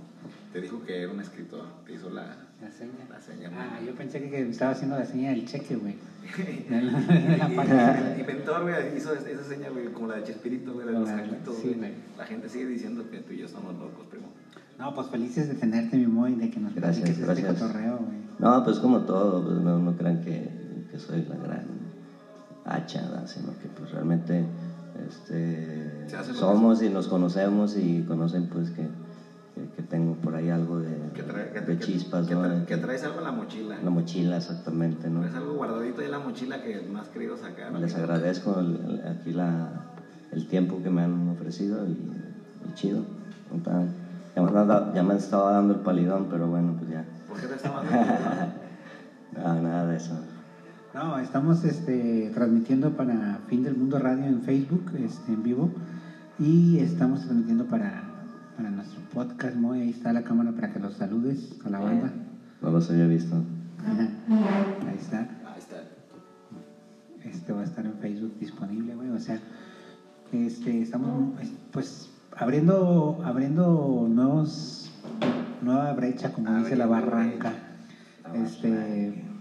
te 0.52 0.60
dijo 0.60 0.82
que 0.84 1.02
era 1.02 1.12
un 1.12 1.20
escritor, 1.20 1.64
te 1.86 1.94
hizo 1.94 2.10
la, 2.10 2.22
La 2.62 2.70
seña. 2.70 2.92
la 3.10 3.20
seña. 3.20 3.50
Ah, 3.56 3.80
yo 3.84 3.94
pensé 3.94 4.20
que 4.28 4.44
me 4.44 4.50
estaba 4.50 4.72
haciendo 4.72 4.96
la 4.96 5.04
seña 5.04 5.30
del 5.30 5.44
cheque, 5.46 5.76
güey. 5.76 5.94
El 6.70 8.20
inventor, 8.20 8.62
güey, 8.62 8.96
hizo 8.96 9.12
es- 9.14 9.26
esa 9.26 9.44
seña, 9.44 9.68
güey, 9.70 9.86
como 9.92 10.06
la 10.08 10.16
de 10.16 10.24
Chespirito, 10.24 10.72
güey, 10.72 10.86
de 10.86 10.92
los 10.92 11.08
La- 11.08 11.16
saquitos, 11.18 11.56
sí, 11.56 11.74
güey. 11.76 11.92
La 12.16 12.24
gente 12.26 12.48
sigue 12.48 12.66
diciendo 12.66 13.04
que 13.10 13.18
tú 13.18 13.32
y 13.32 13.38
yo 13.38 13.48
somos 13.48 13.74
locos, 13.74 14.06
primo. 14.10 14.26
No, 14.78 14.94
pues 14.94 15.08
felices 15.08 15.48
de 15.48 15.54
tenerte, 15.54 15.96
mi 15.96 16.06
Moy, 16.06 16.34
de 16.34 16.50
que 16.50 16.58
nos 16.60 16.74
Gracias, 16.74 17.08
este 17.10 17.22
gracias. 17.24 17.54
cotorreo, 17.60 17.98
güey. 17.98 18.18
No, 18.38 18.64
pues 18.64 18.78
como 18.78 19.00
todo, 19.00 19.44
pues 19.44 19.58
no, 19.58 19.78
no 19.78 19.96
crean 19.96 20.20
que, 20.22 20.50
que 20.90 20.98
soy 20.98 21.22
la 21.28 21.36
gran 21.36 21.64
hacha, 22.64 23.02
¿verdad? 23.02 23.26
sino 23.26 23.48
que 23.60 23.68
pues 23.68 23.90
realmente 23.90 24.44
este, 25.06 26.06
somos 26.34 26.82
y 26.82 26.88
nos 26.88 27.06
conocemos 27.08 27.76
y 27.76 28.02
conocen 28.02 28.46
pues 28.46 28.70
que, 28.70 28.88
que, 29.54 29.68
que 29.76 29.82
tengo 29.82 30.14
por 30.14 30.34
ahí 30.34 30.50
algo 30.50 30.78
de, 30.78 30.96
Que, 31.14 31.22
trae- 31.22 31.50
que- 31.52 31.60
de 31.60 31.76
que- 31.76 31.84
chispas, 31.84 32.26
que, 32.26 32.34
¿no? 32.34 32.64
que 32.66 32.76
traes 32.76 33.02
algo 33.04 33.18
en 33.18 33.24
la 33.24 33.32
mochila. 33.32 33.80
La 33.82 33.90
mochila, 33.90 34.36
exactamente, 34.36 35.10
¿no? 35.10 35.20
Traes 35.20 35.34
algo 35.34 35.54
guardadito 35.54 36.00
ahí 36.00 36.06
en 36.06 36.12
la 36.12 36.18
mochila 36.18 36.62
que 36.62 36.82
has 36.98 37.08
querido 37.08 37.36
sacar. 37.36 37.72
Les 37.78 37.94
agradezco 37.94 38.58
el- 38.60 38.76
el- 38.76 39.08
aquí 39.08 39.32
la, 39.32 39.68
el 40.32 40.46
tiempo 40.46 40.82
que 40.82 40.90
me 40.90 41.02
han 41.02 41.28
ofrecido 41.28 41.86
y, 41.86 41.90
y 41.92 42.74
chido. 42.74 43.02
Ya 44.34 44.42
me, 44.42 44.50
dado- 44.50 44.92
ya 44.92 45.02
me 45.04 45.14
estaba 45.14 45.52
dando 45.52 45.74
el 45.74 45.80
palidón, 45.80 46.26
pero 46.28 46.48
bueno, 46.48 46.74
pues 46.78 46.90
ya. 46.90 47.04
¿Por 47.28 47.38
qué 47.40 47.46
te 47.46 47.54
estabas 47.54 47.84
dando? 47.84 48.52
No, 49.32 49.60
nada 49.60 49.86
de 49.86 49.96
eso. 49.96 50.14
No, 50.94 51.18
estamos 51.18 51.64
este, 51.64 52.30
transmitiendo 52.34 52.96
para 52.96 53.40
Fin 53.48 53.64
del 53.64 53.76
Mundo 53.76 53.98
Radio 53.98 54.26
en 54.26 54.42
Facebook, 54.42 54.92
este, 54.96 55.32
en 55.32 55.42
vivo, 55.42 55.72
y 56.38 56.78
estamos 56.78 57.22
transmitiendo 57.22 57.64
para, 57.64 58.04
para 58.56 58.70
nuestro 58.70 59.00
podcast, 59.12 59.56
Moy, 59.56 59.80
ahí 59.80 59.90
está 59.90 60.12
la 60.12 60.22
cámara 60.22 60.52
para 60.52 60.72
que 60.72 60.78
los 60.78 60.94
saludes 60.94 61.58
a 61.64 61.70
la 61.70 61.80
banda. 61.80 62.12
No 62.62 62.70
los 62.70 62.88
había 62.92 63.08
visto. 63.08 63.34
Ajá. 63.84 64.08
Ahí 64.88 64.96
está. 64.96 65.18
Ahí 65.18 65.58
está. 65.58 65.82
Este 67.24 67.52
va 67.52 67.62
a 67.62 67.64
estar 67.64 67.84
en 67.84 67.94
Facebook 67.94 68.38
disponible, 68.38 68.94
güey. 68.94 69.10
O 69.10 69.18
sea, 69.18 69.40
este, 70.30 70.80
estamos 70.80 71.34
pues 71.72 72.08
abriendo, 72.36 73.20
abriendo 73.24 74.06
nuevos, 74.08 74.92
nueva 75.60 75.92
brecha, 75.94 76.32
como 76.32 76.56
dice 76.56 76.76
la 76.76 76.86
barranca. 76.86 77.52
brecha. 78.30 78.44
Este, 78.44 79.33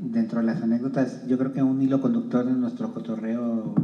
dentro 0.00 0.40
de 0.40 0.46
las 0.46 0.62
anécdotas, 0.62 1.20
yo 1.26 1.36
creo 1.38 1.52
que 1.52 1.62
un 1.62 1.80
hilo 1.82 2.00
conductor 2.00 2.44
de 2.44 2.52
nuestro 2.54 2.92
cotorreo 2.92 3.74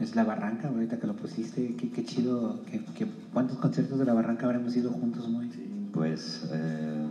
es 0.00 0.16
la 0.16 0.24
barranca, 0.24 0.68
ahorita 0.68 0.98
que 0.98 1.06
lo 1.06 1.14
pusiste, 1.14 1.74
qué, 1.76 1.90
qué 1.90 2.02
chido, 2.04 2.56
que, 2.66 2.80
que- 2.94 3.06
cuántos 3.32 3.58
conciertos 3.58 3.98
de 3.98 4.04
la 4.04 4.12
barranca 4.14 4.46
habremos 4.46 4.74
ido 4.76 4.90
juntos, 4.90 5.28
muy. 5.28 5.48
Pues 5.92 6.42
eh, 6.50 7.06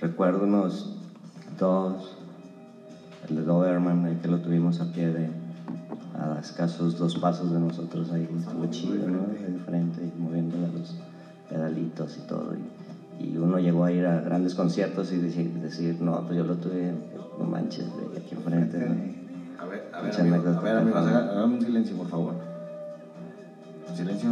recuerdo 0.00 0.44
unos 0.44 0.90
dos, 1.58 2.16
el 3.28 3.36
de 3.36 3.42
Doberman, 3.44 4.04
el 4.06 4.18
que 4.18 4.28
lo 4.28 4.38
tuvimos 4.40 4.80
a 4.80 4.86
pie 4.92 5.10
de 5.10 5.30
a 6.14 6.38
escasos 6.40 6.96
dos 6.98 7.14
pasos 7.16 7.52
de 7.52 7.58
nosotros 7.60 8.10
ahí, 8.10 8.26
estuvo 8.38 8.66
chido, 8.66 9.08
¿no? 9.10 9.26
De 9.26 9.58
frente 9.66 10.00
y 10.06 10.20
moviéndole 10.20 10.68
los 10.72 10.96
pedalitos 11.48 12.16
y 12.18 12.20
todo. 12.26 12.54
Y, 13.18 13.24
y 13.32 13.36
uno 13.36 13.58
llegó 13.58 13.84
a 13.84 13.92
ir 13.92 14.06
a 14.06 14.20
grandes 14.20 14.54
conciertos 14.54 15.12
y 15.12 15.18
decir, 15.18 15.50
decir 15.60 15.96
no, 16.00 16.22
pues 16.26 16.36
yo 16.38 16.44
lo 16.44 16.56
tuve, 16.56 16.94
no 17.38 17.44
manches, 17.44 17.84
de 18.12 18.18
aquí 18.18 18.34
enfrente. 18.34 18.76
A 19.58 19.64
ver, 19.66 19.82
a 19.92 20.00
ver, 20.00 20.14
amigos, 20.14 20.18
a 20.18 20.20
anécdotas. 20.20 20.62
ver, 20.62 20.76
amigos, 20.76 21.06
haga- 21.06 21.30
hagan 21.32 21.52
un 21.52 21.60
silencio, 21.62 21.96
por 21.96 22.06
favor. 22.08 22.34
Silencio. 23.94 24.30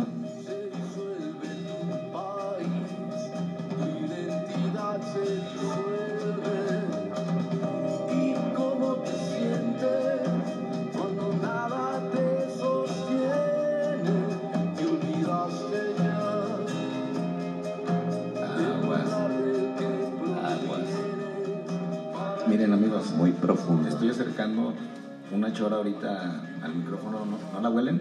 Estoy 24.11 24.27
acercando 24.27 24.73
una 25.33 25.53
chora 25.53 25.77
ahorita 25.77 26.41
al 26.63 26.75
micrófono, 26.75 27.21
¿no, 27.25 27.39
¿no 27.53 27.61
la 27.61 27.71
huelen? 27.71 28.01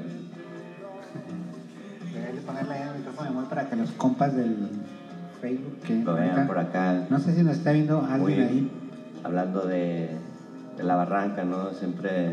Debería 2.14 2.42
ponerle 2.42 2.74
ahí 2.76 2.90
el 2.90 2.98
micrófono 2.98 3.42
de 3.42 3.48
para 3.48 3.70
que 3.70 3.76
los 3.76 3.92
compas 3.92 4.36
del 4.36 4.56
Facebook 5.42 5.80
que 5.86 6.04
Lo 6.04 6.16
vean 6.16 6.46
por 6.48 6.58
acá. 6.60 7.06
No 7.10 7.20
sé 7.20 7.34
si 7.34 7.44
nos 7.44 7.58
está 7.58 7.72
viendo 7.72 8.02
alguien 8.02 8.20
Muy- 8.22 8.34
ahí. 8.40 8.72
hablando 9.24 9.66
de, 9.66 10.10
de 10.78 10.84
la 10.84 10.96
barranca, 10.96 11.44
¿no? 11.44 11.72
Siempre 11.74 12.32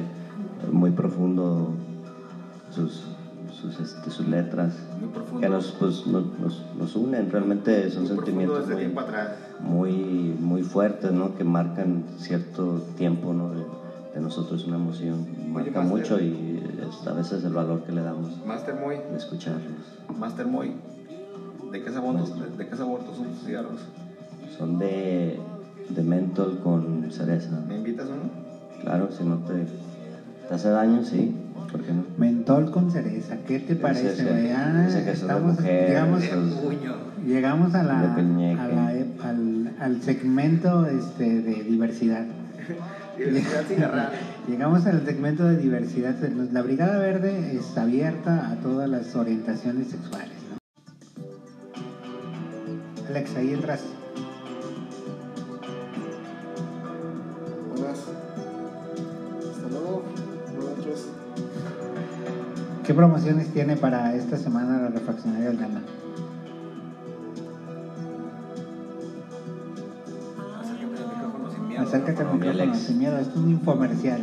muy 0.71 0.91
profundo 0.91 1.73
sus, 2.71 3.10
sus, 3.61 3.79
este, 3.79 4.11
sus 4.11 4.27
letras, 4.27 4.75
que 5.41 5.49
nos, 5.49 5.73
pues, 5.79 6.07
nos, 6.07 6.25
nos, 6.39 6.63
nos 6.79 6.95
unen, 6.97 7.29
realmente 7.31 7.89
son 7.91 8.05
Muy 8.05 8.17
sentimientos 8.17 8.67
muy, 8.67 8.89
muy, 9.61 10.35
muy 10.41 10.63
fuertes, 10.63 11.13
¿no? 11.13 11.35
Que 11.35 11.45
marcan 11.45 12.05
cierto 12.17 12.81
tiempo, 12.97 13.33
¿no? 13.35 13.51
De, 13.51 13.63
de 14.15 14.21
nosotros 14.21 14.65
una 14.65 14.77
emoción, 14.77 15.25
marca 15.53 15.81
Master. 15.81 15.99
mucho 15.99 16.21
y 16.21 16.61
es 16.81 17.07
a 17.07 17.13
veces 17.13 17.45
el 17.45 17.53
valor 17.53 17.81
que 17.83 17.93
le 17.93 18.03
damos 18.03 18.45
Master 18.45 18.75
Moy, 18.75 18.97
de 19.11 19.17
escucharlos. 19.17 19.71
Master 20.19 20.47
Moy, 20.47 20.73
¿de 21.71 21.81
qué 21.81 21.91
sabor, 21.93 22.17
tus- 22.19 22.41
de, 22.41 22.49
de 22.49 22.67
qué 22.69 22.77
sabor 22.77 23.01
tus 23.05 23.17
tus 23.17 23.45
cigarros? 23.45 23.79
Son 24.57 24.79
de, 24.79 25.39
de 25.95 26.03
mentol 26.03 26.59
con 26.59 27.09
cereza. 27.13 27.61
¿Me 27.69 27.77
invitas 27.77 28.09
uno? 28.09 28.23
Claro, 28.81 29.11
si 29.13 29.23
no 29.23 29.37
te, 29.39 29.67
te 30.49 30.55
hace 30.55 30.71
daño, 30.71 31.05
sí, 31.05 31.33
¿por 31.71 31.83
qué 31.83 31.93
no? 31.93 32.03
Mentol 32.51 32.73
con 32.73 32.91
cereza, 32.91 33.37
¿qué 33.47 33.61
te 33.61 33.77
parece? 33.77 34.53
Ah, 34.57 34.85
es 34.89 34.95
estamos, 34.95 35.55
mujer, 35.55 35.89
llegamos, 35.89 36.25
esos- 36.25 36.55
llegamos 37.25 37.75
a 37.77 37.83
la, 37.85 38.01
a 38.01 39.29
al, 39.29 39.75
al 39.79 40.03
segmento 40.03 40.87
este, 40.87 41.43
de 41.43 41.63
diversidad. 41.63 42.25
Diversidad. 43.17 44.11
Llegamos 44.49 44.87
al 44.87 45.05
segmento 45.05 45.45
de 45.45 45.59
diversidad. 45.59 46.17
La 46.53 46.63
Brigada 46.63 46.99
Verde 46.99 47.55
está 47.57 47.83
abierta 47.83 48.51
a 48.51 48.57
todas 48.57 48.89
las 48.89 49.15
orientaciones 49.15 49.89
sexuales. 49.89 50.33
¿no? 50.51 50.57
Alex, 53.11 53.37
ahí 53.37 53.53
entras. 53.53 53.81
¿Qué 62.91 62.95
promociones 62.95 63.53
tiene 63.53 63.77
para 63.77 64.17
esta 64.17 64.37
semana 64.37 64.81
la 64.83 64.89
refaccionaria 64.89 65.51
Aldana? 65.51 65.81
Acércate 70.59 70.99
al 70.99 71.09
micrófono 71.09 71.53
sin 71.53 71.69
miedo. 71.69 71.83
Acércate 71.83 72.23
al 72.23 72.33
micrófono 72.35 72.75
sin 72.75 72.99
miedo. 72.99 73.19
Esto 73.19 73.31
es 73.31 73.45
un 73.45 73.51
infomercial. 73.53 74.21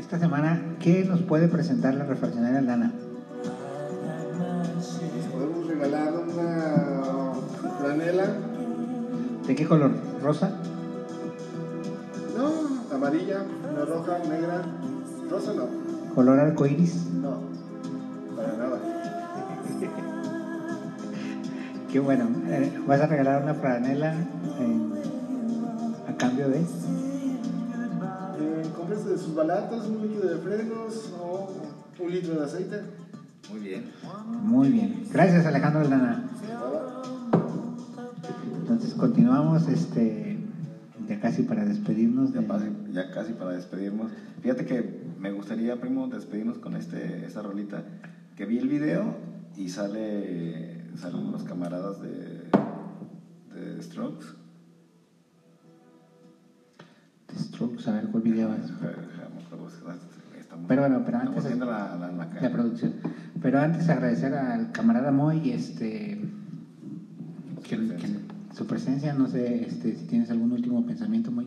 Esta 0.00 0.18
semana, 0.18 0.60
¿qué 0.80 1.04
nos 1.04 1.20
puede 1.20 1.46
presentar 1.46 1.94
la 1.94 2.06
refaccionaria 2.06 2.58
Aldana? 2.58 2.90
Les 5.14 5.26
podemos 5.26 5.64
regalar 5.64 6.12
una 6.12 7.34
franela. 7.78 8.32
¿De 9.46 9.54
qué 9.54 9.64
color? 9.64 9.92
¿Rosa? 10.20 10.50
No, 12.36 12.96
amarilla, 12.96 13.44
una 13.72 13.84
roja, 13.84 14.18
negra. 14.28 14.77
Rosa 15.38 15.54
no. 15.54 15.68
¿Color 16.16 16.40
arcoíris? 16.40 17.06
No, 17.12 17.38
para 18.34 18.56
nada. 18.56 18.76
Qué 21.92 22.00
bueno. 22.00 22.28
Eh, 22.48 22.76
¿Vas 22.88 23.00
a 23.00 23.06
regalar 23.06 23.44
una 23.44 23.54
franela 23.54 24.16
a 26.08 26.12
cambio 26.16 26.48
de? 26.48 26.58
Eh, 26.58 26.64
cómprese 28.76 29.16
sus 29.16 29.36
balatas, 29.36 29.86
un 29.86 30.02
líquido 30.02 30.28
de 30.28 30.38
frenos 30.38 31.12
o 31.20 31.50
un 32.00 32.10
litro 32.10 32.34
de 32.34 32.44
aceite. 32.44 32.80
Muy 33.52 33.60
bien. 33.60 33.92
Muy 34.42 34.70
bien. 34.70 35.04
Gracias, 35.12 35.46
Alejandro 35.46 35.82
Aldana. 35.82 36.24
Entonces 38.60 38.92
continuamos, 38.94 39.68
este, 39.68 40.27
casi 41.38 41.48
para 41.48 41.64
despedirnos. 41.64 42.32
Ya, 42.32 42.40
de- 42.40 42.46
casi, 42.46 42.66
ya 42.92 43.10
casi 43.10 43.32
para 43.32 43.52
despedirnos. 43.52 44.10
Fíjate 44.42 44.64
que 44.64 45.00
me 45.20 45.30
gustaría, 45.32 45.80
primo, 45.80 46.08
despedirnos 46.08 46.58
con 46.58 46.74
este, 46.74 47.24
esta 47.26 47.42
rolita. 47.42 47.82
Que 48.36 48.44
vi 48.46 48.58
el 48.58 48.68
video 48.68 49.16
y 49.56 49.68
sale, 49.68 50.82
salen 50.96 51.30
los 51.32 51.44
camaradas 51.44 52.00
de, 52.00 52.48
de 53.54 53.82
Strokes. 53.82 54.26
de 57.32 57.38
Strokes, 57.38 57.88
a 57.88 57.92
ver 57.94 58.06
cuál 58.06 58.22
video 58.22 58.52
es. 58.54 58.72
Pero 60.66 60.82
bueno, 60.82 61.02
pero 61.04 61.18
antes- 61.18 61.44
viendo 61.46 61.66
la, 61.66 61.96
la, 61.96 62.10
la 62.12 62.40
La 62.40 62.50
producción. 62.52 62.94
Pero 63.40 63.60
antes 63.60 63.88
agradecer 63.88 64.34
al 64.34 64.72
camarada 64.72 65.12
Moy, 65.12 65.50
este, 65.50 66.18
que- 67.62 67.76
que- 67.96 68.27
su 68.58 68.66
presencia, 68.66 69.14
no 69.14 69.28
sé 69.28 69.64
este, 69.66 69.94
si 69.94 70.04
tienes 70.06 70.30
algún 70.30 70.50
último 70.50 70.84
pensamiento, 70.84 71.30
Moy. 71.30 71.46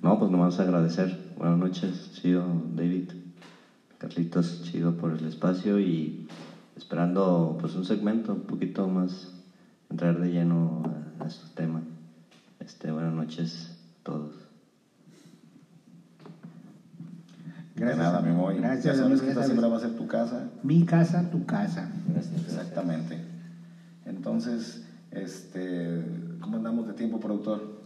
No, 0.00 0.16
pues 0.16 0.30
nomás 0.30 0.60
agradecer. 0.60 1.32
Buenas 1.36 1.58
noches, 1.58 2.12
chido 2.12 2.46
David. 2.76 3.10
Carlitos, 3.98 4.62
chido 4.62 4.96
por 4.96 5.10
el 5.10 5.24
espacio 5.24 5.80
y 5.80 6.28
esperando 6.76 7.58
pues 7.60 7.74
un 7.74 7.84
segmento 7.84 8.32
un 8.32 8.42
poquito 8.42 8.86
más, 8.86 9.32
entrar 9.90 10.20
de 10.20 10.30
lleno 10.30 10.84
a, 11.18 11.24
a 11.24 11.26
este 11.26 11.52
tema. 11.56 11.82
Este, 12.60 12.92
buenas 12.92 13.12
noches 13.12 13.76
a 14.00 14.04
todos. 14.04 14.34
De 17.74 17.96
nada, 17.96 18.20
mi. 18.20 18.58
Gracias, 18.60 18.84
ya 18.84 19.02
sabes 19.02 19.20
que 19.20 19.30
esta 19.30 19.42
siempre 19.42 19.66
va 19.66 19.78
a 19.78 19.80
ser 19.80 19.96
tu 19.96 20.06
casa. 20.06 20.48
Mi 20.62 20.84
casa, 20.84 21.28
tu 21.28 21.44
casa. 21.44 21.88
Exactamente. 22.46 23.33
Entonces, 24.06 24.84
este, 25.10 26.02
¿cómo 26.40 26.56
andamos 26.56 26.86
de 26.86 26.94
tiempo, 26.94 27.20
productor? 27.20 27.80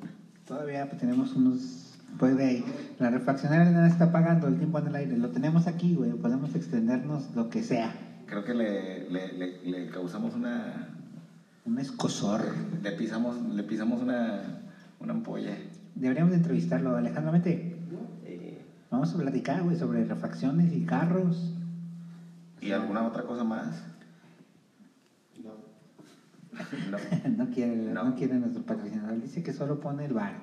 Todavía 0.47 0.87
pues, 0.89 1.01
tenemos 1.01 1.35
unos. 1.35 1.99
Pues 2.19 2.37
de 2.37 2.45
ahí, 2.45 2.65
la 2.99 3.11
refaccionaria 3.11 3.71
nada 3.71 3.87
está 3.87 4.11
pagando 4.11 4.49
el 4.49 4.57
tiempo 4.57 4.79
en 4.79 4.87
el 4.89 4.95
aire. 4.97 5.17
Lo 5.19 5.29
tenemos 5.29 5.67
aquí, 5.67 5.95
güey. 5.95 6.13
Podemos 6.13 6.55
extendernos 6.55 7.35
lo 7.35 7.51
que 7.51 7.63
sea. 7.63 7.93
Creo 8.27 8.45
que 8.45 8.55
le, 8.55 9.11
le, 9.11 9.33
le, 9.35 9.63
le 9.63 9.91
causamos 9.91 10.35
una... 10.35 10.89
Un 11.65 11.79
escosor. 11.79 12.43
Le 12.83 12.93
pisamos, 12.93 13.41
le 13.43 13.63
pisamos 13.63 14.01
una, 14.01 14.63
una 15.01 15.13
ampolla. 15.13 15.55
Deberíamos 15.95 16.31
de 16.31 16.39
entrevistarlo, 16.39 16.97
Alejandro. 16.97 17.33
Vete. 17.33 17.77
Eh, 18.25 18.59
Vamos 18.91 19.15
a 19.15 19.19
platicar, 19.19 19.63
güey, 19.63 19.77
sobre 19.77 20.05
refacciones 20.05 20.73
y 20.73 20.87
carros. 20.87 21.53
¿Y 22.61 22.73
alguna 22.73 23.07
otra 23.07 23.25
cosa 23.25 23.45
más? 23.45 23.83
No. 26.91 26.99
no 27.45 27.51
quiere, 27.51 27.77
no. 27.77 28.05
No. 28.05 28.15
quiere 28.15 28.39
nuestro 28.39 28.63
patrocinador. 28.63 29.21
Dice 29.21 29.43
que 29.43 29.53
solo 29.53 29.81
pone 29.81 30.05
el 30.07 30.13
bar. 30.15 30.35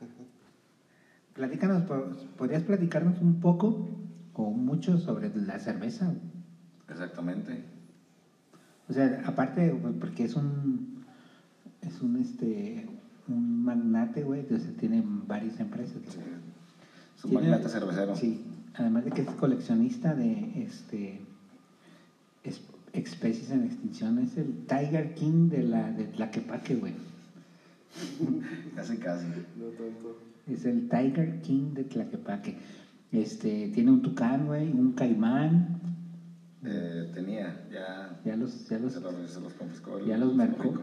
Platícanos, 1.34 1.82
po- 1.82 2.10
¿podrías 2.36 2.62
platicarnos 2.62 3.20
un 3.20 3.40
poco 3.40 3.88
o 4.34 4.50
mucho 4.50 4.98
sobre 4.98 5.34
la 5.34 5.58
cerveza? 5.58 6.12
Exactamente. 6.88 7.64
O 8.88 8.92
sea, 8.92 9.22
aparte, 9.26 9.70
pues, 9.80 9.94
porque 9.98 10.24
es 10.24 10.36
un, 10.36 11.02
es 11.82 12.00
un, 12.02 12.16
este, 12.16 12.86
un 13.28 13.64
magnate, 13.64 14.22
güey, 14.22 14.40
entonces 14.40 14.76
tiene 14.76 15.02
varias 15.26 15.58
empresas. 15.60 15.96
Sí. 16.08 16.18
Es 17.16 17.24
un 17.24 17.30
Tiene- 17.30 17.48
magnate 17.50 17.68
cervecero. 17.70 18.14
Sí, 18.14 18.44
además 18.74 19.04
de 19.04 19.10
que 19.10 19.22
es 19.22 19.30
coleccionista 19.30 20.14
de, 20.14 20.62
este, 20.62 21.20
es- 22.44 22.62
especies 22.94 23.50
en 23.50 23.64
extinción, 23.64 24.18
es 24.18 24.36
el 24.36 24.66
Tiger 24.66 25.14
King 25.14 25.48
de 25.48 25.62
la, 25.62 25.90
de 25.92 26.06
Tlaquepaque, 26.06 26.76
güey. 26.76 26.92
Casi, 28.74 28.96
casi. 28.96 29.26
No 29.56 29.66
tanto. 29.66 30.18
Es 30.48 30.64
el 30.64 30.88
Tiger 30.88 31.40
King 31.42 31.74
de 31.74 31.84
Tlaquepaque. 31.84 32.56
Este, 33.12 33.68
tiene 33.68 33.90
un 33.92 34.02
tucán, 34.02 34.46
güey, 34.46 34.72
un 34.72 34.92
caimán, 34.92 35.78
Eh, 36.64 37.10
tenía, 37.14 37.66
ya... 37.70 38.18
ya 38.24 38.36
los, 38.36 38.68
ya 38.68 38.78
los, 38.78 38.94
Se 38.94 39.00
los, 39.00 39.30
se 39.30 39.40
los 39.40 39.52
confiscó 39.52 39.98
el- 39.98 40.06
ya 40.06 40.16
los 40.18 40.34
mercó. 40.34 40.74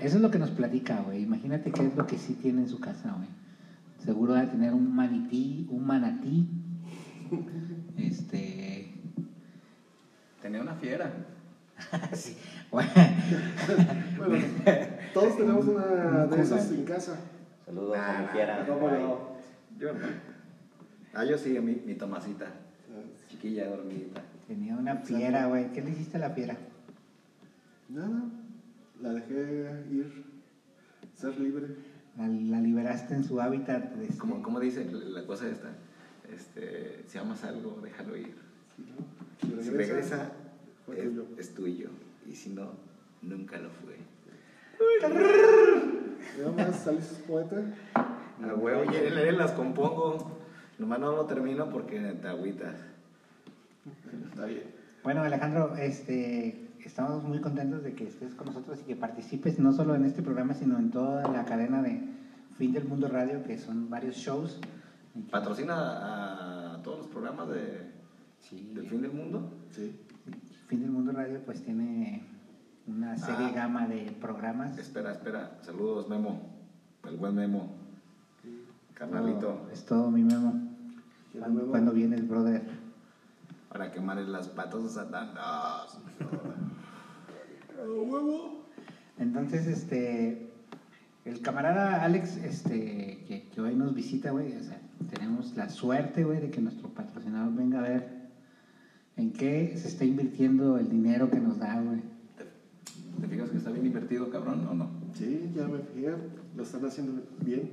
Eso 0.00 0.16
es 0.16 0.22
lo 0.22 0.30
que 0.30 0.38
nos 0.38 0.50
platica, 0.50 1.00
güey. 1.02 1.22
Imagínate 1.22 1.72
qué 1.72 1.86
es 1.86 1.96
lo 1.96 2.06
que 2.06 2.16
sí 2.16 2.34
tiene 2.34 2.62
en 2.62 2.68
su 2.68 2.78
casa, 2.80 3.12
güey. 3.16 3.28
Seguro 3.98 4.32
va 4.32 4.40
a 4.40 4.50
tener 4.50 4.72
un 4.72 4.94
manití, 4.94 5.66
un 5.70 5.84
manatí. 5.86 6.46
Este. 7.96 8.71
Tenía 10.42 10.60
una 10.60 10.74
fiera. 10.74 11.10
sí. 12.12 12.36
Bueno, 12.70 12.90
Bueno, 14.18 14.44
todos 15.14 15.36
tenemos 15.36 15.66
una 15.66 16.26
de 16.26 16.42
esas 16.42 16.70
en 16.70 16.84
casa. 16.84 17.16
saludos 17.64 17.96
a 17.96 18.20
mi 18.22 18.26
fiera. 18.28 18.66
¿Cómo 18.66 18.90
no? 18.90 19.18
Yo 19.78 19.92
no. 19.92 20.00
Ah, 21.14 21.24
yo 21.24 21.38
sí, 21.38 21.50
mi, 21.60 21.76
mi 21.86 21.94
Tomasita. 21.94 22.46
Chiquilla, 23.28 23.68
dormidita. 23.68 24.22
tenía 24.46 24.76
una 24.76 24.96
fiera, 24.96 25.46
güey. 25.46 25.72
¿Qué 25.72 25.80
le 25.82 25.90
hiciste 25.90 26.16
a 26.18 26.20
la 26.20 26.30
fiera? 26.30 26.56
Nada, 27.88 28.22
la 29.00 29.12
dejé 29.14 29.84
ir, 29.90 30.24
ser 31.14 31.38
libre. 31.38 31.66
La, 32.16 32.26
la 32.28 32.60
liberaste 32.60 33.14
en 33.14 33.24
su 33.24 33.40
hábitat. 33.40 33.96
este, 34.02 34.18
¿Cómo, 34.18 34.42
cómo 34.42 34.60
dice 34.60 34.84
la 34.90 35.24
cosa 35.26 35.48
esta? 35.48 35.70
Este, 36.32 37.04
si 37.06 37.18
amas 37.18 37.42
algo, 37.44 37.80
déjalo 37.82 38.16
ir. 38.16 38.34
Si 39.42 39.62
Si 39.62 39.70
regresa, 39.70 40.32
es, 40.88 40.96
tuyo. 40.96 41.26
es 41.36 41.54
tuyo. 41.54 41.88
Y 42.28 42.34
si 42.34 42.50
no, 42.50 42.70
nunca 43.22 43.58
lo 43.58 43.70
fue. 43.70 43.96
Nada 46.38 46.52
más 46.52 46.76
saliste 46.76 47.22
poeta. 47.24 47.56
A 47.94 48.54
huevo, 48.54 48.84
y 48.90 48.96
él, 48.96 49.18
él 49.18 49.38
las 49.38 49.52
compongo. 49.52 50.38
Nomás 50.78 51.00
no 51.00 51.12
lo 51.12 51.26
termino 51.26 51.68
porque 51.70 51.98
te 52.00 52.28
agüitas. 52.28 52.76
Está 54.30 54.46
bien. 54.46 54.64
Bueno, 55.04 55.22
Alejandro, 55.22 55.76
este, 55.76 56.68
estamos 56.84 57.22
muy 57.24 57.40
contentos 57.40 57.82
de 57.82 57.94
que 57.94 58.06
estés 58.06 58.34
con 58.34 58.46
nosotros 58.46 58.80
y 58.80 58.84
que 58.84 58.96
participes 58.96 59.58
no 59.58 59.72
solo 59.72 59.94
en 59.94 60.04
este 60.04 60.22
programa, 60.22 60.54
sino 60.54 60.78
en 60.78 60.90
toda 60.90 61.28
la 61.28 61.44
cadena 61.44 61.82
de 61.82 62.00
Fin 62.56 62.72
del 62.72 62.84
Mundo 62.84 63.08
Radio, 63.08 63.42
que 63.42 63.58
son 63.58 63.90
varios 63.90 64.16
shows. 64.16 64.60
¿Patrocina 65.30 66.74
a 66.74 66.82
todos 66.82 66.98
los 66.98 67.06
programas 67.08 67.48
de, 67.48 67.91
Sí. 68.42 68.70
del 68.74 68.86
fin 68.88 69.00
del 69.02 69.12
mundo? 69.12 69.50
Sí. 69.70 69.96
Fin 70.68 70.80
del 70.82 70.90
Mundo 70.90 71.12
Radio 71.12 71.40
pues 71.44 71.62
tiene 71.62 72.22
una 72.86 73.16
serie 73.16 73.46
Ah. 73.46 73.52
gama 73.54 73.86
de 73.88 74.10
programas. 74.20 74.76
Espera, 74.78 75.12
espera. 75.12 75.58
Saludos, 75.62 76.08
Memo. 76.08 76.40
El 77.08 77.16
buen 77.16 77.34
Memo. 77.34 77.72
Carnalito. 78.94 79.40
Todo- 79.40 79.70
es 79.72 79.84
todo 79.84 80.10
mi 80.10 80.22
memo. 80.22 80.52
¿Quién 81.30 81.42
¿Cuándo, 81.42 81.60
Memo? 81.60 81.70
cuándo 81.70 81.92
vienes, 81.92 82.28
brother? 82.28 82.62
Para 83.70 83.90
quemarle 83.90 84.26
las 84.28 84.48
patas 84.48 84.84
a 84.84 84.88
Satán. 84.88 85.34
No. 87.76 88.62
Entonces, 89.18 89.66
este, 89.66 90.50
el 91.24 91.40
camarada 91.42 92.02
Alex, 92.02 92.36
este, 92.38 93.24
que, 93.26 93.48
que 93.52 93.60
hoy 93.60 93.74
nos 93.74 93.94
visita, 93.94 94.30
güey, 94.30 94.56
o 94.56 94.62
sea, 94.62 94.80
tenemos 95.10 95.56
la 95.56 95.68
suerte, 95.68 96.24
güey, 96.24 96.40
de 96.40 96.50
que 96.50 96.60
nuestro 96.60 96.88
patrocinador 96.88 97.54
venga 97.54 97.78
a 97.78 97.82
ver 97.82 98.21
en 99.16 99.32
qué 99.32 99.74
se 99.76 99.88
está 99.88 100.04
invirtiendo 100.04 100.78
el 100.78 100.88
dinero 100.88 101.30
que 101.30 101.40
nos 101.40 101.58
da, 101.58 101.80
güey. 101.80 102.00
¿Te 103.20 103.28
fijas 103.28 103.50
que 103.50 103.58
está 103.58 103.70
bien 103.70 103.86
invertido, 103.86 104.30
cabrón, 104.30 104.66
o 104.68 104.74
no? 104.74 104.88
Sí, 105.14 105.50
ya 105.54 105.68
me 105.68 105.78
fijé, 105.80 106.14
lo 106.56 106.62
están 106.62 106.84
haciendo 106.84 107.22
bien. 107.44 107.70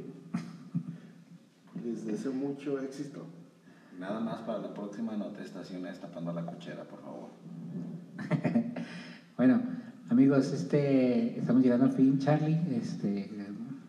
Les 1.83 2.05
deseo 2.05 2.33
mucho 2.33 2.79
éxito. 2.79 3.25
Nada 3.99 4.19
más 4.19 4.41
para 4.41 4.59
la 4.59 4.73
próxima 4.73 5.15
no 5.17 5.27
te 5.27 5.43
estaciones 5.43 5.99
tapando 5.99 6.31
la 6.33 6.45
cochera, 6.45 6.83
por 6.83 7.01
favor. 7.01 7.29
Bueno, 9.37 9.61
amigos, 10.09 10.51
este, 10.51 11.39
estamos 11.39 11.63
llegando 11.63 11.85
al 11.85 11.93
fin, 11.93 12.19
Charlie. 12.19 12.59
Este, 12.75 13.31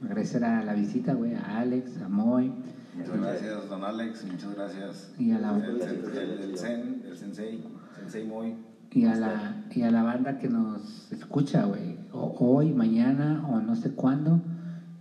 agradecer 0.01 0.45
a 0.45 0.63
la 0.63 0.75
visita, 0.75 1.15
güey, 1.15 1.35
a 1.35 1.59
Alex, 1.59 2.01
a 2.03 2.09
Moy. 2.09 2.53
Muchas 2.97 3.21
gracias, 3.21 3.69
don 3.69 3.83
Alex. 3.83 4.25
Muchas 4.31 4.55
gracias. 4.55 5.11
Y 5.19 5.33
a 5.33 5.41
la- 5.41 5.57
El, 5.57 5.81
el, 5.83 6.17
el, 6.17 6.39
el 6.51 6.57
Zen, 6.57 7.00
el 7.11 7.17
Sensei, 7.19 7.65
Sensei 7.99 8.27
Moy. 8.27 8.55
Y 8.93 9.05
a 9.05 9.15
la, 9.15 9.65
y 9.71 9.83
a 9.83 9.91
la 9.91 10.03
banda 10.03 10.39
que 10.39 10.49
nos 10.49 11.13
escucha, 11.13 11.65
güey. 11.65 11.97
o- 12.13 12.35
Hoy, 12.41 12.73
mañana 12.73 13.47
o 13.49 13.61
no 13.61 13.77
sé 13.77 13.91
cuándo, 13.93 14.41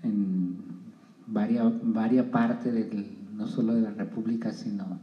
en 0.04 0.58
varia, 1.28 1.64
varia 1.82 2.30
parte 2.30 2.72
del, 2.72 3.18
no 3.36 3.48
solo 3.48 3.74
de 3.74 3.82
la 3.82 3.92
República, 3.92 4.52
sino 4.54 5.00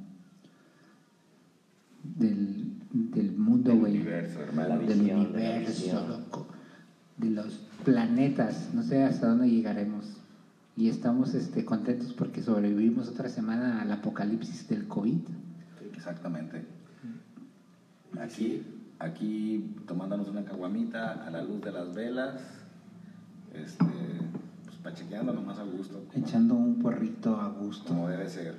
del, 2.16 2.74
del 2.92 3.32
mundo, 3.32 3.70
Del 3.70 3.80
güey. 3.80 3.94
universo, 3.96 4.40
hermano. 4.40 4.78
Del 4.78 5.00
visión, 5.00 5.20
universo, 5.20 6.06
loco. 6.08 6.46
De 7.16 7.30
los 7.30 7.60
planetas. 7.84 8.70
No 8.74 8.82
sé 8.82 9.02
hasta 9.02 9.28
dónde 9.28 9.50
llegaremos. 9.50 10.18
Y 10.76 10.88
estamos 10.90 11.34
este, 11.34 11.64
contentos 11.64 12.12
porque 12.12 12.42
sobrevivimos 12.42 13.08
otra 13.08 13.28
semana 13.28 13.80
al 13.82 13.90
apocalipsis 13.90 14.68
del 14.68 14.86
COVID. 14.86 15.20
Exactamente. 15.94 16.64
Aquí, 18.20 18.62
aquí 18.98 19.74
tomándonos 19.86 20.28
una 20.28 20.44
caguamita 20.44 21.26
a 21.26 21.30
la 21.30 21.42
luz 21.42 21.60
de 21.62 21.72
las 21.72 21.94
velas, 21.94 22.40
este, 23.52 23.84
pues 24.64 24.76
pachequeando 24.82 25.32
nomás 25.32 25.58
a 25.58 25.64
gusto, 25.64 26.02
Echando 26.14 26.54
un 26.54 26.78
porrito 26.80 27.36
a 27.40 27.48
gusto. 27.48 27.88
como 27.88 28.08
debe 28.08 28.28
ser. 28.28 28.54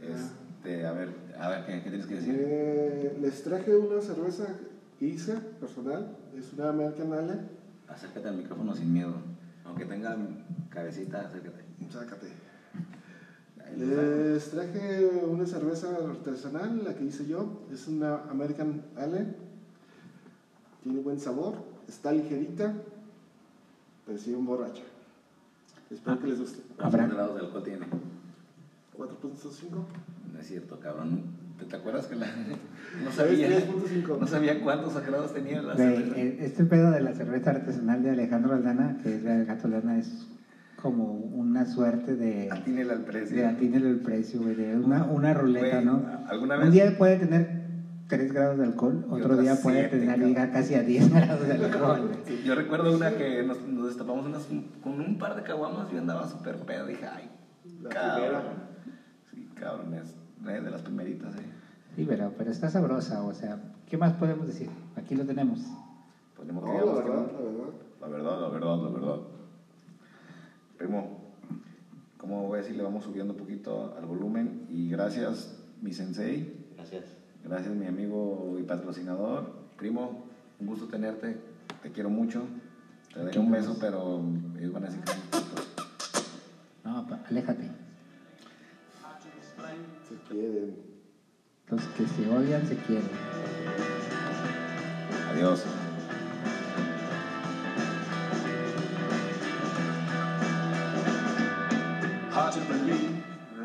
Este, 0.00 0.86
a 0.86 0.92
ver, 0.92 1.10
a 1.38 1.48
ver, 1.48 1.66
¿qué, 1.66 1.82
qué 1.82 1.90
tienes 1.90 2.06
que 2.06 2.14
decir? 2.14 2.34
Eh, 2.38 3.18
les 3.20 3.42
traje 3.44 3.76
una 3.76 4.00
cerveza 4.00 4.46
hice, 5.00 5.34
personal. 5.60 6.16
Es 6.36 6.52
una 6.52 6.70
American 6.70 7.12
Ale. 7.12 7.40
Acércate 7.88 8.28
al 8.28 8.36
micrófono 8.36 8.74
sin 8.74 8.92
miedo, 8.92 9.14
aunque 9.64 9.84
tenga 9.84 10.16
cabecita, 10.68 11.22
acércate. 11.22 11.64
Sácate. 11.90 12.28
Les 13.76 14.50
traje 14.50 15.06
una 15.28 15.46
cerveza 15.46 15.88
artesanal, 16.08 16.84
la 16.84 16.94
que 16.94 17.04
hice 17.04 17.26
yo. 17.26 17.62
Es 17.72 17.88
una 17.88 18.22
American 18.30 18.82
Ale. 18.96 19.26
Tiene 20.82 21.00
buen 21.00 21.18
sabor, 21.20 21.54
está 21.88 22.10
ligerita, 22.12 22.72
pero 24.06 24.18
sí 24.18 24.32
un 24.32 24.46
borracha. 24.46 24.82
Espero 25.90 26.18
que 26.20 26.26
les 26.28 26.38
guste. 26.38 26.60
Habrá- 26.78 26.90
¿Cuántos 27.06 27.14
grados 27.16 27.34
de 27.34 27.40
alcohol 27.46 27.62
tiene? 27.64 27.86
4.5. 28.96 29.68
No 30.32 30.38
es 30.40 30.46
cierto, 30.46 30.78
cabrón. 30.80 31.22
¿Te, 31.58 31.66
te 31.66 31.76
acuerdas 31.76 32.06
que 32.06 32.16
la... 32.16 32.26
no 33.04 33.12
sabía, 33.12 33.48
3.5. 33.48 34.18
no 34.18 34.26
sabía 34.26 34.62
cuántos 34.62 34.94
grados 35.04 35.34
tenía 35.34 35.60
la 35.60 35.76
cerveza? 35.76 36.16
eh, 36.18 36.36
este 36.40 36.64
pedo 36.64 36.90
de 36.92 37.00
la 37.02 37.12
cerveza 37.12 37.50
artesanal 37.50 38.02
de 38.02 38.10
Alejandro 38.10 38.54
Aldana, 38.54 38.98
que 39.02 39.16
es 39.16 39.22
la 39.22 39.32
del 39.36 39.46
Gato 39.46 39.66
Aldana, 39.66 39.98
es 39.98 40.26
como 40.80 41.12
una 41.12 41.66
suerte 41.66 42.16
de, 42.16 42.48
Atínele 42.50 42.92
al 42.92 43.04
precio. 43.04 43.36
de 43.36 43.46
atínele 43.46 43.90
el 43.90 44.00
precio, 44.00 44.40
güey, 44.40 44.54
de 44.54 44.76
una, 44.78 45.04
una 45.04 45.34
ruleta, 45.34 45.76
Güey, 45.76 45.84
¿no? 45.84 46.02
¿alguna 46.28 46.56
Un 46.56 46.60
vez? 46.62 46.72
día 46.72 46.96
puede 46.98 47.16
tener 47.18 47.60
3 48.08 48.32
grados 48.32 48.58
de 48.58 48.64
alcohol, 48.64 49.04
Y 49.08 49.12
otro 49.14 49.36
día 49.36 49.56
puede 49.62 49.80
siete, 49.88 50.00
tener 50.00 50.18
llegar 50.18 50.50
casi 50.52 50.74
a 50.74 50.82
10 50.82 51.10
grados 51.14 51.46
de 51.46 51.52
alcohol. 51.54 52.10
Sí, 52.26 52.42
Yo 52.44 52.54
recuerdo 52.54 52.96
una 52.96 53.10
que 53.12 53.42
nos, 53.44 53.60
nos 53.68 53.86
destapamos 53.86 54.26
unas, 54.26 54.46
con 54.82 55.00
un 55.00 55.18
par 55.18 55.36
de 55.36 55.42
caguamas 55.42 55.92
y 55.92 55.96
andaba 55.96 56.26
súper 56.28 56.56
pedo. 56.56 56.86
Dije, 56.86 57.06
ay, 57.06 57.30
La 57.82 57.88
cabrón. 57.90 58.14
primera. 58.16 58.42
Sí, 59.32 59.50
cabrón, 59.54 59.94
es 59.94 60.14
eh, 60.48 60.60
de 60.60 60.70
las 60.70 60.82
primeritas, 60.82 61.34
eh. 61.36 61.42
Sí, 61.96 62.04
pero, 62.08 62.32
pero 62.38 62.50
está 62.50 62.68
sabrosa, 62.70 63.22
o 63.22 63.34
sea, 63.34 63.60
¿qué 63.88 63.96
más 63.98 64.12
podemos 64.14 64.46
decir? 64.46 64.68
Aquí 64.96 65.14
lo 65.14 65.24
tenemos. 65.24 65.60
Que 66.36 66.52
No, 66.52 66.60
la 66.62 66.70
verdad, 66.70 67.26
la 67.32 67.40
verdad. 67.42 67.70
La 68.00 68.08
verdad, 68.08 68.40
la 68.40 68.48
verdad, 68.48 68.76
la 68.82 68.88
verdad. 68.90 69.16
Primo, 70.80 71.34
como 72.16 72.46
voy 72.48 72.58
a 72.58 72.62
decir, 72.62 72.74
le 72.74 72.82
vamos 72.82 73.04
subiendo 73.04 73.34
un 73.34 73.38
poquito 73.38 73.94
al 73.98 74.06
volumen. 74.06 74.64
Y 74.70 74.88
gracias, 74.88 75.58
mi 75.82 75.92
sensei. 75.92 76.56
Gracias. 76.74 77.04
Gracias, 77.44 77.74
mi 77.74 77.84
amigo 77.86 78.56
y 78.58 78.62
patrocinador. 78.62 79.52
Primo, 79.76 80.24
un 80.58 80.66
gusto 80.66 80.86
tenerte. 80.88 81.38
Te 81.82 81.92
quiero 81.92 82.08
mucho. 82.08 82.44
Te 83.12 83.22
daré 83.22 83.38
un 83.38 83.50
beso, 83.50 83.76
pero 83.78 84.22
ellos 84.58 84.72
van 84.72 84.84
a 84.84 84.86
decir 84.86 85.02
que. 85.04 85.12
No, 86.88 87.06
pa- 87.06 87.20
aléjate. 87.28 87.64
Se 90.08 90.14
quieren. 90.30 90.76
Los 91.68 91.82
que 91.88 92.06
se 92.06 92.26
odian 92.30 92.66
se 92.66 92.76
quieren. 92.76 93.04
Adiós. 95.34 95.62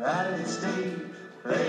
That 0.06 0.38
in 0.38 0.46
Steve 0.46 1.04
they 1.44 1.68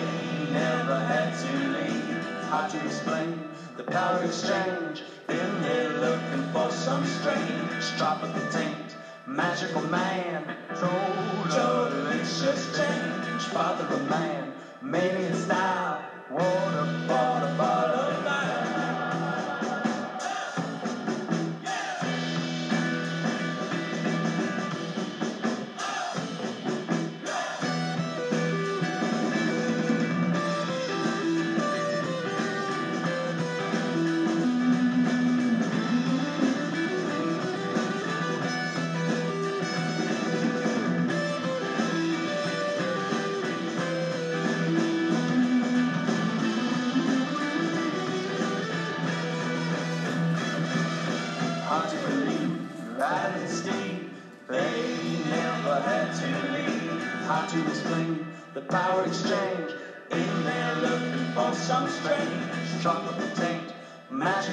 never 0.54 0.96
had 1.12 1.30
to 1.44 1.54
leave. 1.76 2.24
Hard 2.52 2.70
to 2.70 2.86
explain 2.86 3.42
the 3.78 3.84
power 3.84 4.24
exchange. 4.24 5.04
Been 5.26 5.62
there 5.64 5.90
looking 6.06 6.44
for 6.54 6.70
some 6.70 7.04
strange 7.04 7.84
tropical 7.98 8.44
of 8.44 8.52
taint. 8.52 8.96
Magical 9.26 9.82
man, 9.90 10.56
total 10.76 11.90
delicious 11.90 12.62
change. 12.78 13.42
Father 13.56 13.86
of 13.96 14.08
man, 14.08 14.54
made 14.84 15.18
in 15.26 15.34
style. 15.34 16.00
Water, 16.30 16.86
water, 17.10 17.52
butterfly. 17.58 18.46
Hard 18.62 18.67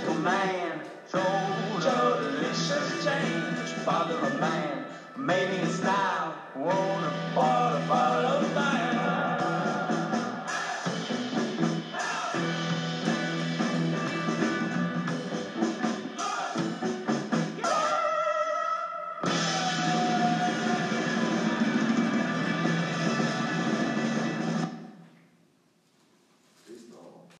Magical 0.04 0.22
man, 0.22 0.80
total 1.10 2.20
delicious 2.20 3.04
change. 3.04 3.70
Father 3.84 4.14
of 4.14 4.38
man, 4.40 4.84
maybe 5.16 5.62
in 5.62 5.66
style, 5.66 6.34
won't 6.54 7.63